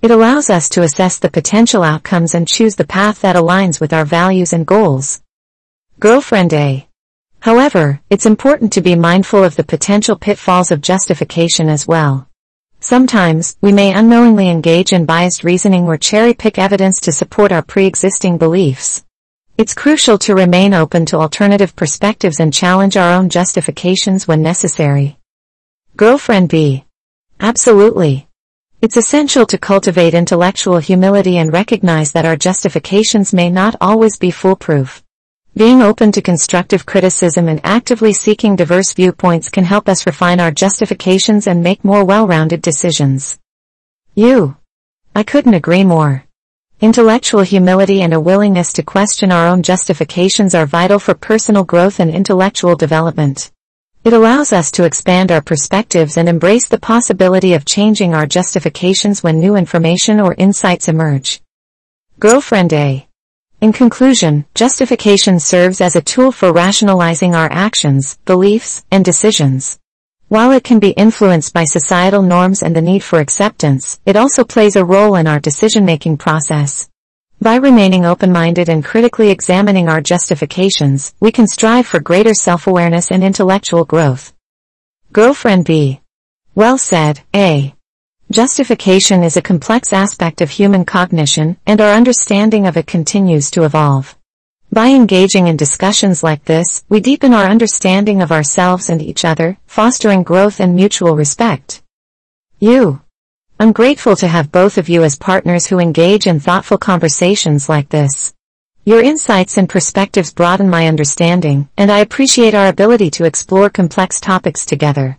It 0.00 0.12
allows 0.12 0.48
us 0.48 0.68
to 0.68 0.82
assess 0.82 1.18
the 1.18 1.28
potential 1.28 1.82
outcomes 1.82 2.36
and 2.36 2.46
choose 2.46 2.76
the 2.76 2.86
path 2.86 3.20
that 3.22 3.34
aligns 3.34 3.80
with 3.80 3.92
our 3.92 4.04
values 4.04 4.52
and 4.52 4.64
goals. 4.64 5.20
Girlfriend 5.98 6.52
A. 6.52 6.88
However, 7.40 8.00
it's 8.08 8.24
important 8.24 8.72
to 8.74 8.80
be 8.80 8.94
mindful 8.94 9.42
of 9.42 9.56
the 9.56 9.64
potential 9.64 10.14
pitfalls 10.14 10.70
of 10.70 10.80
justification 10.80 11.68
as 11.68 11.88
well. 11.88 12.28
Sometimes, 12.78 13.56
we 13.60 13.72
may 13.72 13.92
unknowingly 13.92 14.48
engage 14.48 14.92
in 14.92 15.06
biased 15.06 15.42
reasoning 15.42 15.86
or 15.86 15.96
cherry-pick 15.96 16.56
evidence 16.56 17.00
to 17.00 17.10
support 17.10 17.50
our 17.50 17.62
pre-existing 17.62 18.38
beliefs. 18.38 19.04
It's 19.58 19.74
crucial 19.74 20.18
to 20.18 20.36
remain 20.36 20.72
open 20.72 21.04
to 21.06 21.16
alternative 21.16 21.74
perspectives 21.74 22.38
and 22.38 22.54
challenge 22.54 22.96
our 22.96 23.12
own 23.18 23.28
justifications 23.28 24.28
when 24.28 24.40
necessary. 24.40 25.18
Girlfriend 25.96 26.48
B. 26.48 26.84
Absolutely. 27.40 28.28
It's 28.80 28.96
essential 28.96 29.44
to 29.46 29.58
cultivate 29.58 30.14
intellectual 30.14 30.78
humility 30.78 31.38
and 31.38 31.52
recognize 31.52 32.12
that 32.12 32.24
our 32.24 32.36
justifications 32.36 33.34
may 33.34 33.50
not 33.50 33.74
always 33.80 34.16
be 34.16 34.30
foolproof. 34.30 35.02
Being 35.56 35.82
open 35.82 36.12
to 36.12 36.22
constructive 36.22 36.86
criticism 36.86 37.48
and 37.48 37.60
actively 37.64 38.12
seeking 38.12 38.54
diverse 38.54 38.92
viewpoints 38.92 39.48
can 39.48 39.64
help 39.64 39.88
us 39.88 40.06
refine 40.06 40.38
our 40.38 40.52
justifications 40.52 41.48
and 41.48 41.64
make 41.64 41.82
more 41.82 42.04
well-rounded 42.04 42.62
decisions. 42.62 43.40
You. 44.14 44.56
I 45.16 45.24
couldn't 45.24 45.54
agree 45.54 45.82
more. 45.82 46.27
Intellectual 46.80 47.42
humility 47.42 48.02
and 48.02 48.14
a 48.14 48.20
willingness 48.20 48.72
to 48.74 48.84
question 48.84 49.32
our 49.32 49.48
own 49.48 49.64
justifications 49.64 50.54
are 50.54 50.64
vital 50.64 51.00
for 51.00 51.12
personal 51.12 51.64
growth 51.64 51.98
and 51.98 52.08
intellectual 52.08 52.76
development. 52.76 53.50
It 54.04 54.12
allows 54.12 54.52
us 54.52 54.70
to 54.72 54.84
expand 54.84 55.32
our 55.32 55.40
perspectives 55.40 56.16
and 56.16 56.28
embrace 56.28 56.68
the 56.68 56.78
possibility 56.78 57.54
of 57.54 57.64
changing 57.64 58.14
our 58.14 58.26
justifications 58.26 59.24
when 59.24 59.40
new 59.40 59.56
information 59.56 60.20
or 60.20 60.36
insights 60.38 60.86
emerge. 60.86 61.40
Girlfriend 62.20 62.72
A. 62.72 63.08
In 63.60 63.72
conclusion, 63.72 64.44
justification 64.54 65.40
serves 65.40 65.80
as 65.80 65.96
a 65.96 66.00
tool 66.00 66.30
for 66.30 66.52
rationalizing 66.52 67.34
our 67.34 67.50
actions, 67.50 68.18
beliefs, 68.24 68.84
and 68.92 69.04
decisions. 69.04 69.80
While 70.28 70.52
it 70.52 70.62
can 70.62 70.78
be 70.78 70.90
influenced 70.90 71.54
by 71.54 71.64
societal 71.64 72.20
norms 72.20 72.62
and 72.62 72.76
the 72.76 72.82
need 72.82 73.02
for 73.02 73.18
acceptance, 73.18 73.98
it 74.04 74.14
also 74.14 74.44
plays 74.44 74.76
a 74.76 74.84
role 74.84 75.14
in 75.14 75.26
our 75.26 75.40
decision-making 75.40 76.18
process. 76.18 76.90
By 77.40 77.54
remaining 77.54 78.04
open-minded 78.04 78.68
and 78.68 78.84
critically 78.84 79.30
examining 79.30 79.88
our 79.88 80.02
justifications, 80.02 81.14
we 81.18 81.32
can 81.32 81.46
strive 81.46 81.86
for 81.86 81.98
greater 81.98 82.34
self-awareness 82.34 83.10
and 83.10 83.24
intellectual 83.24 83.86
growth. 83.86 84.34
Girlfriend 85.14 85.64
B. 85.64 86.02
Well 86.54 86.76
said, 86.76 87.22
A. 87.34 87.74
Justification 88.30 89.22
is 89.22 89.38
a 89.38 89.42
complex 89.42 89.94
aspect 89.94 90.42
of 90.42 90.50
human 90.50 90.84
cognition, 90.84 91.56
and 91.66 91.80
our 91.80 91.94
understanding 91.94 92.66
of 92.66 92.76
it 92.76 92.86
continues 92.86 93.50
to 93.52 93.64
evolve. 93.64 94.17
By 94.70 94.88
engaging 94.88 95.46
in 95.46 95.56
discussions 95.56 96.22
like 96.22 96.44
this, 96.44 96.84
we 96.90 97.00
deepen 97.00 97.32
our 97.32 97.46
understanding 97.46 98.20
of 98.20 98.30
ourselves 98.30 98.90
and 98.90 99.00
each 99.00 99.24
other, 99.24 99.56
fostering 99.66 100.22
growth 100.22 100.60
and 100.60 100.76
mutual 100.76 101.16
respect. 101.16 101.82
You. 102.58 103.00
I'm 103.58 103.72
grateful 103.72 104.14
to 104.16 104.28
have 104.28 104.52
both 104.52 104.76
of 104.76 104.90
you 104.90 105.04
as 105.04 105.16
partners 105.16 105.66
who 105.66 105.78
engage 105.78 106.26
in 106.26 106.38
thoughtful 106.38 106.76
conversations 106.76 107.68
like 107.68 107.88
this. 107.88 108.34
Your 108.84 109.02
insights 109.02 109.56
and 109.56 109.70
perspectives 109.70 110.34
broaden 110.34 110.68
my 110.68 110.86
understanding, 110.86 111.70
and 111.78 111.90
I 111.90 112.00
appreciate 112.00 112.54
our 112.54 112.68
ability 112.68 113.10
to 113.12 113.24
explore 113.24 113.70
complex 113.70 114.20
topics 114.20 114.66
together. 114.66 115.18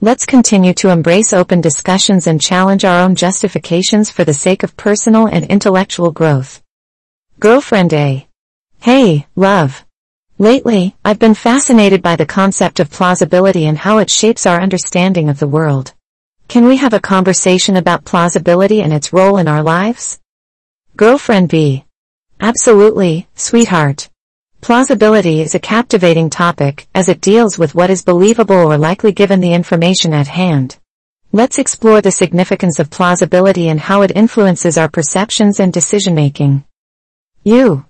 Let's 0.00 0.24
continue 0.24 0.72
to 0.74 0.90
embrace 0.90 1.34
open 1.34 1.60
discussions 1.60 2.26
and 2.26 2.40
challenge 2.40 2.84
our 2.84 3.02
own 3.02 3.14
justifications 3.14 4.10
for 4.10 4.24
the 4.24 4.34
sake 4.34 4.62
of 4.62 4.76
personal 4.76 5.26
and 5.26 5.44
intellectual 5.44 6.12
growth. 6.12 6.62
Girlfriend 7.38 7.92
A. 7.92 8.26
Hey, 8.80 9.26
love. 9.34 9.84
Lately, 10.38 10.94
I've 11.04 11.18
been 11.18 11.34
fascinated 11.34 12.02
by 12.02 12.16
the 12.16 12.26
concept 12.26 12.78
of 12.78 12.90
plausibility 12.90 13.66
and 13.66 13.78
how 13.78 13.98
it 13.98 14.10
shapes 14.10 14.46
our 14.46 14.60
understanding 14.60 15.28
of 15.28 15.38
the 15.38 15.48
world. 15.48 15.94
Can 16.48 16.66
we 16.66 16.76
have 16.76 16.92
a 16.92 17.00
conversation 17.00 17.76
about 17.76 18.04
plausibility 18.04 18.82
and 18.82 18.92
its 18.92 19.12
role 19.12 19.38
in 19.38 19.48
our 19.48 19.62
lives? 19.62 20.20
Girlfriend 20.96 21.48
B. 21.48 21.84
Absolutely, 22.40 23.26
sweetheart. 23.34 24.08
Plausibility 24.60 25.40
is 25.40 25.54
a 25.54 25.58
captivating 25.58 26.30
topic, 26.30 26.86
as 26.94 27.08
it 27.08 27.20
deals 27.20 27.58
with 27.58 27.74
what 27.74 27.90
is 27.90 28.04
believable 28.04 28.56
or 28.56 28.78
likely 28.78 29.12
given 29.12 29.40
the 29.40 29.54
information 29.54 30.12
at 30.12 30.28
hand. 30.28 30.78
Let's 31.32 31.58
explore 31.58 32.00
the 32.00 32.10
significance 32.10 32.78
of 32.78 32.90
plausibility 32.90 33.68
and 33.68 33.80
how 33.80 34.02
it 34.02 34.12
influences 34.14 34.78
our 34.78 34.88
perceptions 34.88 35.60
and 35.60 35.72
decision-making. 35.72 36.64
You. 37.42 37.86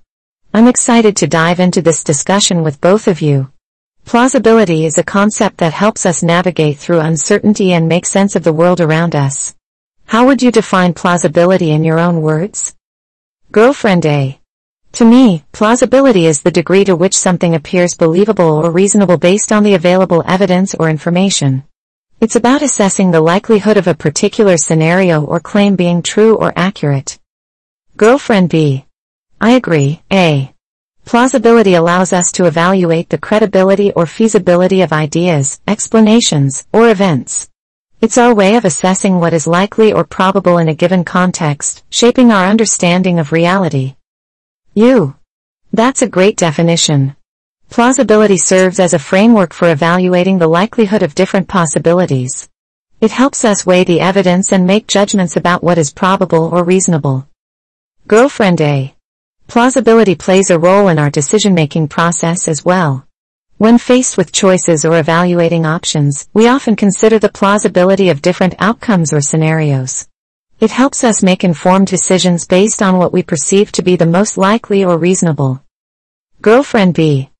I'm 0.56 0.68
excited 0.68 1.18
to 1.18 1.26
dive 1.26 1.60
into 1.60 1.82
this 1.82 2.02
discussion 2.02 2.62
with 2.62 2.80
both 2.80 3.08
of 3.08 3.20
you. 3.20 3.50
Plausibility 4.06 4.86
is 4.86 4.96
a 4.96 5.04
concept 5.04 5.58
that 5.58 5.74
helps 5.74 6.06
us 6.06 6.22
navigate 6.22 6.78
through 6.78 7.00
uncertainty 7.00 7.74
and 7.74 7.86
make 7.86 8.06
sense 8.06 8.36
of 8.36 8.42
the 8.42 8.54
world 8.54 8.80
around 8.80 9.14
us. 9.14 9.54
How 10.06 10.24
would 10.24 10.40
you 10.40 10.50
define 10.50 10.94
plausibility 10.94 11.72
in 11.72 11.84
your 11.84 11.98
own 11.98 12.22
words? 12.22 12.74
Girlfriend 13.52 14.06
A. 14.06 14.40
To 14.92 15.04
me, 15.04 15.44
plausibility 15.52 16.24
is 16.24 16.40
the 16.40 16.50
degree 16.50 16.86
to 16.86 16.96
which 16.96 17.14
something 17.14 17.54
appears 17.54 17.94
believable 17.94 18.54
or 18.64 18.70
reasonable 18.70 19.18
based 19.18 19.52
on 19.52 19.62
the 19.62 19.74
available 19.74 20.24
evidence 20.26 20.74
or 20.74 20.88
information. 20.88 21.64
It's 22.18 22.36
about 22.36 22.62
assessing 22.62 23.10
the 23.10 23.20
likelihood 23.20 23.76
of 23.76 23.88
a 23.88 23.94
particular 23.94 24.56
scenario 24.56 25.22
or 25.22 25.38
claim 25.38 25.76
being 25.76 26.00
true 26.00 26.34
or 26.34 26.54
accurate. 26.56 27.18
Girlfriend 27.98 28.48
B. 28.48 28.85
I 29.40 29.52
agree, 29.52 30.02
A. 30.10 30.52
Plausibility 31.04 31.74
allows 31.74 32.12
us 32.12 32.32
to 32.32 32.46
evaluate 32.46 33.10
the 33.10 33.18
credibility 33.18 33.92
or 33.92 34.06
feasibility 34.06 34.80
of 34.82 34.92
ideas, 34.92 35.60
explanations, 35.68 36.66
or 36.72 36.88
events. 36.88 37.48
It's 38.00 38.18
our 38.18 38.34
way 38.34 38.56
of 38.56 38.64
assessing 38.64 39.20
what 39.20 39.34
is 39.34 39.46
likely 39.46 39.92
or 39.92 40.04
probable 40.04 40.58
in 40.58 40.68
a 40.68 40.74
given 40.74 41.04
context, 41.04 41.84
shaping 41.90 42.32
our 42.32 42.46
understanding 42.46 43.18
of 43.18 43.30
reality. 43.30 43.96
You. 44.74 45.16
That's 45.72 46.02
a 46.02 46.08
great 46.08 46.36
definition. 46.36 47.14
Plausibility 47.68 48.38
serves 48.38 48.80
as 48.80 48.94
a 48.94 48.98
framework 48.98 49.52
for 49.52 49.70
evaluating 49.70 50.38
the 50.38 50.48
likelihood 50.48 51.02
of 51.02 51.14
different 51.14 51.46
possibilities. 51.46 52.48
It 53.00 53.10
helps 53.10 53.44
us 53.44 53.66
weigh 53.66 53.84
the 53.84 54.00
evidence 54.00 54.52
and 54.52 54.66
make 54.66 54.86
judgments 54.86 55.36
about 55.36 55.62
what 55.62 55.76
is 55.76 55.92
probable 55.92 56.48
or 56.52 56.64
reasonable. 56.64 57.28
Girlfriend 58.08 58.60
A. 58.60 58.95
Plausibility 59.48 60.16
plays 60.16 60.51
a 60.51 60.59
role 60.59 60.89
in 60.89 60.98
our 60.98 61.09
decision-making 61.09 61.89
process 61.89 62.48
as 62.48 62.64
well. 62.64 63.06
When 63.59 63.78
faced 63.78 64.18
with 64.18 64.32
choices 64.32 64.85
or 64.85 64.98
evaluating 64.98 65.64
options, 65.64 66.28
we 66.35 66.48
often 66.48 66.77
consider 66.77 67.18
the 67.18 67.31
plausibility 67.31 68.10
of 68.10 68.20
different 68.20 68.55
outcomes 68.59 69.12
or 69.12 69.20
scenarios. 69.20 70.09
It 70.59 70.70
helps 70.70 71.05
us 71.05 71.23
make 71.23 71.44
informed 71.44 71.86
decisions 71.86 72.47
based 72.47 72.82
on 72.82 72.98
what 72.98 73.12
we 73.12 73.23
perceive 73.23 73.70
to 73.73 73.82
be 73.82 73.97
the 73.97 74.05
most 74.05 74.36
likely 74.36 74.85
or 74.85 74.98
reasonable. 74.98 75.62
Girlfriend 76.43 76.94
B. 76.94 77.31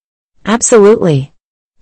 Absolutely. 0.45 1.33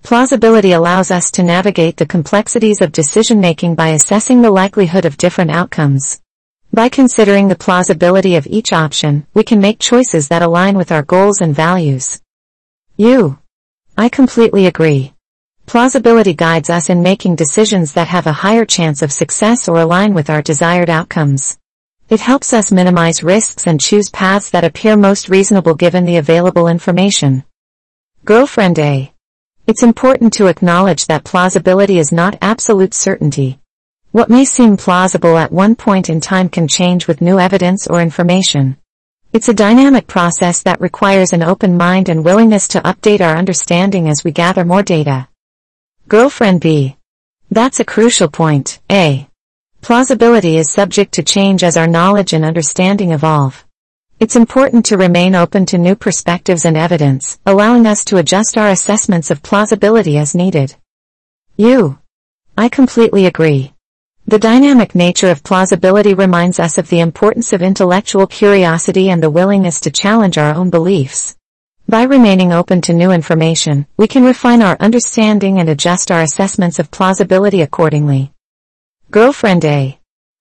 Plausibility 0.03 0.73
allows 0.73 1.11
us 1.11 1.31
to 1.33 1.43
navigate 1.43 1.97
the 1.99 2.07
complexities 2.07 2.81
of 2.81 2.93
decision-making 2.93 3.75
by 3.75 3.91
assessing 3.91 4.43
the 4.43 4.51
likelihood 4.51 5.05
of 5.05 5.17
different 5.17 5.51
outcomes. 5.51 6.21
By 6.75 6.89
considering 6.89 7.47
the 7.47 7.55
plausibility 7.55 8.35
of 8.35 8.49
each 8.49 8.73
option, 8.73 9.29
we 9.33 9.45
can 9.45 9.61
make 9.61 9.79
choices 9.79 10.27
that 10.27 10.43
align 10.43 10.77
with 10.77 10.91
our 10.91 11.05
goals 11.05 11.41
and 11.41 11.55
values. 11.55 12.21
You. 12.97 13.39
I 13.97 14.09
completely 14.09 14.67
agree. 14.67 15.13
Plausibility 15.67 16.35
guides 16.35 16.71
us 16.71 16.91
in 16.91 17.01
making 17.01 17.37
decisions 17.37 17.93
that 17.93 18.09
have 18.09 18.27
a 18.27 18.33
higher 18.33 18.65
chance 18.65 19.03
of 19.03 19.13
success 19.13 19.69
or 19.69 19.79
align 19.79 20.15
with 20.15 20.29
our 20.29 20.43
desired 20.43 20.91
outcomes. 20.91 21.57
It 22.09 22.19
helps 22.19 22.53
us 22.53 22.73
minimize 22.73 23.23
risks 23.23 23.69
and 23.69 23.81
choose 23.81 24.11
paths 24.11 24.51
that 24.51 24.65
appear 24.65 24.97
most 24.97 25.29
reasonable 25.29 25.77
given 25.77 26.05
the 26.07 26.17
available 26.17 26.67
information. 26.67 27.45
Girlfriend 28.25 28.81
A. 28.81 29.15
It's 29.69 29.85
important 29.85 30.33
to 30.33 30.49
acknowledge 30.49 31.07
that 31.07 31.23
plausibility 31.23 32.01
is 32.01 32.11
not 32.11 32.37
absolute 32.43 32.95
certainty. 32.95 33.61
What 34.15 34.31
may 34.31 34.45
seem 34.45 34.77
plausible 34.77 35.36
at 35.39 35.51
one 35.51 35.74
point 35.74 36.09
in 36.09 36.20
time 36.20 36.49
can 36.49 36.69
change 36.69 37.09
with 37.09 37.20
new 37.20 37.41
evidence 37.41 37.89
or 37.89 38.01
information. 38.01 38.77
It's 39.32 39.49
a 39.49 39.53
dynamic 39.53 40.07
process 40.07 40.62
that 40.62 40.81
requires 40.81 41.32
an 41.32 41.43
open 41.43 41.77
mind 41.77 42.09
and 42.09 42.24
willingness 42.24 42.69
to 42.69 42.81
update 42.82 43.20
our 43.20 43.36
understanding 43.36 44.09
as 44.09 44.23
we 44.23 44.31
gather 44.31 44.65
more 44.65 44.85
data. 44.85 45.27
Girlfriend 46.07 46.61
B. 46.61 46.97
That's 47.51 47.81
a 47.81 47.85
crucial 47.85 48.28
point, 48.28 48.78
A. 48.89 49.28
Plausibility 49.81 50.59
is 50.59 50.70
subject 50.70 51.15
to 51.15 51.24
change 51.24 51.65
as 51.65 51.77
our 51.77 51.89
knowledge 51.89 52.32
and 52.35 52.45
understanding 52.45 53.11
evolve. 53.11 53.65
It's 54.20 54.36
important 54.36 54.86
to 54.86 54.97
remain 54.97 55.35
open 55.35 55.66
to 55.66 55.77
new 55.77 55.97
perspectives 55.97 56.65
and 56.65 56.77
evidence, 56.77 57.41
allowing 57.45 57.85
us 57.85 58.05
to 58.05 58.19
adjust 58.19 58.57
our 58.57 58.69
assessments 58.69 59.32
of 59.32 59.43
plausibility 59.43 60.19
as 60.19 60.36
needed. 60.36 60.77
You. 61.57 61.99
I 62.57 62.69
completely 62.69 63.27
agree. 63.27 63.74
The 64.27 64.39
dynamic 64.39 64.95
nature 64.95 65.29
of 65.29 65.45
plausibility 65.45 66.15
reminds 66.15 66.59
us 66.59 66.79
of 66.79 66.89
the 66.89 67.01
importance 67.01 67.53
of 67.53 67.61
intellectual 67.61 68.27
curiosity 68.27 69.11
and 69.11 69.23
the 69.23 69.29
willingness 69.29 69.79
to 69.81 69.91
challenge 69.91 70.39
our 70.39 70.55
own 70.55 70.71
beliefs. 70.71 71.37
By 71.87 72.05
remaining 72.05 72.51
open 72.51 72.81
to 72.83 72.95
new 72.95 73.11
information, 73.11 73.87
we 73.99 74.09
can 74.09 74.25
refine 74.25 74.63
our 74.63 74.79
understanding 74.81 75.59
and 75.59 75.69
adjust 75.69 76.11
our 76.11 76.23
assessments 76.23 76.79
of 76.79 76.91
plausibility 76.91 77.61
accordingly. 77.61 78.33
Girlfriend 79.11 79.63
A. 79.67 79.99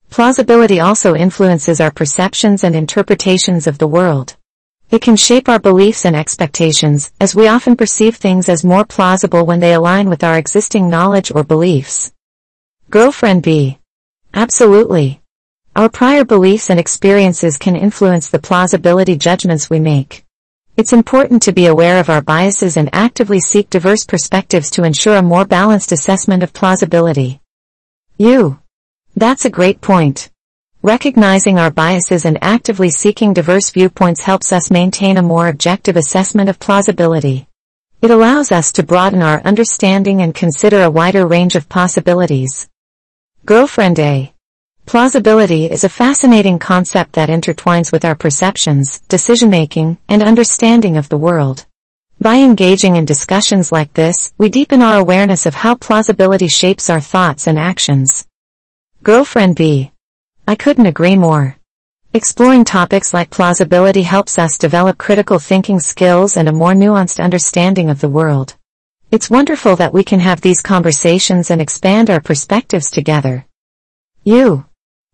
Plausibility 0.10 0.80
also 0.80 1.14
influences 1.14 1.82
our 1.82 1.92
perceptions 1.92 2.64
and 2.64 2.78
interpretations 2.78 3.68
of 3.68 3.80
the 3.80 3.88
world. 3.88 4.38
It 4.92 5.02
can 5.02 5.18
shape 5.18 5.50
our 5.50 5.60
beliefs 5.60 6.06
and 6.06 6.16
expectations, 6.16 7.12
as 7.20 7.36
we 7.36 7.50
often 7.50 7.76
perceive 7.76 8.16
things 8.16 8.48
as 8.48 8.64
more 8.64 8.86
plausible 8.86 9.46
when 9.46 9.60
they 9.60 9.74
align 9.74 10.08
with 10.08 10.24
our 10.24 10.38
existing 10.38 10.90
knowledge 10.90 11.34
or 11.36 11.44
beliefs. 11.44 12.14
Girlfriend 12.94 13.42
B. 13.42 13.80
Absolutely. 14.36 15.20
Our 15.76 15.90
prior 15.90 16.24
beliefs 16.24 16.70
and 16.70 16.80
experiences 16.80 17.58
can 17.58 17.76
influence 17.76 18.30
the 18.30 18.38
plausibility 18.38 19.16
judgments 19.16 19.68
we 19.68 19.80
make. 19.80 20.24
It's 20.78 20.94
important 20.94 21.42
to 21.42 21.54
be 21.54 21.66
aware 21.66 22.00
of 22.00 22.12
our 22.12 22.22
biases 22.22 22.78
and 22.78 22.92
actively 22.94 23.40
seek 23.40 23.72
diverse 23.72 24.06
perspectives 24.06 24.70
to 24.70 24.84
ensure 24.84 25.16
a 25.16 25.24
more 25.24 25.44
balanced 25.44 25.92
assessment 25.92 26.44
of 26.44 26.54
plausibility. 26.54 27.42
You. 28.20 28.60
That's 29.16 29.46
a 29.46 29.50
great 29.50 29.82
point. 29.82 30.30
Recognizing 30.84 31.58
our 31.58 31.72
biases 31.72 32.26
and 32.26 32.38
actively 32.44 32.92
seeking 32.92 33.34
diverse 33.34 33.72
viewpoints 33.72 34.22
helps 34.22 34.54
us 34.54 34.70
maintain 34.70 35.18
a 35.18 35.24
more 35.24 35.48
objective 35.48 35.98
assessment 35.98 36.48
of 36.48 36.60
plausibility. 36.60 37.48
It 38.04 38.12
allows 38.12 38.52
us 38.52 38.72
to 38.74 38.84
broaden 38.84 39.24
our 39.24 39.42
understanding 39.42 40.22
and 40.22 40.36
consider 40.36 40.84
a 40.84 40.92
wider 40.92 41.26
range 41.26 41.56
of 41.56 41.68
possibilities. 41.70 42.70
Girlfriend 43.46 44.00
A. 44.00 44.34
Plausibility 44.86 45.66
is 45.66 45.84
a 45.84 45.90
fascinating 45.90 46.60
concept 46.60 47.12
that 47.14 47.28
intertwines 47.28 47.92
with 47.92 48.06
our 48.06 48.16
perceptions, 48.16 49.02
decision-making, 49.10 49.98
and 50.08 50.24
understanding 50.24 50.96
of 50.96 51.10
the 51.10 51.18
world. 51.18 51.66
By 52.22 52.36
engaging 52.38 52.96
in 52.96 53.04
discussions 53.04 53.70
like 53.70 53.94
this, 53.94 54.34
we 54.38 54.48
deepen 54.48 54.82
our 54.82 54.98
awareness 54.98 55.46
of 55.46 55.56
how 55.56 55.76
plausibility 55.76 56.48
shapes 56.48 56.90
our 56.90 57.02
thoughts 57.02 57.46
and 57.46 57.60
actions. 57.60 58.26
Girlfriend 59.04 59.58
B. 59.58 59.92
I 60.48 60.56
couldn't 60.56 60.86
agree 60.86 61.18
more. 61.18 61.58
Exploring 62.14 62.64
topics 62.64 63.14
like 63.14 63.30
plausibility 63.30 64.04
helps 64.04 64.40
us 64.40 64.58
develop 64.58 64.98
critical 64.98 65.38
thinking 65.38 65.82
skills 65.82 66.38
and 66.38 66.48
a 66.48 66.54
more 66.54 66.72
nuanced 66.72 67.22
understanding 67.22 67.90
of 67.90 68.00
the 68.00 68.08
world. 68.08 68.56
It's 69.14 69.30
wonderful 69.30 69.76
that 69.76 69.94
we 69.94 70.04
can 70.04 70.20
have 70.22 70.42
these 70.42 70.60
conversations 70.60 71.52
and 71.52 71.62
expand 71.62 72.10
our 72.10 72.20
perspectives 72.20 72.90
together. 72.90 73.46
You. 74.24 74.66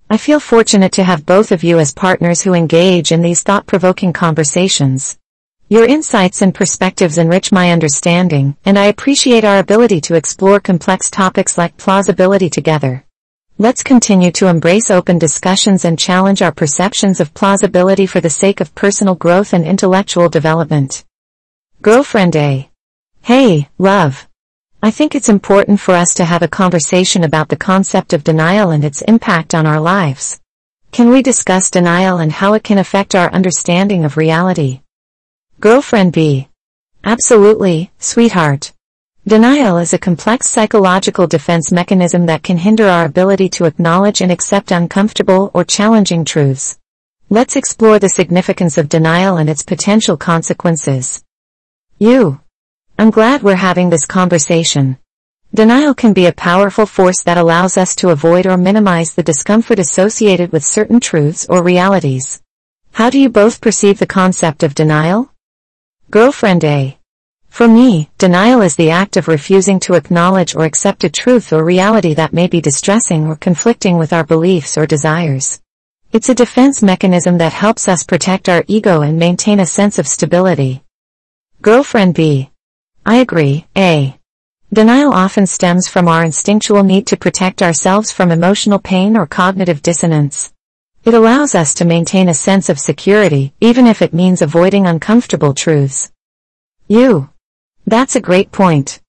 I 0.10 0.16
feel 0.16 0.40
fortunate 0.40 0.94
to 0.94 1.04
have 1.04 1.26
both 1.26 1.52
of 1.52 1.66
you 1.66 1.80
as 1.80 1.94
partners 1.94 2.40
who 2.40 2.54
engage 2.54 3.12
in 3.12 3.22
these 3.22 3.44
thought-provoking 3.44 4.14
conversations. 4.14 5.18
Your 5.68 5.84
insights 5.84 6.42
and 6.42 6.56
perspectives 6.56 7.18
enrich 7.18 7.52
my 7.52 7.74
understanding, 7.74 8.56
and 8.64 8.80
I 8.80 8.86
appreciate 8.86 9.44
our 9.44 9.60
ability 9.60 10.00
to 10.08 10.16
explore 10.16 10.62
complex 10.62 11.10
topics 11.10 11.58
like 11.58 11.76
plausibility 11.76 12.50
together. 12.50 13.04
Let's 13.58 13.84
continue 13.84 14.32
to 14.32 14.48
embrace 14.48 14.90
open 14.90 15.20
discussions 15.20 15.84
and 15.84 16.00
challenge 16.00 16.42
our 16.42 16.54
perceptions 16.54 17.20
of 17.20 17.34
plausibility 17.34 18.06
for 18.06 18.22
the 18.22 18.30
sake 18.30 18.62
of 18.62 18.74
personal 18.76 19.16
growth 19.16 19.52
and 19.52 19.66
intellectual 19.66 20.30
development. 20.30 21.04
Girlfriend 21.82 22.38
A. 22.38 22.70
Hey, 23.22 23.70
love. 23.78 24.28
I 24.82 24.91
think 24.91 25.14
it's 25.14 25.30
important 25.30 25.80
for 25.80 25.94
us 25.94 26.14
to 26.16 26.26
have 26.26 26.41
a 26.41 26.48
conversation 26.48 27.24
about 27.24 27.50
the 27.50 27.56
concept 27.58 28.14
of 28.14 28.24
denial 28.24 28.72
and 28.72 28.84
its 28.84 29.02
impact 29.02 29.54
on 29.54 29.68
our 29.68 29.80
lives. 29.80 30.40
Can 30.91 31.10
we 31.10 31.22
discuss 31.22 31.70
denial 31.70 32.18
and 32.18 32.32
how 32.32 32.54
it 32.54 32.64
can 32.64 32.78
affect 32.78 33.14
our 33.14 33.32
understanding 33.32 34.06
of 34.06 34.18
reality? 34.18 34.82
Girlfriend 35.60 36.14
B. 36.14 36.48
Absolutely, 37.04 37.91
sweetheart. 38.00 38.72
Denial 39.28 39.78
is 39.78 39.94
a 39.94 40.00
complex 40.00 40.50
psychological 40.50 41.28
defense 41.28 41.72
mechanism 41.72 42.26
that 42.26 42.41
can 42.41 42.58
hinder 42.58 42.88
our 42.88 43.06
ability 43.06 43.50
to 43.50 43.66
acknowledge 43.66 44.22
and 44.22 44.32
accept 44.32 44.72
uncomfortable 44.72 45.52
or 45.54 45.64
challenging 45.64 46.26
truths. 46.26 46.80
Let's 47.30 47.56
explore 47.56 48.00
the 48.00 48.10
significance 48.10 48.78
of 48.78 48.90
denial 48.90 49.38
and 49.38 49.50
its 49.50 49.62
potential 49.62 50.18
consequences. 50.18 51.24
You. 52.00 52.40
I'm 53.00 53.12
glad 53.12 53.44
we're 53.44 53.56
having 53.56 53.90
this 53.90 54.06
conversation. 54.06 54.98
Denial 55.54 55.94
can 55.94 56.12
be 56.12 56.26
a 56.26 56.34
powerful 56.34 56.86
force 56.86 57.24
that 57.24 57.38
allows 57.38 57.78
us 57.78 57.96
to 57.96 58.10
avoid 58.10 58.46
or 58.46 58.58
minimize 58.58 59.14
the 59.14 59.24
discomfort 59.24 59.80
associated 59.80 60.52
with 60.52 60.66
certain 60.66 61.00
truths 61.00 61.46
or 61.50 61.64
realities. 61.64 62.42
How 62.92 63.10
do 63.10 63.18
you 63.18 63.30
both 63.30 63.62
perceive 63.62 64.00
the 64.00 64.06
concept 64.06 64.64
of 64.64 64.76
denial? 64.76 65.32
Girlfriend 66.12 66.66
A. 66.66 67.00
For 67.48 67.70
me, 67.70 68.10
denial 68.18 68.62
is 68.62 68.76
the 68.76 68.90
act 68.90 69.16
of 69.16 69.30
refusing 69.30 69.80
to 69.80 69.94
acknowledge 69.94 70.54
or 70.54 70.66
accept 70.66 71.06
a 71.06 71.10
truth 71.10 71.54
or 71.54 71.64
reality 71.64 72.14
that 72.16 72.34
may 72.34 72.48
be 72.48 72.60
distressing 72.60 73.28
or 73.28 73.38
conflicting 73.38 73.98
with 73.98 74.12
our 74.12 74.26
beliefs 74.26 74.78
or 74.78 74.86
desires. 74.86 75.62
It's 76.12 76.28
a 76.28 76.36
defense 76.36 76.84
mechanism 76.84 77.38
that 77.38 77.54
helps 77.54 77.88
us 77.88 78.04
protect 78.04 78.50
our 78.50 78.66
ego 78.68 79.04
and 79.04 79.18
maintain 79.18 79.62
a 79.62 79.66
sense 79.66 80.00
of 80.00 80.06
stability. 80.06 80.84
Girlfriend 81.62 82.14
B. 82.14 82.52
I 83.10 83.15
agree, 83.15 83.65
A. 83.76 84.19
Denial 84.72 85.11
often 85.11 85.48
stems 85.48 85.88
from 85.88 86.07
our 86.07 86.23
instinctual 86.23 86.84
need 86.84 87.07
to 87.07 87.18
protect 87.18 87.64
ourselves 87.64 88.11
from 88.11 88.30
emotional 88.30 88.77
pain 88.77 89.18
or 89.18 89.26
cognitive 89.26 89.81
dissonance. 89.81 90.53
It 91.03 91.15
allows 91.15 91.56
us 91.56 91.73
to 91.73 91.86
maintain 91.86 92.30
a 92.30 92.36
sense 92.36 92.69
of 92.69 92.80
security, 92.80 93.56
even 93.60 93.88
if 93.88 94.03
it 94.03 94.14
means 94.14 94.44
avoiding 94.44 94.86
uncomfortable 94.86 95.56
truths. 95.56 96.11
You. 96.88 97.31
That's 97.88 98.15
a 98.15 98.22
great 98.22 98.52
point. 98.52 99.02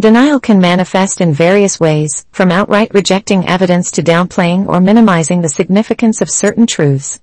Denial 0.00 0.40
can 0.40 0.60
manifest 0.60 1.20
in 1.20 1.32
various 1.32 1.78
ways, 1.78 2.26
from 2.32 2.50
outright 2.50 2.92
rejecting 2.92 3.46
evidence 3.46 3.92
to 3.92 4.02
downplaying 4.02 4.66
or 4.66 4.80
minimizing 4.80 5.42
the 5.42 5.48
significance 5.48 6.20
of 6.20 6.28
certain 6.28 6.66
truths. 6.66 7.20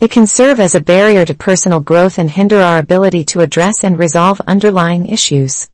It 0.00 0.10
can 0.10 0.26
serve 0.26 0.60
as 0.60 0.74
a 0.74 0.80
barrier 0.80 1.26
to 1.26 1.34
personal 1.34 1.80
growth 1.80 2.18
and 2.18 2.30
hinder 2.30 2.58
our 2.62 2.78
ability 2.78 3.22
to 3.26 3.40
address 3.40 3.84
and 3.84 3.98
resolve 3.98 4.40
underlying 4.46 5.06
issues. 5.06 5.68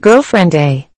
Girlfriend 0.00 0.56
A. 0.56 0.88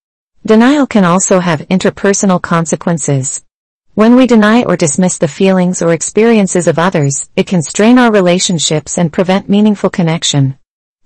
Denial 0.47 0.87
can 0.87 1.05
also 1.05 1.41
have 1.41 1.69
interpersonal 1.69 2.41
consequences. 2.41 3.45
When 3.93 4.17
we 4.17 4.27
deny 4.27 4.63
or 4.63 4.75
dismiss 4.75 5.19
the 5.19 5.29
feelings 5.29 5.83
or 5.83 5.93
experiences 5.93 6.67
of 6.67 6.79
others, 6.79 7.29
it 7.37 7.47
can 7.47 7.61
strain 7.63 7.99
our 7.99 8.11
relationships 8.11 8.97
and 8.97 9.13
prevent 9.13 9.51
meaningful 9.51 9.91
connection. 9.91 10.59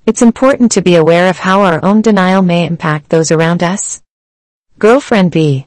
It's 0.07 0.23
important 0.23 0.71
to 0.73 0.83
be 0.83 0.95
aware 0.95 1.29
of 1.29 1.39
how 1.39 1.63
our 1.63 1.85
own 1.85 2.01
denial 2.01 2.43
may 2.43 2.65
impact 2.65 3.09
those 3.09 3.33
around 3.33 3.65
us. 3.65 4.01
Girlfriend 4.79 5.33
B. 5.33 5.67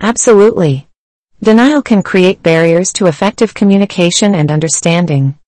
Absolutely. 0.00 0.87
Denial 1.40 1.82
can 1.82 2.02
create 2.02 2.42
barriers 2.42 2.92
to 2.94 3.06
effective 3.06 3.54
communication 3.54 4.34
and 4.34 4.50
understanding. 4.50 5.38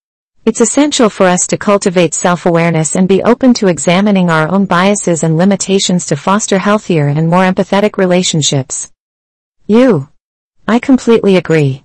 It's 0.45 0.61
essential 0.61 1.09
for 1.09 1.25
us 1.25 1.45
to 1.47 1.57
cultivate 1.57 2.13
self-awareness 2.13 2.95
and 2.95 3.09
be 3.09 3.21
open 3.23 3.53
to 3.55 3.67
examining 3.67 4.29
our 4.29 4.47
own 4.47 4.65
biases 4.65 5.21
and 5.23 5.37
limitations 5.37 6.05
to 6.05 6.15
foster 6.15 6.59
healthier 6.59 7.07
and 7.07 7.29
more 7.29 7.43
empathetic 7.43 7.97
relationships. 7.97 8.89
You. 9.67 10.07
I 10.65 10.79
completely 10.79 11.35
agree. 11.35 11.83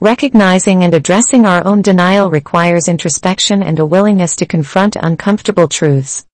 Recognizing 0.00 0.82
and 0.82 0.92
addressing 0.92 1.46
our 1.46 1.64
own 1.64 1.80
denial 1.80 2.30
requires 2.30 2.88
introspection 2.88 3.62
and 3.62 3.78
a 3.78 3.86
willingness 3.86 4.34
to 4.36 4.46
confront 4.46 4.96
uncomfortable 4.96 5.68
truths. 5.68 6.26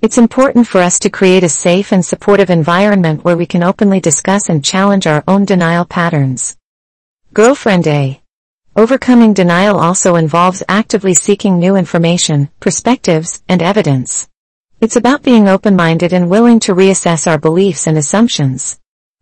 It's 0.00 0.16
important 0.16 0.68
for 0.68 0.80
us 0.80 1.00
to 1.00 1.10
create 1.10 1.42
a 1.42 1.48
safe 1.48 1.90
and 1.90 2.06
supportive 2.06 2.50
environment 2.50 3.24
where 3.24 3.36
we 3.36 3.46
can 3.46 3.64
openly 3.64 3.98
discuss 3.98 4.48
and 4.48 4.64
challenge 4.64 5.08
our 5.08 5.24
own 5.26 5.44
denial 5.44 5.84
patterns. 5.84 6.56
Girlfriend 7.34 7.86
A. 7.86 8.20
Overcoming 8.74 9.34
denial 9.34 9.78
also 9.78 10.16
involves 10.16 10.62
actively 10.66 11.12
seeking 11.12 11.58
new 11.58 11.76
information, 11.76 12.48
perspectives, 12.58 13.42
and 13.48 13.62
evidence. 13.62 14.28
It's 14.80 14.96
about 14.96 15.22
being 15.22 15.46
open-minded 15.46 16.14
and 16.14 16.30
willing 16.30 16.58
to 16.60 16.74
reassess 16.74 17.30
our 17.30 17.38
beliefs 17.38 17.86
and 17.86 17.98
assumptions. 17.98 18.80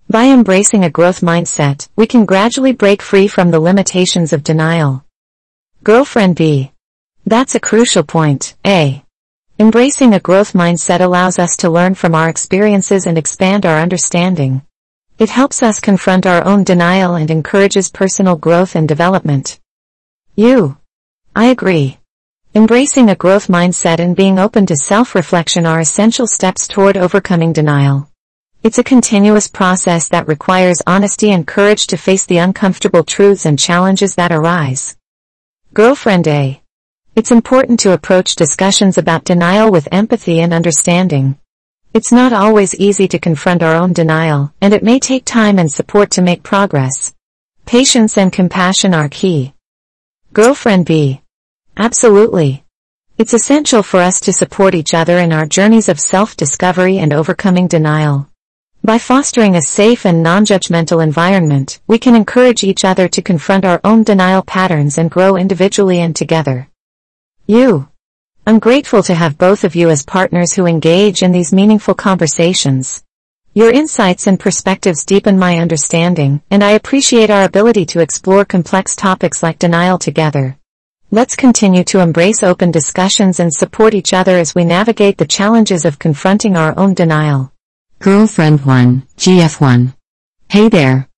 By 0.09 0.27
embracing 0.27 0.85
a 0.85 0.91
growth 0.91 1.20
mindset, 1.20 1.89
we 1.97 2.07
can 2.07 2.27
gradually 2.27 2.73
break 2.73 3.03
free 3.03 3.27
from 3.27 3.51
the 3.51 3.61
limitations 3.61 4.33
of 4.33 4.45
denial. 4.45 5.05
Girlfriend 5.83 6.37
B. 6.37 6.70
That's 7.27 7.57
a 7.57 7.61
crucial 7.61 8.05
point, 8.05 8.55
A. 8.65 9.05
Embracing 9.59 10.15
a 10.15 10.20
growth 10.20 10.53
mindset 10.53 11.01
allows 11.01 11.41
us 11.41 11.57
to 11.57 11.70
learn 11.70 11.97
from 11.97 12.15
our 12.15 12.28
experiences 12.28 13.07
and 13.07 13.19
expand 13.19 13.66
our 13.66 13.78
understanding. 13.78 14.62
It 15.19 15.31
helps 15.31 15.63
us 15.63 15.81
confront 15.81 16.27
our 16.27 16.45
own 16.45 16.63
denial 16.63 17.15
and 17.15 17.31
encourages 17.31 17.91
personal 17.91 18.37
growth 18.37 18.77
and 18.77 18.87
development. 18.87 19.59
You. 20.35 20.77
I 21.35 21.47
agree. 21.47 21.99
Embracing 22.55 23.09
a 23.09 23.15
growth 23.15 23.49
mindset 23.49 23.99
and 23.99 24.15
being 24.15 24.39
open 24.39 24.67
to 24.67 24.77
self-reflection 24.77 25.65
are 25.65 25.81
essential 25.81 26.27
steps 26.27 26.69
toward 26.69 26.99
overcoming 26.99 27.55
denial. 27.55 28.11
It's 28.63 28.79
a 28.79 28.85
continuous 28.85 29.49
process 29.49 30.09
that 30.11 30.29
requires 30.29 30.83
honesty 30.87 31.31
and 31.31 31.47
courage 31.47 31.87
to 31.87 31.97
face 31.97 32.27
the 32.27 32.39
uncomfortable 32.39 33.03
truths 33.03 33.47
and 33.47 33.59
challenges 33.59 34.17
that 34.17 34.33
arise. 34.33 34.99
Girlfriend 35.73 36.29
A. 36.29 36.61
It's 37.15 37.31
important 37.31 37.81
to 37.81 37.95
approach 37.95 38.35
discussions 38.35 38.99
about 38.99 39.25
denial 39.25 39.71
with 39.71 39.89
empathy 39.91 40.41
and 40.41 40.53
understanding. 40.53 41.39
It's 41.97 42.12
not 42.12 42.35
always 42.35 42.74
easy 42.74 43.09
to 43.09 43.18
confront 43.18 43.62
our 43.62 43.74
own 43.74 43.94
denial, 43.94 44.52
and 44.60 44.74
it 44.74 44.82
may 44.82 44.98
take 44.98 45.24
time 45.24 45.59
and 45.59 45.73
support 45.73 46.10
to 46.10 46.20
make 46.20 46.43
progress. 46.43 47.14
Patience 47.64 48.18
and 48.18 48.31
compassion 48.31 48.93
are 48.93 49.09
key. 49.09 49.55
Girlfriend 50.35 50.85
B. 50.85 51.23
Absolutely. 51.74 52.64
It's 53.16 53.32
essential 53.32 53.82
for 53.82 54.01
us 54.01 54.20
to 54.20 54.35
support 54.35 54.74
each 54.74 54.93
other 54.93 55.16
in 55.16 55.32
our 55.32 55.47
journeys 55.47 55.89
of 55.89 55.98
self-discovery 55.98 56.98
and 56.98 57.14
overcoming 57.14 57.66
denial. 57.66 58.28
By 58.85 58.98
fostering 58.98 59.56
a 59.56 59.62
safe 59.62 60.05
and 60.05 60.23
non-judgmental 60.23 61.02
environment, 61.02 61.81
we 61.86 61.98
can 61.98 62.14
encourage 62.14 62.62
each 62.62 62.85
other 62.85 63.09
to 63.09 63.23
confront 63.23 63.64
our 63.64 63.81
own 63.85 64.02
denial 64.02 64.43
patterns 64.43 64.98
and 64.98 65.10
grow 65.10 65.36
individually 65.36 66.01
and 66.01 66.14
together. 66.14 66.68
You. 67.47 67.89
I'm 68.48 68.60
grateful 68.60 69.02
to 69.02 69.14
have 69.16 69.39
both 69.39 69.64
of 69.64 69.74
you 69.74 69.90
as 69.90 70.05
partners 70.05 70.52
who 70.52 70.66
engage 70.66 71.24
in 71.24 71.32
these 71.32 71.52
meaningful 71.52 71.94
conversations. 71.94 73.02
Your 73.55 73.73
insights 73.73 74.28
and 74.28 74.39
perspectives 74.39 75.05
deepen 75.05 75.36
my 75.36 75.59
understanding, 75.59 76.40
and 76.48 76.62
I 76.62 76.70
appreciate 76.73 77.28
our 77.28 77.43
ability 77.43 77.86
to 77.86 77.98
explore 77.98 78.44
complex 78.44 78.94
topics 78.94 79.43
like 79.43 79.59
denial 79.59 79.98
together. 79.98 80.56
Let's 81.10 81.35
continue 81.35 81.82
to 81.85 81.98
embrace 81.98 82.44
open 82.44 82.70
discussions 82.70 83.40
and 83.40 83.52
support 83.52 83.94
each 83.94 84.12
other 84.12 84.39
as 84.39 84.55
we 84.55 84.64
navigate 84.64 85.18
the 85.18 85.27
challenges 85.27 85.85
of 85.85 85.98
confronting 85.98 86.56
our 86.56 86.73
own 86.78 86.94
denial. 86.94 87.52
Girlfriend 87.98 88.64
1, 88.64 89.02
GF1. 89.16 89.93
Hey 90.48 90.68
there. 90.68 91.09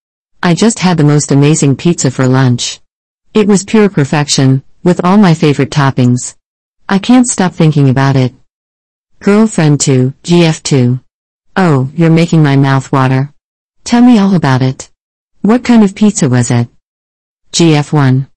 I 0.42 0.54
just 0.54 0.78
had 0.78 0.96
the 0.96 1.04
most 1.04 1.30
amazing 1.30 1.76
pizza 1.76 2.10
for 2.10 2.26
lunch. 2.26 2.80
It 3.34 3.46
was 3.46 3.64
pure 3.64 3.90
perfection, 3.90 4.62
with 4.82 5.04
all 5.04 5.18
my 5.18 5.34
favorite 5.34 5.70
toppings. 5.70 6.37
I 6.90 6.98
can't 6.98 7.28
stop 7.28 7.52
thinking 7.52 7.90
about 7.90 8.16
it. 8.16 8.32
Girlfriend 9.20 9.78
2, 9.80 10.14
GF2. 10.22 11.04
Oh, 11.54 11.90
you're 11.94 12.08
making 12.08 12.42
my 12.42 12.56
mouth 12.56 12.90
water. 12.90 13.34
Tell 13.84 14.00
me 14.00 14.18
all 14.18 14.34
about 14.34 14.62
it. 14.62 14.90
What 15.42 15.64
kind 15.64 15.84
of 15.84 15.94
pizza 15.94 16.30
was 16.30 16.50
it? 16.50 16.68
GF1. 17.52 18.28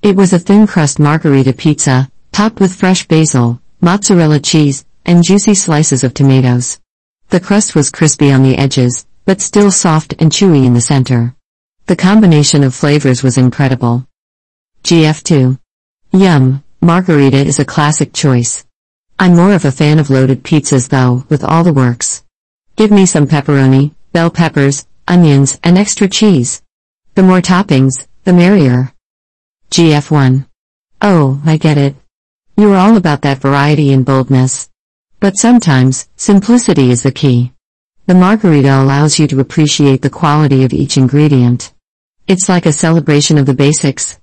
It 0.00 0.16
was 0.16 0.32
a 0.32 0.38
thin 0.38 0.66
crust 0.66 0.98
margherita 0.98 1.52
pizza, 1.52 2.10
topped 2.32 2.60
with 2.60 2.74
fresh 2.74 3.06
basil, 3.06 3.60
mozzarella 3.82 4.40
cheese, 4.40 4.86
and 5.04 5.22
juicy 5.22 5.54
slices 5.54 6.02
of 6.02 6.14
tomatoes. 6.14 6.80
The 7.28 7.40
crust 7.40 7.74
was 7.74 7.90
crispy 7.90 8.32
on 8.32 8.42
the 8.42 8.56
edges, 8.56 9.06
but 9.26 9.42
still 9.42 9.70
soft 9.70 10.14
and 10.18 10.32
chewy 10.32 10.64
in 10.64 10.72
the 10.72 10.80
center. 10.80 11.34
The 11.84 11.96
combination 11.96 12.64
of 12.64 12.74
flavors 12.74 13.22
was 13.22 13.36
incredible. 13.36 14.06
GF2. 14.84 15.58
Yum, 16.12 16.64
margherita 16.80 17.38
is 17.38 17.58
a 17.58 17.64
classic 17.64 18.12
choice. 18.12 18.64
I'm 19.18 19.34
more 19.34 19.52
of 19.52 19.64
a 19.64 19.72
fan 19.72 19.98
of 19.98 20.10
loaded 20.10 20.44
pizzas 20.44 20.88
though, 20.88 21.24
with 21.28 21.42
all 21.42 21.64
the 21.64 21.72
works. 21.72 22.24
Give 22.76 22.90
me 22.90 23.04
some 23.06 23.26
pepperoni, 23.26 23.94
bell 24.12 24.30
peppers, 24.30 24.86
onions, 25.08 25.58
and 25.64 25.76
extra 25.76 26.08
cheese. 26.08 26.62
The 27.14 27.22
more 27.22 27.40
toppings, 27.40 28.06
the 28.24 28.32
merrier. 28.32 28.92
GF1. 29.70 30.46
Oh, 31.02 31.42
I 31.44 31.56
get 31.56 31.78
it. 31.78 31.96
You're 32.56 32.76
all 32.76 32.96
about 32.96 33.22
that 33.22 33.38
variety 33.38 33.92
and 33.92 34.06
boldness. 34.06 34.68
But 35.20 35.36
sometimes, 35.36 36.08
simplicity 36.16 36.90
is 36.90 37.02
the 37.02 37.10
key. 37.12 37.52
The 38.06 38.14
margherita 38.14 38.80
allows 38.80 39.18
you 39.18 39.26
to 39.28 39.40
appreciate 39.40 40.02
the 40.02 40.10
quality 40.10 40.64
of 40.64 40.72
each 40.72 40.96
ingredient. 40.96 41.72
It's 42.26 42.48
like 42.48 42.66
a 42.66 42.72
celebration 42.72 43.36
of 43.36 43.46
the 43.46 43.54
basics. 43.54 44.20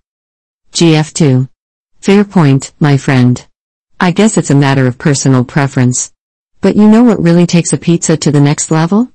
GF2. 0.72 1.50
Fair 2.06 2.24
point, 2.24 2.72
my 2.80 2.98
friend. 2.98 3.44
I 4.00 4.12
guess 4.12 4.38
it's 4.38 4.52
a 4.52 4.56
matter 4.56 4.86
of 4.86 5.00
personal 5.00 5.44
preference. 5.44 6.14
But 6.62 6.76
you 6.76 6.88
know 6.88 7.04
what 7.04 7.20
really 7.20 7.48
takes 7.48 7.74
a 7.74 7.80
pizza 7.80 8.16
to 8.16 8.32
the 8.32 8.40
next 8.40 8.70
level? 8.70 9.12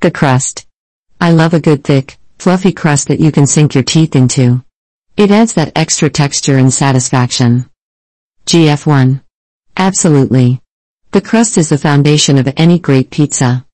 The 0.00 0.10
crust. 0.10 0.66
I 1.20 1.30
love 1.30 1.54
a 1.54 1.60
good 1.60 1.84
thick, 1.84 2.18
fluffy 2.40 2.72
crust 2.72 3.06
that 3.06 3.20
you 3.20 3.30
can 3.30 3.46
sink 3.46 3.76
your 3.76 3.84
teeth 3.84 4.16
into. 4.16 4.64
It 5.16 5.30
adds 5.30 5.52
that 5.52 5.70
extra 5.76 6.10
texture 6.10 6.58
and 6.58 6.74
satisfaction. 6.74 7.70
GF1. 8.46 9.22
Absolutely. 9.76 10.60
The 11.12 11.20
crust 11.20 11.56
is 11.58 11.68
the 11.68 11.78
foundation 11.78 12.38
of 12.38 12.52
any 12.56 12.80
great 12.80 13.12
pizza. 13.12 13.64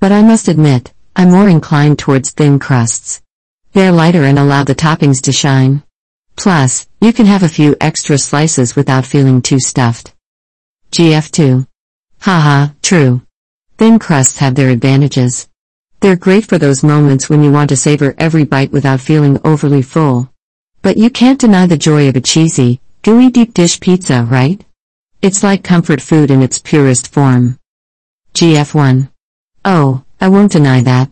But 0.00 0.12
I 0.12 0.22
must 0.22 0.48
admit, 0.48 0.94
I'm 1.14 1.30
more 1.30 1.50
inclined 1.50 1.98
towards 1.98 2.30
thin 2.30 2.58
crusts. 2.58 3.20
They're 3.74 3.92
lighter 3.92 4.22
and 4.24 4.38
allow 4.38 4.64
the 4.64 4.74
toppings 4.74 5.20
to 5.24 5.32
shine. 5.32 5.83
Plus, 6.36 6.86
you 7.00 7.12
can 7.12 7.26
have 7.26 7.42
a 7.42 7.48
few 7.48 7.76
extra 7.80 8.18
slices 8.18 8.76
without 8.76 9.06
feeling 9.06 9.40
too 9.40 9.60
stuffed. 9.60 10.14
GF2. 10.90 11.66
Haha, 12.20 12.68
true. 12.82 13.22
Thin 13.78 13.98
crusts 13.98 14.38
have 14.38 14.54
their 14.54 14.70
advantages. 14.70 15.48
They're 16.00 16.16
great 16.16 16.46
for 16.46 16.58
those 16.58 16.82
moments 16.84 17.28
when 17.28 17.42
you 17.42 17.50
want 17.50 17.70
to 17.70 17.76
savor 17.76 18.14
every 18.18 18.44
bite 18.44 18.72
without 18.72 19.00
feeling 19.00 19.40
overly 19.44 19.82
full. 19.82 20.30
But 20.82 20.96
you 20.96 21.10
can't 21.10 21.40
deny 21.40 21.66
the 21.66 21.78
joy 21.78 22.08
of 22.08 22.16
a 22.16 22.20
cheesy, 22.20 22.80
gooey 23.02 23.30
deep 23.30 23.54
dish 23.54 23.80
pizza, 23.80 24.22
right? 24.22 24.64
It's 25.22 25.42
like 25.42 25.64
comfort 25.64 26.02
food 26.02 26.30
in 26.30 26.42
its 26.42 26.58
purest 26.58 27.12
form. 27.12 27.58
GF1. 28.34 29.10
Oh, 29.64 30.04
I 30.20 30.28
won't 30.28 30.52
deny 30.52 30.82
that. 30.82 31.10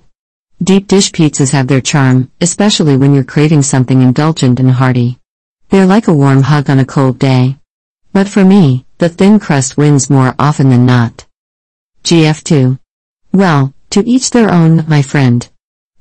Deep 0.63 0.87
dish 0.87 1.11
pizzas 1.11 1.51
have 1.51 1.67
their 1.67 1.81
charm, 1.81 2.31
especially 2.41 2.97
when 2.97 3.13
you're 3.13 3.25
craving 3.25 3.63
something 3.63 4.01
indulgent 4.01 4.61
and 4.61 4.71
hearty. 4.71 5.19
They're 5.71 5.87
like 5.87 6.07
a 6.07 6.15
warm 6.15 6.43
hug 6.43 6.71
on 6.71 6.79
a 6.79 6.85
cold 6.85 7.19
day. 7.19 7.59
But 8.13 8.29
for 8.29 8.45
me, 8.45 8.87
the 8.99 9.09
thin 9.09 9.41
crust 9.41 9.77
wins 9.77 10.09
more 10.09 10.37
often 10.39 10.69
than 10.69 10.87
not. 10.87 11.27
GF2. 12.05 12.79
Well, 13.33 13.75
to 13.91 14.09
each 14.09 14.31
their 14.31 14.53
own, 14.53 14.85
my 14.87 15.03
friend. 15.03 15.49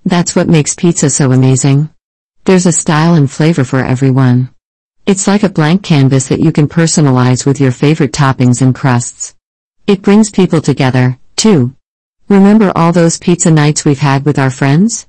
That's 0.06 0.36
what 0.36 0.48
makes 0.48 0.76
pizza 0.76 1.10
so 1.10 1.32
amazing. 1.32 1.90
There's 2.44 2.68
a 2.68 2.72
style 2.72 3.16
and 3.16 3.32
flavor 3.32 3.64
for 3.64 3.80
everyone. 3.80 4.54
It's 5.08 5.26
like 5.26 5.42
a 5.42 5.50
blank 5.50 5.82
canvas 5.82 6.28
that 6.28 6.40
you 6.40 6.52
can 6.52 6.68
personalize 6.68 7.48
with 7.48 7.60
your 7.60 7.72
favorite 7.72 8.12
toppings 8.12 8.62
and 8.62 8.76
crusts. 8.76 9.34
It 9.88 10.04
brings 10.04 10.30
people 10.30 10.62
together, 10.62 11.18
too. 11.36 11.76
Remember 12.32 12.72
all 12.78 12.94
those 12.94 13.18
pizza 13.18 13.52
nights 13.52 13.84
we've 13.84 14.00
had 14.00 14.24
with 14.24 14.40
our 14.40 14.50
friends? 14.50 15.06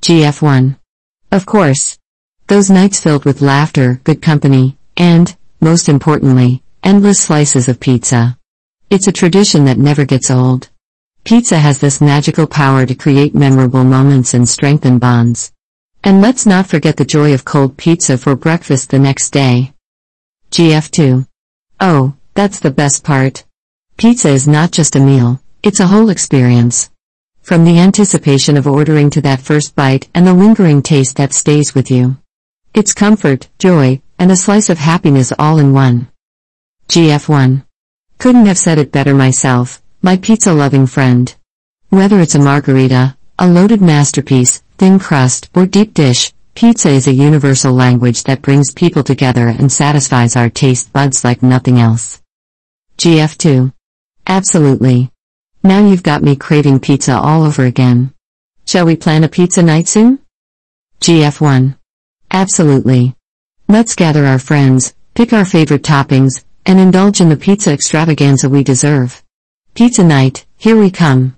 GF1. 0.00 0.78
Of 1.30 1.44
course. 1.44 1.98
Those 2.46 2.70
nights 2.70 2.98
filled 2.98 3.26
with 3.26 3.42
laughter, 3.42 4.00
good 4.02 4.22
company, 4.22 4.78
and, 4.96 5.36
most 5.60 5.90
importantly, 5.90 6.62
endless 6.82 7.20
slices 7.20 7.68
of 7.68 7.80
pizza. 7.80 8.38
It's 8.88 9.06
a 9.06 9.12
tradition 9.12 9.66
that 9.66 9.76
never 9.76 10.06
gets 10.06 10.30
old. 10.30 10.70
Pizza 11.22 11.58
has 11.58 11.80
this 11.80 12.00
magical 12.00 12.46
power 12.46 12.86
to 12.86 12.94
create 12.94 13.34
memorable 13.34 13.84
moments 13.84 14.32
and 14.32 14.48
strengthen 14.48 14.98
bonds. 14.98 15.52
And 16.02 16.22
let's 16.22 16.46
not 16.46 16.66
forget 16.66 16.96
the 16.96 17.04
joy 17.04 17.34
of 17.34 17.44
cold 17.44 17.76
pizza 17.76 18.16
for 18.16 18.34
breakfast 18.34 18.88
the 18.88 18.98
next 18.98 19.34
day. 19.34 19.74
GF2. 20.52 21.26
Oh, 21.78 22.14
that's 22.32 22.60
the 22.60 22.70
best 22.70 23.04
part. 23.04 23.44
Pizza 23.98 24.30
is 24.30 24.48
not 24.48 24.70
just 24.70 24.96
a 24.96 25.00
meal, 25.00 25.42
it's 25.62 25.80
a 25.80 25.86
whole 25.88 26.08
experience. 26.08 26.90
From 27.42 27.64
the 27.64 27.78
anticipation 27.78 28.56
of 28.56 28.66
ordering 28.66 29.10
to 29.10 29.20
that 29.22 29.40
first 29.40 29.74
bite 29.74 30.08
and 30.14 30.26
the 30.26 30.34
lingering 30.34 30.82
taste 30.82 31.16
that 31.16 31.32
stays 31.32 31.74
with 31.74 31.90
you. 31.90 32.16
It's 32.74 32.94
comfort, 32.94 33.48
joy, 33.58 34.00
and 34.18 34.30
a 34.30 34.36
slice 34.36 34.68
of 34.68 34.78
happiness 34.78 35.32
all 35.38 35.58
in 35.58 35.72
one. 35.72 36.08
GF1. 36.88 37.64
Couldn't 38.18 38.46
have 38.46 38.58
said 38.58 38.78
it 38.78 38.92
better 38.92 39.14
myself, 39.14 39.82
my 40.00 40.16
pizza 40.16 40.52
loving 40.52 40.86
friend. 40.86 41.34
Whether 41.88 42.20
it's 42.20 42.34
a 42.34 42.38
margherita, 42.38 43.16
a 43.38 43.48
loaded 43.48 43.80
masterpiece, 43.80 44.62
thin 44.76 44.98
crust, 44.98 45.48
or 45.54 45.66
deep 45.66 45.92
dish, 45.92 46.32
pizza 46.54 46.90
is 46.90 47.08
a 47.08 47.12
universal 47.12 47.72
language 47.72 48.24
that 48.24 48.42
brings 48.42 48.72
people 48.72 49.02
together 49.02 49.48
and 49.48 49.72
satisfies 49.72 50.36
our 50.36 50.50
taste 50.50 50.92
buds 50.92 51.24
like 51.24 51.42
nothing 51.42 51.78
else. 51.80 52.22
GF2. 52.98 53.72
Absolutely. 54.26 55.10
Now 55.68 55.86
you've 55.86 56.02
got 56.02 56.22
me 56.22 56.34
craving 56.34 56.80
pizza 56.80 57.14
all 57.14 57.44
over 57.44 57.66
again. 57.66 58.14
Shall 58.64 58.86
we 58.86 58.96
plan 58.96 59.22
a 59.22 59.28
pizza 59.28 59.62
night 59.62 59.86
soon? 59.86 60.18
GF1. 61.02 61.76
Absolutely. 62.30 63.14
Let's 63.68 63.94
gather 63.94 64.24
our 64.24 64.38
friends, 64.38 64.94
pick 65.12 65.34
our 65.34 65.44
favorite 65.44 65.82
toppings, 65.82 66.42
and 66.64 66.80
indulge 66.80 67.20
in 67.20 67.28
the 67.28 67.36
pizza 67.36 67.70
extravaganza 67.70 68.48
we 68.48 68.62
deserve. 68.64 69.22
Pizza 69.74 70.02
night, 70.02 70.46
here 70.56 70.78
we 70.80 70.90
come. 70.90 71.36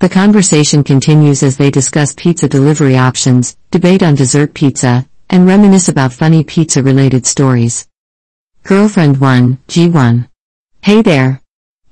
The 0.00 0.08
conversation 0.08 0.82
continues 0.82 1.44
as 1.44 1.56
they 1.56 1.70
discuss 1.70 2.12
pizza 2.12 2.48
delivery 2.48 2.96
options, 2.96 3.56
debate 3.70 4.02
on 4.02 4.16
dessert 4.16 4.52
pizza, 4.54 5.06
and 5.30 5.46
reminisce 5.46 5.86
about 5.86 6.12
funny 6.12 6.42
pizza 6.42 6.82
related 6.82 7.24
stories. 7.24 7.86
Girlfriend 8.64 9.20
1, 9.20 9.58
G1. 9.68 10.28
Hey 10.82 11.02
there. 11.02 11.40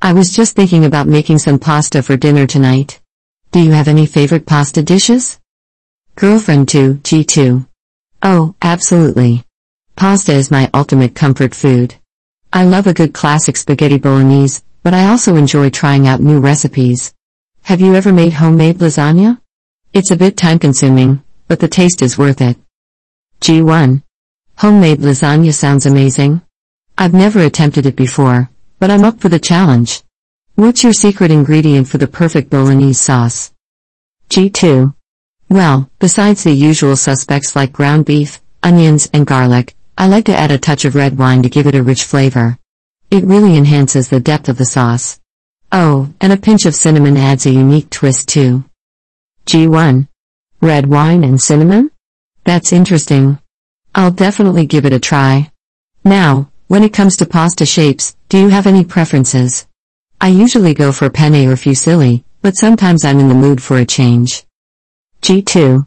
I 0.04 0.14
was 0.14 0.34
just 0.34 0.56
thinking 0.56 0.84
about 0.84 1.06
making 1.06 1.38
some 1.38 1.60
pasta 1.60 2.02
for 2.02 2.16
dinner 2.16 2.44
tonight. 2.44 3.00
Do 3.52 3.60
you 3.60 3.70
have 3.70 3.86
any 3.86 4.04
favorite 4.04 4.46
pasta 4.46 4.82
dishes? 4.82 5.38
Girlfriend 6.16 6.68
2, 6.70 6.94
G2. 6.94 7.68
Oh, 8.20 8.56
absolutely. 8.60 9.44
Pasta 9.94 10.32
is 10.32 10.50
my 10.50 10.68
ultimate 10.74 11.14
comfort 11.14 11.54
food. 11.54 11.94
I 12.52 12.64
love 12.64 12.88
a 12.88 12.92
good 12.92 13.14
classic 13.14 13.56
spaghetti 13.56 13.96
bolognese, 13.96 14.64
but 14.82 14.92
I 14.92 15.06
also 15.06 15.36
enjoy 15.36 15.70
trying 15.70 16.08
out 16.08 16.20
new 16.20 16.40
recipes. 16.40 17.14
Have 17.62 17.80
you 17.80 17.94
ever 17.94 18.12
made 18.12 18.32
homemade 18.32 18.78
lasagna? 18.78 19.40
It's 19.92 20.10
a 20.10 20.16
bit 20.16 20.36
time 20.36 20.58
consuming, 20.58 21.22
but 21.46 21.60
the 21.60 21.68
taste 21.68 22.02
is 22.02 22.18
worth 22.18 22.40
it. 22.40 22.56
G1. 23.40 24.02
Homemade 24.56 24.98
lasagna 24.98 25.54
sounds 25.54 25.86
amazing. 25.86 26.42
I've 26.98 27.14
never 27.14 27.38
attempted 27.38 27.86
it 27.86 27.94
before, 27.94 28.50
but 28.82 28.90
I'm 28.90 29.04
up 29.04 29.20
for 29.20 29.28
the 29.28 29.38
challenge. 29.38 30.02
What's 30.56 30.82
your 30.82 30.92
secret 30.92 31.30
ingredient 31.30 31.86
for 31.86 31.98
the 31.98 32.08
perfect 32.08 32.50
bolognese 32.50 32.94
sauce? 32.94 33.52
G2. 34.28 34.92
Well, 35.48 35.88
besides 36.00 36.42
the 36.42 36.50
usual 36.50 36.96
suspects 36.96 37.54
like 37.54 37.72
ground 37.72 38.06
beef, 38.06 38.40
onions, 38.60 39.08
and 39.12 39.24
garlic, 39.24 39.76
I 39.96 40.08
like 40.08 40.24
to 40.24 40.36
add 40.36 40.50
a 40.50 40.58
touch 40.58 40.84
of 40.84 40.96
red 40.96 41.16
wine 41.16 41.44
to 41.44 41.48
give 41.48 41.68
it 41.68 41.76
a 41.76 41.82
rich 41.84 42.02
flavor. 42.02 42.58
It 43.08 43.22
really 43.22 43.56
enhances 43.56 44.08
the 44.08 44.18
depth 44.18 44.48
of 44.48 44.58
the 44.58 44.64
sauce. 44.64 45.20
Oh, 45.70 46.12
and 46.20 46.32
a 46.32 46.36
pinch 46.36 46.66
of 46.66 46.74
cinnamon 46.74 47.16
adds 47.16 47.46
a 47.46 47.52
unique 47.52 47.88
twist 47.88 48.26
too. 48.26 48.64
G1. 49.46 50.08
Red 50.60 50.86
wine 50.86 51.22
and 51.22 51.40
cinnamon? 51.40 51.92
That's 52.42 52.72
interesting. 52.72 53.38
I'll 53.94 54.10
definitely 54.10 54.66
give 54.66 54.84
it 54.86 54.92
a 54.92 54.98
try. 54.98 55.52
Now, 56.04 56.50
when 56.72 56.84
it 56.84 56.94
comes 56.94 57.16
to 57.16 57.26
pasta 57.26 57.66
shapes, 57.66 58.16
do 58.30 58.38
you 58.38 58.48
have 58.48 58.66
any 58.66 58.82
preferences? 58.82 59.66
I 60.22 60.28
usually 60.28 60.72
go 60.72 60.90
for 60.90 61.10
penne 61.10 61.46
or 61.46 61.54
fusilli, 61.54 62.24
but 62.40 62.56
sometimes 62.56 63.04
I'm 63.04 63.20
in 63.20 63.28
the 63.28 63.34
mood 63.34 63.62
for 63.62 63.76
a 63.76 63.84
change. 63.84 64.44
G2. 65.20 65.86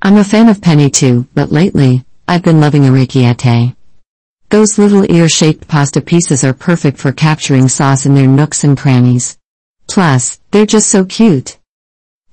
I'm 0.00 0.16
a 0.16 0.24
fan 0.24 0.48
of 0.48 0.62
penne 0.62 0.90
too, 0.90 1.26
but 1.34 1.52
lately, 1.52 2.06
I've 2.26 2.42
been 2.42 2.62
loving 2.62 2.84
orecchiette. 2.84 3.76
Those 4.48 4.78
little 4.78 5.04
ear-shaped 5.12 5.68
pasta 5.68 6.00
pieces 6.00 6.44
are 6.44 6.54
perfect 6.54 6.96
for 6.96 7.12
capturing 7.12 7.68
sauce 7.68 8.06
in 8.06 8.14
their 8.14 8.26
nooks 8.26 8.64
and 8.64 8.74
crannies. 8.74 9.36
Plus, 9.86 10.40
they're 10.50 10.64
just 10.64 10.88
so 10.88 11.04
cute. 11.04 11.58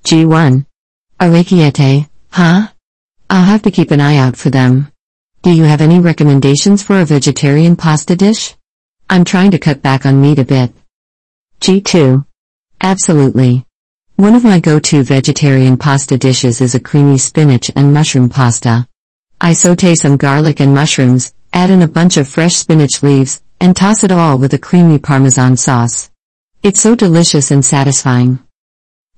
G1. 0.04 0.64
Orecchiette, 1.20 2.08
huh? 2.30 2.68
I'll 3.28 3.44
have 3.44 3.60
to 3.60 3.70
keep 3.70 3.90
an 3.90 4.00
eye 4.00 4.16
out 4.16 4.38
for 4.38 4.48
them. 4.48 4.89
Do 5.42 5.50
you 5.50 5.64
have 5.64 5.80
any 5.80 6.00
recommendations 6.00 6.82
for 6.82 7.00
a 7.00 7.06
vegetarian 7.06 7.74
pasta 7.74 8.14
dish? 8.14 8.56
I'm 9.08 9.24
trying 9.24 9.52
to 9.52 9.58
cut 9.58 9.80
back 9.80 10.04
on 10.04 10.20
meat 10.20 10.38
a 10.38 10.44
bit. 10.44 10.70
G2. 11.62 12.26
Absolutely. 12.82 13.64
One 14.16 14.34
of 14.34 14.44
my 14.44 14.60
go-to 14.60 15.02
vegetarian 15.02 15.78
pasta 15.78 16.18
dishes 16.18 16.60
is 16.60 16.74
a 16.74 16.80
creamy 16.80 17.16
spinach 17.16 17.70
and 17.74 17.94
mushroom 17.94 18.28
pasta. 18.28 18.86
I 19.40 19.54
saute 19.54 19.94
some 19.94 20.18
garlic 20.18 20.60
and 20.60 20.74
mushrooms, 20.74 21.32
add 21.54 21.70
in 21.70 21.80
a 21.80 21.88
bunch 21.88 22.18
of 22.18 22.28
fresh 22.28 22.56
spinach 22.56 23.02
leaves, 23.02 23.40
and 23.62 23.74
toss 23.74 24.04
it 24.04 24.12
all 24.12 24.36
with 24.36 24.52
a 24.52 24.58
creamy 24.58 24.98
parmesan 24.98 25.56
sauce. 25.56 26.10
It's 26.62 26.82
so 26.82 26.94
delicious 26.94 27.50
and 27.50 27.64
satisfying. 27.64 28.40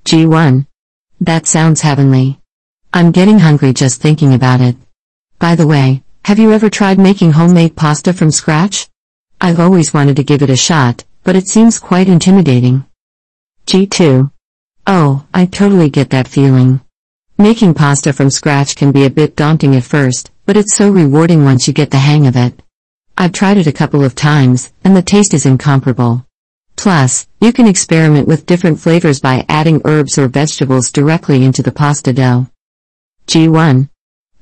G1. 0.04 0.68
That 1.20 1.48
sounds 1.48 1.80
heavenly. 1.80 2.38
I'm 2.92 3.10
getting 3.10 3.40
hungry 3.40 3.72
just 3.72 4.00
thinking 4.00 4.34
about 4.34 4.60
it. 4.60 4.76
By 5.40 5.56
the 5.56 5.66
way, 5.66 6.01
have 6.24 6.38
you 6.38 6.52
ever 6.52 6.70
tried 6.70 7.00
making 7.00 7.32
homemade 7.32 7.74
pasta 7.74 8.12
from 8.12 8.30
scratch? 8.30 8.88
I've 9.40 9.58
always 9.58 9.92
wanted 9.92 10.14
to 10.16 10.24
give 10.24 10.40
it 10.40 10.50
a 10.50 10.56
shot, 10.56 11.04
but 11.24 11.34
it 11.34 11.48
seems 11.48 11.80
quite 11.80 12.08
intimidating. 12.08 12.86
G2. 13.66 14.30
Oh, 14.86 15.26
I 15.34 15.46
totally 15.46 15.90
get 15.90 16.10
that 16.10 16.28
feeling. 16.28 16.80
Making 17.38 17.74
pasta 17.74 18.12
from 18.12 18.30
scratch 18.30 18.76
can 18.76 18.92
be 18.92 19.04
a 19.04 19.10
bit 19.10 19.34
daunting 19.34 19.74
at 19.74 19.82
first, 19.82 20.30
but 20.46 20.56
it's 20.56 20.76
so 20.76 20.90
rewarding 20.90 21.44
once 21.44 21.66
you 21.66 21.74
get 21.74 21.90
the 21.90 21.98
hang 21.98 22.28
of 22.28 22.36
it. 22.36 22.62
I've 23.18 23.32
tried 23.32 23.56
it 23.56 23.66
a 23.66 23.72
couple 23.72 24.04
of 24.04 24.14
times, 24.14 24.72
and 24.84 24.96
the 24.96 25.02
taste 25.02 25.34
is 25.34 25.44
incomparable. 25.44 26.24
Plus, 26.76 27.26
you 27.40 27.52
can 27.52 27.66
experiment 27.66 28.28
with 28.28 28.46
different 28.46 28.78
flavors 28.78 29.18
by 29.18 29.44
adding 29.48 29.82
herbs 29.84 30.18
or 30.18 30.28
vegetables 30.28 30.92
directly 30.92 31.44
into 31.44 31.62
the 31.62 31.72
pasta 31.72 32.12
dough. 32.12 32.46
G1. 33.26 33.88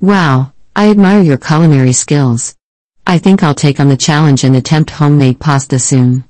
Wow, 0.00 0.52
I 0.76 0.88
admire 0.88 1.20
your 1.20 1.36
culinary 1.36 1.92
skills. 1.92 2.54
I 3.06 3.18
think 3.18 3.42
I'll 3.42 3.54
take 3.54 3.80
on 3.80 3.88
the 3.88 3.96
challenge 3.96 4.44
and 4.44 4.54
attempt 4.54 4.90
homemade 4.90 5.40
pasta 5.40 5.80
soon. 5.80 6.24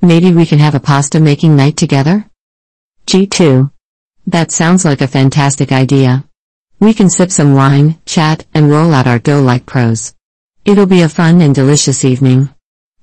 Maybe 0.00 0.32
we 0.32 0.46
can 0.46 0.60
have 0.60 0.76
a 0.76 0.80
pasta 0.80 1.18
making 1.18 1.56
night 1.56 1.76
together? 1.76 2.24
G2. 3.06 3.70
That 4.28 4.52
sounds 4.52 4.84
like 4.84 5.00
a 5.00 5.08
fantastic 5.08 5.72
idea. 5.72 6.24
We 6.78 6.94
can 6.94 7.10
sip 7.10 7.32
some 7.32 7.54
wine, 7.54 7.98
chat, 8.06 8.46
and 8.54 8.70
roll 8.70 8.94
out 8.94 9.08
our 9.08 9.18
dough 9.18 9.42
like 9.42 9.66
pros. 9.66 10.14
It'll 10.64 10.86
be 10.86 11.02
a 11.02 11.08
fun 11.08 11.40
and 11.40 11.54
delicious 11.54 12.04
evening. 12.04 12.48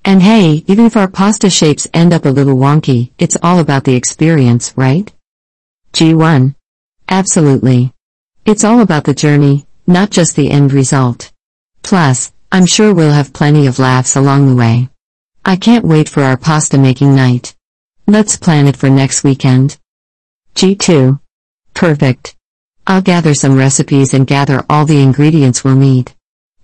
And 0.05 0.23
hey, 0.23 0.64
even 0.68 0.85
if 0.85 0.95
our 0.95 1.09
pasta 1.09 1.49
shapes 1.49 1.85
end 1.93 2.14
up 2.14 2.26
a 2.26 2.30
little 2.30 2.55
wonky, 2.55 3.11
it's 3.19 3.38
all 3.43 3.59
about 3.59 3.84
the 3.84 3.95
experience, 3.95 4.73
right? 4.77 5.14
G1. 5.91 6.55
Absolutely. 7.09 7.93
It's 8.45 8.64
all 8.64 8.80
about 8.80 9.03
the 9.03 9.14
journey, 9.14 9.66
not 9.88 10.11
just 10.11 10.35
the 10.35 10.51
end 10.51 10.73
result. 10.73 11.31
Plus, 11.81 12.34
I'm 12.51 12.65
sure 12.65 12.93
we'll 12.93 13.14
have 13.14 13.34
plenty 13.34 13.68
of 13.68 13.80
laughs 13.80 14.15
along 14.15 14.47
the 14.47 14.55
way. 14.55 14.89
I 15.45 15.55
can't 15.55 15.85
wait 15.85 16.09
for 16.09 16.23
our 16.23 16.35
pasta 16.38 16.77
making 16.77 17.15
night. 17.15 17.55
Let's 18.05 18.35
plan 18.35 18.68
it 18.68 18.76
for 18.76 18.89
next 18.89 19.23
weekend. 19.23 19.77
G2. 20.55 21.19
Perfect. 21.73 22.35
I'll 22.85 23.01
gather 23.01 23.34
some 23.34 23.57
recipes 23.57 24.14
and 24.14 24.27
gather 24.27 24.65
all 24.69 24.85
the 24.85 25.01
ingredients 25.01 25.64
we'll 25.64 25.76
need. 25.76 26.14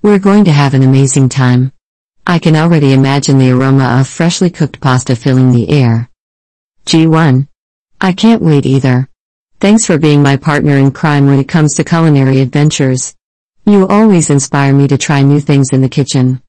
We're 0.02 0.20
going 0.20 0.46
to 0.46 0.52
have 0.52 0.74
an 0.74 0.84
amazing 0.84 1.30
time. 1.30 1.72
I 2.28 2.40
can 2.40 2.56
already 2.56 2.94
imagine 2.94 3.38
the 3.38 3.52
aroma 3.52 4.00
of 4.00 4.08
freshly 4.08 4.50
cooked 4.50 4.82
pasta 4.82 5.16
filling 5.16 5.52
the 5.52 5.70
air. 5.70 6.10
G1. 6.86 7.48
I 8.02 8.14
can't 8.14 8.42
wait 8.42 8.66
either. 8.66 9.10
Thanks 9.64 9.86
for 9.86 9.98
being 9.98 10.22
my 10.22 10.36
partner 10.36 10.76
in 10.76 10.92
crime 10.92 11.26
when 11.26 11.40
it 11.40 11.48
comes 11.48 11.76
to 11.76 11.86
culinary 11.86 12.42
adventures. 12.42 13.16
You 13.66 13.88
always 13.88 14.30
inspire 14.30 14.74
me 14.74 14.90
to 14.90 14.98
try 14.98 15.22
new 15.22 15.40
things 15.40 15.70
in 15.72 15.80
the 15.80 15.88
kitchen. 15.88 16.42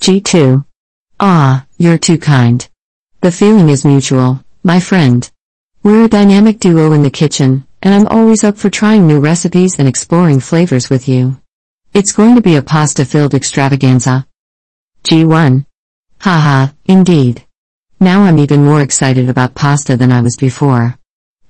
G2. 0.00 0.62
Ah, 1.18 1.64
you're 1.78 1.96
too 1.96 2.18
kind. 2.18 2.68
The 3.22 3.32
feeling 3.32 3.70
is 3.70 3.86
mutual, 3.86 4.44
my 4.62 4.78
friend. 4.78 5.30
We're 5.82 6.04
a 6.04 6.08
dynamic 6.08 6.58
duo 6.58 6.92
in 6.92 7.02
the 7.02 7.08
kitchen, 7.08 7.66
and 7.80 7.94
I'm 7.94 8.06
always 8.08 8.44
up 8.44 8.58
for 8.58 8.68
trying 8.68 9.06
new 9.06 9.20
recipes 9.20 9.78
and 9.78 9.88
exploring 9.88 10.40
flavors 10.40 10.90
with 10.90 11.08
you. 11.08 11.40
It's 11.94 12.12
going 12.12 12.34
to 12.34 12.42
be 12.42 12.56
a 12.56 12.62
pasta-filled 12.62 13.32
extravaganza. 13.32 14.26
G1. 15.04 15.64
Haha, 16.20 16.74
indeed. 16.84 17.46
Now 18.00 18.24
I'm 18.24 18.38
even 18.38 18.66
more 18.66 18.82
excited 18.82 19.30
about 19.30 19.54
pasta 19.54 19.96
than 19.96 20.12
I 20.12 20.20
was 20.20 20.36
before. 20.36 20.98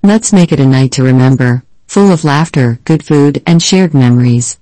Let's 0.05 0.31
make 0.31 0.51
it 0.51 0.59
a 0.59 0.67
night 0.67 0.91
to 0.91 1.03
remember, 1.03 1.63
full 1.87 2.11
of 2.11 2.23
laughter, 2.23 2.77
good 2.85 3.03
food, 3.03 3.41
and 3.47 3.59
shared 3.59 3.95
memories. 3.95 4.59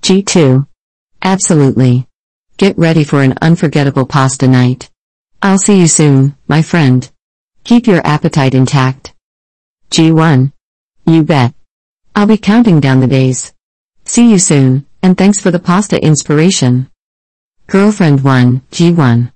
G2. 0.00 0.64
Absolutely. 1.20 2.06
Get 2.56 2.78
ready 2.78 3.02
for 3.02 3.20
an 3.20 3.34
unforgettable 3.42 4.06
pasta 4.06 4.46
night. 4.46 4.88
I'll 5.42 5.58
see 5.58 5.80
you 5.80 5.88
soon, 5.88 6.36
my 6.46 6.62
friend. 6.62 7.10
Keep 7.64 7.88
your 7.88 8.00
appetite 8.06 8.54
intact. 8.54 9.12
G1. 9.90 10.52
You 11.04 11.24
bet. 11.24 11.52
I'll 12.14 12.28
be 12.28 12.38
counting 12.38 12.78
down 12.78 13.00
the 13.00 13.08
days. 13.08 13.52
See 14.04 14.30
you 14.30 14.38
soon, 14.38 14.86
and 15.02 15.18
thanks 15.18 15.40
for 15.40 15.50
the 15.50 15.58
pasta 15.58 16.00
inspiration. 16.00 16.88
Girlfriend 17.66 18.22
1, 18.22 18.60
G1. 18.70 19.32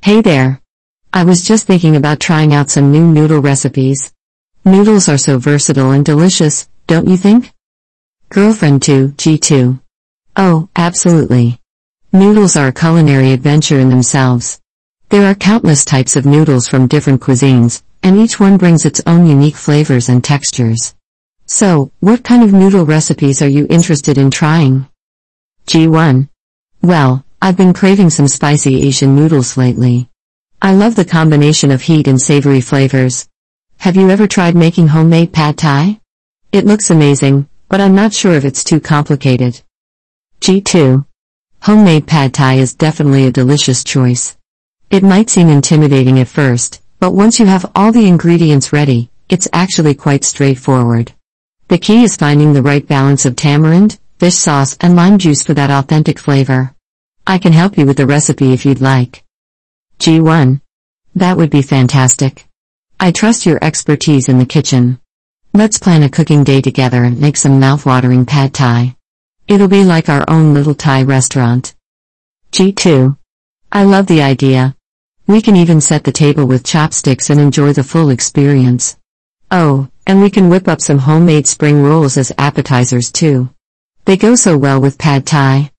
Hey 0.00 0.20
there. 0.20 0.60
I 1.12 1.24
was 1.24 1.44
just 1.44 1.66
thinking 1.66 1.96
about 1.96 2.20
trying 2.20 2.54
out 2.54 2.70
some 2.70 2.92
new 2.92 3.04
noodle 3.04 3.40
recipes. 3.40 4.12
Noodles 4.66 5.08
are 5.08 5.16
so 5.16 5.38
versatile 5.38 5.92
and 5.92 6.04
delicious, 6.04 6.68
don't 6.88 7.06
you 7.06 7.16
think? 7.16 7.52
Girlfriend 8.30 8.82
2, 8.82 9.10
G2. 9.10 9.80
Oh, 10.34 10.68
absolutely. 10.74 11.60
Noodles 12.12 12.56
are 12.56 12.66
a 12.66 12.72
culinary 12.72 13.30
adventure 13.30 13.78
in 13.78 13.90
themselves. 13.90 14.60
There 15.08 15.30
are 15.30 15.36
countless 15.36 15.84
types 15.84 16.16
of 16.16 16.26
noodles 16.26 16.66
from 16.66 16.88
different 16.88 17.22
cuisines, 17.22 17.84
and 18.02 18.18
each 18.18 18.40
one 18.40 18.56
brings 18.56 18.84
its 18.84 19.00
own 19.06 19.28
unique 19.28 19.54
flavors 19.54 20.08
and 20.08 20.24
textures. 20.24 20.96
So, 21.44 21.92
what 22.00 22.24
kind 22.24 22.42
of 22.42 22.52
noodle 22.52 22.84
recipes 22.84 23.42
are 23.42 23.48
you 23.48 23.68
interested 23.70 24.18
in 24.18 24.32
trying? 24.32 24.88
G1. 25.68 26.28
Well, 26.82 27.24
I've 27.40 27.56
been 27.56 27.72
craving 27.72 28.10
some 28.10 28.26
spicy 28.26 28.82
Asian 28.82 29.14
noodles 29.14 29.56
lately. 29.56 30.08
I 30.60 30.74
love 30.74 30.96
the 30.96 31.04
combination 31.04 31.70
of 31.70 31.82
heat 31.82 32.08
and 32.08 32.20
savory 32.20 32.60
flavors. 32.60 33.28
Have 33.78 33.96
you 33.96 34.10
ever 34.10 34.26
tried 34.26 34.56
making 34.56 34.88
homemade 34.88 35.32
pad 35.32 35.58
thai? 35.58 36.00
It 36.50 36.64
looks 36.64 36.90
amazing, 36.90 37.48
but 37.68 37.80
I'm 37.80 37.94
not 37.94 38.12
sure 38.12 38.32
if 38.32 38.44
it's 38.44 38.64
too 38.64 38.80
complicated. 38.80 39.62
G2. 40.40 41.04
Homemade 41.62 42.06
pad 42.06 42.34
thai 42.34 42.54
is 42.54 42.74
definitely 42.74 43.26
a 43.26 43.32
delicious 43.32 43.84
choice. 43.84 44.36
It 44.90 45.02
might 45.02 45.30
seem 45.30 45.48
intimidating 45.48 46.18
at 46.18 46.28
first, 46.28 46.80
but 46.98 47.12
once 47.12 47.38
you 47.38 47.46
have 47.46 47.70
all 47.74 47.92
the 47.92 48.08
ingredients 48.08 48.72
ready, 48.72 49.10
it's 49.28 49.48
actually 49.52 49.94
quite 49.94 50.24
straightforward. 50.24 51.12
The 51.68 51.78
key 51.78 52.02
is 52.02 52.16
finding 52.16 52.52
the 52.52 52.62
right 52.62 52.86
balance 52.86 53.24
of 53.24 53.36
tamarind, 53.36 53.98
fish 54.18 54.34
sauce, 54.34 54.76
and 54.80 54.96
lime 54.96 55.18
juice 55.18 55.42
for 55.42 55.54
that 55.54 55.70
authentic 55.70 56.18
flavor. 56.18 56.74
I 57.26 57.38
can 57.38 57.52
help 57.52 57.76
you 57.76 57.86
with 57.86 57.96
the 57.96 58.06
recipe 58.06 58.52
if 58.52 58.64
you'd 58.64 58.80
like. 58.80 59.24
G1. 59.98 60.60
That 61.14 61.36
would 61.36 61.50
be 61.50 61.62
fantastic. 61.62 62.45
I 62.98 63.12
trust 63.12 63.44
your 63.44 63.58
expertise 63.62 64.30
in 64.30 64.38
the 64.38 64.46
kitchen. 64.46 64.98
Let's 65.52 65.78
plan 65.78 66.02
a 66.02 66.08
cooking 66.08 66.44
day 66.44 66.62
together 66.62 67.04
and 67.04 67.20
make 67.20 67.36
some 67.36 67.60
mouth-watering 67.60 68.24
pad 68.24 68.54
thai. 68.54 68.96
It'll 69.46 69.68
be 69.68 69.84
like 69.84 70.08
our 70.08 70.24
own 70.28 70.54
little 70.54 70.74
Thai 70.74 71.02
restaurant. 71.02 71.74
G2. 72.52 73.18
I 73.70 73.84
love 73.84 74.06
the 74.06 74.22
idea. 74.22 74.74
We 75.26 75.42
can 75.42 75.56
even 75.56 75.82
set 75.82 76.04
the 76.04 76.10
table 76.10 76.46
with 76.46 76.64
chopsticks 76.64 77.28
and 77.28 77.38
enjoy 77.38 77.74
the 77.74 77.84
full 77.84 78.08
experience. 78.08 78.96
Oh, 79.50 79.88
and 80.06 80.22
we 80.22 80.30
can 80.30 80.48
whip 80.48 80.66
up 80.66 80.80
some 80.80 80.98
homemade 80.98 81.46
spring 81.46 81.82
rolls 81.82 82.16
as 82.16 82.32
appetizers 82.38 83.12
too. 83.12 83.50
They 84.06 84.16
go 84.16 84.36
so 84.36 84.56
well 84.56 84.80
with 84.80 84.98
pad 84.98 85.26
thai. 85.26 85.70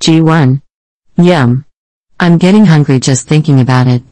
G1. 0.00 0.62
Yum. 1.18 1.66
I'm 2.18 2.38
getting 2.38 2.64
hungry 2.64 3.00
just 3.00 3.28
thinking 3.28 3.60
about 3.60 3.86
it. 3.86 4.02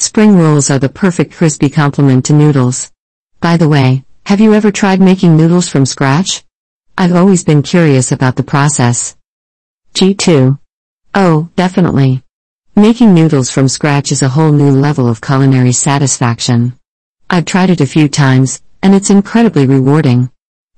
Spring 0.00 0.34
rolls 0.34 0.70
are 0.70 0.78
the 0.78 0.88
perfect 0.88 1.34
crispy 1.34 1.68
complement 1.68 2.24
to 2.24 2.32
noodles. 2.32 2.90
By 3.40 3.58
the 3.58 3.68
way, 3.68 4.02
have 4.24 4.40
you 4.40 4.54
ever 4.54 4.70
tried 4.70 4.98
making 4.98 5.36
noodles 5.36 5.68
from 5.68 5.84
scratch? 5.84 6.42
I've 6.96 7.14
always 7.14 7.44
been 7.44 7.62
curious 7.62 8.10
about 8.10 8.36
the 8.36 8.42
process. 8.42 9.14
G2. 9.94 10.58
Oh, 11.14 11.50
definitely. 11.54 12.22
Making 12.74 13.12
noodles 13.12 13.50
from 13.50 13.68
scratch 13.68 14.10
is 14.10 14.22
a 14.22 14.30
whole 14.30 14.52
new 14.52 14.70
level 14.70 15.06
of 15.06 15.20
culinary 15.20 15.72
satisfaction. 15.72 16.78
I've 17.28 17.44
tried 17.44 17.68
it 17.68 17.82
a 17.82 17.86
few 17.86 18.08
times, 18.08 18.62
and 18.82 18.94
it's 18.94 19.10
incredibly 19.10 19.66
rewarding. 19.66 20.30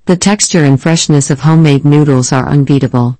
The 0.03 0.17
texture 0.17 0.65
and 0.65 0.79
freshness 0.79 1.29
of 1.29 1.39
homemade 1.39 1.85
noodles 1.85 2.33
are 2.33 2.49
unbeatable. 2.49 3.17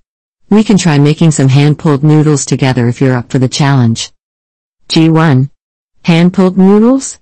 We 0.49 0.65
can 0.65 0.77
try 0.77 0.97
making 0.97 1.31
some 1.31 1.47
hand-pulled 1.47 2.03
noodles 2.03 2.45
together 2.45 2.89
if 2.89 2.99
you're 2.99 3.15
up 3.15 3.31
for 3.31 3.39
the 3.39 3.47
challenge. 3.47 4.11
G1. 4.89 5.49
Hand-pulled 6.05 6.57
noodles? 6.57 7.19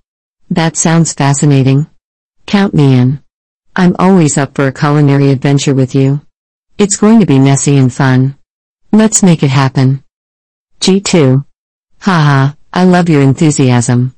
That 0.49 0.76
sounds 0.76 1.14
fascinating. 1.14 1.86
Count 2.48 2.74
me 2.74 2.98
in. 2.98 3.22
I'm 3.76 3.95
always 3.99 4.40
up 4.40 4.56
for 4.56 4.66
a 4.66 4.74
culinary 4.74 5.30
adventure 5.30 5.76
with 5.76 5.94
you. 5.94 6.22
It's 6.80 6.98
going 6.98 7.20
to 7.20 7.28
be 7.28 7.38
messy 7.38 7.78
and 7.78 7.94
fun. 7.94 8.40
Let's 8.91 9.22
make 9.22 9.44
it 9.44 9.52
happen. 9.52 10.03
G2. 10.80 11.45
Haha, 11.99 12.53
I 12.74 12.84
love 12.86 13.08
your 13.08 13.22
enthusiasm. 13.22 14.16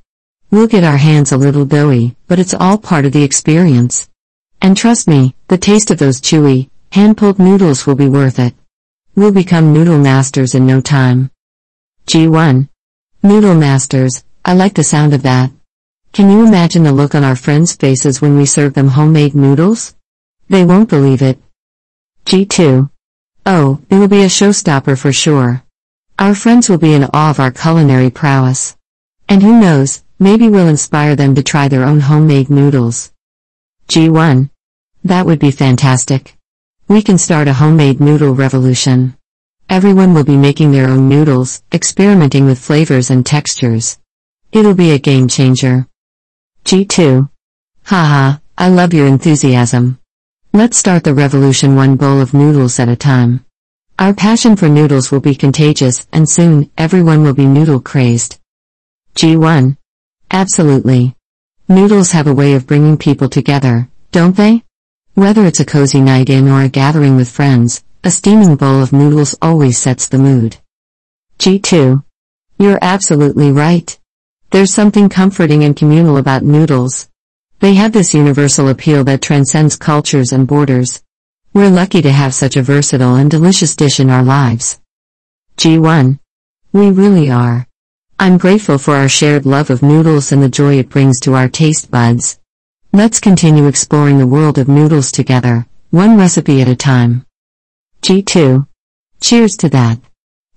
We'll 0.50 0.66
get 0.66 0.82
our 0.82 0.96
hands 0.96 1.32
a 1.32 1.36
little 1.36 1.66
doughy, 1.66 2.16
but 2.26 2.38
it's 2.38 2.54
all 2.54 2.78
part 2.78 3.04
of 3.04 3.12
the 3.12 3.22
experience. 3.22 4.08
And 4.62 4.78
trust 4.78 5.06
me, 5.06 5.34
the 5.48 5.58
taste 5.58 5.90
of 5.90 5.98
those 5.98 6.22
chewy, 6.22 6.70
hand-pulled 6.92 7.38
noodles 7.38 7.86
will 7.86 7.96
be 7.96 8.08
worth 8.08 8.38
it. 8.38 8.54
We'll 9.14 9.30
become 9.30 9.74
noodle 9.74 9.98
masters 9.98 10.54
in 10.54 10.64
no 10.64 10.80
time. 10.80 11.30
G1. 12.06 12.70
Noodle 13.22 13.54
masters, 13.54 14.24
I 14.46 14.52
like 14.52 14.74
the 14.74 14.84
sound 14.84 15.14
of 15.14 15.22
that. 15.22 15.50
Can 16.12 16.30
you 16.30 16.46
imagine 16.46 16.82
the 16.82 16.92
look 16.92 17.14
on 17.14 17.24
our 17.24 17.34
friends' 17.34 17.72
faces 17.72 18.20
when 18.20 18.36
we 18.36 18.44
serve 18.44 18.74
them 18.74 18.88
homemade 18.88 19.34
noodles? 19.34 19.94
They 20.50 20.66
won't 20.66 20.90
believe 20.90 21.22
it. 21.22 21.38
G2. 22.26 22.90
Oh, 23.46 23.80
it 23.88 23.94
will 23.94 24.08
be 24.08 24.22
a 24.22 24.26
showstopper 24.26 24.98
for 24.98 25.14
sure. 25.14 25.64
Our 26.18 26.34
friends 26.34 26.68
will 26.68 26.76
be 26.76 26.92
in 26.92 27.04
awe 27.14 27.30
of 27.30 27.40
our 27.40 27.50
culinary 27.50 28.10
prowess. 28.10 28.76
And 29.30 29.42
who 29.42 29.58
knows, 29.58 30.04
maybe 30.18 30.50
we'll 30.50 30.68
inspire 30.68 31.16
them 31.16 31.34
to 31.36 31.42
try 31.42 31.68
their 31.68 31.84
own 31.84 32.00
homemade 32.00 32.50
noodles. 32.50 33.12
G1. 33.88 34.50
That 35.04 35.24
would 35.24 35.38
be 35.38 35.52
fantastic. 35.52 36.36
We 36.86 37.00
can 37.00 37.16
start 37.16 37.48
a 37.48 37.54
homemade 37.54 37.98
noodle 37.98 38.34
revolution. 38.34 39.16
Everyone 39.70 40.12
will 40.12 40.24
be 40.24 40.36
making 40.36 40.72
their 40.72 40.90
own 40.90 41.08
noodles, 41.08 41.62
experimenting 41.72 42.44
with 42.44 42.58
flavors 42.58 43.08
and 43.08 43.24
textures. 43.24 43.98
It'll 44.54 44.72
be 44.72 44.92
a 44.92 45.00
game 45.00 45.26
changer. 45.26 45.88
G2. 46.64 47.28
Haha, 47.86 48.38
I 48.56 48.68
love 48.68 48.94
your 48.94 49.08
enthusiasm. 49.08 49.98
Let's 50.52 50.78
start 50.78 51.02
the 51.02 51.12
revolution 51.12 51.74
one 51.74 51.96
bowl 51.96 52.20
of 52.20 52.34
noodles 52.34 52.78
at 52.78 52.88
a 52.88 52.94
time. 52.94 53.44
Our 53.98 54.14
passion 54.14 54.54
for 54.54 54.68
noodles 54.68 55.10
will 55.10 55.18
be 55.18 55.34
contagious, 55.34 56.06
and 56.12 56.28
soon, 56.28 56.70
everyone 56.78 57.24
will 57.24 57.34
be 57.34 57.46
noodle 57.46 57.80
crazed. 57.80 58.38
G1. 59.16 59.76
Absolutely. 60.30 61.16
Noodles 61.68 62.12
have 62.12 62.28
a 62.28 62.34
way 62.34 62.54
of 62.54 62.68
bringing 62.68 62.96
people 62.96 63.28
together, 63.28 63.88
don't 64.12 64.36
they? 64.36 64.62
Whether 65.14 65.46
it's 65.46 65.58
a 65.58 65.64
cozy 65.64 66.00
night 66.00 66.30
in 66.30 66.46
or 66.46 66.62
a 66.62 66.68
gathering 66.68 67.16
with 67.16 67.28
friends, 67.28 67.82
a 68.04 68.10
steaming 68.12 68.54
bowl 68.54 68.80
of 68.80 68.92
noodles 68.92 69.34
always 69.42 69.78
sets 69.78 70.06
the 70.06 70.18
mood. 70.18 70.58
G2. 71.40 72.04
You're 72.56 72.78
absolutely 72.80 73.50
right. 73.50 73.98
There's 74.50 74.72
something 74.72 75.08
comforting 75.08 75.64
and 75.64 75.76
communal 75.76 76.16
about 76.16 76.42
noodles. 76.42 77.08
They 77.60 77.74
have 77.74 77.92
this 77.92 78.14
universal 78.14 78.68
appeal 78.68 79.04
that 79.04 79.22
transcends 79.22 79.76
cultures 79.76 80.32
and 80.32 80.46
borders. 80.46 81.02
We're 81.52 81.70
lucky 81.70 82.02
to 82.02 82.12
have 82.12 82.34
such 82.34 82.56
a 82.56 82.62
versatile 82.62 83.14
and 83.14 83.30
delicious 83.30 83.74
dish 83.76 84.00
in 84.00 84.10
our 84.10 84.22
lives. 84.22 84.80
G1. 85.56 86.18
We 86.72 86.90
really 86.90 87.30
are. 87.30 87.66
I'm 88.18 88.38
grateful 88.38 88.78
for 88.78 88.96
our 88.96 89.08
shared 89.08 89.46
love 89.46 89.70
of 89.70 89.82
noodles 89.82 90.32
and 90.32 90.42
the 90.42 90.48
joy 90.48 90.78
it 90.78 90.88
brings 90.88 91.20
to 91.20 91.34
our 91.34 91.48
taste 91.48 91.90
buds. 91.90 92.38
Let's 92.92 93.20
continue 93.20 93.66
exploring 93.66 94.18
the 94.18 94.26
world 94.26 94.58
of 94.58 94.68
noodles 94.68 95.10
together, 95.10 95.66
one 95.90 96.16
recipe 96.16 96.60
at 96.62 96.68
a 96.68 96.76
time. 96.76 97.26
G2. 98.02 98.66
Cheers 99.20 99.56
to 99.56 99.68
that. 99.70 99.98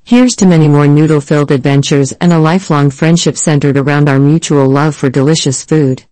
Here's 0.08 0.38
to 0.38 0.46
many 0.46 0.70
more 0.70 0.88
noodle 0.88 1.20
filled 1.20 1.52
adventures 1.52 2.14
and 2.14 2.32
a 2.32 2.40
lifelong 2.40 2.92
friendship 2.92 3.36
centered 3.36 3.76
around 3.76 4.08
our 4.08 4.20
mutual 4.20 4.66
love 4.66 4.96
for 4.96 5.10
delicious 5.10 5.66
food. 5.66 6.06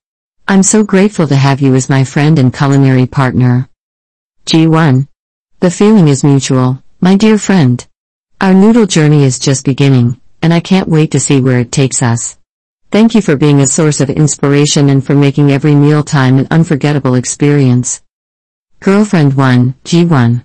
I'm 0.49 0.63
so 0.63 0.83
grateful 0.83 1.27
to 1.27 1.35
have 1.37 1.61
you 1.61 1.75
as 1.75 1.87
my 1.89 2.03
friend 2.03 2.37
and 2.37 2.53
culinary 2.53 3.05
partner. 3.05 3.69
G1. 4.47 5.07
The 5.61 5.71
feeling 5.71 6.09
is 6.09 6.25
mutual, 6.25 6.83
my 6.99 7.15
dear 7.15 7.37
friend. 7.37 7.87
Our 8.41 8.53
noodle 8.53 8.85
journey 8.85 9.23
is 9.23 9.39
just 9.39 9.63
beginning, 9.63 10.19
and 10.41 10.53
I 10.53 10.59
can't 10.59 10.89
wait 10.89 11.11
to 11.11 11.19
see 11.21 11.39
where 11.39 11.61
it 11.61 11.71
takes 11.71 12.03
us. 12.03 12.37
Thank 12.91 13.15
you 13.15 13.21
for 13.21 13.37
being 13.37 13.61
a 13.61 13.65
source 13.65 14.01
of 14.01 14.09
inspiration 14.09 14.89
and 14.89 15.05
for 15.05 15.15
making 15.15 15.53
every 15.53 15.73
mealtime 15.73 16.37
an 16.37 16.49
unforgettable 16.51 17.15
experience. 17.15 18.03
Girlfriend 18.81 19.35
1, 19.35 19.73
G1. 19.85 20.43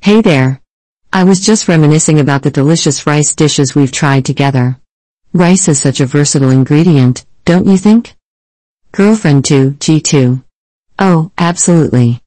Hey 0.00 0.20
there. 0.20 0.60
I 1.10 1.24
was 1.24 1.40
just 1.40 1.68
reminiscing 1.68 2.20
about 2.20 2.42
the 2.42 2.50
delicious 2.50 3.06
rice 3.06 3.34
dishes 3.34 3.74
we've 3.74 3.90
tried 3.90 4.26
together. 4.26 4.78
Rice 5.32 5.66
is 5.66 5.80
such 5.80 6.00
a 6.00 6.06
versatile 6.06 6.50
ingredient, 6.50 7.24
don't 7.46 7.66
you 7.66 7.78
think? 7.78 8.14
Girlfriend 8.92 9.46
2, 9.46 9.72
G2. 9.72 10.44
Oh, 10.98 11.32
absolutely. 11.38 12.20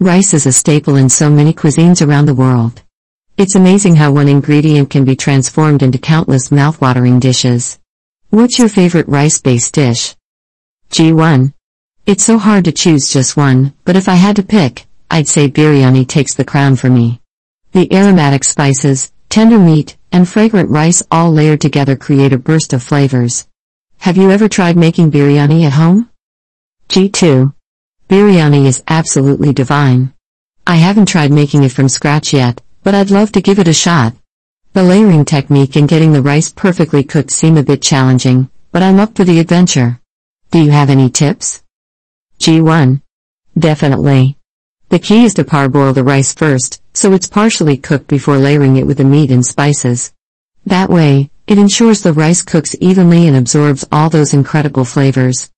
Rice 0.00 0.34
is 0.34 0.46
a 0.46 0.52
staple 0.52 0.96
in 0.96 1.08
so 1.08 1.30
many 1.30 1.52
cuisines 1.52 2.04
around 2.04 2.26
the 2.26 2.34
world. 2.34 2.82
It's 3.36 3.54
amazing 3.54 3.96
how 3.96 4.10
one 4.10 4.28
ingredient 4.28 4.90
can 4.90 5.04
be 5.04 5.14
transformed 5.14 5.82
into 5.82 5.98
countless 5.98 6.48
mouthwatering 6.48 7.20
dishes. 7.20 7.78
What's 8.30 8.58
your 8.58 8.68
favorite 8.68 9.08
rice-based 9.08 9.72
dish? 9.72 10.16
G1. 10.90 11.52
It's 12.04 12.24
so 12.24 12.38
hard 12.38 12.64
to 12.64 12.72
choose 12.72 13.12
just 13.12 13.36
one, 13.36 13.74
but 13.84 13.96
if 13.96 14.08
I 14.08 14.16
had 14.16 14.36
to 14.36 14.42
pick, 14.42 14.86
I'd 15.08 15.28
say 15.28 15.48
biryani 15.48 16.06
takes 16.08 16.34
the 16.34 16.44
crown 16.44 16.74
for 16.74 16.90
me. 16.90 17.20
The 17.74 17.92
aromatic 17.92 18.44
spices, 18.44 19.10
tender 19.28 19.58
meat, 19.58 19.96
and 20.12 20.28
fragrant 20.28 20.70
rice 20.70 21.02
all 21.10 21.32
layered 21.32 21.60
together 21.60 21.96
create 21.96 22.32
a 22.32 22.38
burst 22.38 22.72
of 22.72 22.84
flavors. 22.84 23.48
Have 23.98 24.16
you 24.16 24.30
ever 24.30 24.48
tried 24.48 24.76
making 24.76 25.10
biryani 25.10 25.64
at 25.64 25.72
home? 25.72 26.08
G2. 26.88 27.52
Biryani 28.08 28.66
is 28.66 28.84
absolutely 28.86 29.52
divine. 29.52 30.14
I 30.64 30.76
haven't 30.76 31.06
tried 31.08 31.32
making 31.32 31.64
it 31.64 31.72
from 31.72 31.88
scratch 31.88 32.32
yet, 32.32 32.62
but 32.84 32.94
I'd 32.94 33.10
love 33.10 33.32
to 33.32 33.42
give 33.42 33.58
it 33.58 33.66
a 33.66 33.74
shot. 33.74 34.14
The 34.74 34.84
layering 34.84 35.24
technique 35.24 35.74
and 35.74 35.88
getting 35.88 36.12
the 36.12 36.22
rice 36.22 36.52
perfectly 36.52 37.02
cooked 37.02 37.32
seem 37.32 37.56
a 37.56 37.64
bit 37.64 37.82
challenging, 37.82 38.50
but 38.70 38.84
I'm 38.84 39.00
up 39.00 39.16
for 39.16 39.24
the 39.24 39.40
adventure. 39.40 40.00
Do 40.52 40.62
you 40.62 40.70
have 40.70 40.90
any 40.90 41.10
tips? 41.10 41.64
G1. 42.38 43.02
Definitely. 43.58 44.38
The 44.90 45.00
key 45.00 45.24
is 45.24 45.34
to 45.34 45.44
parboil 45.44 45.92
the 45.92 46.04
rice 46.04 46.32
first, 46.34 46.80
so 46.94 47.12
it's 47.12 47.26
partially 47.26 47.76
cooked 47.76 48.06
before 48.06 48.38
layering 48.38 48.76
it 48.76 48.86
with 48.86 48.98
the 48.98 49.04
meat 49.04 49.30
and 49.30 49.44
spices. 49.44 50.12
That 50.64 50.88
way, 50.88 51.30
it 51.46 51.58
ensures 51.58 52.00
the 52.02 52.12
rice 52.12 52.40
cooks 52.40 52.74
evenly 52.80 53.26
and 53.26 53.36
absorbs 53.36 53.84
all 53.92 54.08
those 54.08 54.32
incredible 54.32 54.84
flavors. 54.84 55.50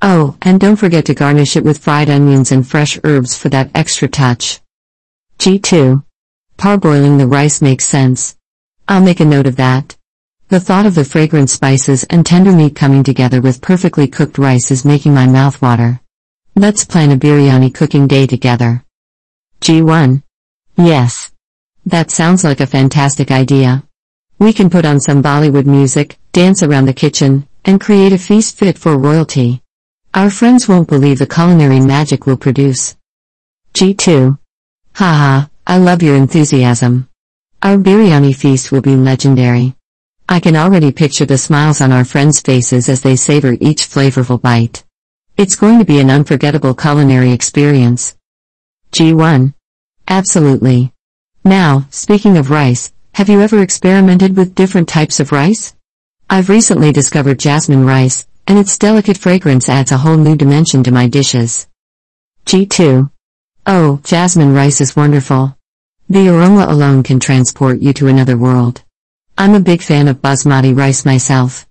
Oh, 0.00 0.36
and 0.40 0.58
don't 0.58 0.76
forget 0.76 1.04
to 1.06 1.14
garnish 1.14 1.56
it 1.56 1.64
with 1.64 1.78
fried 1.78 2.08
onions 2.08 2.52
and 2.52 2.66
fresh 2.66 2.98
herbs 3.04 3.36
for 3.36 3.48
that 3.50 3.70
extra 3.74 4.08
touch. 4.08 4.60
G2. 5.38 6.04
Parboiling 6.56 7.18
the 7.18 7.26
rice 7.26 7.60
makes 7.60 7.84
sense. 7.84 8.36
I'll 8.86 9.02
make 9.02 9.20
a 9.20 9.24
note 9.24 9.46
of 9.46 9.56
that. 9.56 9.96
The 10.48 10.60
thought 10.60 10.86
of 10.86 10.94
the 10.94 11.04
fragrant 11.04 11.50
spices 11.50 12.04
and 12.04 12.24
tender 12.24 12.52
meat 12.52 12.76
coming 12.76 13.02
together 13.02 13.40
with 13.40 13.60
perfectly 13.60 14.06
cooked 14.06 14.38
rice 14.38 14.70
is 14.70 14.84
making 14.84 15.12
my 15.12 15.26
mouth 15.26 15.60
water. 15.60 16.00
Let's 16.54 16.84
plan 16.84 17.10
a 17.10 17.16
biryani 17.16 17.74
cooking 17.74 18.06
day 18.06 18.26
together. 18.26 18.84
G1. 19.60 20.22
Yes. 20.76 21.30
That 21.86 22.10
sounds 22.10 22.42
like 22.42 22.60
a 22.60 22.66
fantastic 22.66 23.30
idea. 23.30 23.84
We 24.38 24.52
can 24.52 24.70
put 24.70 24.84
on 24.84 24.98
some 24.98 25.22
Bollywood 25.22 25.66
music, 25.66 26.18
dance 26.32 26.62
around 26.62 26.86
the 26.86 26.92
kitchen, 26.92 27.46
and 27.64 27.80
create 27.80 28.12
a 28.12 28.18
feast 28.18 28.56
fit 28.56 28.76
for 28.76 28.98
royalty. 28.98 29.62
Our 30.12 30.30
friends 30.30 30.68
won't 30.68 30.88
believe 30.88 31.18
the 31.18 31.26
culinary 31.26 31.80
magic 31.80 32.26
we'll 32.26 32.36
produce. 32.36 32.96
G2. 33.74 34.38
Haha, 34.94 35.46
I 35.66 35.78
love 35.78 36.02
your 36.02 36.16
enthusiasm. 36.16 37.08
Our 37.62 37.76
biryani 37.76 38.34
feast 38.34 38.72
will 38.72 38.82
be 38.82 38.96
legendary. 38.96 39.74
I 40.28 40.40
can 40.40 40.56
already 40.56 40.90
picture 40.90 41.24
the 41.24 41.38
smiles 41.38 41.80
on 41.80 41.92
our 41.92 42.04
friends' 42.04 42.40
faces 42.40 42.88
as 42.88 43.02
they 43.02 43.16
savor 43.16 43.56
each 43.60 43.88
flavorful 43.88 44.40
bite. 44.40 44.84
It's 45.36 45.56
going 45.56 45.78
to 45.78 45.84
be 45.84 46.00
an 46.00 46.10
unforgettable 46.10 46.74
culinary 46.74 47.32
experience. 47.32 48.16
G1. 48.92 49.54
Absolutely. 50.08 50.92
Now, 51.44 51.86
speaking 51.90 52.36
of 52.36 52.50
rice, 52.50 52.92
have 53.14 53.28
you 53.28 53.40
ever 53.40 53.62
experimented 53.62 54.36
with 54.36 54.54
different 54.54 54.88
types 54.88 55.20
of 55.20 55.32
rice? 55.32 55.74
I've 56.28 56.48
recently 56.48 56.92
discovered 56.92 57.38
jasmine 57.38 57.86
rice, 57.86 58.26
and 58.46 58.58
its 58.58 58.76
delicate 58.76 59.18
fragrance 59.18 59.68
adds 59.68 59.92
a 59.92 59.98
whole 59.98 60.16
new 60.16 60.36
dimension 60.36 60.82
to 60.84 60.90
my 60.90 61.06
dishes. 61.06 61.68
G2. 62.46 63.10
Oh, 63.66 64.00
jasmine 64.04 64.54
rice 64.54 64.80
is 64.80 64.96
wonderful. 64.96 65.56
The 66.08 66.28
aroma 66.28 66.66
alone 66.68 67.02
can 67.02 67.18
transport 67.18 67.80
you 67.80 67.92
to 67.94 68.08
another 68.08 68.36
world. 68.36 68.82
I'm 69.38 69.54
a 69.54 69.60
big 69.60 69.80
fan 69.80 70.08
of 70.08 70.20
basmati 70.20 70.76
rice 70.76 71.04
myself. 71.04 71.66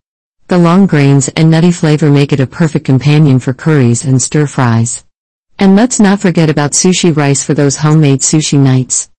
The 0.47 0.57
long 0.57 0.87
grains 0.87 1.29
and 1.29 1.51
nutty 1.51 1.71
flavor 1.71 2.09
make 2.09 2.33
it 2.33 2.39
a 2.39 2.47
perfect 2.47 2.85
companion 2.85 3.39
for 3.39 3.53
curries 3.53 4.03
and 4.03 4.21
stir 4.21 4.47
fries. 4.47 5.03
And 5.63 5.77
let's 5.77 5.97
not 5.97 6.19
forget 6.19 6.49
about 6.49 6.73
sushi 6.73 7.15
rice 7.15 7.41
for 7.41 7.53
those 7.53 7.77
homemade 7.77 8.19
sushi 8.19 8.59
nights. 8.59 9.09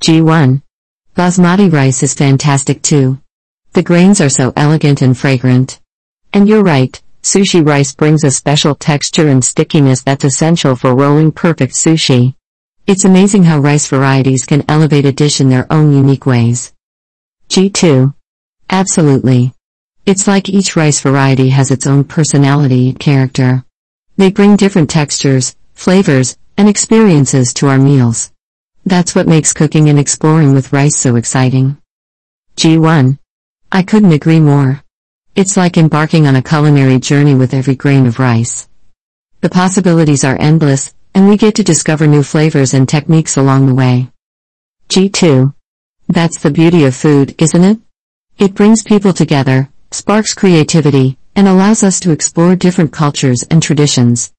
G1. 0.00 0.62
Basmati 1.14 1.70
rice 1.70 2.02
is 2.02 2.14
fantastic 2.14 2.80
too. 2.80 3.20
The 3.74 3.82
grains 3.82 4.22
are 4.22 4.30
so 4.30 4.54
elegant 4.56 5.02
and 5.02 5.14
fragrant. 5.14 5.78
And 6.32 6.48
you're 6.48 6.62
right, 6.62 6.98
sushi 7.22 7.62
rice 7.62 7.94
brings 7.94 8.24
a 8.24 8.30
special 8.30 8.74
texture 8.74 9.28
and 9.28 9.44
stickiness 9.44 10.00
that's 10.00 10.24
essential 10.24 10.76
for 10.76 10.96
rolling 10.96 11.30
perfect 11.30 11.74
sushi. 11.74 12.36
It's 12.86 13.04
amazing 13.04 13.44
how 13.44 13.58
rice 13.58 13.86
varieties 13.86 14.46
can 14.46 14.64
elevate 14.70 15.04
a 15.04 15.12
dish 15.12 15.42
in 15.42 15.50
their 15.50 15.70
own 15.70 15.92
unique 15.92 16.24
ways. 16.24 16.72
G2. 17.50 18.14
Absolutely. 18.70 19.52
It's 20.06 20.26
like 20.26 20.48
each 20.48 20.74
rice 20.74 21.00
variety 21.00 21.50
has 21.50 21.70
its 21.70 21.86
own 21.86 22.04
personality 22.04 22.88
and 22.88 22.98
character. 22.98 23.62
They 24.16 24.30
bring 24.30 24.56
different 24.56 24.88
textures, 24.88 25.54
flavors, 25.76 26.36
and 26.56 26.68
experiences 26.68 27.54
to 27.54 27.68
our 27.68 27.78
meals. 27.78 28.32
That's 28.84 29.14
what 29.14 29.28
makes 29.28 29.52
cooking 29.52 29.88
and 29.88 29.98
exploring 29.98 30.52
with 30.52 30.72
rice 30.72 30.96
so 30.96 31.14
exciting. 31.16 31.76
G1. 32.56 33.18
I 33.70 33.82
couldn't 33.82 34.12
agree 34.12 34.40
more. 34.40 34.82
It's 35.36 35.56
like 35.56 35.76
embarking 35.76 36.26
on 36.26 36.34
a 36.34 36.42
culinary 36.42 36.98
journey 36.98 37.34
with 37.34 37.52
every 37.52 37.76
grain 37.76 38.06
of 38.06 38.18
rice. 38.18 38.68
The 39.42 39.50
possibilities 39.50 40.24
are 40.24 40.40
endless, 40.40 40.94
and 41.14 41.28
we 41.28 41.36
get 41.36 41.54
to 41.56 41.62
discover 41.62 42.06
new 42.06 42.22
flavors 42.22 42.72
and 42.72 42.88
techniques 42.88 43.36
along 43.36 43.66
the 43.66 43.74
way. 43.74 44.10
G2. 44.88 45.52
That's 46.08 46.38
the 46.38 46.50
beauty 46.50 46.84
of 46.84 46.96
food, 46.96 47.34
isn't 47.38 47.64
it? 47.64 47.78
It 48.38 48.54
brings 48.54 48.82
people 48.82 49.12
together, 49.12 49.68
sparks 49.90 50.32
creativity, 50.32 51.18
and 51.34 51.46
allows 51.46 51.82
us 51.82 52.00
to 52.00 52.12
explore 52.12 52.56
different 52.56 52.92
cultures 52.92 53.42
and 53.50 53.62
traditions. 53.62 54.32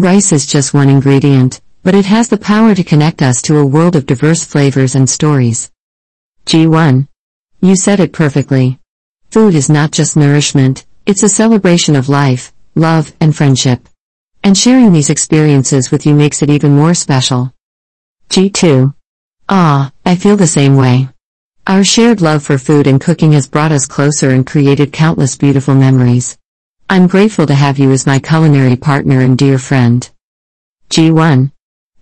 Rice 0.00 0.32
is 0.32 0.46
just 0.46 0.72
one 0.72 0.88
ingredient, 0.88 1.60
but 1.82 1.94
it 1.94 2.06
has 2.06 2.30
the 2.30 2.38
power 2.38 2.74
to 2.74 2.82
connect 2.82 3.20
us 3.20 3.42
to 3.42 3.58
a 3.58 3.66
world 3.66 3.94
of 3.96 4.06
diverse 4.06 4.42
flavors 4.42 4.94
and 4.94 5.10
stories. 5.10 5.70
G1. 6.46 7.06
You 7.60 7.76
said 7.76 8.00
it 8.00 8.14
perfectly. 8.14 8.78
Food 9.30 9.54
is 9.54 9.68
not 9.68 9.90
just 9.90 10.16
nourishment, 10.16 10.86
it's 11.04 11.22
a 11.22 11.28
celebration 11.28 11.96
of 11.96 12.08
life, 12.08 12.50
love, 12.74 13.12
and 13.20 13.36
friendship. 13.36 13.90
And 14.42 14.56
sharing 14.56 14.94
these 14.94 15.10
experiences 15.10 15.90
with 15.90 16.06
you 16.06 16.14
makes 16.14 16.40
it 16.40 16.48
even 16.48 16.74
more 16.74 16.94
special. 16.94 17.52
G2. 18.30 18.94
Ah, 19.50 19.92
I 20.06 20.16
feel 20.16 20.38
the 20.38 20.46
same 20.46 20.76
way. 20.76 21.10
Our 21.66 21.84
shared 21.84 22.22
love 22.22 22.42
for 22.42 22.56
food 22.56 22.86
and 22.86 23.02
cooking 23.02 23.32
has 23.32 23.46
brought 23.46 23.70
us 23.70 23.84
closer 23.84 24.30
and 24.30 24.46
created 24.46 24.94
countless 24.94 25.36
beautiful 25.36 25.74
memories. 25.74 26.38
I'm 26.92 27.06
grateful 27.06 27.46
to 27.46 27.54
have 27.54 27.78
you 27.78 27.92
as 27.92 28.04
my 28.04 28.18
culinary 28.18 28.74
partner 28.74 29.20
and 29.20 29.38
dear 29.38 29.60
friend. 29.60 30.10
G1. 30.88 31.52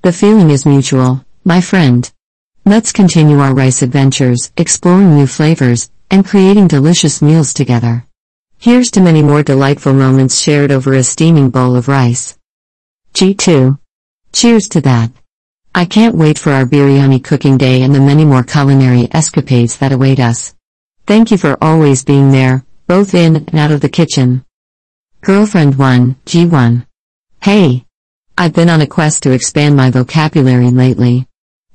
The 0.01 0.15
feeling 0.15 0.48
is 0.48 0.65
mutual, 0.65 1.27
my 1.44 1.60
friend. 1.60 2.10
Let's 2.65 2.90
continue 2.90 3.39
our 3.39 3.52
rice 3.52 3.82
adventures, 3.82 4.51
exploring 4.56 5.15
new 5.15 5.27
flavors, 5.27 5.90
and 6.10 6.24
creating 6.24 6.69
delicious 6.69 7.20
meals 7.20 7.52
together. 7.52 8.06
Here's 8.56 8.90
to 8.93 9.02
many 9.02 9.20
more 9.20 9.43
delightful 9.43 9.93
moments 9.93 10.40
shared 10.40 10.73
over 10.73 10.94
a 10.94 11.02
steaming 11.02 11.51
bowl 11.51 11.77
of 11.77 11.89
rice. 11.89 12.39
G2. 13.12 13.78
Cheers 14.32 14.69
to 14.70 14.81
that. 14.81 15.10
I 15.74 15.85
can't 15.85 16.16
wait 16.16 16.39
for 16.39 16.51
our 16.51 16.65
biryani 16.65 17.23
cooking 17.23 17.59
day 17.59 17.82
and 17.82 17.94
the 17.94 18.01
many 18.01 18.24
more 18.24 18.43
culinary 18.43 19.06
escapades 19.12 19.77
that 19.77 19.93
await 19.93 20.19
us. 20.19 20.55
Thank 21.06 21.31
you 21.31 21.36
for 21.36 21.62
always 21.62 22.05
being 22.06 22.31
there, 22.31 22.65
both 22.86 23.12
in 23.12 23.36
and 23.36 23.55
out 23.55 23.70
of 23.70 23.82
the 23.82 23.90
kitchen. 23.90 24.47
Girlfriend 25.20 25.77
1, 25.77 26.15
G1. 26.27 26.86
Hey! 27.43 27.85
I've 28.39 28.53
been 28.53 28.70
on 28.70 28.81
a 28.81 28.86
quest 28.86 29.24
to 29.24 29.32
expand 29.32 29.77
my 29.77 29.90
vocabulary 29.90 30.70
lately. 30.70 31.27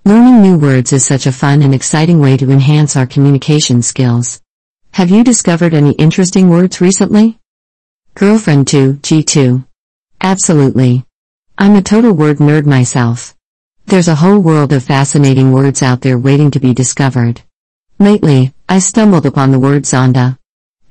Learning 0.05 0.41
new 0.41 0.57
words 0.57 0.93
is 0.93 1.05
such 1.05 1.25
a 1.25 1.31
fun 1.31 1.61
and 1.61 1.75
exciting 1.75 2.19
way 2.19 2.37
to 2.37 2.49
enhance 2.49 2.95
our 2.95 3.05
communication 3.05 3.81
skills. 3.81 4.41
Have 4.91 5.09
you 5.09 5.25
discovered 5.25 5.73
any 5.73 5.91
interesting 5.91 6.49
words 6.49 6.79
recently? 6.79 7.37
Girlfriend 8.15 8.69
2, 8.69 8.93
G2. 8.93 9.67
Absolutely. 10.21 11.05
I'm 11.57 11.75
a 11.75 11.81
total 11.81 12.13
word 12.13 12.37
nerd 12.37 12.65
myself. 12.65 13.35
There's 13.85 14.07
a 14.07 14.15
whole 14.15 14.39
world 14.39 14.71
of 14.71 14.83
fascinating 14.83 15.51
words 15.51 15.83
out 15.83 15.99
there 15.99 16.17
waiting 16.17 16.49
to 16.51 16.61
be 16.61 16.73
discovered. 16.73 17.41
Lately, 17.99 18.53
I 18.69 18.79
stumbled 18.79 19.25
upon 19.25 19.51
the 19.51 19.59
word 19.59 19.83
sonder. 19.83 20.37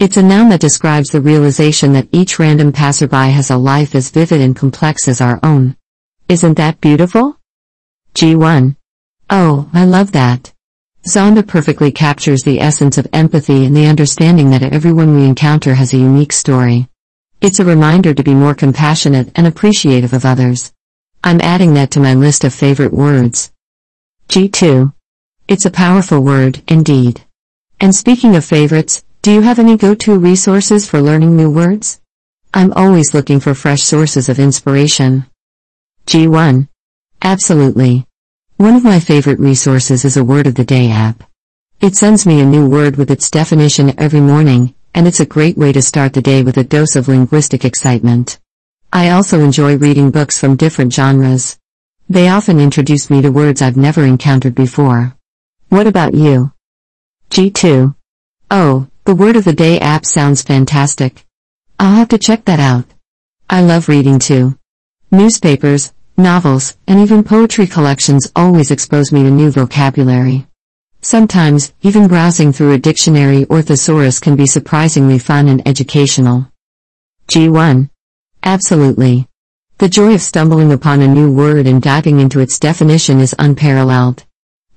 It's 0.02 0.16
a 0.16 0.22
noun 0.22 0.48
that 0.48 0.60
describes 0.60 1.10
the 1.10 1.20
realization 1.20 1.92
that 1.92 2.08
each 2.10 2.40
random 2.40 2.72
passerby 2.72 3.30
has 3.30 3.50
a 3.50 3.56
life 3.56 3.94
as 3.94 4.10
vivid 4.10 4.40
and 4.40 4.56
complex 4.56 5.06
as 5.06 5.20
our 5.20 5.38
own. 5.44 5.76
Isn't 6.28 6.54
that 6.54 6.80
beautiful? 6.80 7.38
G1. 8.16 8.74
Oh, 9.30 9.70
I 9.72 9.84
love 9.84 10.10
that. 10.10 10.52
Sonder 11.08 11.46
perfectly 11.46 11.92
captures 11.92 12.42
the 12.42 12.58
essence 12.60 12.98
of 12.98 13.06
empathy 13.12 13.64
and 13.64 13.76
the 13.76 13.86
understanding 13.86 14.50
that 14.50 14.64
everyone 14.64 15.14
we 15.14 15.24
encounter 15.24 15.74
has 15.74 15.94
a 15.94 15.98
unique 15.98 16.32
story. 16.32 16.88
It's 17.40 17.60
a 17.60 17.64
reminder 17.64 18.12
to 18.12 18.24
be 18.24 18.34
more 18.34 18.56
compassionate 18.56 19.30
and 19.36 19.46
appreciative 19.46 20.12
of 20.12 20.24
others. 20.24 20.72
I'm 21.22 21.40
adding 21.40 21.74
that 21.74 21.92
to 21.92 22.00
my 22.00 22.14
list 22.14 22.42
of 22.42 22.52
favorite 22.52 22.92
words. 22.92 23.52
G2. 24.28 24.94
It's 25.46 25.64
a 25.64 25.70
powerful 25.70 26.18
word, 26.18 26.60
indeed. 26.66 27.22
And 27.80 27.94
speaking 27.94 28.34
of 28.34 28.44
favorites, 28.44 29.04
do 29.22 29.30
you 29.30 29.40
have 29.40 29.60
any 29.60 29.76
go-to 29.76 30.18
resources 30.18 30.90
for 30.90 31.00
learning 31.00 31.36
new 31.36 31.48
words? 31.48 32.00
I'm 32.52 32.72
always 32.72 33.14
looking 33.14 33.38
for 33.38 33.54
fresh 33.54 33.80
sources 33.80 34.28
of 34.28 34.40
inspiration. 34.40 35.26
G1. 36.08 36.66
Absolutely. 37.22 38.04
One 38.56 38.74
of 38.74 38.82
my 38.82 38.98
favorite 38.98 39.38
resources 39.38 40.04
is 40.04 40.16
a 40.16 40.24
Word 40.24 40.48
of 40.48 40.56
the 40.56 40.64
Day 40.64 40.90
app. 40.90 41.22
It 41.80 41.94
sends 41.94 42.26
me 42.26 42.40
a 42.40 42.44
new 42.44 42.68
word 42.68 42.96
with 42.96 43.12
its 43.12 43.30
definition 43.30 43.94
every 43.96 44.20
morning, 44.20 44.74
and 44.92 45.06
it's 45.06 45.20
a 45.20 45.24
great 45.26 45.56
way 45.56 45.70
to 45.70 45.82
start 45.82 46.14
the 46.14 46.20
day 46.20 46.42
with 46.42 46.56
a 46.56 46.64
dose 46.64 46.96
of 46.96 47.06
linguistic 47.06 47.64
excitement. 47.64 48.40
I 48.92 49.10
also 49.10 49.38
enjoy 49.38 49.76
reading 49.76 50.10
books 50.10 50.40
from 50.40 50.56
different 50.56 50.92
genres. 50.92 51.60
They 52.08 52.28
often 52.28 52.58
introduce 52.58 53.08
me 53.08 53.22
to 53.22 53.30
words 53.30 53.62
I've 53.62 53.76
never 53.76 54.04
encountered 54.04 54.56
before. 54.56 55.14
What 55.68 55.86
about 55.86 56.12
you? 56.12 56.50
G2. 57.30 57.94
Oh, 58.50 58.88
the 59.04 59.14
Word 59.16 59.34
of 59.34 59.44
the 59.44 59.52
Day 59.52 59.80
app 59.80 60.06
sounds 60.06 60.42
fantastic. 60.42 61.26
I'll 61.80 61.96
have 61.96 62.10
to 62.10 62.18
check 62.18 62.44
that 62.44 62.60
out. 62.60 62.84
I 63.50 63.60
love 63.60 63.88
reading 63.88 64.20
too. 64.20 64.56
Newspapers, 65.10 65.92
novels, 66.16 66.76
and 66.86 67.00
even 67.00 67.24
poetry 67.24 67.66
collections 67.66 68.30
always 68.36 68.70
expose 68.70 69.10
me 69.10 69.24
to 69.24 69.30
new 69.30 69.50
vocabulary. 69.50 70.46
Sometimes, 71.00 71.72
even 71.82 72.06
browsing 72.06 72.52
through 72.52 72.74
a 72.74 72.78
dictionary 72.78 73.44
or 73.46 73.60
thesaurus 73.60 74.20
can 74.20 74.36
be 74.36 74.46
surprisingly 74.46 75.18
fun 75.18 75.48
and 75.48 75.66
educational. 75.66 76.48
G1. 77.26 77.90
Absolutely. 78.44 79.26
The 79.78 79.88
joy 79.88 80.14
of 80.14 80.22
stumbling 80.22 80.70
upon 80.70 81.02
a 81.02 81.08
new 81.08 81.32
word 81.32 81.66
and 81.66 81.82
diving 81.82 82.20
into 82.20 82.38
its 82.38 82.60
definition 82.60 83.18
is 83.18 83.34
unparalleled. 83.36 84.24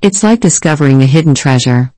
It's 0.01 0.23
like 0.23 0.39
discovering 0.39 1.03
a 1.03 1.05
hidden 1.05 1.35
treasure. 1.35 1.93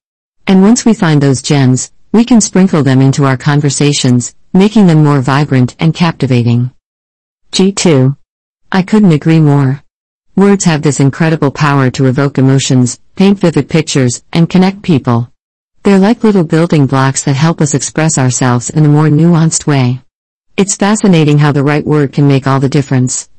And 0.46 0.62
once 0.62 0.84
we 0.84 0.94
find 0.94 1.22
those 1.22 1.42
gems, 1.42 1.92
we 2.18 2.26
can 2.26 2.42
sprinkle 2.42 2.82
them 2.82 3.00
into 3.00 3.26
our 3.26 3.38
conversations, 3.38 4.34
making 4.52 4.88
them 4.88 5.04
more 5.04 5.22
vibrant 5.22 5.76
and 5.78 5.94
captivating. 5.94 6.72
G2. 7.52 8.18
I 8.72 8.82
couldn't 8.82 9.12
agree 9.12 9.40
more. 9.40 9.84
Words 10.36 10.66
have 10.66 10.82
this 10.82 11.00
incredible 11.00 11.52
power 11.52 11.92
to 11.92 12.08
evoke 12.08 12.40
emotions, 12.40 13.00
paint 13.16 13.38
vivid 13.38 13.70
pictures, 13.70 14.24
and 14.34 14.50
connect 14.50 14.82
people. 14.82 15.32
They're 15.84 16.00
like 16.00 16.24
little 16.24 16.44
building 16.44 16.88
blocks 16.88 17.24
that 17.26 17.36
help 17.36 17.62
us 17.62 17.76
express 17.76 18.18
ourselves 18.18 18.72
in 18.72 18.84
a 18.84 18.90
more 18.90 19.10
nuanced 19.10 19.68
way. 19.68 20.02
It's 20.58 20.76
fascinating 20.76 21.38
how 21.38 21.52
the 21.52 21.62
right 21.62 21.86
word 21.86 22.14
can 22.14 22.28
make 22.28 22.48
all 22.48 22.60
the 22.60 22.68
difference. 22.68 23.30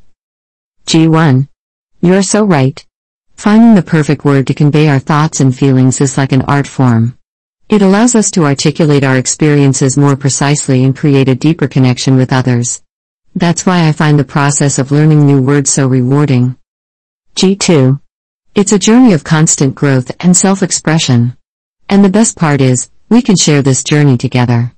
G1. 0.87 1.49
You're 2.01 2.23
so 2.23 2.45
right. 2.45 2.87
Finding 3.35 3.75
the 3.75 3.83
perfect 3.83 4.25
word 4.25 4.47
to 4.47 4.55
convey 4.55 4.87
our 4.87 5.01
thoughts 5.01 5.41
and 5.41 5.53
feelings 5.53 6.01
is 6.01 6.17
like 6.17 6.31
an 6.31 6.43
art 6.43 6.69
form. 6.69 7.18
It 7.69 7.83
allows 7.83 8.15
us 8.15 8.31
to 8.31 8.45
articulate 8.45 9.05
our 9.05 9.19
experiences 9.19 9.99
more 9.99 10.17
precisely 10.17 10.85
and 10.85 10.97
create 10.97 11.29
a 11.29 11.35
deeper 11.35 11.69
connection 11.69 12.17
with 12.17 12.33
others. 12.33 12.83
That's 13.35 13.67
why 13.67 13.87
I 13.87 13.93
find 13.93 14.19
the 14.19 14.25
process 14.25 14.79
of 14.79 14.91
learning 14.91 15.27
new 15.27 15.43
words 15.43 15.71
so 15.71 15.87
rewarding. 15.87 16.57
G2. 17.37 18.01
It's 18.55 18.73
a 18.73 18.79
journey 18.79 19.13
of 19.13 19.23
constant 19.23 19.75
growth 19.75 20.11
and 20.21 20.35
self-expression. 20.35 21.37
And 21.91 22.03
the 22.03 22.09
best 22.09 22.39
part 22.39 22.63
is, 22.63 22.91
we 23.11 23.21
can 23.21 23.37
share 23.37 23.61
this 23.61 23.85
journey 23.85 24.17
together. 24.17 24.73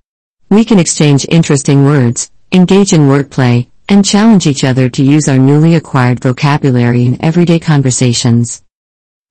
We 0.49 0.65
can 0.65 0.81
exchange 0.81 1.25
interesting 1.29 1.85
words, 1.85 2.33
engage 2.51 2.93
in 2.93 3.03
wordplay, 3.03 3.69
and 3.89 4.05
challenge 4.05 4.49
each 4.49 4.65
other 4.65 4.89
to 4.89 5.05
use 5.05 5.29
our 5.29 5.39
newly 5.39 5.77
acquired 5.77 6.19
vocabulary 6.19 7.07
in 7.07 7.25
everyday 7.25 7.61
conversations. 7.61 8.65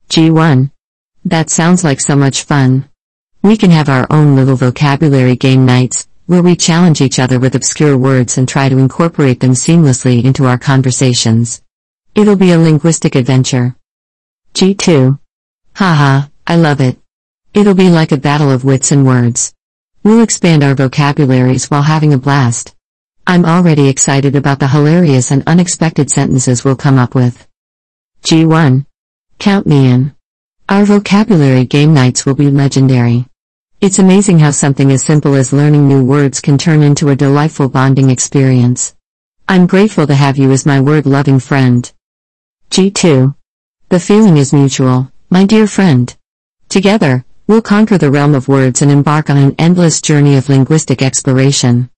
G1. 0.10 0.72
That 1.26 1.50
sounds 1.50 1.84
like 1.84 2.00
so 2.00 2.16
much 2.16 2.44
fun. 2.44 2.90
We 3.42 3.56
can 3.56 3.72
have 3.72 3.88
our 3.88 4.06
own 4.10 4.36
little 4.36 4.58
vocabulary 4.58 5.38
game 5.38 5.66
nights, 5.66 6.10
where 6.26 6.44
we 6.44 6.58
challenge 6.58 7.00
each 7.00 7.20
other 7.20 7.40
with 7.40 7.56
obscure 7.56 7.98
words 7.98 8.38
and 8.38 8.48
try 8.48 8.68
to 8.68 8.78
incorporate 8.78 9.40
them 9.40 9.52
seamlessly 9.52 10.26
into 10.26 10.46
our 10.46 10.58
conversations. 10.58 11.62
It'll 12.16 12.36
be 12.36 12.52
a 12.52 12.60
linguistic 12.60 13.16
adventure. 13.16 13.78
G2. 14.56 15.20
Haha, 15.76 16.28
I 16.46 16.56
love 16.58 16.82
it. 16.82 17.00
It'll 17.54 17.76
be 17.76 17.90
like 17.90 18.12
a 18.12 18.18
battle 18.18 18.52
of 18.52 18.66
wits 18.66 18.92
and 18.92 19.06
words. 19.06 19.54
We'll 20.04 20.22
expand 20.22 20.62
our 20.62 20.76
vocabularies 20.76 21.72
while 21.72 21.84
having 21.84 22.14
a 22.14 22.18
blast. 22.18 22.76
I'm 23.26 23.46
already 23.46 23.88
excited 23.88 24.36
about 24.36 24.60
the 24.60 24.68
hilarious 24.68 25.32
and 25.32 25.44
unexpected 25.48 26.12
sentences 26.12 26.66
we'll 26.66 26.76
come 26.76 26.98
up 26.98 27.16
with. 27.16 27.48
G1. 28.24 28.86
Count 29.40 29.66
me 29.66 29.90
in. 29.90 30.14
Our 30.70 30.86
vocabulary 30.86 31.66
game 31.66 31.96
nights 31.96 32.28
will 32.28 32.36
be 32.36 32.52
legendary. 32.52 33.26
It's 33.82 33.98
amazing 33.98 34.38
how 34.38 34.52
something 34.52 34.92
as 34.92 35.04
simple 35.04 35.34
as 35.34 35.52
learning 35.52 35.88
new 35.88 36.06
words 36.06 36.42
can 36.42 36.60
turn 36.60 36.84
into 36.84 37.10
a 37.10 37.16
delightful 37.16 37.70
bonding 37.70 38.12
experience. 38.12 38.94
I'm 39.48 39.66
grateful 39.66 40.06
to 40.06 40.14
have 40.14 40.38
you 40.38 40.52
as 40.52 40.68
my 40.68 40.80
word-loving 40.80 41.40
friend. 41.40 41.92
G2. 42.70 43.34
The 43.90 44.00
feeling 44.00 44.38
is 44.38 44.54
mutual, 44.54 45.12
my 45.32 45.44
dear 45.44 45.66
friend. 45.66 46.16
Together, 46.70 47.26
we'll 47.48 47.64
conquer 47.64 47.98
the 47.98 48.12
realm 48.12 48.36
of 48.36 48.48
words 48.48 48.84
and 48.84 48.92
embark 48.92 49.32
on 49.32 49.38
an 49.38 49.56
endless 49.58 50.02
journey 50.02 50.38
of 50.38 50.50
linguistic 50.50 51.02
exploration. 51.02 51.90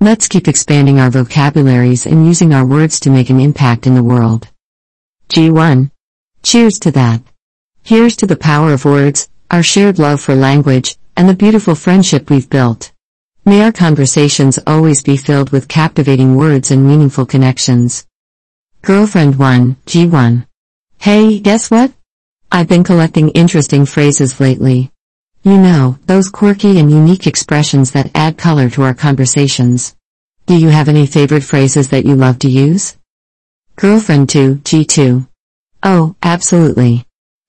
Let's 0.00 0.26
keep 0.26 0.48
expanding 0.48 0.98
our 0.98 1.10
vocabularies 1.10 2.06
and 2.06 2.26
using 2.26 2.52
our 2.52 2.66
words 2.66 2.98
to 3.00 3.10
make 3.10 3.30
an 3.30 3.38
impact 3.38 3.86
in 3.86 3.94
the 3.94 4.02
world. 4.02 4.48
G1. 5.28 5.92
Cheers 6.42 6.80
to 6.80 6.90
that. 6.90 7.22
Here's 7.86 8.16
to 8.16 8.26
the 8.26 8.34
power 8.34 8.72
of 8.72 8.84
words, 8.84 9.28
our 9.48 9.62
shared 9.62 10.00
love 10.00 10.20
for 10.20 10.34
language, 10.34 10.96
and 11.16 11.28
the 11.28 11.34
beautiful 11.34 11.76
friendship 11.76 12.28
we've 12.28 12.50
built. 12.50 12.90
May 13.44 13.62
our 13.62 13.70
conversations 13.70 14.58
always 14.66 15.04
be 15.04 15.16
filled 15.16 15.50
with 15.50 15.68
captivating 15.68 16.34
words 16.34 16.72
and 16.72 16.84
meaningful 16.84 17.26
connections. 17.26 18.04
Girlfriend 18.82 19.38
1, 19.38 19.76
G1. 19.86 20.48
Hey, 20.98 21.38
guess 21.38 21.70
what? 21.70 21.92
I've 22.50 22.66
been 22.66 22.82
collecting 22.82 23.28
interesting 23.28 23.86
phrases 23.86 24.40
lately. 24.40 24.90
You 25.44 25.56
know, 25.56 25.96
those 26.06 26.28
quirky 26.28 26.80
and 26.80 26.90
unique 26.90 27.28
expressions 27.28 27.92
that 27.92 28.10
add 28.16 28.36
color 28.36 28.68
to 28.70 28.82
our 28.82 28.94
conversations. 28.94 29.94
Do 30.46 30.56
you 30.56 30.70
have 30.70 30.88
any 30.88 31.06
favorite 31.06 31.44
phrases 31.44 31.90
that 31.90 32.04
you 32.04 32.16
love 32.16 32.40
to 32.40 32.50
use? 32.50 32.96
Girlfriend 33.76 34.28
2, 34.30 34.56
G2. 34.56 35.28
Oh, 35.84 36.16
absolutely. 36.20 37.05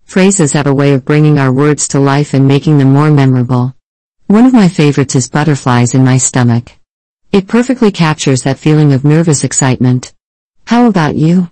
Phrases 0.08 0.54
have 0.54 0.68
a 0.68 0.74
way 0.74 0.94
of 0.94 1.04
bringing 1.04 1.38
our 1.38 1.52
words 1.52 1.90
to 1.90 2.00
life 2.00 2.34
and 2.34 2.48
making 2.48 2.78
them 2.78 2.94
more 2.94 3.12
memorable. 3.12 3.76
One 4.28 4.46
of 4.46 4.54
my 4.54 4.70
favorites 4.70 5.16
is 5.16 5.30
butterflies 5.30 5.94
in 5.94 6.06
my 6.06 6.18
stomach. 6.18 6.72
It 7.34 7.50
perfectly 7.50 7.92
captures 7.92 8.44
that 8.44 8.58
feeling 8.58 8.94
of 8.94 9.04
nervous 9.04 9.44
excitement. 9.44 10.14
How 10.66 10.88
about 10.88 11.18
you? 11.18 11.52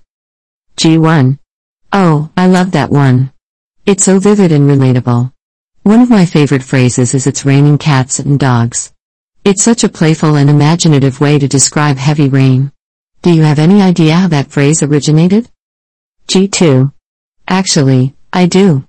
G1. 0.78 1.38
Oh, 1.92 2.32
I 2.38 2.48
love 2.48 2.72
that 2.72 2.92
one. 2.92 3.34
It's 3.86 4.06
so 4.06 4.20
vivid 4.20 4.54
and 4.54 4.70
relatable. 4.70 5.34
One 5.84 6.00
of 6.00 6.10
my 6.10 6.26
favorite 6.26 6.64
phrases 6.64 7.14
is 7.14 7.28
it's 7.28 7.46
raining 7.46 7.78
cats 7.78 8.20
and 8.20 8.40
dogs. 8.40 8.94
It's 9.44 9.66
such 9.66 9.84
a 9.84 9.90
playful 9.90 10.36
and 10.38 10.50
imaginative 10.50 11.20
way 11.20 11.40
to 11.40 11.48
describe 11.50 11.98
heavy 11.98 12.30
rain. 12.30 12.72
Do 13.22 13.34
you 13.34 13.42
have 13.42 13.60
any 13.60 13.82
idea 13.82 14.16
how 14.16 14.30
that 14.30 14.50
phrase 14.50 14.82
originated? 14.82 15.50
G2. 16.30 16.94
Actually, 17.50 18.16
I 18.36 18.48
do. 18.48 18.86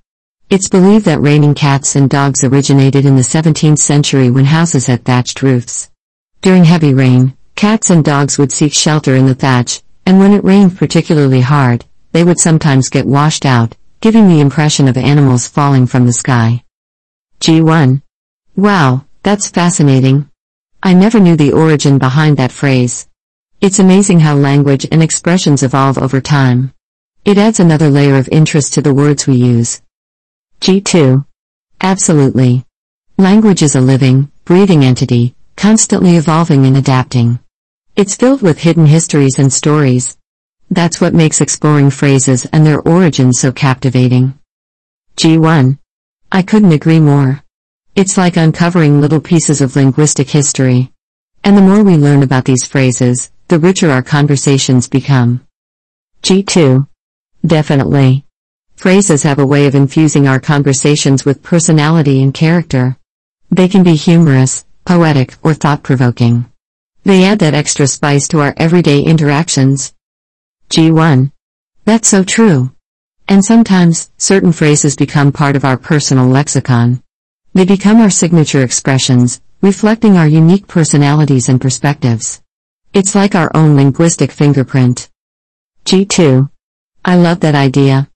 It's 0.50 0.68
believed 0.68 1.04
that 1.04 1.20
raining 1.20 1.54
cats 1.54 1.94
and 1.94 2.10
dogs 2.10 2.42
originated 2.42 3.06
in 3.06 3.14
the 3.14 3.22
17th 3.22 3.78
century 3.78 4.28
when 4.28 4.46
houses 4.46 4.88
had 4.88 5.04
thatched 5.04 5.40
roofs. 5.40 5.88
During 6.42 6.64
heavy 6.64 6.92
rain, 6.94 7.36
cats 7.54 7.90
and 7.90 8.04
dogs 8.04 8.38
would 8.38 8.50
seek 8.50 8.72
shelter 8.72 9.14
in 9.14 9.26
the 9.26 9.36
thatch, 9.36 9.82
and 10.04 10.18
when 10.18 10.32
it 10.32 10.42
rained 10.42 10.76
particularly 10.76 11.42
hard, 11.42 11.84
they 12.10 12.24
would 12.24 12.40
sometimes 12.40 12.88
get 12.88 13.06
washed 13.06 13.46
out, 13.46 13.76
giving 14.00 14.26
the 14.26 14.40
impression 14.40 14.88
of 14.88 14.96
animals 14.96 15.46
falling 15.46 15.86
from 15.86 16.06
the 16.06 16.12
sky. 16.12 16.64
G1. 17.38 18.02
Wow, 18.56 19.04
that's 19.22 19.48
fascinating. 19.48 20.28
I 20.82 20.92
never 20.92 21.20
knew 21.20 21.36
the 21.36 21.52
origin 21.52 21.98
behind 21.98 22.36
that 22.38 22.50
phrase. 22.50 23.06
It's 23.60 23.78
amazing 23.78 24.18
how 24.18 24.34
language 24.34 24.88
and 24.90 25.04
expressions 25.04 25.62
evolve 25.62 25.98
over 25.98 26.20
time. 26.20 26.72
It 27.26 27.38
adds 27.38 27.58
another 27.58 27.90
layer 27.90 28.14
of 28.14 28.28
interest 28.30 28.74
to 28.74 28.82
the 28.82 28.94
words 28.94 29.26
we 29.26 29.34
use. 29.34 29.82
G2. 30.60 31.26
Absolutely. 31.80 32.64
Language 33.18 33.64
is 33.64 33.74
a 33.74 33.80
living, 33.80 34.30
breathing 34.44 34.84
entity, 34.84 35.34
constantly 35.56 36.18
evolving 36.18 36.66
and 36.66 36.76
adapting. 36.76 37.40
It's 37.96 38.14
filled 38.14 38.42
with 38.42 38.60
hidden 38.60 38.86
histories 38.86 39.40
and 39.40 39.52
stories. 39.52 40.16
That's 40.70 41.00
what 41.00 41.14
makes 41.14 41.40
exploring 41.40 41.90
phrases 41.90 42.44
and 42.52 42.64
their 42.64 42.80
origins 42.80 43.40
so 43.40 43.50
captivating. 43.50 44.38
G1. 45.16 45.78
I 46.30 46.42
couldn't 46.42 46.70
agree 46.70 47.00
more. 47.00 47.42
It's 47.96 48.16
like 48.16 48.36
uncovering 48.36 49.00
little 49.00 49.20
pieces 49.20 49.60
of 49.60 49.74
linguistic 49.74 50.30
history. 50.30 50.92
And 51.42 51.58
the 51.58 51.62
more 51.62 51.82
we 51.82 51.96
learn 51.96 52.22
about 52.22 52.44
these 52.44 52.64
phrases, 52.64 53.32
the 53.48 53.58
richer 53.58 53.90
our 53.90 54.04
conversations 54.04 54.86
become. 54.86 55.44
G2. 56.22 56.86
Definitely. 57.46 58.24
Phrases 58.74 59.22
have 59.22 59.38
a 59.38 59.46
way 59.46 59.66
of 59.66 59.74
infusing 59.76 60.26
our 60.26 60.40
conversations 60.40 61.24
with 61.24 61.44
personality 61.44 62.20
and 62.22 62.34
character. 62.34 62.96
They 63.50 63.68
can 63.68 63.84
be 63.84 63.94
humorous, 63.94 64.64
poetic, 64.84 65.36
or 65.42 65.54
thought 65.54 65.84
provoking. 65.84 66.50
They 67.04 67.24
add 67.24 67.38
that 67.38 67.54
extra 67.54 67.86
spice 67.86 68.26
to 68.28 68.40
our 68.40 68.52
everyday 68.56 69.00
interactions. 69.02 69.94
G1. 70.70 71.30
That's 71.84 72.08
so 72.08 72.24
true. 72.24 72.72
And 73.28 73.44
sometimes, 73.44 74.10
certain 74.18 74.50
phrases 74.50 74.96
become 74.96 75.30
part 75.30 75.54
of 75.54 75.64
our 75.64 75.76
personal 75.76 76.26
lexicon. 76.26 77.00
They 77.54 77.64
become 77.64 78.00
our 78.00 78.10
signature 78.10 78.62
expressions, 78.62 79.40
reflecting 79.60 80.16
our 80.16 80.26
unique 80.26 80.66
personalities 80.66 81.48
and 81.48 81.60
perspectives. 81.60 82.42
It's 82.92 83.14
like 83.14 83.36
our 83.36 83.52
own 83.54 83.76
linguistic 83.76 84.32
fingerprint. 84.32 85.08
G2. 85.84 86.50
I 87.08 87.14
love 87.14 87.38
that 87.40 87.54
idea. 87.54 88.10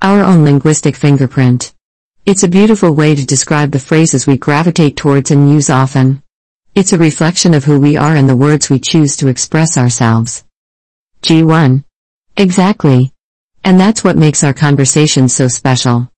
Our 0.00 0.22
own 0.22 0.44
linguistic 0.44 0.94
fingerprint. 0.94 1.74
It's 2.26 2.44
a 2.44 2.48
beautiful 2.48 2.92
way 2.92 3.12
to 3.12 3.26
describe 3.26 3.72
the 3.72 3.80
phrases 3.80 4.24
we 4.24 4.38
gravitate 4.38 4.96
towards 4.96 5.32
and 5.32 5.50
use 5.50 5.68
often. 5.68 6.22
It's 6.72 6.92
a 6.92 6.98
reflection 6.98 7.54
of 7.54 7.64
who 7.64 7.80
we 7.80 7.96
are 7.96 8.14
and 8.14 8.28
the 8.28 8.36
words 8.36 8.70
we 8.70 8.78
choose 8.78 9.16
to 9.16 9.26
express 9.26 9.76
ourselves. 9.76 10.44
G1. 11.22 11.82
Exactly. 12.36 13.12
And 13.64 13.80
that's 13.80 14.04
what 14.04 14.16
makes 14.16 14.44
our 14.44 14.54
conversations 14.54 15.34
so 15.34 15.48
special. 15.48 16.08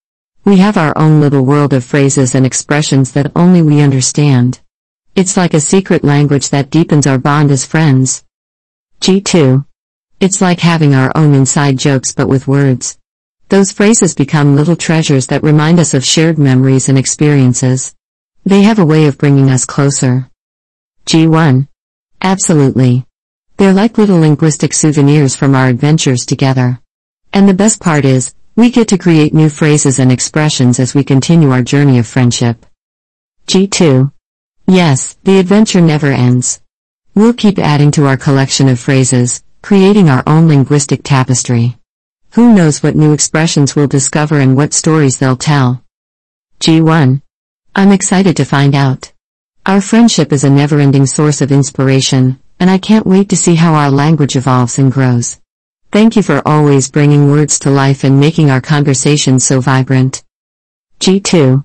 We 0.45 0.57
have 0.57 0.77
our 0.77 0.95
own 0.95 1.21
little 1.21 1.43
world 1.43 1.73
of 1.73 1.83
phrases 1.83 2.35
and 2.35 2.45
expressions 2.45 3.13
that 3.13 3.31
only 3.35 3.63
we 3.63 3.81
understand. 3.81 4.59
It's 5.15 5.35
like 5.35 5.55
a 5.55 5.59
secret 5.59 6.03
language 6.03 6.49
that 6.49 6.69
deepens 6.69 7.07
our 7.07 7.17
bond 7.17 7.49
as 7.49 7.65
friends. 7.65 8.23
G2. 9.01 9.65
It's 10.21 10.41
like 10.41 10.59
having 10.59 10.95
our 10.95 11.13
own 11.15 11.33
inside 11.33 11.77
jokes 11.77 12.11
but 12.11 12.27
with 12.27 12.45
words. 12.45 12.97
Those 13.47 13.71
phrases 13.71 14.13
become 14.13 14.53
little 14.53 14.75
treasures 14.75 15.27
that 15.27 15.43
remind 15.43 15.79
us 15.79 15.93
of 15.93 16.03
shared 16.03 16.37
memories 16.37 16.89
and 16.89 16.97
experiences. 16.97 17.95
They 18.43 18.63
have 18.63 18.79
a 18.79 18.85
way 18.85 19.05
of 19.05 19.17
bringing 19.17 19.49
us 19.49 19.63
closer. 19.65 20.29
G1. 21.05 21.69
Absolutely. 22.21 23.05
They're 23.55 23.73
like 23.73 23.97
little 23.97 24.19
linguistic 24.19 24.73
souvenirs 24.73 25.37
from 25.37 25.55
our 25.55 25.67
adventures 25.67 26.25
together. 26.25 26.79
And 27.31 27.47
the 27.47 27.53
best 27.53 27.79
part 27.79 28.03
is, 28.03 28.35
we 28.57 28.71
get 28.71 28.89
to 28.89 28.97
create 28.97 29.33
new 29.33 29.47
phrases 29.47 29.99
and 29.99 30.11
expressions 30.11 30.81
as 30.81 30.93
we 30.93 31.05
continue 31.05 31.51
our 31.51 31.63
journey 31.63 31.97
of 31.97 32.05
friendship. 32.05 32.65
G2. 33.47 34.11
Yes, 34.67 35.17
the 35.23 35.39
adventure 35.39 35.79
never 35.79 36.07
ends. 36.07 36.59
We'll 37.15 37.33
keep 37.33 37.57
adding 37.57 37.91
to 37.91 38.05
our 38.05 38.17
collection 38.17 38.67
of 38.67 38.79
phrases, 38.79 39.43
creating 39.61 40.09
our 40.09 40.23
own 40.25 40.47
linguistic 40.47 41.03
tapestry. 41.03 41.77
Who 42.33 42.53
knows 42.53 42.81
what 42.81 42.95
new 42.95 43.13
expressions 43.13 43.75
we'll 43.75 43.87
discover 43.87 44.39
and 44.39 44.55
what 44.55 44.73
stories 44.73 45.17
they'll 45.17 45.35
tell. 45.35 45.83
G1. 46.59 47.21
I'm 47.75 47.91
excited 47.91 48.37
to 48.37 48.45
find 48.45 48.75
out. 48.75 49.11
Our 49.65 49.81
friendship 49.81 50.31
is 50.33 50.43
a 50.43 50.49
never-ending 50.49 51.05
source 51.05 51.41
of 51.41 51.51
inspiration, 51.51 52.39
and 52.59 52.69
I 52.69 52.77
can't 52.77 53.05
wait 53.05 53.29
to 53.29 53.37
see 53.37 53.55
how 53.55 53.73
our 53.73 53.91
language 53.91 54.35
evolves 54.35 54.79
and 54.79 54.91
grows. 54.91 55.39
Thank 55.91 56.15
you 56.15 56.23
for 56.23 56.41
always 56.45 56.91
bringing 56.91 57.31
words 57.31 57.59
to 57.59 57.69
life 57.69 58.03
and 58.03 58.19
making 58.19 58.51
our 58.51 58.61
conversations 58.61 59.43
so 59.43 59.59
vibrant. 59.59 60.23
G2. 60.99 61.63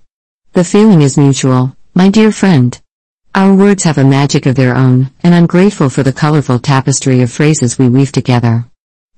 The 0.52 0.64
feeling 0.64 1.02
is 1.02 1.18
mutual, 1.18 1.76
my 1.94 2.08
dear 2.08 2.30
friend. 2.30 2.80
Our 3.36 3.52
words 3.52 3.82
have 3.82 3.98
a 3.98 4.04
magic 4.04 4.46
of 4.46 4.54
their 4.54 4.76
own, 4.76 5.10
and 5.24 5.34
I'm 5.34 5.46
grateful 5.46 5.90
for 5.90 6.04
the 6.04 6.12
colorful 6.12 6.60
tapestry 6.60 7.20
of 7.20 7.32
phrases 7.32 7.76
we 7.76 7.88
weave 7.88 8.12
together. 8.12 8.66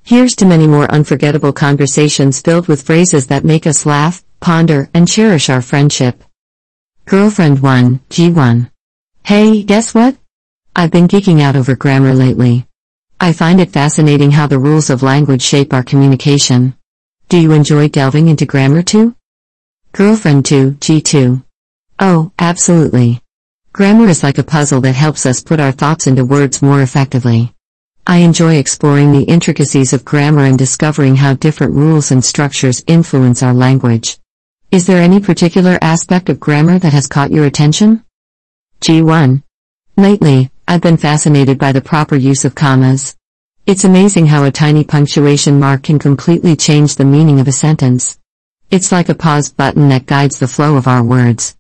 Here's 0.04 0.34
to 0.36 0.46
many 0.46 0.66
more 0.66 0.90
unforgettable 0.90 1.52
conversations 1.52 2.40
filled 2.40 2.66
with 2.66 2.80
phrases 2.80 3.26
that 3.26 3.44
make 3.44 3.66
us 3.66 3.84
laugh, 3.84 4.24
ponder, 4.40 4.88
and 4.94 5.06
cherish 5.06 5.50
our 5.50 5.60
friendship. 5.60 6.24
Girlfriend 7.04 7.60
1, 7.60 7.98
G1. 8.08 8.70
Hey, 9.22 9.62
guess 9.62 9.92
what? 9.92 10.16
I've 10.74 10.90
been 10.90 11.08
geeking 11.08 11.42
out 11.42 11.54
over 11.54 11.76
grammar 11.76 12.14
lately. 12.14 12.66
I 13.20 13.34
find 13.34 13.60
it 13.60 13.70
fascinating 13.70 14.30
how 14.30 14.46
the 14.46 14.58
rules 14.58 14.88
of 14.88 15.02
language 15.02 15.42
shape 15.42 15.74
our 15.74 15.82
communication. 15.82 16.74
Do 17.28 17.38
you 17.38 17.52
enjoy 17.52 17.88
delving 17.88 18.28
into 18.28 18.46
grammar 18.46 18.82
too? 18.82 19.14
Girlfriend 19.92 20.46
2, 20.46 20.72
G2. 20.72 21.44
Oh, 21.98 22.32
absolutely. 22.38 23.20
Grammar 23.76 24.08
is 24.08 24.22
like 24.22 24.38
a 24.38 24.42
puzzle 24.42 24.80
that 24.80 24.94
helps 24.94 25.26
us 25.26 25.42
put 25.42 25.60
our 25.60 25.70
thoughts 25.70 26.06
into 26.06 26.24
words 26.24 26.62
more 26.62 26.80
effectively. 26.80 27.52
I 28.06 28.20
enjoy 28.20 28.54
exploring 28.54 29.12
the 29.12 29.24
intricacies 29.24 29.92
of 29.92 30.02
grammar 30.02 30.44
and 30.44 30.56
discovering 30.56 31.16
how 31.16 31.34
different 31.34 31.74
rules 31.74 32.10
and 32.10 32.24
structures 32.24 32.82
influence 32.86 33.42
our 33.42 33.52
language. 33.52 34.18
Is 34.70 34.86
there 34.86 35.02
any 35.02 35.20
particular 35.20 35.78
aspect 35.82 36.30
of 36.30 36.40
grammar 36.40 36.78
that 36.78 36.94
has 36.94 37.06
caught 37.06 37.30
your 37.30 37.44
attention? 37.44 38.02
G1. 38.80 39.42
Lately, 39.98 40.50
I've 40.66 40.80
been 40.80 40.96
fascinated 40.96 41.58
by 41.58 41.72
the 41.72 41.82
proper 41.82 42.16
use 42.16 42.46
of 42.46 42.54
commas. 42.54 43.14
It's 43.66 43.84
amazing 43.84 44.28
how 44.28 44.44
a 44.44 44.50
tiny 44.50 44.84
punctuation 44.84 45.60
mark 45.60 45.82
can 45.82 45.98
completely 45.98 46.56
change 46.56 46.96
the 46.96 47.04
meaning 47.04 47.40
of 47.40 47.46
a 47.46 47.52
sentence. 47.52 48.18
It's 48.70 48.90
like 48.90 49.10
a 49.10 49.14
pause 49.14 49.52
button 49.52 49.90
that 49.90 50.06
guides 50.06 50.38
the 50.38 50.48
flow 50.48 50.76
of 50.76 50.88
our 50.88 51.04
words. 51.04 51.55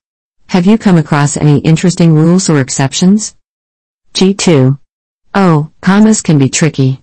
Have 0.48 0.64
you 0.64 0.78
come 0.78 0.96
across 0.96 1.36
any 1.36 1.58
interesting 1.58 2.14
rules 2.14 2.48
or 2.48 2.60
exceptions? 2.60 3.34
G2. 4.14 4.78
Oh, 5.34 5.72
commas 5.80 6.22
can 6.22 6.38
be 6.38 6.48
tricky. 6.48 7.02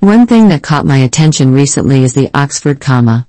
One 0.00 0.26
thing 0.26 0.48
that 0.50 0.62
caught 0.62 0.84
my 0.84 0.98
attention 0.98 1.54
recently 1.54 2.04
is 2.04 2.12
the 2.12 2.30
Oxford 2.34 2.80
comma. 2.80 3.26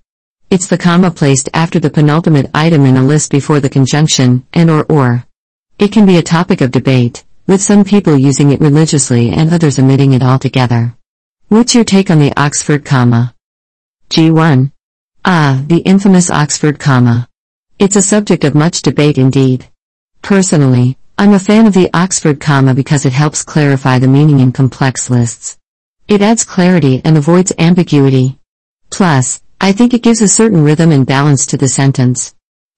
It's 0.49 0.67
the 0.67 0.77
comma 0.77 1.11
placed 1.11 1.47
after 1.53 1.79
the 1.79 1.89
penultimate 1.89 2.51
item 2.53 2.85
in 2.85 2.97
a 2.97 3.03
list 3.03 3.31
before 3.31 3.61
the 3.61 3.69
conjunction, 3.69 4.45
and 4.53 4.69
or 4.69 4.85
or. 4.89 5.25
It 5.79 5.93
can 5.93 6.05
be 6.05 6.17
a 6.17 6.21
topic 6.21 6.59
of 6.59 6.71
debate, 6.71 7.23
with 7.47 7.61
some 7.61 7.85
people 7.85 8.17
using 8.17 8.51
it 8.51 8.59
religiously 8.59 9.29
and 9.31 9.49
others 9.49 9.79
omitting 9.79 10.11
it 10.11 10.21
altogether. 10.21 10.93
What's 11.47 11.73
your 11.73 11.85
take 11.85 12.11
on 12.11 12.19
the 12.19 12.33
Oxford 12.35 12.83
comma? 12.83 13.33
G1. 14.09 14.73
Ah, 15.23 15.63
the 15.65 15.77
infamous 15.77 16.29
Oxford 16.29 16.79
comma. 16.79 17.29
It's 17.83 17.97
a 17.97 18.01
subject 18.01 18.45
of 18.45 18.55
much 18.55 18.81
debate 18.81 19.17
indeed. 19.17 19.67
Personally, 20.21 20.97
I'm 21.17 21.33
a 21.33 21.37
fan 21.37 21.65
of 21.65 21.73
the 21.73 21.89
Oxford 21.93 22.39
comma 22.39 22.73
because 22.73 23.03
it 23.03 23.11
helps 23.11 23.43
clarify 23.43 23.99
the 23.99 24.07
meaning 24.07 24.39
in 24.39 24.53
complex 24.53 25.09
lists. 25.09 25.57
It 26.07 26.21
adds 26.21 26.45
clarity 26.45 27.01
and 27.03 27.17
avoids 27.17 27.51
ambiguity. 27.59 28.39
Plus, 28.89 29.41
I 29.59 29.73
think 29.73 29.93
it 29.93 30.01
gives 30.01 30.21
a 30.21 30.29
certain 30.29 30.63
rhythm 30.63 30.93
and 30.93 31.05
balance 31.05 31.45
to 31.47 31.57
the 31.57 31.67
sentence. 31.67 32.33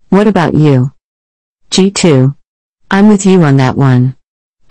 What 0.09 0.25
about 0.25 0.55
you? 0.55 0.91
G2. 1.69 2.35
I'm 2.89 3.07
with 3.07 3.27
you 3.27 3.43
on 3.43 3.57
that 3.57 3.77
one. 3.77 4.15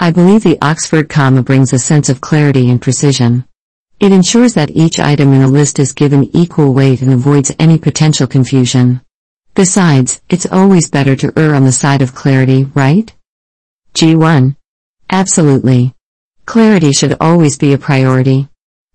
I 0.01 0.11
believe 0.11 0.43
the 0.43 0.59
Oxford 0.61 1.09
comma 1.09 1.45
brings 1.45 1.73
a 1.73 1.79
sense 1.79 2.09
of 2.09 2.21
clarity 2.21 2.71
and 2.71 2.83
precision. 2.83 3.45
It 4.01 4.11
ensures 4.11 4.55
that 4.55 4.73
each 4.73 4.99
item 4.99 5.33
in 5.33 5.43
a 5.43 5.47
list 5.47 5.79
is 5.79 5.93
given 5.93 6.37
equal 6.37 6.75
weight 6.75 7.03
and 7.03 7.13
avoids 7.13 7.55
any 7.61 7.79
potential 7.79 8.27
confusion. 8.27 9.01
Besides, 9.55 10.21
it's 10.29 10.47
always 10.51 10.91
better 10.91 11.15
to 11.15 11.33
err 11.37 11.55
on 11.55 11.65
the 11.65 11.71
side 11.71 12.03
of 12.03 12.13
clarity, 12.13 12.65
right? 12.75 13.15
G1. 13.95 14.57
Absolutely. 15.11 15.95
Clarity 16.45 16.91
should 16.91 17.17
always 17.21 17.57
be 17.57 17.73
a 17.73 17.79
priority. 17.79 18.49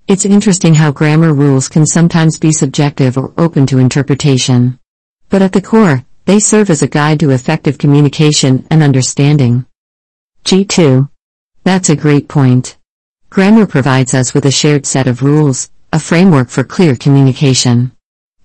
It's 0.10 0.26
interesting 0.26 0.74
how 0.74 0.92
grammar 0.92 1.34
rules 1.34 1.70
can 1.70 1.86
sometimes 1.86 2.38
be 2.38 2.52
subjective 2.52 3.18
or 3.18 3.32
open 3.38 3.68
to 3.68 3.78
interpretation. 3.78 4.78
But 5.30 5.42
at 5.42 5.54
the 5.54 5.62
core, 5.62 6.04
they 6.26 6.42
serve 6.42 6.70
as 6.70 6.82
a 6.82 6.88
guide 6.88 7.22
to 7.22 7.30
effective 7.30 7.78
communication 7.78 8.68
and 8.70 8.84
understanding. 8.84 9.66
G2. 10.44 11.10
That's 11.64 11.90
a 11.90 11.96
great 11.96 12.28
point. 12.28 12.78
Grammar 13.30 13.66
provides 13.66 14.14
us 14.14 14.34
with 14.34 14.46
a 14.46 14.52
shared 14.52 14.86
set 14.86 15.08
of 15.08 15.24
rules, 15.24 15.72
a 15.94 16.00
framework 16.00 16.50
for 16.50 16.66
clear 16.66 16.98
communication. 16.98 17.94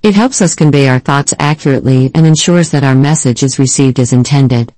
It 0.05 0.14
helps 0.14 0.43
us 0.43 0.55
convey 0.55 0.86
our 0.90 0.98
thoughts 0.98 1.32
accurately 1.39 2.10
and 2.14 2.26
ensures 2.26 2.72
that 2.72 2.85
our 2.85 2.94
message 2.94 3.43
is 3.43 3.59
received 3.59 3.98
as 3.98 4.12
intended. 4.12 4.74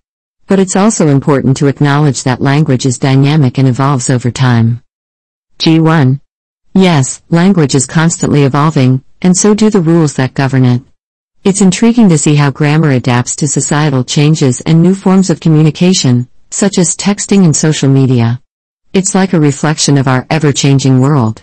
But 0.46 0.60
it's 0.60 0.76
also 0.76 1.08
important 1.08 1.56
to 1.56 1.66
acknowledge 1.66 2.22
that 2.22 2.40
language 2.40 2.86
is 2.86 3.00
dynamic 3.00 3.58
and 3.58 3.66
evolves 3.66 4.08
over 4.08 4.30
time. 4.30 4.84
G1. 5.58 6.20
Yes, 6.74 7.22
language 7.28 7.74
is 7.74 7.86
constantly 7.86 8.44
evolving, 8.44 9.02
and 9.20 9.36
so 9.36 9.52
do 9.52 9.68
the 9.68 9.80
rules 9.80 10.14
that 10.14 10.32
govern 10.32 10.64
it. 10.64 10.82
It's 11.42 11.60
intriguing 11.60 12.08
to 12.10 12.18
see 12.18 12.36
how 12.36 12.52
grammar 12.52 12.90
adapts 12.90 13.34
to 13.36 13.48
societal 13.48 14.04
changes 14.04 14.60
and 14.60 14.80
new 14.80 14.94
forms 14.94 15.28
of 15.28 15.40
communication, 15.40 16.28
such 16.52 16.78
as 16.78 16.94
texting 16.94 17.44
and 17.44 17.56
social 17.56 17.88
media. 17.88 18.40
It's 18.92 19.16
like 19.16 19.32
a 19.32 19.40
reflection 19.40 19.98
of 19.98 20.06
our 20.06 20.24
ever-changing 20.30 21.00
world. 21.00 21.42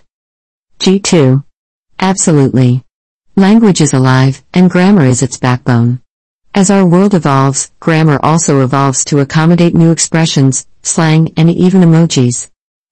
G2. 0.80 1.44
Absolutely. 2.00 2.86
Language 3.36 3.82
is 3.82 3.94
alive, 3.94 4.44
and 4.54 4.70
grammar 4.70 5.06
is 5.06 5.24
its 5.24 5.38
backbone. 5.38 6.00
As 6.54 6.70
our 6.70 6.86
world 6.86 7.16
evolves, 7.16 7.72
grammar 7.80 8.20
also 8.22 8.62
evolves 8.62 9.04
to 9.06 9.22
accommodate 9.22 9.74
new 9.74 9.90
expressions, 9.90 10.68
slang, 10.84 11.34
and 11.36 11.50
even 11.50 11.82
emojis. 11.82 12.52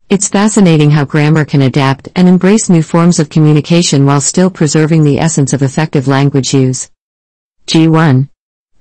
It's 0.09 0.29
fascinating 0.29 0.89
how 0.89 1.05
grammar 1.05 1.45
can 1.45 1.61
adapt 1.61 2.09
and 2.15 2.27
embrace 2.27 2.69
new 2.69 2.81
forms 2.81 3.19
of 3.19 3.29
communication 3.29 4.03
while 4.07 4.19
still 4.19 4.49
preserving 4.49 5.03
the 5.03 5.19
essence 5.19 5.53
of 5.53 5.61
effective 5.61 6.07
language 6.07 6.55
use. 6.55 6.89
G1. 7.67 8.27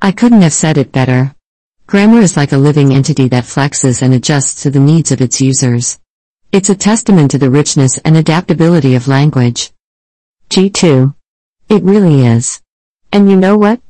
I 0.01 0.13
couldn't 0.13 0.41
have 0.41 0.55
said 0.55 0.79
it 0.79 0.93
better. 0.93 1.35
Grammar 1.87 2.21
is 2.21 2.39
like 2.39 2.53
a 2.53 2.57
living 2.57 2.95
entity 2.95 3.29
that 3.29 3.45
flexes 3.45 4.01
and 4.01 4.15
adjusts 4.15 4.63
to 4.63 4.71
the 4.71 4.81
needs 4.81 5.13
of 5.13 5.21
its 5.21 5.43
users. 5.43 6.01
It's 6.53 6.71
a 6.71 6.75
testament 6.75 7.33
to 7.33 7.39
the 7.39 7.51
richness 7.51 7.99
and 7.99 8.17
adaptability 8.17 8.95
of 8.95 9.09
language. 9.09 9.73
G2. 10.49 11.15
It 11.71 11.85
really 11.85 12.27
is. 12.27 12.61
And 13.13 13.31
you 13.31 13.37
know 13.37 13.57
what? 13.57 13.81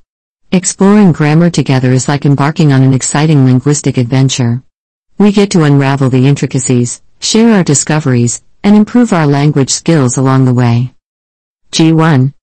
Exploring 0.52 1.12
grammar 1.12 1.48
together 1.48 1.92
is 1.92 2.08
like 2.08 2.26
embarking 2.26 2.74
on 2.74 2.82
an 2.82 2.92
exciting 2.92 3.46
linguistic 3.46 3.96
adventure. 3.96 4.62
We 5.16 5.32
get 5.32 5.50
to 5.52 5.64
unravel 5.64 6.10
the 6.10 6.26
intricacies, 6.28 7.00
share 7.20 7.54
our 7.54 7.64
discoveries, 7.64 8.42
and 8.62 8.76
improve 8.76 9.14
our 9.14 9.26
language 9.26 9.70
skills 9.70 10.18
along 10.18 10.44
the 10.44 10.52
way. 10.52 10.92
G1. 11.72 12.34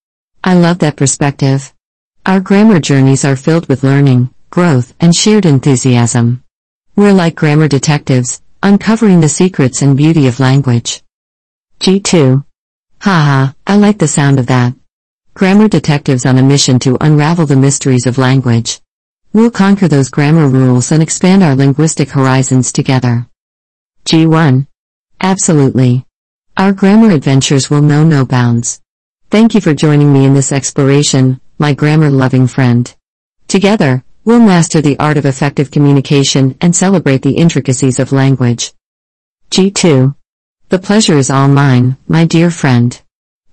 I 0.44 0.56
love 0.56 0.80
that 0.80 0.96
perspective. 0.96 1.72
Our 2.26 2.40
grammar 2.40 2.80
journeys 2.80 3.24
are 3.24 3.36
filled 3.36 3.70
with 3.70 3.84
learning, 3.84 4.34
growth, 4.50 4.96
and 5.00 5.16
shared 5.16 5.46
enthusiasm. 5.46 6.44
We're 6.96 7.14
like 7.14 7.36
grammar 7.36 7.68
detectives, 7.68 8.42
uncovering 8.64 9.22
the 9.22 9.30
secrets 9.30 9.84
and 9.84 9.96
beauty 9.96 10.26
of 10.26 10.40
language. 10.40 11.04
G2. 11.80 12.44
Haha, 13.02 13.54
I 13.68 13.76
like 13.76 14.00
the 14.00 14.08
sound 14.08 14.40
of 14.40 14.48
that. 14.48 14.74
Grammar 15.38 15.68
detectives 15.68 16.26
on 16.26 16.40
a 16.40 16.42
mission 16.42 16.80
to 16.80 16.98
unravel 17.00 17.46
the 17.46 17.56
mysteries 17.56 18.08
of 18.08 18.18
language. 18.18 18.82
We'll 19.34 19.52
conquer 19.52 19.88
those 19.88 20.10
grammar 20.10 20.48
rules 20.48 20.92
and 20.92 21.04
expand 21.04 21.44
our 21.44 21.56
linguistic 21.56 22.10
horizons 22.10 22.72
together. 22.72 23.28
G1. 24.06 24.66
Absolutely. 25.22 26.08
Our 26.58 26.74
grammar 26.74 27.12
adventures 27.12 27.70
will 27.70 27.84
know 27.84 28.04
no 28.04 28.26
bounds. 28.26 28.82
Thank 29.30 29.54
you 29.54 29.62
for 29.62 29.76
joining 29.76 30.12
me 30.12 30.26
in 30.26 30.34
this 30.34 30.52
exploration, 30.52 31.40
my 31.60 31.76
grammar 31.76 32.10
loving 32.10 32.48
friend. 32.48 32.92
Together, 33.48 34.04
We'll 34.26 34.40
master 34.40 34.82
the 34.82 34.98
art 34.98 35.18
of 35.18 35.26
effective 35.28 35.70
communication 35.70 36.58
and 36.60 36.76
celebrate 36.76 37.22
the 37.22 37.38
intricacies 37.38 38.00
of 38.00 38.12
language. 38.12 38.74
G2. 39.52 40.16
The 40.70 40.80
pleasure 40.80 41.18
is 41.18 41.30
all 41.30 41.48
mine, 41.48 41.96
my 42.08 42.26
dear 42.26 42.50
friend. 42.50 43.00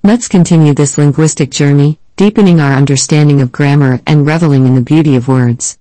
Let's 0.07 0.29
continue 0.29 0.75
this 0.75 0.99
linguistic 0.99 1.49
journey, 1.51 1.99
deepening 2.17 2.61
our 2.61 2.75
understanding 2.75 3.41
of 3.41 3.51
grammar 3.51 4.03
and 4.07 4.27
reveling 4.27 4.67
in 4.67 4.75
the 4.75 4.83
beauty 4.83 5.17
of 5.17 5.29
words. 5.29 5.79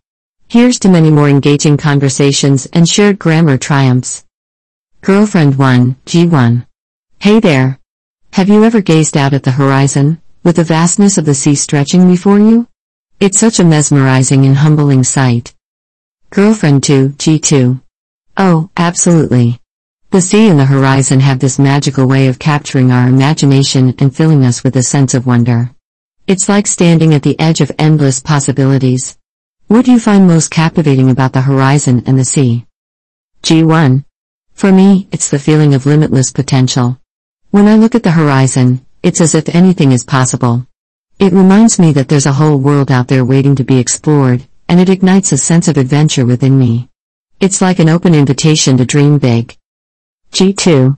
Here's 0.47 0.79
to 0.79 0.87
many 0.87 1.11
more 1.11 1.27
engaging 1.27 1.75
conversations 1.75 2.65
and 2.67 2.87
shared 2.87 3.19
grammar 3.19 3.57
triumphs. 3.57 4.23
Girlfriend 5.01 5.57
1, 5.57 5.97
G1. 6.05 6.65
Hey 7.19 7.41
there. 7.41 7.81
Have 8.31 8.47
you 8.47 8.63
ever 8.63 8.79
gazed 8.79 9.17
out 9.17 9.33
at 9.33 9.43
the 9.43 9.51
horizon, 9.51 10.21
with 10.41 10.55
the 10.55 10.63
vastness 10.63 11.17
of 11.17 11.25
the 11.25 11.33
sea 11.33 11.55
stretching 11.55 12.09
before 12.09 12.39
you? 12.39 12.69
It's 13.19 13.37
such 13.37 13.59
a 13.59 13.65
mesmerizing 13.65 14.45
and 14.45 14.55
humbling 14.55 15.03
sight. 15.03 15.53
Girlfriend 16.29 16.83
2, 16.83 17.09
G2. 17.09 17.81
Oh, 18.37 18.69
absolutely. 18.77 19.59
The 20.13 20.21
sea 20.21 20.47
and 20.47 20.59
the 20.59 20.65
horizon 20.65 21.21
have 21.21 21.39
this 21.39 21.57
magical 21.57 22.05
way 22.05 22.27
of 22.27 22.37
capturing 22.37 22.91
our 22.91 23.07
imagination 23.07 23.95
and 23.97 24.15
filling 24.15 24.45
us 24.45 24.63
with 24.63 24.75
a 24.75 24.83
sense 24.83 25.15
of 25.15 25.25
wonder. 25.25 25.71
It's 26.27 26.47
like 26.47 26.67
standing 26.67 27.15
at 27.15 27.23
the 27.23 27.39
edge 27.39 27.61
of 27.61 27.71
endless 27.79 28.19
possibilities. 28.19 29.17
What 29.69 29.85
do 29.85 29.91
you 29.91 29.99
find 29.99 30.27
most 30.27 30.51
captivating 30.51 31.09
about 31.09 31.33
the 31.33 31.41
horizon 31.41 32.03
and 32.05 32.19
the 32.19 32.25
sea? 32.25 32.67
G1. 33.41 34.05
For 34.53 34.71
me, 34.71 35.07
it's 35.11 35.31
the 35.31 35.39
feeling 35.39 35.73
of 35.73 35.87
limitless 35.87 36.31
potential. 36.31 36.99
When 37.49 37.67
I 37.67 37.73
look 37.73 37.95
at 37.95 38.03
the 38.03 38.11
horizon, 38.11 38.85
it's 39.01 39.19
as 39.19 39.33
if 39.33 39.49
anything 39.49 39.91
is 39.91 40.03
possible. 40.03 40.67
It 41.17 41.33
reminds 41.33 41.79
me 41.79 41.91
that 41.93 42.07
there's 42.07 42.27
a 42.27 42.33
whole 42.33 42.59
world 42.59 42.91
out 42.91 43.07
there 43.07 43.25
waiting 43.25 43.55
to 43.55 43.63
be 43.63 43.79
explored, 43.79 44.45
and 44.69 44.79
it 44.79 44.89
ignites 44.89 45.31
a 45.31 45.39
sense 45.39 45.67
of 45.67 45.77
adventure 45.77 46.27
within 46.27 46.59
me. 46.59 46.87
It's 47.39 47.61
like 47.63 47.79
an 47.79 47.89
open 47.89 48.13
invitation 48.13 48.77
to 48.77 48.85
dream 48.85 49.17
big. 49.17 49.57
G2. 50.33 50.97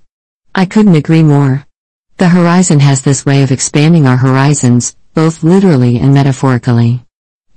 I 0.56 0.66
couldn't 0.66 0.96
agree 0.96 1.22
more. 1.22 1.68
The 2.16 2.30
horizon 2.30 2.80
has 2.80 3.02
this 3.02 3.26
way 3.26 3.44
of 3.44 3.52
expanding 3.52 4.08
our 4.08 4.16
horizons, 4.16 4.96
both 5.14 5.44
literally 5.44 6.00
and 6.00 6.14
metaphorically. 6.14 7.04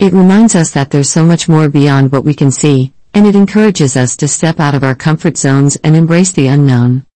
It 0.01 0.13
reminds 0.13 0.57
us 0.57 0.73
that 0.73 0.91
there's 0.91 1.09
so 1.09 1.25
much 1.25 1.49
more 1.49 1.69
beyond 1.69 2.11
what 2.11 2.25
we 2.25 2.35
can 2.35 2.51
see, 2.51 2.93
and 3.15 3.29
it 3.29 3.37
encourages 3.37 3.97
us 3.97 4.17
to 4.17 4.27
step 4.27 4.59
out 4.59 4.75
of 4.75 4.83
our 4.83 4.97
comfort 4.97 5.37
zones 5.37 5.77
and 5.85 5.95
embrace 5.95 6.33
the 6.33 6.49
unknown. 6.49 7.07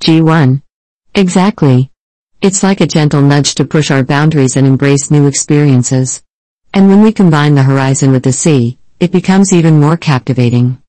G1. 0.00 0.60
Exactly. 1.14 1.90
It's 2.42 2.62
like 2.62 2.82
a 2.82 2.86
gentle 2.86 3.22
nudge 3.22 3.54
to 3.54 3.64
push 3.64 3.90
our 3.90 4.04
boundaries 4.04 4.56
and 4.56 4.66
embrace 4.66 5.10
new 5.10 5.26
experiences. 5.26 6.22
And 6.74 6.88
when 6.88 7.00
we 7.00 7.12
combine 7.12 7.54
the 7.54 7.62
horizon 7.62 8.12
with 8.12 8.24
the 8.24 8.32
sea, 8.34 8.76
it 9.00 9.10
becomes 9.10 9.54
even 9.54 9.80
more 9.80 9.96
captivating. 9.96 10.82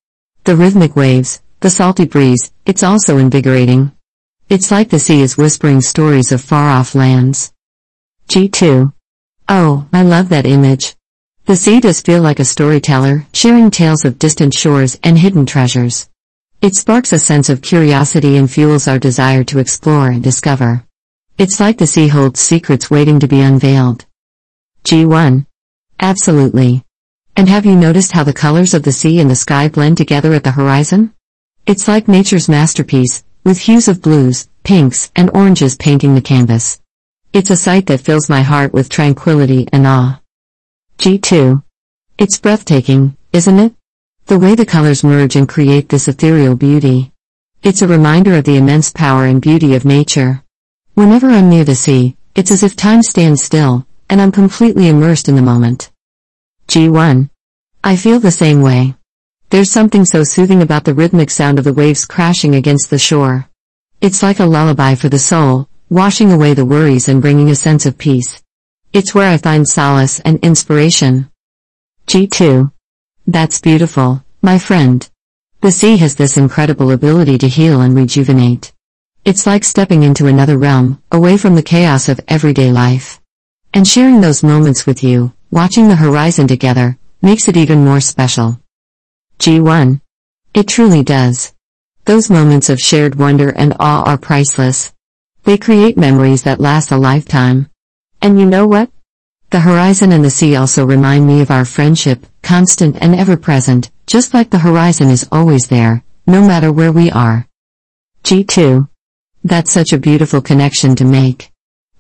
The 0.44 0.58
rhythmic 0.58 0.98
waves, 0.98 1.42
the 1.60 1.70
salty 1.72 2.06
breeze, 2.06 2.52
it's 2.66 2.84
also 2.84 3.18
invigorating. 3.18 3.92
It's 4.48 4.70
like 4.70 4.90
the 4.90 5.00
sea 5.00 5.22
is 5.22 5.38
whispering 5.38 5.82
stories 5.82 6.32
of 6.32 6.42
far-off 6.42 6.94
lands. 6.94 7.52
G2. 8.30 8.94
Oh, 9.50 9.88
I 9.92 10.04
love 10.04 10.30
that 10.30 10.46
image. 10.46 10.96
The 11.46 11.56
sea 11.56 11.80
does 11.80 12.02
feel 12.02 12.22
like 12.22 12.40
a 12.40 12.46
storyteller, 12.46 13.26
sharing 13.34 13.72
tales 13.72 14.06
of 14.06 14.20
distant 14.20 14.54
shores 14.54 15.00
and 15.04 15.18
hidden 15.18 15.46
treasures. 15.48 16.10
It 16.62 16.76
sparks 16.76 17.12
a 17.12 17.20
sense 17.20 17.50
of 17.50 17.62
curiosity 17.62 18.38
and 18.38 18.52
fuels 18.52 18.88
our 18.88 19.00
desire 19.00 19.44
to 19.46 19.60
explore 19.60 20.10
and 20.10 20.22
discover. 20.22 20.84
It's 21.38 21.60
like 21.60 21.78
the 21.78 21.88
sea 21.88 22.08
holds 22.08 22.40
secrets 22.40 22.92
waiting 22.92 23.20
to 23.20 23.28
be 23.28 23.42
unveiled. 23.42 24.06
G1. 24.84 25.46
Absolutely. 26.00 26.84
And 27.36 27.50
have 27.50 27.66
you 27.66 27.76
noticed 27.76 28.12
how 28.12 28.24
the 28.24 28.34
colors 28.34 28.74
of 28.74 28.84
the 28.84 28.92
sea 28.92 29.20
and 29.20 29.30
the 29.30 29.36
sky 29.36 29.70
blend 29.70 29.98
together 29.98 30.34
at 30.34 30.44
the 30.44 30.52
horizon? 30.52 31.14
It's 31.68 31.86
like 31.86 32.08
nature's 32.08 32.48
masterpiece, 32.48 33.26
with 33.44 33.60
hues 33.60 33.90
of 33.90 34.02
blues, 34.02 34.48
pinks, 34.64 35.12
and 35.18 35.30
oranges 35.34 35.76
painting 35.76 36.16
the 36.16 36.22
canvas. 36.22 36.80
It's 37.34 37.50
a 37.50 37.58
sight 37.58 37.88
that 37.88 38.00
fills 38.00 38.30
my 38.30 38.42
heart 38.42 38.72
with 38.72 38.88
tranquility 38.88 39.68
and 39.74 39.86
awe. 39.86 40.22
G2. 41.00 41.62
It's 42.18 42.40
breathtaking, 42.40 43.18
isn't 43.34 43.60
it? 43.60 43.76
The 44.28 44.40
way 44.40 44.56
the 44.56 44.66
colors 44.66 45.04
merge 45.04 45.36
and 45.36 45.50
create 45.50 45.90
this 45.90 46.08
ethereal 46.08 46.56
beauty. 46.56 47.12
It's 47.64 47.82
a 47.82 47.88
reminder 47.88 48.36
of 48.36 48.46
the 48.46 48.56
immense 48.56 48.90
power 48.90 49.26
and 49.26 49.42
beauty 49.42 49.76
of 49.76 49.84
nature. 49.84 50.44
Whenever 50.94 51.30
I'm 51.30 51.50
near 51.50 51.66
the 51.66 51.76
sea, 51.76 52.16
It's 52.34 52.52
as 52.52 52.62
if 52.62 52.76
time 52.76 53.02
stands 53.02 53.44
still, 53.44 53.88
and 54.10 54.22
I'm 54.22 54.32
completely 54.32 54.88
immersed 54.90 55.28
in 55.28 55.36
the 55.36 55.42
moment. 55.42 55.90
G1. 56.68 57.32
I 57.84 57.96
feel 57.96 58.20
the 58.20 58.30
same 58.30 58.62
way. 58.62 58.97
There's 59.50 59.72
something 59.72 60.04
so 60.04 60.26
soothing 60.26 60.62
about 60.62 60.84
the 60.84 60.94
rhythmic 60.94 61.30
sound 61.30 61.58
of 61.58 61.64
the 61.64 61.72
waves 61.72 62.04
crashing 62.04 62.54
against 62.54 62.90
the 62.90 63.00
shore. 63.00 63.48
It's 64.02 64.22
like 64.22 64.42
a 64.42 64.46
lullaby 64.46 64.96
for 64.96 65.08
the 65.08 65.20
soul, 65.20 65.70
washing 65.90 66.34
away 66.34 66.54
the 66.54 66.66
worries 66.66 67.08
and 67.08 67.22
bringing 67.22 67.50
a 67.50 67.56
sense 67.56 67.86
of 67.86 67.98
peace. 67.98 68.44
It's 68.92 69.16
where 69.16 69.32
I 69.32 69.38
find 69.38 69.66
solace 69.66 70.20
and 70.20 70.38
inspiration. 70.40 71.30
G2. 72.08 72.74
That's 73.26 73.62
beautiful, 73.62 74.22
my 74.42 74.60
friend. 74.60 75.10
The 75.62 75.72
sea 75.72 75.96
has 75.96 76.16
this 76.16 76.36
incredible 76.36 76.92
ability 76.92 77.38
to 77.38 77.48
heal 77.48 77.80
and 77.80 77.96
rejuvenate. 77.96 78.74
It's 79.24 79.48
like 79.48 79.64
stepping 79.64 80.04
into 80.04 80.28
another 80.28 80.58
realm, 80.58 81.02
away 81.10 81.38
from 81.38 81.56
the 81.56 81.64
chaos 81.64 82.10
of 82.10 82.20
everyday 82.28 82.74
life. 82.74 83.22
And 83.74 83.88
sharing 83.88 84.20
those 84.20 84.44
moments 84.44 84.86
with 84.86 85.06
you, 85.06 85.32
watching 85.52 85.88
the 85.88 85.96
horizon 85.96 86.48
together, 86.48 86.98
makes 87.22 87.48
it 87.48 87.56
even 87.56 87.86
more 87.86 88.02
special. 88.02 88.60
G1. 89.40 90.02
It 90.54 90.68
truly 90.68 91.04
does. 91.04 91.54
Those 92.06 92.30
moments 92.30 92.70
of 92.70 92.80
shared 92.80 93.16
wonder 93.16 93.50
and 93.50 93.76
awe 93.80 94.04
are 94.04 94.18
priceless. 94.18 94.94
They 95.44 95.58
create 95.58 95.98
memories 95.98 96.44
that 96.44 96.60
last 96.60 96.92
a 96.92 96.98
lifetime. 96.98 97.70
And 98.22 98.40
you 98.40 98.46
know 98.46 98.66
what? 98.66 98.90
The 99.52 99.60
horizon 99.60 100.12
and 100.12 100.26
the 100.26 100.30
sea 100.30 100.56
also 100.56 100.86
remind 100.86 101.28
me 101.28 101.42
of 101.42 101.52
our 101.52 101.66
friendship, 101.66 102.26
constant 102.42 102.98
and 103.00 103.16
ever 103.16 103.38
present, 103.38 103.92
just 104.08 104.34
like 104.34 104.50
the 104.50 104.60
horizon 104.60 105.10
is 105.10 105.28
always 105.32 105.68
there, 105.68 106.04
no 106.26 106.46
matter 106.46 106.72
where 106.72 106.92
we 106.92 107.12
are. 107.12 107.46
G2. 108.24 108.90
That's 109.44 109.72
such 109.72 109.94
a 109.94 110.00
beautiful 110.00 110.42
connection 110.42 110.96
to 110.96 111.06
make. 111.06 111.52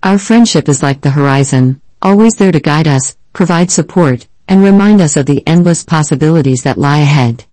Our 0.04 0.18
friendship 0.18 0.68
is 0.68 0.84
like 0.84 1.02
the 1.02 1.12
horizon, 1.12 1.82
always 2.02 2.36
there 2.36 2.52
to 2.52 2.60
guide 2.60 2.88
us, 2.88 3.16
provide 3.32 3.72
support, 3.72 4.28
and 4.48 4.64
remind 4.64 5.02
us 5.02 5.18
of 5.18 5.26
the 5.26 5.44
endless 5.46 5.84
possibilities 5.84 6.64
that 6.64 6.78
lie 6.78 7.00
ahead. 7.00 7.46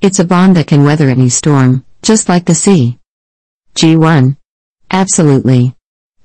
It's 0.00 0.18
a 0.18 0.24
bond 0.24 0.56
that 0.56 0.66
can 0.66 0.84
weather 0.84 1.08
any 1.08 1.28
storm, 1.28 1.84
just 2.02 2.28
like 2.28 2.44
the 2.44 2.54
sea. 2.54 2.98
G1. 3.74 4.36
Absolutely. 4.90 5.74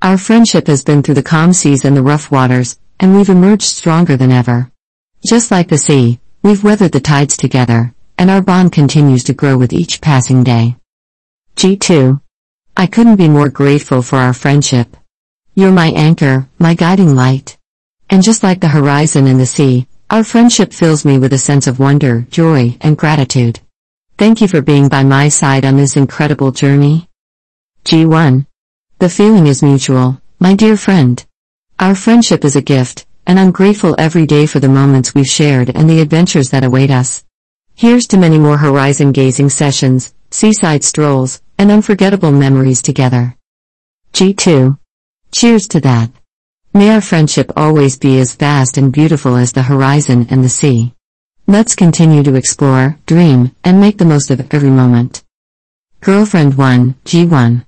Our 0.02 0.18
friendship 0.18 0.68
has 0.68 0.84
been 0.84 1.04
through 1.04 1.16
the 1.16 1.24
calm 1.24 1.54
seas 1.54 1.86
and 1.86 1.96
the 1.96 2.04
rough 2.04 2.32
waters, 2.32 2.80
and 3.00 3.16
we've 3.16 3.30
emerged 3.30 3.64
stronger 3.64 4.16
than 4.16 4.32
ever. 4.32 4.72
Just 5.26 5.52
like 5.52 5.70
the 5.70 5.78
sea, 5.78 6.20
we've 6.42 6.64
weathered 6.64 6.92
the 6.92 7.00
tides 7.00 7.38
together, 7.38 7.94
and 8.18 8.30
our 8.30 8.42
bond 8.42 8.72
continues 8.72 9.24
to 9.26 9.34
grow 9.34 9.58
with 9.58 9.74
each 9.74 10.02
passing 10.02 10.44
day. 10.44 10.76
G2. 11.56 12.22
I 12.76 12.88
couldn't 12.88 13.18
be 13.18 13.30
more 13.30 13.50
grateful 13.50 14.02
for 14.02 14.18
our 14.18 14.34
friendship. 14.34 14.98
You're 15.56 15.72
my 15.72 15.88
anchor, 15.92 16.50
my 16.58 16.74
guiding 16.74 17.16
light. 17.16 17.58
And 18.10 18.24
just 18.24 18.44
like 18.44 18.60
the 18.60 18.68
horizon 18.68 19.28
and 19.28 19.40
the 19.40 19.46
sea, 19.46 19.88
our 20.14 20.24
friendship 20.24 20.72
fills 20.72 21.04
me 21.06 21.18
with 21.18 21.34
a 21.34 21.40
sense 21.40 21.66
of 21.66 21.80
wonder, 21.80 22.22
joy, 22.30 22.78
and 22.82 22.96
gratitude. 22.96 23.60
Thank 24.16 24.42
you 24.42 24.48
for 24.48 24.62
being 24.62 24.88
by 24.88 25.04
my 25.04 25.28
side 25.28 25.66
on 25.66 25.76
this 25.76 25.98
incredible 25.98 26.52
journey. 26.52 27.10
G1. 27.86 28.46
The 29.00 29.10
feeling 29.10 29.48
is 29.48 29.64
mutual, 29.64 30.22
my 30.38 30.54
dear 30.54 30.78
friend. 30.78 31.26
Our 31.80 31.96
friendship 31.96 32.46
is 32.46 32.56
a 32.56 32.62
gift, 32.62 33.08
and 33.26 33.40
I'm 33.40 33.50
grateful 33.50 33.96
every 33.98 34.28
day 34.28 34.46
for 34.46 34.60
the 34.60 34.70
moments 34.70 35.16
we've 35.16 35.26
shared 35.26 35.76
and 35.76 35.90
the 35.90 36.02
adventures 36.02 36.52
that 36.52 36.64
await 36.64 36.92
us. 36.92 37.26
Here's 37.74 38.06
to 38.10 38.18
many 38.18 38.38
more 38.38 38.58
horizon 38.58 39.14
gazing 39.14 39.50
sessions, 39.50 40.14
seaside 40.30 40.84
strolls, 40.84 41.42
and 41.58 41.72
unforgettable 41.72 42.32
memories 42.32 42.84
together. 42.84 43.36
G2. 44.14 44.78
Cheers 45.32 45.68
to 45.70 45.80
that. 45.80 46.12
May 46.76 46.90
our 46.90 47.02
friendship 47.02 47.52
always 47.56 48.00
be 48.00 48.18
as 48.18 48.34
vast 48.34 48.80
and 48.80 48.92
beautiful 48.92 49.36
as 49.36 49.52
the 49.52 49.62
horizon 49.62 50.26
and 50.32 50.44
the 50.44 50.50
sea. 50.50 50.96
Let's 51.46 51.76
continue 51.76 52.24
to 52.24 52.34
explore, 52.34 52.98
dream, 53.06 53.56
and 53.64 53.80
make 53.80 54.00
the 54.00 54.06
most 54.06 54.32
of 54.32 54.42
every 54.52 54.72
moment. 54.72 55.24
Girlfriend 56.02 56.58
1, 56.58 56.96
G1. 57.06 57.66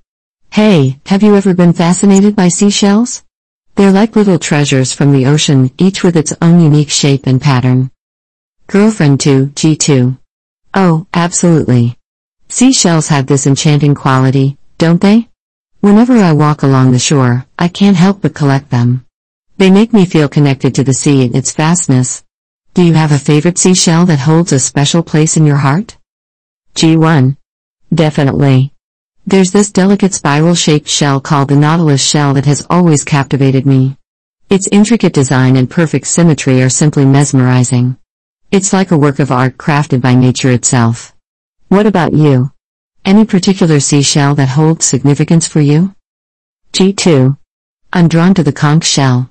Hey, 0.50 1.00
have 1.06 1.22
you 1.22 1.36
ever 1.36 1.54
been 1.54 1.74
fascinated 1.74 2.36
by 2.36 2.48
seashells? 2.48 3.24
They're 3.76 3.92
like 3.92 4.16
little 4.16 4.40
treasures 4.40 4.92
from 4.92 5.12
the 5.12 5.28
ocean, 5.28 5.70
each 5.78 6.04
with 6.04 6.18
its 6.18 6.34
own 6.42 6.60
unique 6.60 6.90
shape 6.90 7.28
and 7.28 7.40
pattern. 7.40 7.92
Girlfriend 8.66 9.20
2, 9.20 9.48
G2. 9.50 10.18
Oh, 10.74 11.06
absolutely. 11.14 11.96
Seashells 12.50 13.10
have 13.10 13.28
this 13.28 13.46
enchanting 13.46 13.94
quality, 13.94 14.58
don't 14.80 15.00
they? 15.00 15.30
Whenever 15.86 16.18
I 16.18 16.34
walk 16.34 16.64
along 16.64 16.94
the 16.94 16.98
shore, 16.98 17.46
I 17.60 17.68
can't 17.68 17.96
help 17.96 18.24
but 18.24 18.34
collect 18.34 18.72
them. 18.72 19.06
They 19.58 19.70
make 19.70 19.94
me 19.94 20.08
feel 20.08 20.28
connected 20.28 20.74
to 20.74 20.84
the 20.84 20.96
sea 20.96 21.24
and 21.26 21.36
its 21.36 21.52
vastness. 21.52 22.24
Do 22.74 22.82
you 22.82 22.94
have 22.94 23.12
a 23.12 23.20
favorite 23.20 23.60
seashell 23.60 24.08
that 24.08 24.18
holds 24.18 24.52
a 24.52 24.58
special 24.58 25.04
place 25.04 25.38
in 25.38 25.46
your 25.46 25.58
heart? 25.58 25.96
G1. 26.74 27.38
Definitely. 27.94 28.74
There's 29.28 29.52
this 29.52 29.72
delicate 29.72 30.16
spiral-shaped 30.16 30.88
shell 30.88 31.22
called 31.22 31.50
the 31.50 31.56
nautilus 31.56 32.04
shell 32.04 32.34
that 32.34 32.48
has 32.48 32.66
always 32.68 33.04
captivated 33.04 33.68
me. 33.68 33.96
Its 34.50 34.68
intricate 34.72 35.14
design 35.14 35.56
and 35.56 35.70
perfect 35.70 36.08
symmetry 36.08 36.64
are 36.64 36.70
simply 36.70 37.06
mesmerizing. 37.06 37.96
It's 38.50 38.74
like 38.74 38.90
a 38.90 38.98
work 38.98 39.20
of 39.20 39.32
art 39.32 39.60
crafted 39.60 40.02
by 40.02 40.16
nature 40.16 40.50
itself. 40.50 41.14
What 41.68 41.86
about 41.86 42.14
you? 42.14 42.55
Any 43.06 43.24
particular 43.24 43.80
seashell 43.80 44.34
that 44.34 44.50
holds 44.50 44.84
significance 44.84 45.46
for 45.46 45.62
you? 45.62 45.94
G2. 46.74 47.38
I'm 47.94 48.08
drawn 48.08 48.34
to 48.34 48.42
the 48.42 48.52
conch 48.52 48.84
shell. 48.84 49.30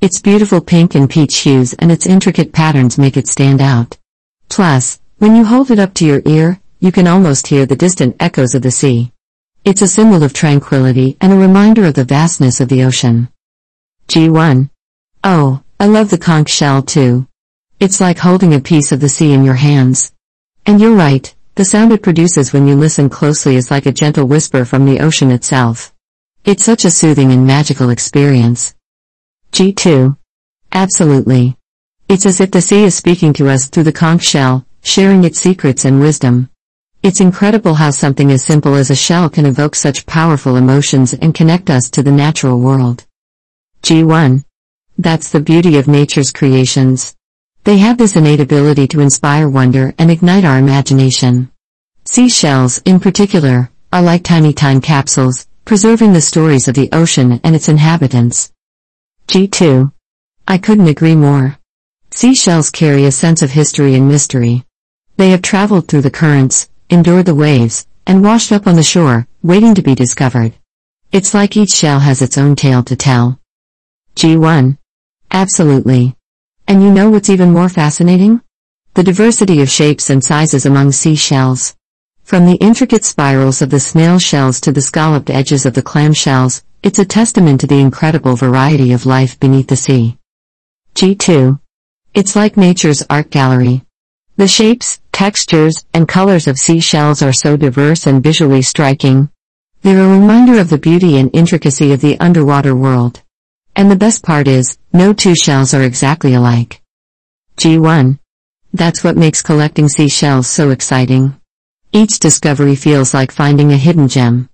Its 0.00 0.20
beautiful 0.20 0.60
pink 0.60 0.96
and 0.96 1.08
peach 1.08 1.38
hues 1.38 1.72
and 1.74 1.92
its 1.92 2.04
intricate 2.04 2.52
patterns 2.52 2.98
make 2.98 3.16
it 3.16 3.28
stand 3.28 3.60
out. 3.60 3.96
Plus, 4.48 5.00
when 5.18 5.36
you 5.36 5.44
hold 5.44 5.70
it 5.70 5.78
up 5.78 5.94
to 5.94 6.04
your 6.04 6.20
ear, 6.26 6.58
you 6.80 6.90
can 6.90 7.06
almost 7.06 7.46
hear 7.46 7.64
the 7.64 7.76
distant 7.76 8.16
echoes 8.18 8.56
of 8.56 8.62
the 8.62 8.72
sea. 8.72 9.12
It's 9.64 9.82
a 9.82 9.86
symbol 9.86 10.24
of 10.24 10.32
tranquility 10.32 11.16
and 11.20 11.32
a 11.32 11.36
reminder 11.36 11.84
of 11.84 11.94
the 11.94 12.04
vastness 12.04 12.60
of 12.60 12.68
the 12.68 12.82
ocean. 12.82 13.28
G1. 14.08 14.68
Oh, 15.22 15.62
I 15.78 15.86
love 15.86 16.10
the 16.10 16.18
conch 16.18 16.50
shell 16.50 16.82
too. 16.82 17.28
It's 17.78 18.00
like 18.00 18.18
holding 18.18 18.52
a 18.52 18.60
piece 18.60 18.90
of 18.90 18.98
the 18.98 19.08
sea 19.08 19.32
in 19.32 19.44
your 19.44 19.54
hands. 19.54 20.10
And 20.66 20.80
you're 20.80 20.96
right, 20.96 21.32
the 21.54 21.64
sound 21.66 21.92
it 21.92 22.02
produces 22.02 22.52
when 22.52 22.66
you 22.66 22.74
listen 22.74 23.10
closely 23.10 23.56
is 23.56 23.70
like 23.70 23.84
a 23.84 23.92
gentle 23.92 24.26
whisper 24.26 24.64
from 24.64 24.86
the 24.86 25.00
ocean 25.00 25.30
itself. 25.30 25.92
It's 26.44 26.64
such 26.64 26.86
a 26.86 26.90
soothing 26.90 27.30
and 27.30 27.46
magical 27.46 27.90
experience. 27.90 28.74
G2. 29.52 30.16
Absolutely. 30.72 31.58
It's 32.08 32.24
as 32.24 32.40
if 32.40 32.50
the 32.50 32.62
sea 32.62 32.84
is 32.84 32.94
speaking 32.94 33.34
to 33.34 33.50
us 33.50 33.68
through 33.68 33.82
the 33.82 33.92
conch 33.92 34.24
shell, 34.24 34.64
sharing 34.82 35.24
its 35.24 35.40
secrets 35.40 35.84
and 35.84 36.00
wisdom. 36.00 36.48
It's 37.02 37.20
incredible 37.20 37.74
how 37.74 37.90
something 37.90 38.30
as 38.32 38.44
simple 38.44 38.74
as 38.74 38.90
a 38.90 38.96
shell 38.96 39.28
can 39.28 39.44
evoke 39.44 39.74
such 39.74 40.06
powerful 40.06 40.56
emotions 40.56 41.12
and 41.12 41.34
connect 41.34 41.68
us 41.68 41.90
to 41.90 42.02
the 42.02 42.12
natural 42.12 42.60
world. 42.60 43.04
G1. 43.82 44.44
That's 44.96 45.28
the 45.28 45.40
beauty 45.40 45.76
of 45.76 45.86
nature's 45.86 46.32
creations. 46.32 47.14
They 47.64 47.78
have 47.78 47.96
this 47.96 48.16
innate 48.16 48.40
ability 48.40 48.88
to 48.88 49.00
inspire 49.00 49.48
wonder 49.48 49.94
and 49.96 50.10
ignite 50.10 50.44
our 50.44 50.58
imagination. 50.58 51.52
Seashells, 52.04 52.78
in 52.84 52.98
particular, 52.98 53.70
are 53.92 54.02
like 54.02 54.24
tiny 54.24 54.52
time 54.52 54.80
capsules, 54.80 55.46
preserving 55.64 56.12
the 56.12 56.20
stories 56.20 56.66
of 56.66 56.74
the 56.74 56.88
ocean 56.90 57.40
and 57.44 57.54
its 57.54 57.68
inhabitants. 57.68 58.52
G2. 59.28 59.92
I 60.48 60.58
couldn't 60.58 60.88
agree 60.88 61.14
more. 61.14 61.56
Seashells 62.10 62.68
carry 62.68 63.04
a 63.04 63.12
sense 63.12 63.42
of 63.42 63.52
history 63.52 63.94
and 63.94 64.08
mystery. 64.08 64.64
They 65.16 65.30
have 65.30 65.42
traveled 65.42 65.86
through 65.86 66.02
the 66.02 66.10
currents, 66.10 66.68
endured 66.90 67.26
the 67.26 67.34
waves, 67.34 67.86
and 68.08 68.24
washed 68.24 68.50
up 68.50 68.66
on 68.66 68.74
the 68.74 68.82
shore, 68.82 69.28
waiting 69.44 69.76
to 69.76 69.82
be 69.82 69.94
discovered. 69.94 70.52
It's 71.12 71.32
like 71.32 71.56
each 71.56 71.70
shell 71.70 72.00
has 72.00 72.22
its 72.22 72.36
own 72.36 72.56
tale 72.56 72.82
to 72.82 72.96
tell. 72.96 73.38
G1. 74.16 74.78
Absolutely. 75.30 76.16
And 76.72 76.82
you 76.82 76.90
know 76.90 77.10
what's 77.10 77.28
even 77.28 77.50
more 77.50 77.68
fascinating? 77.68 78.40
The 78.94 79.02
diversity 79.02 79.60
of 79.60 79.68
shapes 79.68 80.08
and 80.08 80.24
sizes 80.24 80.64
among 80.64 80.92
seashells. 80.92 81.76
From 82.22 82.46
the 82.46 82.56
intricate 82.62 83.04
spirals 83.04 83.60
of 83.60 83.68
the 83.68 83.78
snail 83.78 84.18
shells 84.18 84.58
to 84.62 84.72
the 84.72 84.80
scalloped 84.80 85.28
edges 85.28 85.66
of 85.66 85.74
the 85.74 85.82
clam 85.82 86.14
shells, 86.14 86.64
it's 86.82 86.98
a 86.98 87.04
testament 87.04 87.60
to 87.60 87.66
the 87.66 87.78
incredible 87.78 88.36
variety 88.36 88.92
of 88.92 89.04
life 89.04 89.38
beneath 89.38 89.66
the 89.66 89.76
sea. 89.76 90.16
G2. 90.94 91.60
It's 92.14 92.34
like 92.34 92.56
nature's 92.56 93.04
art 93.10 93.28
gallery. 93.28 93.82
The 94.38 94.48
shapes, 94.48 94.98
textures, 95.12 95.84
and 95.92 96.08
colors 96.08 96.46
of 96.46 96.56
seashells 96.56 97.20
are 97.20 97.34
so 97.34 97.58
diverse 97.58 98.06
and 98.06 98.22
visually 98.22 98.62
striking. 98.62 99.28
They're 99.82 100.02
a 100.02 100.18
reminder 100.18 100.58
of 100.58 100.70
the 100.70 100.78
beauty 100.78 101.18
and 101.18 101.28
intricacy 101.34 101.92
of 101.92 102.00
the 102.00 102.18
underwater 102.18 102.74
world. 102.74 103.21
And 103.74 103.90
the 103.90 103.96
best 103.96 104.22
part 104.22 104.48
is, 104.48 104.76
no 104.92 105.12
two 105.12 105.34
shells 105.34 105.72
are 105.72 105.82
exactly 105.82 106.34
alike. 106.34 106.82
G1. 107.56 108.18
That's 108.74 109.04
what 109.04 109.16
makes 109.16 109.42
collecting 109.42 109.88
seashells 109.88 110.46
so 110.46 110.70
exciting. 110.70 111.38
Each 111.92 112.18
discovery 112.18 112.74
feels 112.74 113.14
like 113.14 113.30
finding 113.30 113.72
a 113.72 113.76
hidden 113.76 114.08
gem. 114.08 114.48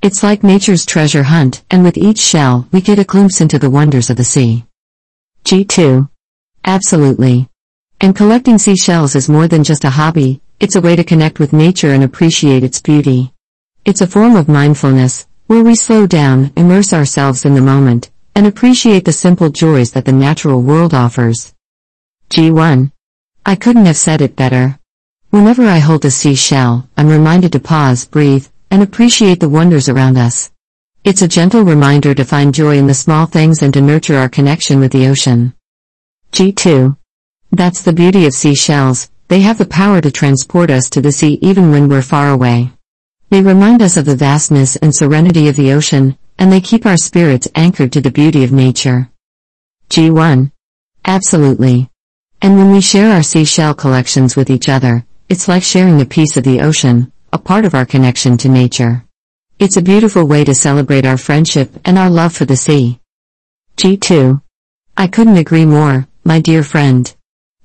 It's 0.00 0.22
like 0.22 0.42
nature's 0.42 0.86
treasure 0.86 1.22
hunt, 1.24 1.64
and 1.70 1.82
with 1.82 1.96
each 1.96 2.18
shell, 2.18 2.68
we 2.72 2.80
get 2.80 2.98
a 2.98 3.04
glimpse 3.04 3.40
into 3.40 3.58
the 3.58 3.70
wonders 3.70 4.10
of 4.10 4.16
the 4.16 4.24
sea. 4.24 4.64
G2. 5.44 6.08
Absolutely. 6.64 7.48
And 8.00 8.14
collecting 8.14 8.58
seashells 8.58 9.16
is 9.16 9.28
more 9.28 9.48
than 9.48 9.64
just 9.64 9.84
a 9.84 9.90
hobby, 9.90 10.40
it's 10.60 10.76
a 10.76 10.80
way 10.80 10.94
to 10.94 11.04
connect 11.04 11.38
with 11.38 11.52
nature 11.52 11.92
and 11.92 12.04
appreciate 12.04 12.62
its 12.62 12.80
beauty. 12.80 13.32
It's 13.84 14.00
a 14.00 14.06
form 14.06 14.36
of 14.36 14.48
mindfulness, 14.48 15.26
where 15.46 15.64
we 15.64 15.74
slow 15.74 16.06
down, 16.06 16.52
immerse 16.56 16.92
ourselves 16.92 17.44
in 17.44 17.54
the 17.54 17.60
moment, 17.60 18.11
and 18.34 18.46
appreciate 18.46 19.04
the 19.04 19.12
simple 19.12 19.50
joys 19.50 19.92
that 19.92 20.04
the 20.04 20.12
natural 20.12 20.62
world 20.62 20.94
offers. 20.94 21.54
G1. 22.30 22.92
I 23.44 23.56
couldn't 23.56 23.86
have 23.86 23.96
said 23.96 24.20
it 24.20 24.36
better. 24.36 24.78
Whenever 25.30 25.66
I 25.66 25.78
hold 25.78 26.04
a 26.04 26.10
seashell, 26.10 26.88
I'm 26.96 27.08
reminded 27.08 27.52
to 27.52 27.60
pause, 27.60 28.04
breathe, 28.04 28.46
and 28.70 28.82
appreciate 28.82 29.40
the 29.40 29.48
wonders 29.48 29.88
around 29.88 30.16
us. 30.16 30.50
It's 31.04 31.22
a 31.22 31.28
gentle 31.28 31.62
reminder 31.62 32.14
to 32.14 32.24
find 32.24 32.54
joy 32.54 32.78
in 32.78 32.86
the 32.86 32.94
small 32.94 33.26
things 33.26 33.62
and 33.62 33.74
to 33.74 33.80
nurture 33.80 34.16
our 34.16 34.28
connection 34.28 34.78
with 34.80 34.92
the 34.92 35.08
ocean. 35.08 35.54
G2. 36.32 36.96
That's 37.50 37.82
the 37.82 37.92
beauty 37.92 38.24
of 38.26 38.32
seashells, 38.32 39.10
they 39.28 39.40
have 39.40 39.58
the 39.58 39.66
power 39.66 40.00
to 40.00 40.10
transport 40.10 40.70
us 40.70 40.88
to 40.90 41.00
the 41.00 41.12
sea 41.12 41.38
even 41.42 41.70
when 41.70 41.88
we're 41.88 42.02
far 42.02 42.30
away. 42.30 42.70
They 43.30 43.42
remind 43.42 43.82
us 43.82 43.96
of 43.96 44.04
the 44.04 44.14
vastness 44.14 44.76
and 44.76 44.94
serenity 44.94 45.48
of 45.48 45.56
the 45.56 45.72
ocean, 45.72 46.18
and 46.42 46.52
they 46.52 46.60
keep 46.60 46.84
our 46.84 46.96
spirits 46.96 47.46
anchored 47.54 47.92
to 47.92 48.00
the 48.00 48.10
beauty 48.10 48.42
of 48.42 48.50
nature. 48.50 49.08
G1. 49.90 50.50
Absolutely. 51.04 51.88
And 52.40 52.56
when 52.56 52.72
we 52.72 52.80
share 52.80 53.14
our 53.14 53.22
seashell 53.22 53.74
collections 53.74 54.34
with 54.34 54.50
each 54.50 54.68
other, 54.68 55.06
it's 55.28 55.46
like 55.46 55.62
sharing 55.62 56.00
a 56.00 56.04
piece 56.04 56.36
of 56.36 56.42
the 56.42 56.60
ocean, 56.60 57.12
a 57.32 57.38
part 57.38 57.64
of 57.64 57.76
our 57.76 57.86
connection 57.86 58.36
to 58.38 58.48
nature. 58.48 59.04
It's 59.60 59.76
a 59.76 59.82
beautiful 59.82 60.26
way 60.26 60.42
to 60.42 60.52
celebrate 60.52 61.06
our 61.06 61.16
friendship 61.16 61.78
and 61.84 61.96
our 61.96 62.10
love 62.10 62.32
for 62.32 62.44
the 62.44 62.56
sea. 62.56 62.98
G2. 63.76 64.42
I 64.96 65.06
couldn't 65.06 65.36
agree 65.36 65.64
more, 65.64 66.08
my 66.24 66.40
dear 66.40 66.64
friend. 66.64 67.14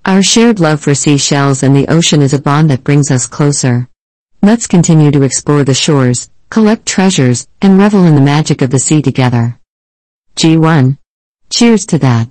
Our 0.05 0.21
shared 0.21 0.59
love 0.59 0.81
for 0.81 0.93
seashells 0.93 1.63
and 1.63 1.75
the 1.75 1.87
ocean 1.87 2.21
is 2.21 2.35
a 2.35 2.39
bond 2.39 2.69
that 2.69 2.83
brings 2.83 3.09
us 3.09 3.25
closer. 3.25 3.89
Let's 4.43 4.67
continue 4.67 5.09
to 5.09 5.23
explore 5.23 5.63
the 5.63 5.73
shores, 5.73 6.29
collect 6.49 6.85
treasures, 6.85 7.47
and 7.61 7.77
revel 7.77 8.05
in 8.05 8.15
the 8.15 8.21
magic 8.21 8.61
of 8.61 8.69
the 8.69 8.79
sea 8.79 9.01
together. 9.01 9.59
G1. 10.35 10.97
Cheers 11.49 11.85
to 11.87 11.97
that. 11.99 12.29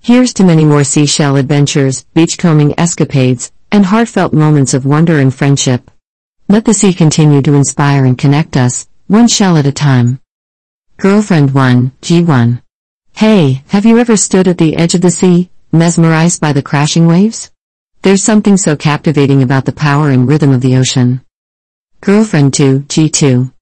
Here's 0.00 0.32
to 0.34 0.44
many 0.44 0.64
more 0.64 0.84
seashell 0.84 1.36
adventures, 1.36 2.04
beachcombing 2.14 2.74
escapades, 2.78 3.52
and 3.70 3.86
heartfelt 3.86 4.32
moments 4.32 4.74
of 4.74 4.86
wonder 4.86 5.18
and 5.18 5.34
friendship. 5.34 5.90
Let 6.48 6.64
the 6.64 6.74
sea 6.74 6.94
continue 6.94 7.42
to 7.42 7.54
inspire 7.54 8.04
and 8.04 8.16
connect 8.16 8.56
us, 8.56 8.88
one 9.06 9.28
shell 9.28 9.56
at 9.56 9.66
a 9.66 9.72
time. 9.72 10.20
Girlfriend 10.96 11.52
1, 11.52 11.92
G1. 12.00 12.62
Hey, 13.12 13.62
have 13.68 13.84
you 13.84 13.98
ever 13.98 14.16
stood 14.16 14.48
at 14.48 14.58
the 14.58 14.76
edge 14.76 14.94
of 14.94 15.00
the 15.00 15.10
sea, 15.10 15.50
mesmerized 15.72 16.40
by 16.40 16.52
the 16.52 16.62
crashing 16.62 17.06
waves? 17.06 17.50
There's 18.02 18.22
something 18.22 18.56
so 18.56 18.76
captivating 18.76 19.42
about 19.42 19.64
the 19.64 19.72
power 19.72 20.10
and 20.10 20.28
rhythm 20.28 20.52
of 20.52 20.60
the 20.60 20.76
ocean. 20.76 21.20
Girlfriend 22.00 22.54
2, 22.54 22.80
G2. 22.82 23.52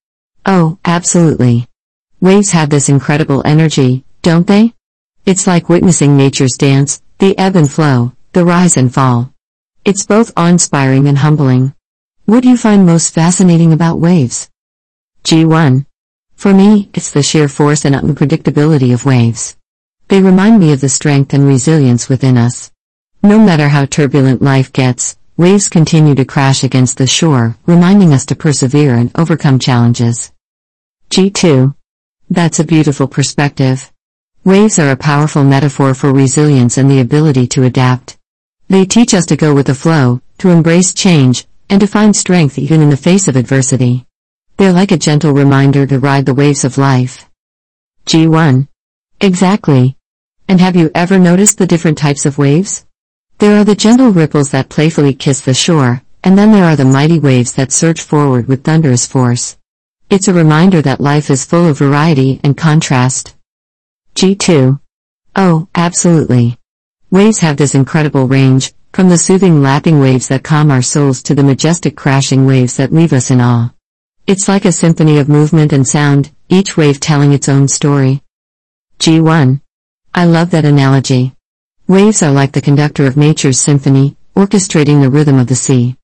Oh, 0.45 0.79
absolutely. 0.85 1.67
Waves 2.21 2.51
have 2.51 2.69
this 2.69 2.91
incredible 2.91 3.43
energy, 3.47 4.05
don't 4.21 4.47
they? 4.47 4.75
It's 5.25 5.47
like 5.47 5.71
witnessing 5.71 6.19
nature's 6.19 6.53
dance, 6.53 7.01
the 7.19 7.37
ebb 7.39 7.57
and 7.57 7.71
flow, 7.71 8.13
the 8.35 8.45
rise 8.45 8.77
and 8.77 8.93
fall. 8.93 9.33
It's 9.87 10.05
both 10.05 10.33
awe-inspiring 10.37 11.09
and 11.09 11.17
humbling. 11.17 11.75
What 12.27 12.43
do 12.43 12.51
you 12.51 12.59
find 12.59 12.85
most 12.85 13.15
fascinating 13.15 13.73
about 13.73 14.01
waves? 14.01 14.51
G1. 15.25 15.87
For 16.35 16.53
me, 16.53 16.91
it's 16.93 17.13
the 17.13 17.23
sheer 17.23 17.49
force 17.49 17.87
and 17.87 17.95
unpredictability 17.95 18.93
of 18.93 19.07
waves. 19.07 19.57
They 20.09 20.21
remind 20.21 20.61
me 20.61 20.73
of 20.73 20.83
the 20.83 20.91
strength 20.91 21.33
and 21.33 21.47
resilience 21.47 22.11
within 22.11 22.37
us. 22.37 22.71
No 23.23 23.39
matter 23.39 23.71
how 23.71 23.87
turbulent 23.87 24.43
life 24.43 24.73
gets, 24.73 25.17
waves 25.37 25.69
continue 25.69 26.15
to 26.15 26.25
crash 26.25 26.65
against 26.65 26.97
the 26.97 27.07
shore, 27.07 27.59
reminding 27.67 28.15
us 28.15 28.25
to 28.25 28.35
persevere 28.35 28.95
and 28.95 29.11
overcome 29.19 29.59
challenges. 29.59 30.33
G2. 31.11 31.75
That's 32.31 32.59
a 32.59 32.65
beautiful 32.65 33.07
perspective. 33.07 33.93
Waves 34.45 34.79
are 34.79 34.93
a 34.93 34.97
powerful 34.97 35.45
metaphor 35.45 35.93
for 35.93 36.11
resilience 36.11 36.79
and 36.79 36.91
the 36.91 37.01
ability 37.01 37.47
to 37.49 37.65
adapt. 37.65 38.17
They 38.69 38.87
teach 38.87 39.13
us 39.13 39.27
to 39.27 39.37
go 39.37 39.55
with 39.55 39.67
the 39.67 39.75
flow, 39.75 40.23
to 40.39 40.49
embrace 40.49 40.95
change, 40.95 41.47
and 41.69 41.81
to 41.83 41.87
find 41.87 42.17
strength 42.17 42.59
even 42.59 42.81
in 42.81 42.89
the 42.89 42.97
face 42.97 43.29
of 43.29 43.37
adversity. 43.37 44.07
They're 44.57 44.73
like 44.73 44.91
a 44.91 44.97
gentle 44.97 45.33
reminder 45.33 45.87
to 45.87 45.99
ride 45.99 46.25
the 46.25 46.35
waves 46.35 46.65
of 46.65 46.79
life. 46.79 47.29
G1. 48.07 48.69
Exactly. 49.21 49.99
And 50.49 50.63
have 50.63 50.77
you 50.77 50.91
ever 50.95 51.19
noticed 51.19 51.59
the 51.59 51.67
different 51.67 51.99
types 51.99 52.25
of 52.25 52.39
waves? 52.39 52.86
There 53.39 53.61
are 53.61 53.65
the 53.65 53.75
gentle 53.75 54.13
ripples 54.13 54.51
that 54.53 54.71
playfully 54.71 55.13
kiss 55.13 55.43
the 55.43 55.53
shore, 55.53 56.03
and 56.25 56.39
then 56.39 56.53
there 56.53 56.65
are 56.65 56.75
the 56.75 56.87
mighty 56.87 57.19
waves 57.19 57.53
that 57.53 57.71
surge 57.71 58.01
forward 58.01 58.49
with 58.49 58.65
thunderous 58.65 59.07
force. 59.07 59.59
It's 60.09 60.27
a 60.27 60.33
reminder 60.33 60.81
that 60.81 61.03
life 61.03 61.29
is 61.29 61.45
full 61.45 61.69
of 61.69 61.77
variety 61.77 62.41
and 62.43 62.57
contrast. 62.57 63.37
G2. 64.15 64.81
Oh, 65.37 65.69
absolutely. 65.75 66.59
Waves 67.11 67.41
have 67.41 67.59
this 67.59 67.75
incredible 67.75 68.27
range, 68.27 68.73
from 68.95 69.11
the 69.11 69.19
soothing 69.19 69.61
lapping 69.61 70.01
waves 70.01 70.29
that 70.29 70.43
calm 70.43 70.71
our 70.71 70.81
souls 70.81 71.23
to 71.25 71.35
the 71.35 71.45
majestic 71.45 71.95
crashing 71.95 72.47
waves 72.47 72.79
that 72.79 72.91
leave 72.91 73.13
us 73.13 73.31
in 73.31 73.43
awe. 73.43 73.71
It's 74.27 74.49
like 74.49 74.65
a 74.65 74.73
symphony 74.73 75.19
of 75.19 75.29
movement 75.29 75.75
and 75.75 75.87
sound, 75.87 76.33
each 76.49 76.79
wave 76.79 77.01
telling 77.01 77.35
its 77.35 77.51
own 77.51 77.69
story. 77.69 78.23
G1. 78.99 79.61
I 80.15 80.25
love 80.25 80.53
that 80.53 80.65
analogy. 80.65 81.36
Waves 81.89 82.21
are 82.21 82.33
like 82.33 82.51
the 82.51 82.61
conductor 82.61 83.07
of 83.07 83.17
nature's 83.17 83.61
symphony, 83.61 84.17
orchestrating 84.35 85.01
the 85.01 85.09
rhythm 85.09 85.39
of 85.39 85.47
the 85.47 85.55
sea. 85.55 85.97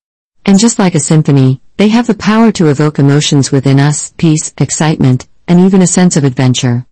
And 0.46 0.56
just 0.56 0.78
like 0.78 0.94
a 0.94 1.00
symphony, 1.00 1.60
they 1.76 1.88
have 1.88 2.06
the 2.06 2.14
power 2.14 2.52
to 2.52 2.68
evoke 2.68 3.00
emotions 3.00 3.50
within 3.50 3.80
us, 3.80 4.12
peace, 4.16 4.54
excitement, 4.58 5.26
and 5.48 5.58
even 5.58 5.82
a 5.82 5.88
sense 5.88 6.16
of 6.16 6.22
adventure. 6.22 6.86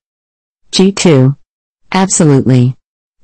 G2. 0.72 1.36
Absolutely. 1.92 2.76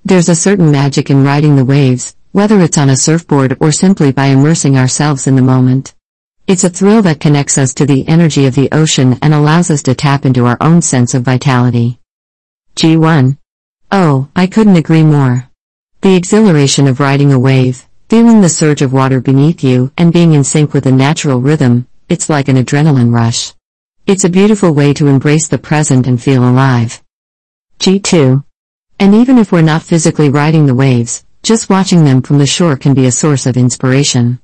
There's 0.04 0.28
a 0.28 0.36
certain 0.36 0.70
magic 0.70 1.10
in 1.10 1.24
riding 1.24 1.56
the 1.56 1.64
waves, 1.64 2.14
whether 2.30 2.60
it's 2.60 2.78
on 2.78 2.88
a 2.88 2.96
surfboard 2.96 3.56
or 3.58 3.72
simply 3.72 4.12
by 4.12 4.26
immersing 4.26 4.78
ourselves 4.78 5.26
in 5.26 5.34
the 5.34 5.42
moment. 5.42 5.96
It's 6.46 6.62
a 6.62 6.70
thrill 6.70 7.02
that 7.02 7.18
connects 7.18 7.58
us 7.58 7.74
to 7.74 7.86
the 7.86 8.06
energy 8.06 8.46
of 8.46 8.54
the 8.54 8.68
ocean 8.70 9.18
and 9.20 9.34
allows 9.34 9.72
us 9.72 9.82
to 9.82 9.96
tap 9.96 10.24
into 10.24 10.46
our 10.46 10.58
own 10.60 10.80
sense 10.80 11.12
of 11.12 11.24
vitality. 11.24 11.98
G1. 12.76 13.36
Oh, 13.90 14.28
I 14.36 14.46
couldn't 14.46 14.76
agree 14.76 15.02
more. 15.02 15.50
The 16.02 16.14
exhilaration 16.14 16.86
of 16.86 17.00
riding 17.00 17.32
a 17.32 17.38
wave, 17.38 17.86
feeling 18.08 18.40
the 18.40 18.48
surge 18.48 18.82
of 18.82 18.92
water 18.92 19.20
beneath 19.20 19.64
you, 19.64 19.90
and 19.96 20.12
being 20.12 20.34
in 20.34 20.44
sync 20.44 20.72
with 20.72 20.86
a 20.86 20.92
natural 20.92 21.40
rhythm, 21.40 21.88
it's 22.08 22.28
like 22.28 22.48
an 22.48 22.56
adrenaline 22.56 23.12
rush. 23.12 23.54
It's 24.06 24.24
a 24.24 24.28
beautiful 24.28 24.72
way 24.72 24.92
to 24.94 25.08
embrace 25.08 25.48
the 25.48 25.58
present 25.58 26.06
and 26.06 26.22
feel 26.22 26.48
alive. 26.48 27.02
G2. 27.80 28.44
And 29.00 29.14
even 29.14 29.38
if 29.38 29.50
we're 29.50 29.62
not 29.62 29.82
physically 29.82 30.28
riding 30.28 30.66
the 30.66 30.74
waves, 30.74 31.24
just 31.42 31.70
watching 31.70 32.04
them 32.04 32.22
from 32.22 32.38
the 32.38 32.46
shore 32.46 32.76
can 32.76 32.94
be 32.94 33.06
a 33.06 33.12
source 33.12 33.46
of 33.46 33.56
inspiration. 33.56 34.38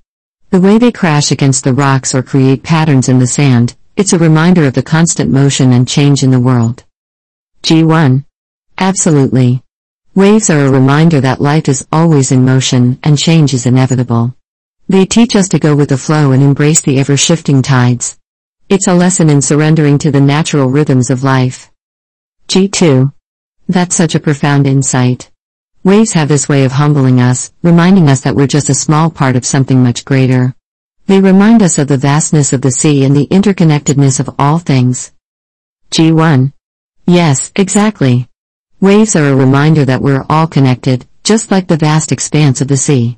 The 0.50 0.60
way 0.60 0.78
they 0.78 0.90
crash 0.90 1.30
against 1.30 1.64
the 1.64 1.74
rocks 1.74 2.14
or 2.14 2.22
create 2.22 2.62
patterns 2.62 3.08
in 3.08 3.18
the 3.18 3.26
sand, 3.26 3.76
it's 3.96 4.12
a 4.12 4.18
reminder 4.18 4.66
of 4.66 4.74
the 4.74 4.82
constant 4.82 5.30
motion 5.30 5.72
and 5.72 5.86
change 5.86 6.22
in 6.22 6.30
the 6.30 6.40
world. 6.40 6.84
G1. 7.62 8.24
Absolutely. 8.78 9.62
Waves 10.14 10.50
are 10.50 10.66
a 10.66 10.70
reminder 10.70 11.22
that 11.22 11.40
life 11.40 11.70
is 11.70 11.86
always 11.90 12.32
in 12.32 12.44
motion 12.44 12.98
and 13.02 13.18
change 13.18 13.54
is 13.54 13.64
inevitable. 13.64 14.36
They 14.86 15.06
teach 15.06 15.34
us 15.34 15.48
to 15.48 15.58
go 15.58 15.74
with 15.74 15.88
the 15.88 15.96
flow 15.96 16.32
and 16.32 16.42
embrace 16.42 16.82
the 16.82 17.00
ever-shifting 17.00 17.62
tides. 17.62 18.18
It's 18.68 18.88
a 18.88 18.92
lesson 18.92 19.30
in 19.30 19.40
surrendering 19.40 19.96
to 19.98 20.10
the 20.10 20.20
natural 20.20 20.68
rhythms 20.68 21.08
of 21.08 21.24
life. 21.24 21.70
G2. 22.48 23.10
That's 23.70 23.96
such 23.96 24.14
a 24.14 24.20
profound 24.20 24.66
insight. 24.66 25.30
Waves 25.82 26.12
have 26.12 26.28
this 26.28 26.46
way 26.46 26.66
of 26.66 26.72
humbling 26.72 27.18
us, 27.18 27.50
reminding 27.62 28.10
us 28.10 28.20
that 28.20 28.36
we're 28.36 28.46
just 28.46 28.68
a 28.68 28.74
small 28.74 29.08
part 29.08 29.34
of 29.34 29.46
something 29.46 29.82
much 29.82 30.04
greater. 30.04 30.54
They 31.06 31.20
remind 31.20 31.62
us 31.62 31.78
of 31.78 31.88
the 31.88 31.96
vastness 31.96 32.52
of 32.52 32.60
the 32.60 32.70
sea 32.70 33.06
and 33.06 33.16
the 33.16 33.28
interconnectedness 33.28 34.20
of 34.20 34.34
all 34.38 34.58
things. 34.58 35.10
G1. 35.90 36.52
Yes, 37.06 37.50
exactly. 37.56 38.28
Waves 38.82 39.14
are 39.14 39.28
a 39.28 39.36
reminder 39.36 39.84
that 39.84 40.02
we're 40.02 40.26
all 40.28 40.48
connected, 40.48 41.06
just 41.22 41.52
like 41.52 41.68
the 41.68 41.76
vast 41.76 42.10
expanse 42.10 42.60
of 42.60 42.66
the 42.66 42.76
sea. 42.76 43.16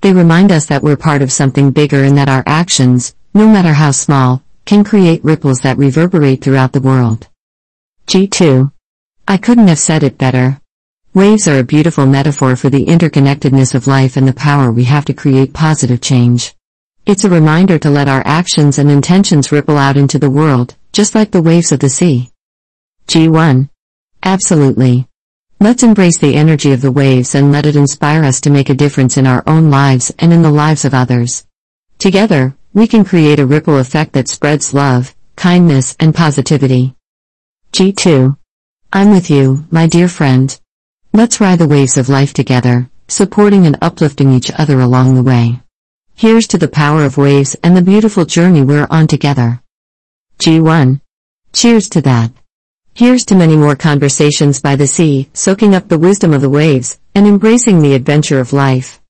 They 0.00 0.14
remind 0.14 0.50
us 0.50 0.64
that 0.64 0.82
we're 0.82 0.96
part 0.96 1.20
of 1.20 1.30
something 1.30 1.70
bigger 1.70 2.02
and 2.02 2.16
that 2.16 2.30
our 2.30 2.42
actions, 2.46 3.14
no 3.34 3.46
matter 3.46 3.74
how 3.74 3.90
small, 3.90 4.42
can 4.64 4.84
create 4.84 5.22
ripples 5.22 5.60
that 5.60 5.76
reverberate 5.76 6.42
throughout 6.42 6.72
the 6.72 6.80
world. 6.80 7.28
G2. 8.06 8.72
I 9.28 9.36
couldn't 9.36 9.68
have 9.68 9.78
said 9.78 10.02
it 10.02 10.16
better. 10.16 10.58
Waves 11.12 11.46
are 11.46 11.58
a 11.58 11.62
beautiful 11.62 12.06
metaphor 12.06 12.56
for 12.56 12.70
the 12.70 12.86
interconnectedness 12.86 13.74
of 13.74 13.86
life 13.86 14.16
and 14.16 14.26
the 14.26 14.32
power 14.32 14.72
we 14.72 14.84
have 14.84 15.04
to 15.04 15.12
create 15.12 15.52
positive 15.52 16.00
change. 16.00 16.54
It's 17.04 17.24
a 17.24 17.28
reminder 17.28 17.78
to 17.80 17.90
let 17.90 18.08
our 18.08 18.22
actions 18.24 18.78
and 18.78 18.90
intentions 18.90 19.52
ripple 19.52 19.76
out 19.76 19.98
into 19.98 20.18
the 20.18 20.30
world, 20.30 20.74
just 20.90 21.14
like 21.14 21.32
the 21.32 21.42
waves 21.42 21.70
of 21.70 21.80
the 21.80 21.90
sea. 21.90 22.30
G1. 23.08 23.68
Absolutely. 24.24 25.08
Let's 25.58 25.82
embrace 25.82 26.18
the 26.18 26.34
energy 26.34 26.72
of 26.72 26.80
the 26.80 26.92
waves 26.92 27.34
and 27.34 27.50
let 27.50 27.66
it 27.66 27.76
inspire 27.76 28.24
us 28.24 28.40
to 28.42 28.50
make 28.50 28.68
a 28.68 28.74
difference 28.74 29.16
in 29.16 29.26
our 29.26 29.42
own 29.46 29.70
lives 29.70 30.12
and 30.18 30.32
in 30.32 30.42
the 30.42 30.50
lives 30.50 30.84
of 30.84 30.94
others. 30.94 31.44
Together, 31.98 32.56
we 32.72 32.86
can 32.86 33.04
create 33.04 33.38
a 33.38 33.46
ripple 33.46 33.78
effect 33.78 34.12
that 34.12 34.28
spreads 34.28 34.74
love, 34.74 35.14
kindness, 35.36 35.96
and 36.00 36.14
positivity. 36.14 36.94
G2. 37.72 38.36
I'm 38.92 39.10
with 39.10 39.30
you, 39.30 39.66
my 39.70 39.86
dear 39.86 40.08
friend. 40.08 40.58
Let's 41.12 41.40
ride 41.40 41.58
the 41.58 41.68
waves 41.68 41.96
of 41.96 42.08
life 42.08 42.32
together, 42.32 42.90
supporting 43.08 43.66
and 43.66 43.78
uplifting 43.82 44.32
each 44.32 44.50
other 44.52 44.80
along 44.80 45.14
the 45.14 45.22
way. 45.22 45.60
Here's 46.14 46.46
to 46.48 46.58
the 46.58 46.68
power 46.68 47.04
of 47.04 47.16
waves 47.16 47.56
and 47.64 47.76
the 47.76 47.82
beautiful 47.82 48.24
journey 48.24 48.62
we're 48.62 48.86
on 48.90 49.06
together. 49.06 49.62
G1. 50.38 51.00
Cheers 51.52 51.88
to 51.90 52.00
that. 52.02 52.32
Here's 52.94 53.24
to 53.26 53.34
many 53.34 53.56
more 53.56 53.74
conversations 53.74 54.60
by 54.60 54.76
the 54.76 54.86
sea, 54.86 55.30
soaking 55.32 55.74
up 55.74 55.88
the 55.88 55.98
wisdom 55.98 56.34
of 56.34 56.42
the 56.42 56.50
waves, 56.50 57.00
and 57.14 57.26
embracing 57.26 57.80
the 57.80 57.94
adventure 57.94 58.38
of 58.38 58.52
life. 58.52 59.00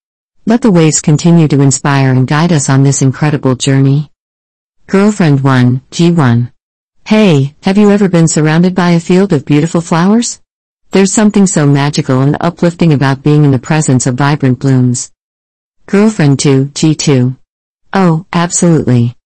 Let 0.46 0.62
the 0.62 0.70
waves 0.70 1.00
continue 1.00 1.48
to 1.48 1.60
inspire 1.60 2.10
and 2.10 2.26
guide 2.26 2.52
us 2.52 2.70
on 2.70 2.84
this 2.84 3.02
incredible 3.02 3.56
journey. 3.56 4.12
Girlfriend 4.86 5.42
1, 5.42 5.82
G1. 5.90 6.52
Hey, 7.06 7.56
have 7.64 7.76
you 7.76 7.90
ever 7.90 8.08
been 8.08 8.28
surrounded 8.28 8.72
by 8.76 8.90
a 8.90 9.00
field 9.00 9.32
of 9.32 9.44
beautiful 9.44 9.80
flowers? 9.80 10.40
There's 10.92 11.12
something 11.12 11.48
so 11.48 11.66
magical 11.66 12.20
and 12.20 12.36
uplifting 12.40 12.92
about 12.92 13.24
being 13.24 13.44
in 13.44 13.50
the 13.50 13.58
presence 13.58 14.06
of 14.06 14.14
vibrant 14.14 14.60
blooms. 14.60 15.10
Girlfriend 15.86 16.38
2, 16.38 16.66
G2. 16.66 17.36
Oh, 17.92 18.26
absolutely. 18.32 19.16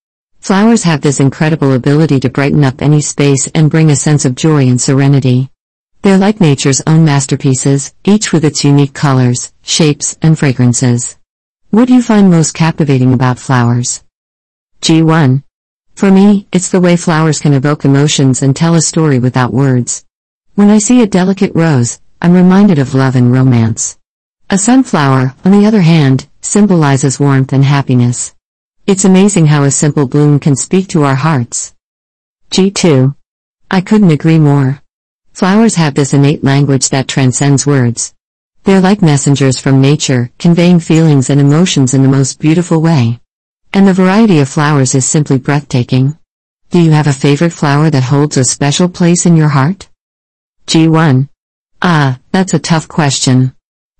Flowers 0.47 0.85
have 0.85 1.01
this 1.01 1.19
incredible 1.19 1.73
ability 1.73 2.21
to 2.21 2.31
brighten 2.31 2.63
up 2.63 2.81
any 2.81 3.01
space 3.01 3.49
and 3.53 3.69
bring 3.69 3.91
a 3.91 3.97
sense 3.97 4.25
of 4.25 4.37
joy 4.37 4.69
and 4.69 4.81
serenity. 4.81 5.51
They're 6.03 6.19
like 6.19 6.41
nature's 6.41 6.81
own 6.87 7.05
masterpieces, 7.05 7.93
each 8.05 8.33
with 8.33 8.45
its 8.45 8.63
unique 8.63 8.95
colors, 8.95 9.53
shapes, 9.63 10.17
and 10.23 10.39
fragrances. 10.39 11.19
What 11.71 11.89
do 11.89 11.95
you 11.95 12.01
find 12.01 12.31
most 12.31 12.55
captivating 12.55 13.13
about 13.13 13.41
flowers? 13.41 14.05
G1. 14.83 15.43
For 15.97 16.13
me, 16.13 16.47
it's 16.53 16.71
the 16.71 16.81
way 16.81 16.97
flowers 16.97 17.41
can 17.41 17.53
evoke 17.53 17.85
emotions 17.85 18.41
and 18.41 18.55
tell 18.55 18.77
a 18.77 18.81
story 18.81 19.19
without 19.19 19.53
words. 19.53 20.05
When 20.55 20.71
I 20.71 20.79
see 20.79 21.03
a 21.03 21.09
delicate 21.09 21.57
rose, 21.57 21.99
I'm 22.23 22.35
reminded 22.35 22.79
of 22.79 22.95
love 22.95 23.17
and 23.17 23.33
romance. 23.33 23.99
A 24.49 24.59
sunflower, 24.59 25.35
on 25.45 25.51
the 25.51 25.67
other 25.67 25.83
hand, 25.83 26.29
symbolizes 26.41 27.19
warmth 27.19 27.53
and 27.53 27.65
happiness. 27.65 28.36
It's 28.87 29.05
amazing 29.05 29.47
how 29.47 29.65
a 29.65 29.71
simple 29.73 30.07
bloom 30.07 30.39
can 30.39 30.55
speak 30.55 30.87
to 30.91 31.03
our 31.03 31.17
hearts. 31.17 31.75
G2. 32.53 33.17
I 33.69 33.81
couldn't 33.81 34.13
agree 34.13 34.39
more. 34.39 34.81
Flowers 35.33 35.75
have 35.75 35.95
this 35.95 36.15
innate 36.15 36.45
language 36.45 36.91
that 36.91 37.09
transcends 37.09 37.67
words. 37.67 38.15
They're 38.63 38.81
like 38.81 39.03
messengers 39.03 39.59
from 39.59 39.81
nature, 39.81 40.31
conveying 40.39 40.79
feelings 40.79 41.31
and 41.31 41.41
emotions 41.41 41.95
in 41.95 42.05
the 42.05 42.09
most 42.09 42.39
beautiful 42.39 42.81
way. 42.81 43.19
And 43.73 43.89
the 43.89 43.93
variety 43.93 44.39
of 44.39 44.49
flowers 44.49 44.95
is 44.95 45.05
simply 45.05 45.39
breathtaking. 45.39 46.17
Do 46.71 46.81
you 46.81 46.93
have 46.93 47.09
a 47.09 47.13
favorite 47.13 47.53
flower 47.53 47.91
that 47.91 48.05
holds 48.05 48.37
a 48.37 48.45
special 48.45 48.89
place 48.89 49.27
in 49.27 49.37
your 49.37 49.49
heart? 49.49 49.89
G1. 50.69 51.29
Ah, 51.83 52.21
that's 52.31 52.55
a 52.55 52.61
tough 52.61 52.87
question. 52.87 53.53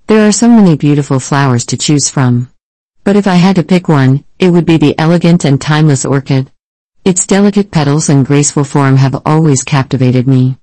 There 0.07 0.29
are 0.29 0.33
so 0.33 0.49
many 0.49 0.77
beautiful 0.77 1.19
flowers 1.19 1.67
to 1.67 1.77
choose 1.77 2.09
from. 2.09 2.51
But 3.03 3.17
if 3.17 3.27
I 3.27 3.35
had 3.35 3.57
to 3.57 3.65
pick 3.65 3.89
one, 3.89 4.25
it 4.39 4.51
would 4.51 4.67
be 4.67 4.77
the 4.77 4.99
elegant 4.99 5.45
and 5.45 5.61
timeless 5.61 6.05
orchid. 6.05 6.51
Its 7.05 7.27
delicate 7.27 7.71
petals 7.71 8.09
and 8.09 8.27
graceful 8.27 8.65
form 8.65 8.97
have 8.97 9.23
always 9.25 9.63
captivated 9.63 10.27
me. 10.27 10.59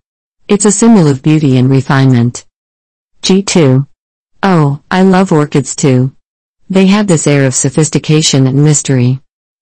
It's 0.47 0.65
a 0.65 0.71
symbol 0.71 1.07
of 1.07 1.23
beauty 1.23 1.57
and 1.57 1.69
refinement. 1.69 2.45
G2. 3.21 3.87
Oh, 4.43 4.81
I 4.91 5.03
love 5.03 5.31
orchids 5.31 5.75
too. 5.75 6.15
They 6.69 6.87
have 6.87 7.07
this 7.07 7.27
air 7.27 7.45
of 7.45 7.55
sophistication 7.55 8.45
and 8.45 8.63
mystery. 8.63 9.21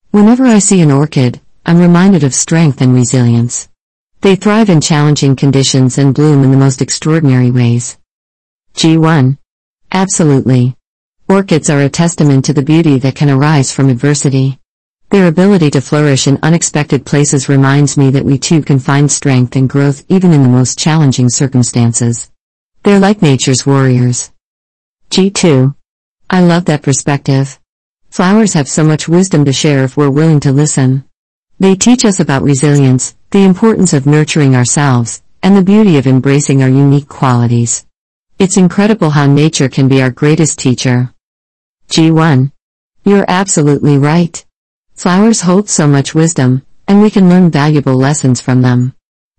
Whenever 0.09 0.45
I 0.45 0.59
see 0.59 0.81
an 0.81 0.91
orchid, 0.91 1.39
I'm 1.65 1.79
reminded 1.79 2.23
of 2.23 2.33
strength 2.33 2.81
and 2.81 2.95
resilience. 2.95 3.69
They 4.21 4.35
thrive 4.35 4.69
in 4.69 4.81
challenging 4.81 5.35
conditions 5.35 5.97
and 5.97 6.13
bloom 6.13 6.43
in 6.43 6.51
the 6.51 6.57
most 6.57 6.81
extraordinary 6.81 7.51
ways. 7.51 7.97
G1. 8.75 9.37
Absolutely. 9.91 10.75
Orchids 11.31 11.69
are 11.69 11.79
a 11.79 11.87
testament 11.89 12.43
to 12.43 12.51
the 12.51 12.61
beauty 12.61 12.99
that 12.99 13.15
can 13.15 13.29
arise 13.29 13.71
from 13.71 13.87
adversity. 13.87 14.59
Their 15.11 15.27
ability 15.27 15.69
to 15.69 15.79
flourish 15.79 16.27
in 16.27 16.37
unexpected 16.43 17.05
places 17.05 17.47
reminds 17.47 17.95
me 17.95 18.09
that 18.09 18.25
we 18.25 18.37
too 18.37 18.61
can 18.61 18.79
find 18.79 19.09
strength 19.09 19.55
and 19.55 19.69
growth 19.69 20.03
even 20.09 20.33
in 20.33 20.43
the 20.43 20.49
most 20.49 20.77
challenging 20.77 21.29
circumstances. 21.29 22.29
They're 22.83 22.99
like 22.99 23.21
nature's 23.21 23.65
warriors. 23.65 24.29
G2. 25.09 25.73
I 26.29 26.41
love 26.41 26.65
that 26.65 26.83
perspective. 26.83 27.57
Flowers 28.09 28.51
have 28.51 28.67
so 28.67 28.83
much 28.83 29.07
wisdom 29.07 29.45
to 29.45 29.53
share 29.53 29.85
if 29.85 29.95
we're 29.95 30.09
willing 30.09 30.41
to 30.41 30.51
listen. 30.51 31.05
They 31.61 31.75
teach 31.75 32.03
us 32.03 32.19
about 32.19 32.43
resilience, 32.43 33.15
the 33.29 33.45
importance 33.45 33.93
of 33.93 34.05
nurturing 34.05 34.53
ourselves, 34.53 35.23
and 35.41 35.55
the 35.55 35.63
beauty 35.63 35.97
of 35.97 36.07
embracing 36.07 36.61
our 36.61 36.67
unique 36.67 37.07
qualities. 37.07 37.85
It's 38.37 38.57
incredible 38.57 39.11
how 39.11 39.27
nature 39.27 39.69
can 39.69 39.87
be 39.87 40.01
our 40.01 40.11
greatest 40.11 40.59
teacher. 40.59 41.10
G1. 41.91 42.53
You're 43.03 43.25
absolutely 43.27 43.97
right. 43.97 44.45
Flowers 44.93 45.41
hold 45.41 45.67
so 45.67 45.87
much 45.87 46.15
wisdom, 46.15 46.61
and 46.87 47.01
we 47.01 47.11
can 47.11 47.27
learn 47.27 47.51
valuable 47.51 47.95
lessons 47.95 48.39
from 48.39 48.61
them. 48.61 48.95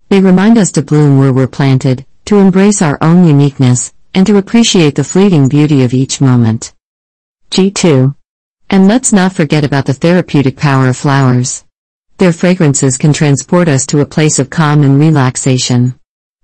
They 0.09 0.21
remind 0.21 0.59
us 0.59 0.71
to 0.73 0.83
bloom 0.83 1.17
where 1.17 1.33
we're 1.33 1.47
planted, 1.47 2.05
to 2.25 2.37
embrace 2.37 2.83
our 2.83 2.99
own 3.01 3.25
uniqueness, 3.25 3.91
and 4.13 4.27
to 4.27 4.37
appreciate 4.37 4.93
the 4.93 5.03
fleeting 5.03 5.49
beauty 5.49 5.83
of 5.83 5.95
each 5.95 6.21
moment. 6.21 6.75
G2. 7.49 8.15
And 8.69 8.87
let's 8.87 9.11
not 9.11 9.33
forget 9.33 9.63
about 9.63 9.87
the 9.87 9.93
therapeutic 9.95 10.55
power 10.55 10.89
of 10.89 10.95
flowers. 10.95 11.65
Their 12.19 12.33
fragrances 12.33 12.99
can 12.99 13.13
transport 13.13 13.67
us 13.67 13.87
to 13.87 14.01
a 14.01 14.05
place 14.05 14.37
of 14.37 14.51
calm 14.51 14.83
and 14.83 14.99
relaxation. 14.99 15.99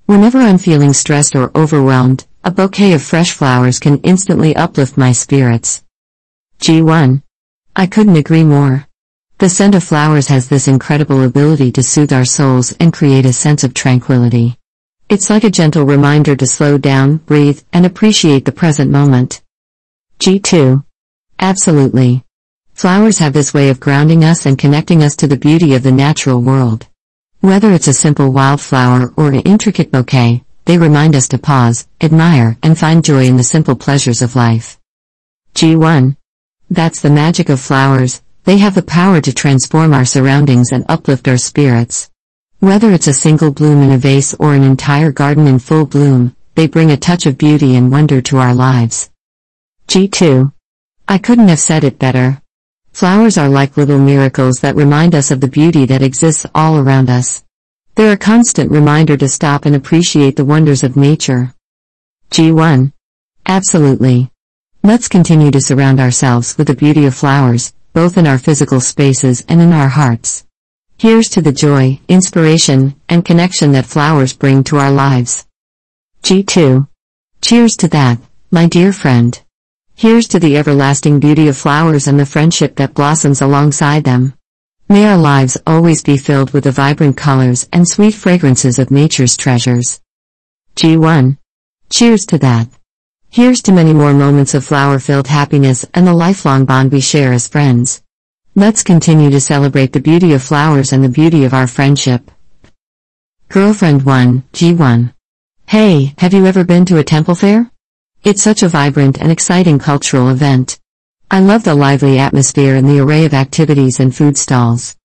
Whenever 0.07 0.39
I'm 0.39 0.57
feeling 0.57 0.93
stressed 0.93 1.35
or 1.35 1.51
overwhelmed, 1.55 2.25
a 2.43 2.49
bouquet 2.49 2.93
of 2.93 3.03
fresh 3.03 3.31
flowers 3.31 3.77
can 3.77 3.99
instantly 3.99 4.55
uplift 4.55 4.97
my 4.97 5.11
spirits. 5.11 5.83
G1. 6.59 7.23
I 7.73 7.87
couldn't 7.87 8.17
agree 8.17 8.43
more. 8.43 8.85
The 9.37 9.47
scent 9.47 9.75
of 9.75 9.83
flowers 9.83 10.27
has 10.27 10.49
this 10.49 10.67
incredible 10.67 11.23
ability 11.23 11.71
to 11.71 11.83
soothe 11.83 12.11
our 12.11 12.25
souls 12.25 12.75
and 12.81 12.91
create 12.91 13.25
a 13.25 13.31
sense 13.31 13.63
of 13.63 13.73
tranquility. 13.73 14.57
It's 15.07 15.29
like 15.29 15.45
a 15.45 15.49
gentle 15.49 15.85
reminder 15.85 16.35
to 16.35 16.45
slow 16.45 16.77
down, 16.77 17.17
breathe, 17.17 17.61
and 17.71 17.85
appreciate 17.85 18.43
the 18.43 18.51
present 18.51 18.91
moment. 18.91 19.41
G2. 20.19 20.83
Absolutely. 21.39 22.25
Flowers 22.73 23.19
have 23.19 23.31
this 23.31 23.53
way 23.53 23.69
of 23.69 23.79
grounding 23.79 24.25
us 24.25 24.45
and 24.45 24.59
connecting 24.59 25.01
us 25.01 25.15
to 25.15 25.27
the 25.27 25.37
beauty 25.37 25.75
of 25.75 25.83
the 25.83 25.93
natural 25.93 26.41
world. 26.41 26.87
Whether 27.39 27.71
it's 27.71 27.87
a 27.87 27.93
simple 27.93 28.33
wildflower 28.33 29.13
or 29.15 29.29
an 29.29 29.39
intricate 29.41 29.93
bouquet, 29.93 30.43
they 30.65 30.77
remind 30.77 31.15
us 31.15 31.29
to 31.29 31.37
pause, 31.37 31.87
admire, 32.01 32.57
and 32.61 32.77
find 32.77 33.01
joy 33.03 33.25
in 33.27 33.37
the 33.37 33.43
simple 33.43 33.77
pleasures 33.77 34.21
of 34.21 34.35
life. 34.35 34.77
G1. 35.55 36.17
That's 36.71 37.01
the 37.01 37.09
magic 37.09 37.49
of 37.49 37.59
flowers, 37.59 38.21
they 38.43 38.59
have 38.59 38.75
the 38.75 38.83
power 38.83 39.21
to 39.21 39.33
transform 39.33 39.93
our 39.93 40.05
surroundings 40.05 40.71
and 40.71 40.85
uplift 40.87 41.27
our 41.27 41.37
spirits. 41.37 42.11
Whether 42.59 42.91
it's 42.91 43.07
a 43.07 43.13
single 43.13 43.51
bloom 43.51 43.81
in 43.81 43.91
a 43.91 43.97
vase 43.97 44.35
or 44.35 44.53
an 44.53 44.63
entire 44.63 45.11
garden 45.11 45.47
in 45.47 45.59
full 45.59 45.85
bloom, 45.85 46.35
they 46.53 46.67
bring 46.67 46.91
a 46.91 46.97
touch 46.97 47.25
of 47.25 47.37
beauty 47.37 47.75
and 47.75 47.91
wonder 47.91 48.21
to 48.21 48.37
our 48.37 48.53
lives. 48.53 49.09
G2. 49.87 50.53
I 51.07 51.17
couldn't 51.17 51.47
have 51.47 51.59
said 51.59 51.83
it 51.83 51.97
better. 51.97 52.41
Flowers 52.91 53.37
are 53.37 53.49
like 53.49 53.77
little 53.77 53.97
miracles 53.97 54.59
that 54.59 54.75
remind 54.75 55.15
us 55.15 55.31
of 55.31 55.41
the 55.41 55.47
beauty 55.47 55.85
that 55.85 56.03
exists 56.03 56.45
all 56.53 56.77
around 56.77 57.09
us. 57.09 57.43
They're 57.95 58.13
a 58.13 58.17
constant 58.17 58.71
reminder 58.71 59.17
to 59.17 59.27
stop 59.27 59.65
and 59.65 59.75
appreciate 59.75 60.35
the 60.35 60.45
wonders 60.45 60.83
of 60.83 60.95
nature. 60.95 61.55
G1. 62.29 62.93
Absolutely. 63.45 64.31
Let's 64.81 65.09
continue 65.09 65.51
to 65.51 65.59
surround 65.59 65.99
ourselves 65.99 66.57
with 66.57 66.67
the 66.67 66.73
beauty 66.73 67.05
of 67.05 67.13
flowers, 67.13 67.73
both 67.93 68.17
in 68.17 68.25
our 68.25 68.37
physical 68.37 68.79
spaces 68.79 69.43
and 69.49 69.61
in 69.61 69.73
our 69.73 69.89
hearts. 69.89 70.45
Here's 70.97 71.27
to 71.31 71.41
the 71.41 71.51
joy, 71.51 71.99
inspiration, 72.07 72.95
and 73.09 73.25
connection 73.25 73.73
that 73.73 73.85
flowers 73.85 74.31
bring 74.31 74.63
to 74.65 74.77
our 74.77 74.89
lives. 74.89 75.45
G2. 76.23 76.87
Cheers 77.41 77.75
to 77.75 77.89
that, 77.89 78.19
my 78.51 78.67
dear 78.67 78.93
friend. 78.93 79.41
Here's 79.95 80.29
to 80.29 80.39
the 80.39 80.55
everlasting 80.55 81.19
beauty 81.19 81.49
of 81.49 81.57
flowers 81.57 82.07
and 82.07 82.17
the 82.17 82.25
friendship 82.25 82.77
that 82.77 82.93
blossoms 82.93 83.41
alongside 83.41 84.05
them. 84.05 84.33
May 84.87 85.05
our 85.07 85.17
lives 85.17 85.57
always 85.67 86.03
be 86.03 86.15
filled 86.15 86.51
with 86.51 86.63
the 86.63 86.71
vibrant 86.71 87.17
colors 87.17 87.67
and 87.73 87.85
sweet 87.85 88.13
fragrances 88.13 88.79
of 88.79 88.91
nature's 88.91 89.35
treasures. 89.35 89.99
G1. 90.77 91.37
Cheers 91.89 92.25
to 92.27 92.37
that. 92.37 92.69
Here's 93.31 93.61
to 93.63 93.71
many 93.71 93.93
more 93.93 94.11
moments 94.11 94.55
of 94.55 94.65
flower-filled 94.65 95.27
happiness 95.27 95.85
and 95.93 96.07
the 96.07 96.15
lifelong 96.15 96.65
bond 96.65 96.91
we 96.91 96.99
share 96.99 97.31
as 97.31 97.47
friends. 97.47 98.01
Let's 98.55 98.81
continue 98.81 99.29
to 99.29 99.39
celebrate 99.39 99.93
the 99.93 99.99
beauty 99.99 100.33
of 100.33 100.41
flowers 100.41 100.93
and 100.93 101.03
the 101.03 101.09
beauty 101.09 101.45
of 101.45 101.53
our 101.53 101.67
friendship. 101.67 102.31
Girlfriend 103.47 104.03
1, 104.03 104.43
G1. 104.53 105.13
Hey, 105.67 106.15
have 106.17 106.33
you 106.33 106.47
ever 106.47 106.63
been 106.63 106.85
to 106.85 106.97
a 106.97 107.03
temple 107.03 107.35
fair? 107.35 107.69
It's 108.23 108.41
such 108.41 108.63
a 108.63 108.67
vibrant 108.67 109.21
and 109.21 109.31
exciting 109.31 109.77
cultural 109.77 110.29
event. 110.29 110.79
I 111.29 111.39
love 111.39 111.63
the 111.63 111.75
lively 111.75 112.17
atmosphere 112.17 112.73
and 112.73 112.89
the 112.89 112.99
array 112.99 113.25
of 113.25 113.35
activities 113.35 113.99
and 113.99 114.13
food 114.13 114.39
stalls. 114.39 114.95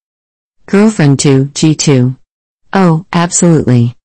Girlfriend 0.64 1.18
2, 1.18 1.46
G2. 1.48 2.16
Oh, 2.72 3.04
absolutely. 3.12 3.96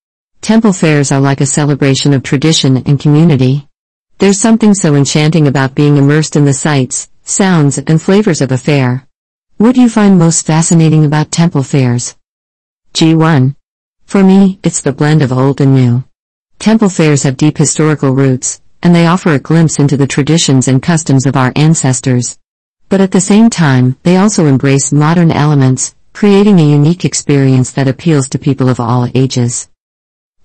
Temple 0.42 0.74
fairs 0.74 1.14
are 1.14 1.22
like 1.22 1.40
a 1.40 1.46
celebration 1.46 2.12
of 2.12 2.22
tradition 2.22 2.76
and 2.86 3.00
community. 3.00 3.69
There's 4.20 4.38
something 4.38 4.74
so 4.74 4.96
enchanting 4.96 5.48
about 5.48 5.76
being 5.76 5.96
immersed 5.96 6.36
in 6.36 6.44
the 6.44 6.52
sights, 6.52 7.10
sounds, 7.24 7.78
and 7.78 8.02
flavors 8.02 8.42
of 8.42 8.52
a 8.52 8.58
fair. 8.58 9.08
What 9.56 9.76
do 9.76 9.82
you 9.82 9.88
find 9.88 10.20
most 10.20 10.46
fascinating 10.46 11.06
about 11.06 11.32
temple 11.32 11.64
fairs? 11.64 12.18
G1. 12.94 13.56
For 14.06 14.22
me, 14.22 14.60
it's 14.62 14.82
the 14.82 14.92
blend 14.92 15.22
of 15.22 15.32
old 15.32 15.62
and 15.62 15.74
new. 15.74 16.04
Temple 16.60 16.90
fairs 16.90 17.24
have 17.24 17.38
deep 17.38 17.58
historical 17.58 18.12
roots, 18.12 18.60
and 18.84 18.94
they 18.94 19.08
offer 19.08 19.30
a 19.30 19.40
glimpse 19.40 19.80
into 19.80 19.96
the 19.96 20.06
traditions 20.06 20.68
and 20.68 20.84
customs 20.84 21.26
of 21.26 21.38
our 21.38 21.54
ancestors. 21.56 22.38
But 22.90 23.00
at 23.00 23.12
the 23.12 23.22
same 23.22 23.50
time, 23.50 23.96
they 24.04 24.18
also 24.18 24.48
embrace 24.48 24.92
modern 24.92 25.32
elements, 25.32 25.96
creating 26.12 26.60
a 26.60 26.70
unique 26.70 27.06
experience 27.06 27.72
that 27.72 27.88
appeals 27.88 28.28
to 28.30 28.38
people 28.38 28.68
of 28.68 28.82
all 28.82 29.08
ages. 29.16 29.70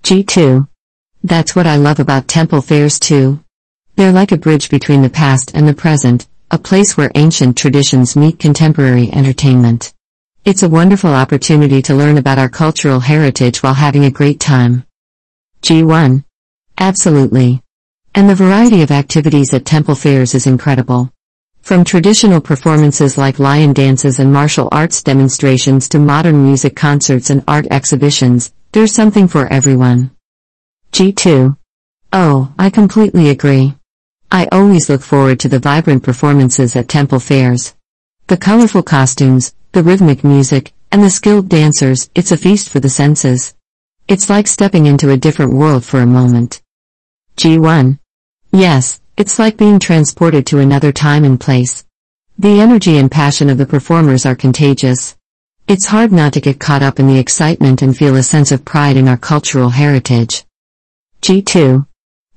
G2. 0.03 0.65
That's 1.25 1.57
what 1.57 1.67
I 1.67 1.75
love 1.75 1.99
about 1.99 2.29
temple 2.29 2.61
fairs 2.61 3.01
too. 3.01 3.41
They're 3.97 4.11
like 4.11 4.33
a 4.33 4.37
bridge 4.37 4.69
between 4.69 5.01
the 5.01 5.09
past 5.09 5.51
and 5.55 5.65
the 5.65 5.73
present, 5.73 6.27
a 6.51 6.57
place 6.57 6.97
where 6.97 7.11
ancient 7.15 7.57
traditions 7.57 8.17
meet 8.17 8.39
contemporary 8.39 9.09
entertainment. 9.09 9.93
It's 10.43 10.63
a 10.63 10.69
wonderful 10.69 11.13
opportunity 11.13 11.81
to 11.83 11.95
learn 11.95 12.17
about 12.17 12.37
our 12.37 12.49
cultural 12.49 12.99
heritage 12.99 13.63
while 13.63 13.73
having 13.73 14.03
a 14.03 14.11
great 14.11 14.41
time. 14.41 14.83
G1. 15.61 16.25
Absolutely. 16.77 17.61
And 18.13 18.29
the 18.29 18.35
variety 18.35 18.81
of 18.81 18.91
activities 18.91 19.53
at 19.53 19.65
temple 19.65 19.95
fairs 19.95 20.35
is 20.35 20.45
incredible. 20.45 21.09
From 21.61 21.85
traditional 21.85 22.41
performances 22.41 23.17
like 23.17 23.39
lion 23.39 23.71
dances 23.71 24.19
and 24.19 24.31
martial 24.31 24.67
arts 24.73 25.03
demonstrations 25.03 25.87
to 25.89 25.99
modern 25.99 26.43
music 26.43 26.75
concerts 26.75 27.29
and 27.29 27.45
art 27.47 27.65
exhibitions, 27.71 28.53
there's 28.73 28.93
something 28.93 29.29
for 29.29 29.47
everyone. 29.47 30.11
G2. 30.91 31.55
Oh, 32.11 32.53
I 32.59 32.69
completely 32.69 33.29
agree. 33.29 33.73
I 34.35 34.49
always 34.51 34.89
look 34.89 35.01
forward 35.01 35.39
to 35.39 35.47
the 35.47 35.59
vibrant 35.59 36.03
performances 36.03 36.75
at 36.75 36.89
temple 36.89 37.21
fairs. 37.21 37.73
The 38.27 38.35
colorful 38.35 38.83
costumes, 38.83 39.55
the 39.71 39.81
rhythmic 39.81 40.25
music, 40.25 40.73
and 40.91 41.01
the 41.01 41.09
skilled 41.09 41.47
dancers, 41.47 42.09
it's 42.13 42.33
a 42.33 42.37
feast 42.37 42.67
for 42.67 42.81
the 42.81 42.89
senses. 42.89 43.55
It's 44.09 44.29
like 44.29 44.47
stepping 44.47 44.87
into 44.87 45.09
a 45.09 45.15
different 45.15 45.53
world 45.53 45.85
for 45.85 46.01
a 46.01 46.05
moment. 46.05 46.61
G1. 47.37 47.97
Yes, 48.51 48.99
it's 49.15 49.39
like 49.39 49.55
being 49.55 49.79
transported 49.79 50.45
to 50.47 50.59
another 50.59 50.91
time 50.91 51.23
and 51.23 51.39
place. 51.39 51.85
The 52.37 52.59
energy 52.59 52.97
and 52.97 53.09
passion 53.09 53.49
of 53.49 53.57
the 53.57 53.65
performers 53.65 54.25
are 54.25 54.35
contagious. 54.35 55.15
It's 55.69 55.85
hard 55.85 56.11
not 56.11 56.33
to 56.33 56.41
get 56.41 56.59
caught 56.59 56.83
up 56.83 56.99
in 56.99 57.07
the 57.07 57.19
excitement 57.19 57.81
and 57.81 57.95
feel 57.95 58.17
a 58.17 58.21
sense 58.21 58.51
of 58.51 58.65
pride 58.65 58.97
in 58.97 59.07
our 59.07 59.15
cultural 59.15 59.69
heritage. 59.69 60.43
G2. 61.21 61.87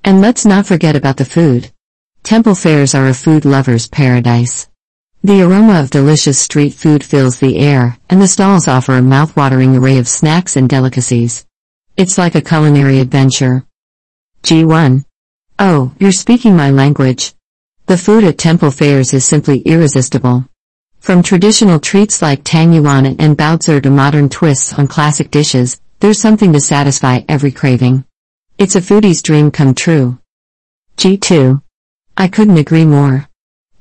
And 0.05 0.21
let's 0.21 0.47
not 0.47 0.65
forget 0.65 0.95
about 0.95 1.17
the 1.17 1.25
food. 1.25 1.73
Temple 2.23 2.55
fairs 2.55 2.95
are 2.95 3.07
a 3.07 3.15
food 3.15 3.45
lover's 3.45 3.87
paradise. 3.87 4.69
The 5.23 5.43
aroma 5.43 5.81
of 5.81 5.91
delicious 5.91 6.39
street 6.39 6.75
food 6.75 7.03
fills 7.03 7.39
the 7.39 7.59
air, 7.59 7.99
and 8.11 8.21
the 8.21 8.29
stalls 8.29 8.69
offer 8.69 8.95
a 8.95 9.03
mouth-watering 9.03 9.77
array 9.77 9.99
of 9.99 10.09
snacks 10.09 10.57
and 10.57 10.69
delicacies. 10.69 11.47
It's 11.97 12.19
like 12.19 12.35
a 12.35 12.41
culinary 12.41 13.01
adventure. 13.01 13.65
G1. 14.43 15.05
Oh, 15.59 15.93
you're 15.99 16.13
speaking 16.13 16.57
my 16.57 16.71
language. 16.71 17.35
The 17.87 17.99
food 17.99 18.23
at 18.25 18.39
temple 18.39 18.71
fairs 18.71 19.13
is 19.13 19.25
simply 19.25 19.61
irresistible. 19.61 20.45
From 21.01 21.23
traditional 21.23 21.81
treats 21.81 22.21
like 22.21 22.43
tang 22.45 22.73
yuan 22.73 23.07
and 23.07 23.37
baozi 23.37 23.83
to 23.83 23.91
modern 23.91 24.29
twists 24.29 24.75
on 24.75 24.87
classic 24.87 25.31
dishes, 25.31 25.81
there's 26.01 26.21
something 26.21 26.53
to 26.53 26.61
satisfy 26.61 27.23
every 27.29 27.51
craving. 27.51 28.05
It's 28.59 28.77
a 28.77 28.81
foodie's 28.81 29.23
dream 29.23 29.51
come 29.51 29.75
true. 29.75 30.19
G2. 30.97 31.63
I 32.21 32.27
couldn't 32.27 32.59
agree 32.59 32.85
more. 32.85 33.29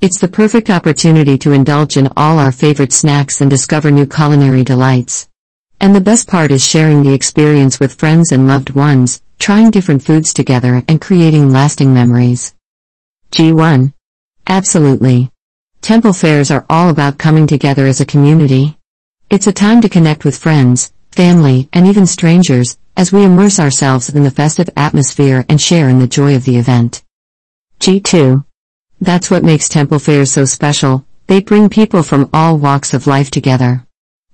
It's 0.00 0.20
the 0.20 0.28
perfect 0.28 0.70
opportunity 0.70 1.36
to 1.38 1.50
indulge 1.50 1.96
in 1.96 2.08
all 2.16 2.38
our 2.38 2.52
favorite 2.52 2.92
snacks 2.92 3.40
and 3.40 3.50
discover 3.50 3.90
new 3.90 4.06
culinary 4.06 4.62
delights. 4.62 5.28
And 5.80 5.92
the 5.92 6.00
best 6.00 6.28
part 6.28 6.52
is 6.52 6.64
sharing 6.64 7.02
the 7.02 7.12
experience 7.12 7.80
with 7.80 7.98
friends 7.98 8.30
and 8.30 8.46
loved 8.46 8.70
ones, 8.70 9.20
trying 9.40 9.72
different 9.72 10.04
foods 10.04 10.32
together 10.32 10.84
and 10.86 11.00
creating 11.00 11.50
lasting 11.50 11.92
memories. 11.92 12.54
G1. 13.32 13.92
Absolutely. 14.46 15.32
Temple 15.80 16.12
fairs 16.12 16.52
are 16.52 16.64
all 16.70 16.90
about 16.90 17.18
coming 17.18 17.48
together 17.48 17.86
as 17.86 18.00
a 18.00 18.06
community. 18.06 18.78
It's 19.30 19.48
a 19.48 19.52
time 19.52 19.80
to 19.80 19.88
connect 19.88 20.24
with 20.24 20.38
friends, 20.38 20.92
family, 21.10 21.68
and 21.72 21.88
even 21.88 22.06
strangers, 22.06 22.78
as 22.96 23.10
we 23.10 23.24
immerse 23.24 23.58
ourselves 23.58 24.08
in 24.08 24.22
the 24.22 24.30
festive 24.30 24.70
atmosphere 24.76 25.44
and 25.48 25.60
share 25.60 25.88
in 25.88 25.98
the 25.98 26.06
joy 26.06 26.36
of 26.36 26.44
the 26.44 26.56
event. 26.56 27.02
G2. 27.80 28.44
That's 29.00 29.30
what 29.30 29.44
makes 29.44 29.68
temple 29.68 29.98
fairs 29.98 30.32
so 30.32 30.44
special, 30.44 31.06
they 31.28 31.40
bring 31.40 31.68
people 31.68 32.02
from 32.02 32.28
all 32.32 32.58
walks 32.58 32.92
of 32.92 33.06
life 33.06 33.30
together. 33.30 33.86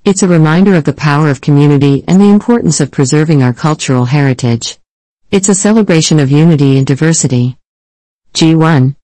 It's 0.04 0.22
a 0.22 0.28
reminder 0.28 0.74
of 0.74 0.84
the 0.84 0.92
power 0.92 1.28
of 1.28 1.40
community 1.40 2.04
and 2.06 2.20
the 2.20 2.30
importance 2.30 2.80
of 2.80 2.90
preserving 2.90 3.42
our 3.42 3.52
cultural 3.52 4.06
heritage. 4.06 4.78
It's 5.30 5.48
a 5.48 5.54
celebration 5.54 6.20
of 6.20 6.30
unity 6.30 6.78
and 6.78 6.86
diversity. 6.86 7.58
G1. 8.34 8.96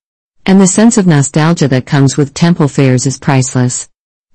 And 0.45 0.61
the 0.61 0.67
sense 0.67 0.97
of 0.97 1.05
nostalgia 1.05 1.67
that 1.67 1.85
comes 1.85 2.17
with 2.17 2.33
temple 2.33 2.67
fairs 2.67 3.05
is 3.05 3.19
priceless. 3.19 3.89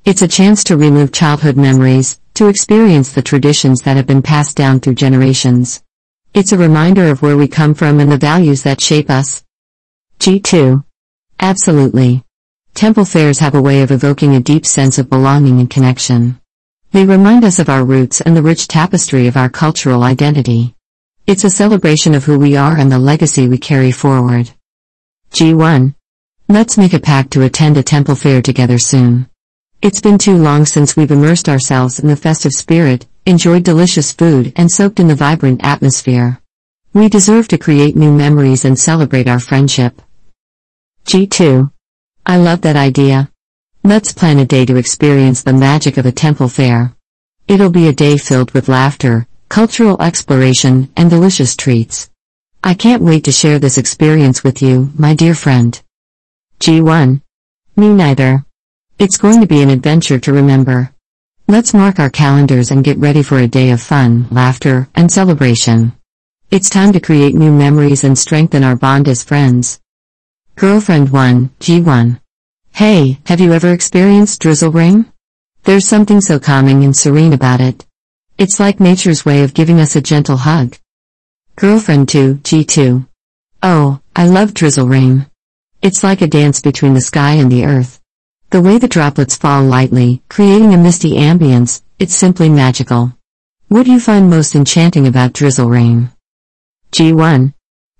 It's 0.04 0.22
a 0.22 0.28
chance 0.28 0.62
to 0.64 0.76
relive 0.76 1.12
childhood 1.12 1.56
memories, 1.56 2.20
to 2.34 2.48
experience 2.48 3.12
the 3.12 3.22
traditions 3.22 3.82
that 3.82 3.96
have 3.96 4.06
been 4.06 4.22
passed 4.22 4.56
down 4.56 4.80
through 4.80 4.94
generations. 4.94 5.82
It's 6.34 6.52
a 6.52 6.58
reminder 6.58 7.08
of 7.08 7.22
where 7.22 7.36
we 7.36 7.48
come 7.48 7.74
from 7.74 7.98
and 7.98 8.12
the 8.12 8.18
values 8.18 8.62
that 8.62 8.80
shape 8.80 9.10
us. 9.10 9.42
G2. 10.18 10.84
Absolutely. 11.40 12.24
Temple 12.74 13.04
fairs 13.04 13.38
have 13.38 13.54
a 13.54 13.62
way 13.62 13.82
of 13.82 13.90
evoking 13.90 14.34
a 14.34 14.40
deep 14.40 14.66
sense 14.66 14.98
of 14.98 15.08
belonging 15.08 15.60
and 15.60 15.70
connection. 15.70 16.40
They 16.92 17.04
remind 17.04 17.44
us 17.44 17.58
of 17.58 17.68
our 17.68 17.84
roots 17.84 18.20
and 18.20 18.36
the 18.36 18.42
rich 18.42 18.68
tapestry 18.68 19.26
of 19.26 19.36
our 19.36 19.48
cultural 19.48 20.02
identity. 20.02 20.74
It's 21.26 21.44
a 21.44 21.50
celebration 21.50 22.14
of 22.14 22.24
who 22.24 22.38
we 22.38 22.56
are 22.56 22.76
and 22.76 22.90
the 22.90 22.98
legacy 22.98 23.48
we 23.48 23.58
carry 23.58 23.92
forward. 23.92 24.50
G1. 25.32 25.94
Let's 26.48 26.78
make 26.78 26.92
a 26.92 27.00
pact 27.00 27.32
to 27.32 27.42
attend 27.42 27.76
a 27.76 27.82
temple 27.82 28.14
fair 28.14 28.40
together 28.40 28.78
soon. 28.78 29.28
It's 29.82 30.00
been 30.00 30.18
too 30.18 30.36
long 30.36 30.64
since 30.64 30.96
we've 30.96 31.10
immersed 31.10 31.48
ourselves 31.48 31.98
in 31.98 32.08
the 32.08 32.16
festive 32.16 32.52
spirit, 32.52 33.06
enjoyed 33.26 33.64
delicious 33.64 34.12
food, 34.12 34.52
and 34.56 34.70
soaked 34.70 35.00
in 35.00 35.08
the 35.08 35.14
vibrant 35.14 35.62
atmosphere. 35.64 36.40
We 36.92 37.08
deserve 37.08 37.48
to 37.48 37.58
create 37.58 37.96
new 37.96 38.12
memories 38.12 38.64
and 38.64 38.78
celebrate 38.78 39.28
our 39.28 39.40
friendship. 39.40 40.00
G2. 41.06 41.70
I 42.26 42.36
love 42.36 42.62
that 42.62 42.74
idea. 42.74 43.30
Let's 43.84 44.12
plan 44.12 44.40
a 44.40 44.44
day 44.44 44.66
to 44.66 44.74
experience 44.74 45.44
the 45.44 45.52
magic 45.52 45.98
of 45.98 46.06
a 46.06 46.10
temple 46.10 46.48
fair. 46.48 46.96
It'll 47.46 47.70
be 47.70 47.86
a 47.86 47.92
day 47.92 48.16
filled 48.16 48.50
with 48.50 48.68
laughter, 48.68 49.28
cultural 49.48 50.02
exploration, 50.02 50.90
and 50.96 51.08
delicious 51.08 51.54
treats. 51.54 52.10
I 52.64 52.74
can't 52.74 53.04
wait 53.04 53.22
to 53.24 53.30
share 53.30 53.60
this 53.60 53.78
experience 53.78 54.42
with 54.42 54.60
you, 54.60 54.90
my 54.98 55.14
dear 55.14 55.36
friend. 55.36 55.80
G1. 56.58 57.22
Me 57.76 57.88
neither. 57.88 58.44
It's 58.98 59.16
going 59.16 59.40
to 59.40 59.46
be 59.46 59.62
an 59.62 59.70
adventure 59.70 60.18
to 60.18 60.32
remember. 60.32 60.92
Let's 61.46 61.72
mark 61.72 62.00
our 62.00 62.10
calendars 62.10 62.72
and 62.72 62.82
get 62.82 62.98
ready 62.98 63.22
for 63.22 63.38
a 63.38 63.46
day 63.46 63.70
of 63.70 63.80
fun, 63.80 64.26
laughter, 64.32 64.88
and 64.96 65.12
celebration. 65.12 65.92
It's 66.50 66.68
time 66.68 66.92
to 66.94 67.00
create 67.00 67.36
new 67.36 67.52
memories 67.52 68.02
and 68.02 68.18
strengthen 68.18 68.64
our 68.64 68.74
bond 68.74 69.06
as 69.06 69.22
friends. 69.22 69.78
Girlfriend 70.56 71.10
1, 71.10 71.50
G1. 71.60 72.18
Hey, 72.72 73.18
have 73.26 73.40
you 73.40 73.52
ever 73.52 73.74
experienced 73.74 74.40
drizzle 74.40 74.72
rain? 74.72 75.12
There's 75.64 75.86
something 75.86 76.22
so 76.22 76.38
calming 76.38 76.82
and 76.82 76.96
serene 76.96 77.34
about 77.34 77.60
it. 77.60 77.84
It's 78.38 78.58
like 78.58 78.80
nature's 78.80 79.26
way 79.26 79.42
of 79.42 79.52
giving 79.52 79.80
us 79.80 79.96
a 79.96 80.00
gentle 80.00 80.38
hug. 80.38 80.78
Girlfriend 81.56 82.08
2, 82.08 82.36
G2. 82.36 83.06
Oh, 83.62 84.00
I 84.16 84.28
love 84.28 84.54
drizzle 84.54 84.88
rain. 84.88 85.26
It's 85.82 86.02
like 86.02 86.22
a 86.22 86.26
dance 86.26 86.62
between 86.62 86.94
the 86.94 87.02
sky 87.02 87.32
and 87.32 87.52
the 87.52 87.66
earth. 87.66 88.00
The 88.48 88.62
way 88.62 88.78
the 88.78 88.88
droplets 88.88 89.36
fall 89.36 89.62
lightly, 89.62 90.22
creating 90.30 90.72
a 90.72 90.78
misty 90.78 91.16
ambience, 91.16 91.82
it's 91.98 92.16
simply 92.16 92.48
magical. 92.48 93.12
What 93.68 93.84
do 93.84 93.92
you 93.92 94.00
find 94.00 94.30
most 94.30 94.54
enchanting 94.54 95.06
about 95.06 95.34
drizzle 95.34 95.68
rain? 95.68 96.12
G1. 96.92 97.52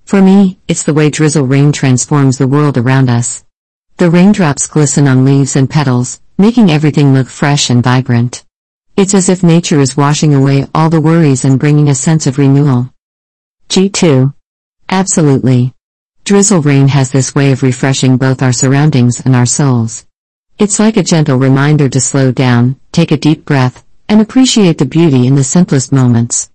For 0.06 0.22
me, 0.22 0.60
it's 0.68 0.84
the 0.84 0.94
way 0.94 1.10
drizzle 1.10 1.48
rain 1.48 1.72
transforms 1.72 2.38
the 2.38 2.46
world 2.46 2.78
around 2.78 3.10
us. 3.10 3.44
The 3.96 4.08
raindrops 4.08 4.68
glisten 4.68 5.08
on 5.08 5.24
leaves 5.24 5.56
and 5.56 5.68
petals, 5.68 6.20
making 6.38 6.70
everything 6.70 7.12
look 7.12 7.28
fresh 7.28 7.70
and 7.70 7.82
vibrant. 7.82 8.44
It's 8.96 9.14
as 9.14 9.28
if 9.28 9.42
nature 9.42 9.80
is 9.80 9.96
washing 9.96 10.32
away 10.32 10.68
all 10.72 10.90
the 10.90 11.00
worries 11.00 11.44
and 11.44 11.58
bringing 11.58 11.88
a 11.88 11.94
sense 11.96 12.28
of 12.28 12.38
renewal. 12.38 12.88
G2. 13.68 14.32
Absolutely. 14.88 15.74
Drizzle 16.22 16.62
rain 16.62 16.86
has 16.86 17.10
this 17.10 17.34
way 17.34 17.50
of 17.50 17.64
refreshing 17.64 18.16
both 18.16 18.42
our 18.42 18.52
surroundings 18.52 19.20
and 19.20 19.34
our 19.34 19.44
souls. 19.44 20.06
It's 20.56 20.78
like 20.78 20.96
a 20.96 21.02
gentle 21.02 21.36
reminder 21.36 21.88
to 21.88 22.00
slow 22.00 22.30
down, 22.30 22.78
take 22.92 23.10
a 23.10 23.16
deep 23.16 23.44
breath, 23.44 23.84
and 24.08 24.20
appreciate 24.20 24.78
the 24.78 24.86
beauty 24.86 25.26
in 25.26 25.34
the 25.34 25.42
simplest 25.42 25.90
moments. 25.90 26.48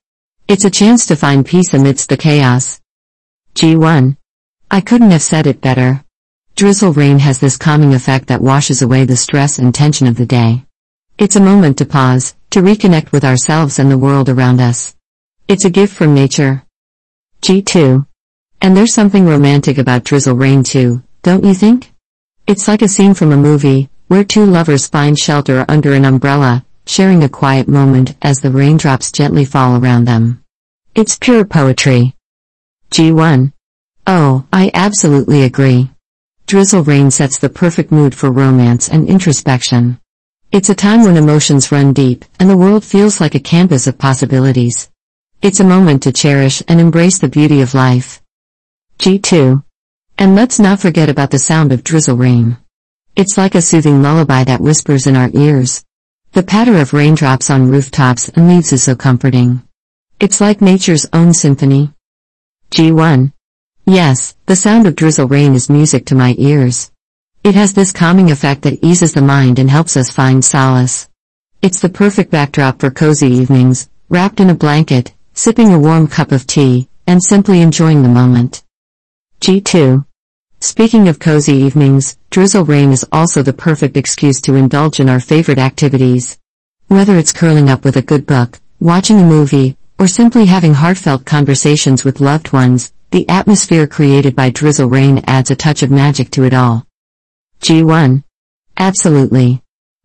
It's 0.48 0.64
a 0.64 0.70
chance 0.70 1.06
to 1.08 1.18
find 1.18 1.46
peace 1.46 1.74
amidst 1.74 2.08
the 2.08 2.16
chaos. 2.18 2.81
G1. 3.56 4.18
I 4.72 4.82
couldn't 4.82 5.12
have 5.12 5.22
said 5.22 5.46
it 5.46 5.62
better. 5.62 6.04
Drizzle 6.56 6.94
rain 6.94 7.20
has 7.20 7.40
this 7.40 7.58
calming 7.58 7.94
effect 7.94 8.28
that 8.28 8.42
washes 8.42 8.82
away 8.82 9.06
the 9.06 9.16
stress 9.16 9.60
and 9.60 9.74
tension 9.74 10.08
of 10.08 10.16
the 10.16 10.26
day. 10.26 10.64
It's 11.18 11.36
a 11.36 11.42
moment 11.42 11.78
to 11.78 11.86
pause, 11.86 12.36
to 12.52 12.62
reconnect 12.62 13.12
with 13.12 13.26
ourselves 13.26 13.78
and 13.80 13.92
the 13.92 13.98
world 13.98 14.30
around 14.30 14.62
us. 14.62 14.96
It's 15.48 15.66
a 15.66 15.70
gift 15.70 15.94
from 15.96 16.14
nature. 16.14 16.64
G2. 17.42 18.06
And 18.62 18.78
there's 18.78 18.94
something 18.94 19.26
romantic 19.26 19.78
about 19.78 20.04
drizzle 20.04 20.36
rain 20.36 20.64
too, 20.64 21.04
don't 21.22 21.44
you 21.44 21.54
think? 21.54 21.92
It's 22.48 22.68
like 22.68 22.82
a 22.82 22.88
scene 22.88 23.14
from 23.14 23.32
a 23.32 23.38
movie, 23.38 23.90
where 24.08 24.24
two 24.24 24.46
lovers 24.46 24.88
find 24.88 25.18
shelter 25.18 25.66
under 25.68 25.94
an 25.94 26.06
umbrella, 26.06 26.66
sharing 26.86 27.24
a 27.24 27.30
quiet 27.30 27.68
moment 27.68 28.16
as 28.22 28.40
the 28.40 28.52
raindrops 28.52 29.12
gently 29.12 29.46
fall 29.46 29.76
around 29.76 30.06
them. 30.06 30.44
It's 30.96 31.18
pure 31.18 31.46
poetry. 31.46 32.16
G1. 32.92 33.54
Oh, 34.06 34.46
I 34.52 34.70
absolutely 34.74 35.44
agree. 35.44 35.92
Drizzle 36.46 36.84
rain 36.84 37.10
sets 37.10 37.38
the 37.38 37.48
perfect 37.48 37.90
mood 37.90 38.14
for 38.14 38.30
romance 38.30 38.90
and 38.90 39.08
introspection. 39.08 39.98
It's 40.52 40.70
a 40.70 40.76
time 40.76 41.04
when 41.04 41.16
emotions 41.16 41.72
run 41.72 41.94
deep, 41.94 42.26
and 42.38 42.50
the 42.50 42.58
world 42.58 42.84
feels 42.84 43.22
like 43.22 43.34
a 43.34 43.40
canvas 43.40 43.88
of 43.88 43.98
possibilities. 43.98 44.90
It's 45.42 45.62
a 45.62 45.64
moment 45.64 46.04
to 46.04 46.12
cherish 46.12 46.62
and 46.68 46.82
embrace 46.82 47.18
the 47.18 47.30
beauty 47.30 47.62
of 47.62 47.74
life. 47.74 48.22
G2. 49.00 49.64
And 50.18 50.36
let's 50.36 50.60
not 50.60 50.82
forget 50.82 51.08
about 51.08 51.32
the 51.32 51.40
sound 51.40 51.72
of 51.72 51.86
drizzle 51.86 52.18
rain. 52.18 52.58
It's 53.16 53.38
like 53.38 53.56
a 53.56 53.62
soothing 53.62 54.02
lullaby 54.02 54.44
that 54.44 54.60
whispers 54.60 55.08
in 55.08 55.16
our 55.16 55.30
ears. 55.34 55.82
The 56.34 56.44
patter 56.44 56.76
of 56.76 56.92
raindrops 56.92 57.50
on 57.50 57.72
rooftops 57.72 58.28
and 58.28 58.50
leaves 58.50 58.74
is 58.74 58.84
so 58.84 58.98
comforting. 58.98 59.64
It's 60.20 60.42
like 60.42 60.60
nature's 60.60 61.06
own 61.14 61.34
symphony. 61.34 61.94
G1. 62.72 63.34
Yes, 63.86 64.38
the 64.46 64.56
sound 64.56 64.88
of 64.88 64.96
drizzle 64.96 65.28
rain 65.28 65.56
is 65.56 65.70
music 65.70 66.06
to 66.06 66.16
my 66.16 66.36
ears. 66.38 66.90
It 67.44 67.54
has 67.54 67.74
this 67.74 67.92
calming 67.92 68.32
effect 68.32 68.62
that 68.62 68.82
eases 68.82 69.12
the 69.12 69.22
mind 69.22 69.60
and 69.60 69.70
helps 69.70 69.98
us 69.98 70.10
find 70.10 70.44
solace. 70.44 71.10
It's 71.62 71.82
the 71.82 71.90
perfect 71.90 72.32
backdrop 72.32 72.80
for 72.80 72.90
cozy 72.90 73.28
evenings, 73.28 73.90
wrapped 74.08 74.40
in 74.40 74.50
a 74.50 74.56
blanket, 74.56 75.14
sipping 75.34 75.74
a 75.74 75.80
warm 75.80 76.08
cup 76.08 76.32
of 76.32 76.48
tea, 76.48 76.88
and 77.06 77.22
simply 77.22 77.60
enjoying 77.60 78.04
the 78.04 78.10
moment. 78.10 78.64
G2. 79.42 80.06
Speaking 80.62 81.10
of 81.10 81.20
cozy 81.20 81.56
evenings, 81.56 82.18
drizzle 82.30 82.64
rain 82.64 82.94
is 82.94 83.06
also 83.12 83.44
the 83.44 83.52
perfect 83.52 83.98
excuse 83.98 84.40
to 84.42 84.56
indulge 84.56 85.02
in 85.02 85.10
our 85.10 85.20
favorite 85.20 85.60
activities. 85.60 86.40
Whether 86.88 87.18
it's 87.18 87.34
curling 87.34 87.70
up 87.70 87.84
with 87.84 87.98
a 87.98 88.02
good 88.02 88.26
book, 88.26 88.62
watching 88.80 89.20
a 89.20 89.26
movie, 89.26 89.76
or 90.02 90.08
simply 90.08 90.48
having 90.48 90.74
heartfelt 90.74 91.24
conversations 91.26 92.04
with 92.04 92.20
loved 92.20 92.52
ones, 92.52 92.92
the 93.12 93.30
atmosphere 93.30 93.86
created 93.86 94.36
by 94.36 94.50
drizzle 94.50 94.90
rain 94.90 95.24
adds 95.28 95.52
a 95.52 95.56
touch 95.56 95.84
of 95.84 95.92
magic 95.92 96.32
to 96.32 96.44
it 96.44 96.56
all. 96.56 96.88
G1. 97.60 98.24
Absolutely. 98.78 99.62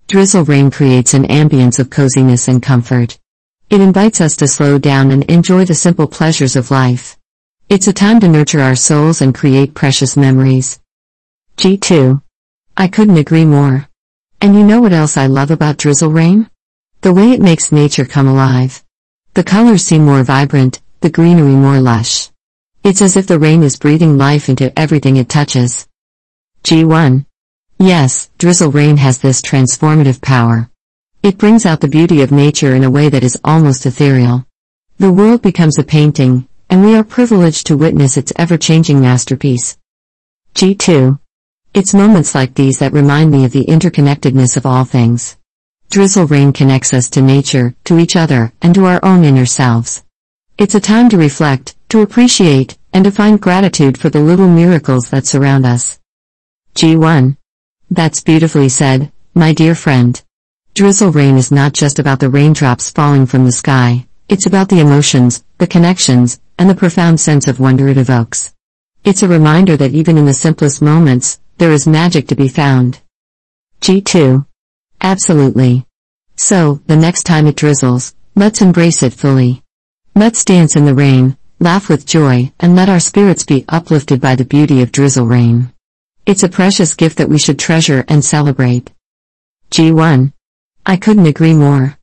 Drizzle 0.06 0.44
rain 0.44 0.70
creates 0.70 1.14
an 1.14 1.26
ambience 1.28 1.78
of 1.78 1.88
coziness 1.88 2.46
and 2.46 2.62
comfort. 2.62 3.18
It 3.70 3.80
invites 3.80 4.20
us 4.20 4.36
to 4.36 4.46
slow 4.46 4.76
down 4.76 5.12
and 5.12 5.24
enjoy 5.30 5.64
the 5.64 5.74
simple 5.74 6.06
pleasures 6.06 6.56
of 6.56 6.70
life. 6.70 7.16
It's 7.70 7.88
a 7.88 7.94
time 7.94 8.20
to 8.20 8.28
nurture 8.28 8.60
our 8.60 8.76
souls 8.76 9.22
and 9.22 9.34
create 9.34 9.72
precious 9.72 10.14
memories. 10.14 10.78
G2. 11.56 12.20
I 12.76 12.88
couldn't 12.88 13.16
agree 13.16 13.46
more. 13.46 13.88
And 14.42 14.54
you 14.54 14.62
know 14.62 14.82
what 14.82 14.92
else 14.92 15.16
I 15.16 15.26
love 15.26 15.50
about 15.50 15.78
drizzle 15.78 16.10
rain? 16.10 16.50
The 17.00 17.14
way 17.14 17.30
it 17.30 17.40
makes 17.40 17.72
nature 17.72 18.04
come 18.04 18.28
alive. 18.28 18.82
The 19.36 19.44
colors 19.44 19.84
seem 19.84 20.06
more 20.06 20.22
vibrant, 20.22 20.80
the 21.02 21.10
greenery 21.10 21.54
more 21.54 21.78
lush. 21.78 22.30
It's 22.82 23.02
as 23.02 23.18
if 23.18 23.26
the 23.26 23.38
rain 23.38 23.62
is 23.62 23.76
breathing 23.76 24.16
life 24.16 24.48
into 24.48 24.72
everything 24.78 25.18
it 25.18 25.28
touches. 25.28 25.86
G1. 26.64 27.26
Yes, 27.78 28.30
drizzle 28.38 28.70
rain 28.70 28.96
has 28.96 29.18
this 29.18 29.42
transformative 29.42 30.22
power. 30.22 30.70
It 31.22 31.36
brings 31.36 31.66
out 31.66 31.82
the 31.82 31.86
beauty 31.86 32.22
of 32.22 32.32
nature 32.32 32.74
in 32.74 32.82
a 32.82 32.90
way 32.90 33.10
that 33.10 33.22
is 33.22 33.38
almost 33.44 33.84
ethereal. 33.84 34.46
The 34.96 35.12
world 35.12 35.42
becomes 35.42 35.78
a 35.78 35.84
painting, 35.84 36.48
and 36.70 36.82
we 36.82 36.96
are 36.96 37.04
privileged 37.04 37.66
to 37.66 37.76
witness 37.76 38.16
its 38.16 38.32
ever-changing 38.36 39.02
masterpiece. 39.02 39.76
G2. 40.54 41.20
It's 41.74 41.92
moments 41.92 42.34
like 42.34 42.54
these 42.54 42.78
that 42.78 42.94
remind 42.94 43.32
me 43.32 43.44
of 43.44 43.52
the 43.52 43.66
interconnectedness 43.66 44.56
of 44.56 44.64
all 44.64 44.84
things. 44.84 45.36
Drizzle 45.96 46.26
rain 46.26 46.52
connects 46.52 46.92
us 46.92 47.08
to 47.08 47.22
nature, 47.22 47.74
to 47.84 47.98
each 47.98 48.16
other, 48.16 48.52
and 48.60 48.74
to 48.74 48.84
our 48.84 49.02
own 49.02 49.24
inner 49.24 49.46
selves. 49.46 50.04
It's 50.58 50.74
a 50.74 50.78
time 50.78 51.08
to 51.08 51.16
reflect, 51.16 51.74
to 51.88 52.02
appreciate, 52.02 52.76
and 52.92 53.02
to 53.06 53.10
find 53.10 53.40
gratitude 53.40 53.96
for 53.96 54.10
the 54.10 54.20
little 54.20 54.46
miracles 54.46 55.08
that 55.08 55.24
surround 55.24 55.64
us. 55.64 55.98
G1. 56.74 57.38
That's 57.90 58.20
beautifully 58.20 58.68
said, 58.68 59.10
my 59.32 59.54
dear 59.54 59.74
friend. 59.74 60.22
Drizzle 60.74 61.12
rain 61.12 61.38
is 61.38 61.50
not 61.50 61.72
just 61.72 61.98
about 61.98 62.20
the 62.20 62.28
raindrops 62.28 62.90
falling 62.90 63.24
from 63.24 63.46
the 63.46 63.50
sky, 63.50 64.06
it's 64.28 64.44
about 64.44 64.68
the 64.68 64.80
emotions, 64.80 65.44
the 65.56 65.66
connections, 65.66 66.38
and 66.58 66.68
the 66.68 66.74
profound 66.74 67.20
sense 67.20 67.48
of 67.48 67.58
wonder 67.58 67.88
it 67.88 67.96
evokes. 67.96 68.52
It's 69.02 69.22
a 69.22 69.28
reminder 69.28 69.78
that 69.78 69.92
even 69.92 70.18
in 70.18 70.26
the 70.26 70.34
simplest 70.34 70.82
moments, 70.82 71.40
there 71.56 71.72
is 71.72 71.86
magic 71.86 72.28
to 72.28 72.36
be 72.36 72.48
found. 72.48 73.00
G2. 73.80 74.44
Absolutely. 75.00 75.85
So, 76.36 76.82
the 76.86 76.96
next 76.96 77.24
time 77.24 77.46
it 77.46 77.56
drizzles, 77.56 78.14
let's 78.34 78.60
embrace 78.60 79.02
it 79.02 79.14
fully. 79.14 79.62
Let's 80.14 80.44
dance 80.44 80.76
in 80.76 80.84
the 80.84 80.94
rain, 80.94 81.36
laugh 81.60 81.88
with 81.88 82.06
joy, 82.06 82.52
and 82.60 82.76
let 82.76 82.90
our 82.90 83.00
spirits 83.00 83.44
be 83.44 83.64
uplifted 83.68 84.20
by 84.20 84.34
the 84.34 84.44
beauty 84.44 84.82
of 84.82 84.92
drizzle 84.92 85.26
rain. 85.26 85.72
It's 86.26 86.42
a 86.42 86.48
precious 86.48 86.94
gift 86.94 87.18
that 87.18 87.30
we 87.30 87.38
should 87.38 87.58
treasure 87.58 88.04
and 88.08 88.24
celebrate. 88.24 88.92
G1. 89.70 90.32
I 90.84 90.96
couldn't 90.96 91.26
agree 91.26 91.54
more. 91.54 91.98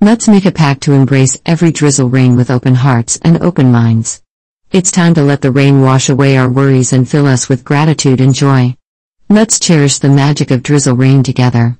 Let's 0.00 0.28
make 0.28 0.46
a 0.46 0.52
pact 0.52 0.82
to 0.82 0.92
embrace 0.92 1.40
every 1.46 1.70
drizzle 1.70 2.08
rain 2.08 2.36
with 2.36 2.50
open 2.50 2.74
hearts 2.74 3.18
and 3.22 3.40
open 3.40 3.70
minds. 3.70 4.20
It's 4.72 4.90
time 4.90 5.14
to 5.14 5.22
let 5.22 5.42
the 5.42 5.52
rain 5.52 5.80
wash 5.80 6.08
away 6.08 6.36
our 6.36 6.48
worries 6.48 6.92
and 6.92 7.08
fill 7.08 7.26
us 7.26 7.48
with 7.48 7.64
gratitude 7.64 8.20
and 8.20 8.34
joy. 8.34 8.76
Let's 9.30 9.60
cherish 9.60 10.00
the 10.00 10.08
magic 10.08 10.50
of 10.50 10.62
drizzle 10.62 10.96
rain 10.96 11.22
together. 11.22 11.78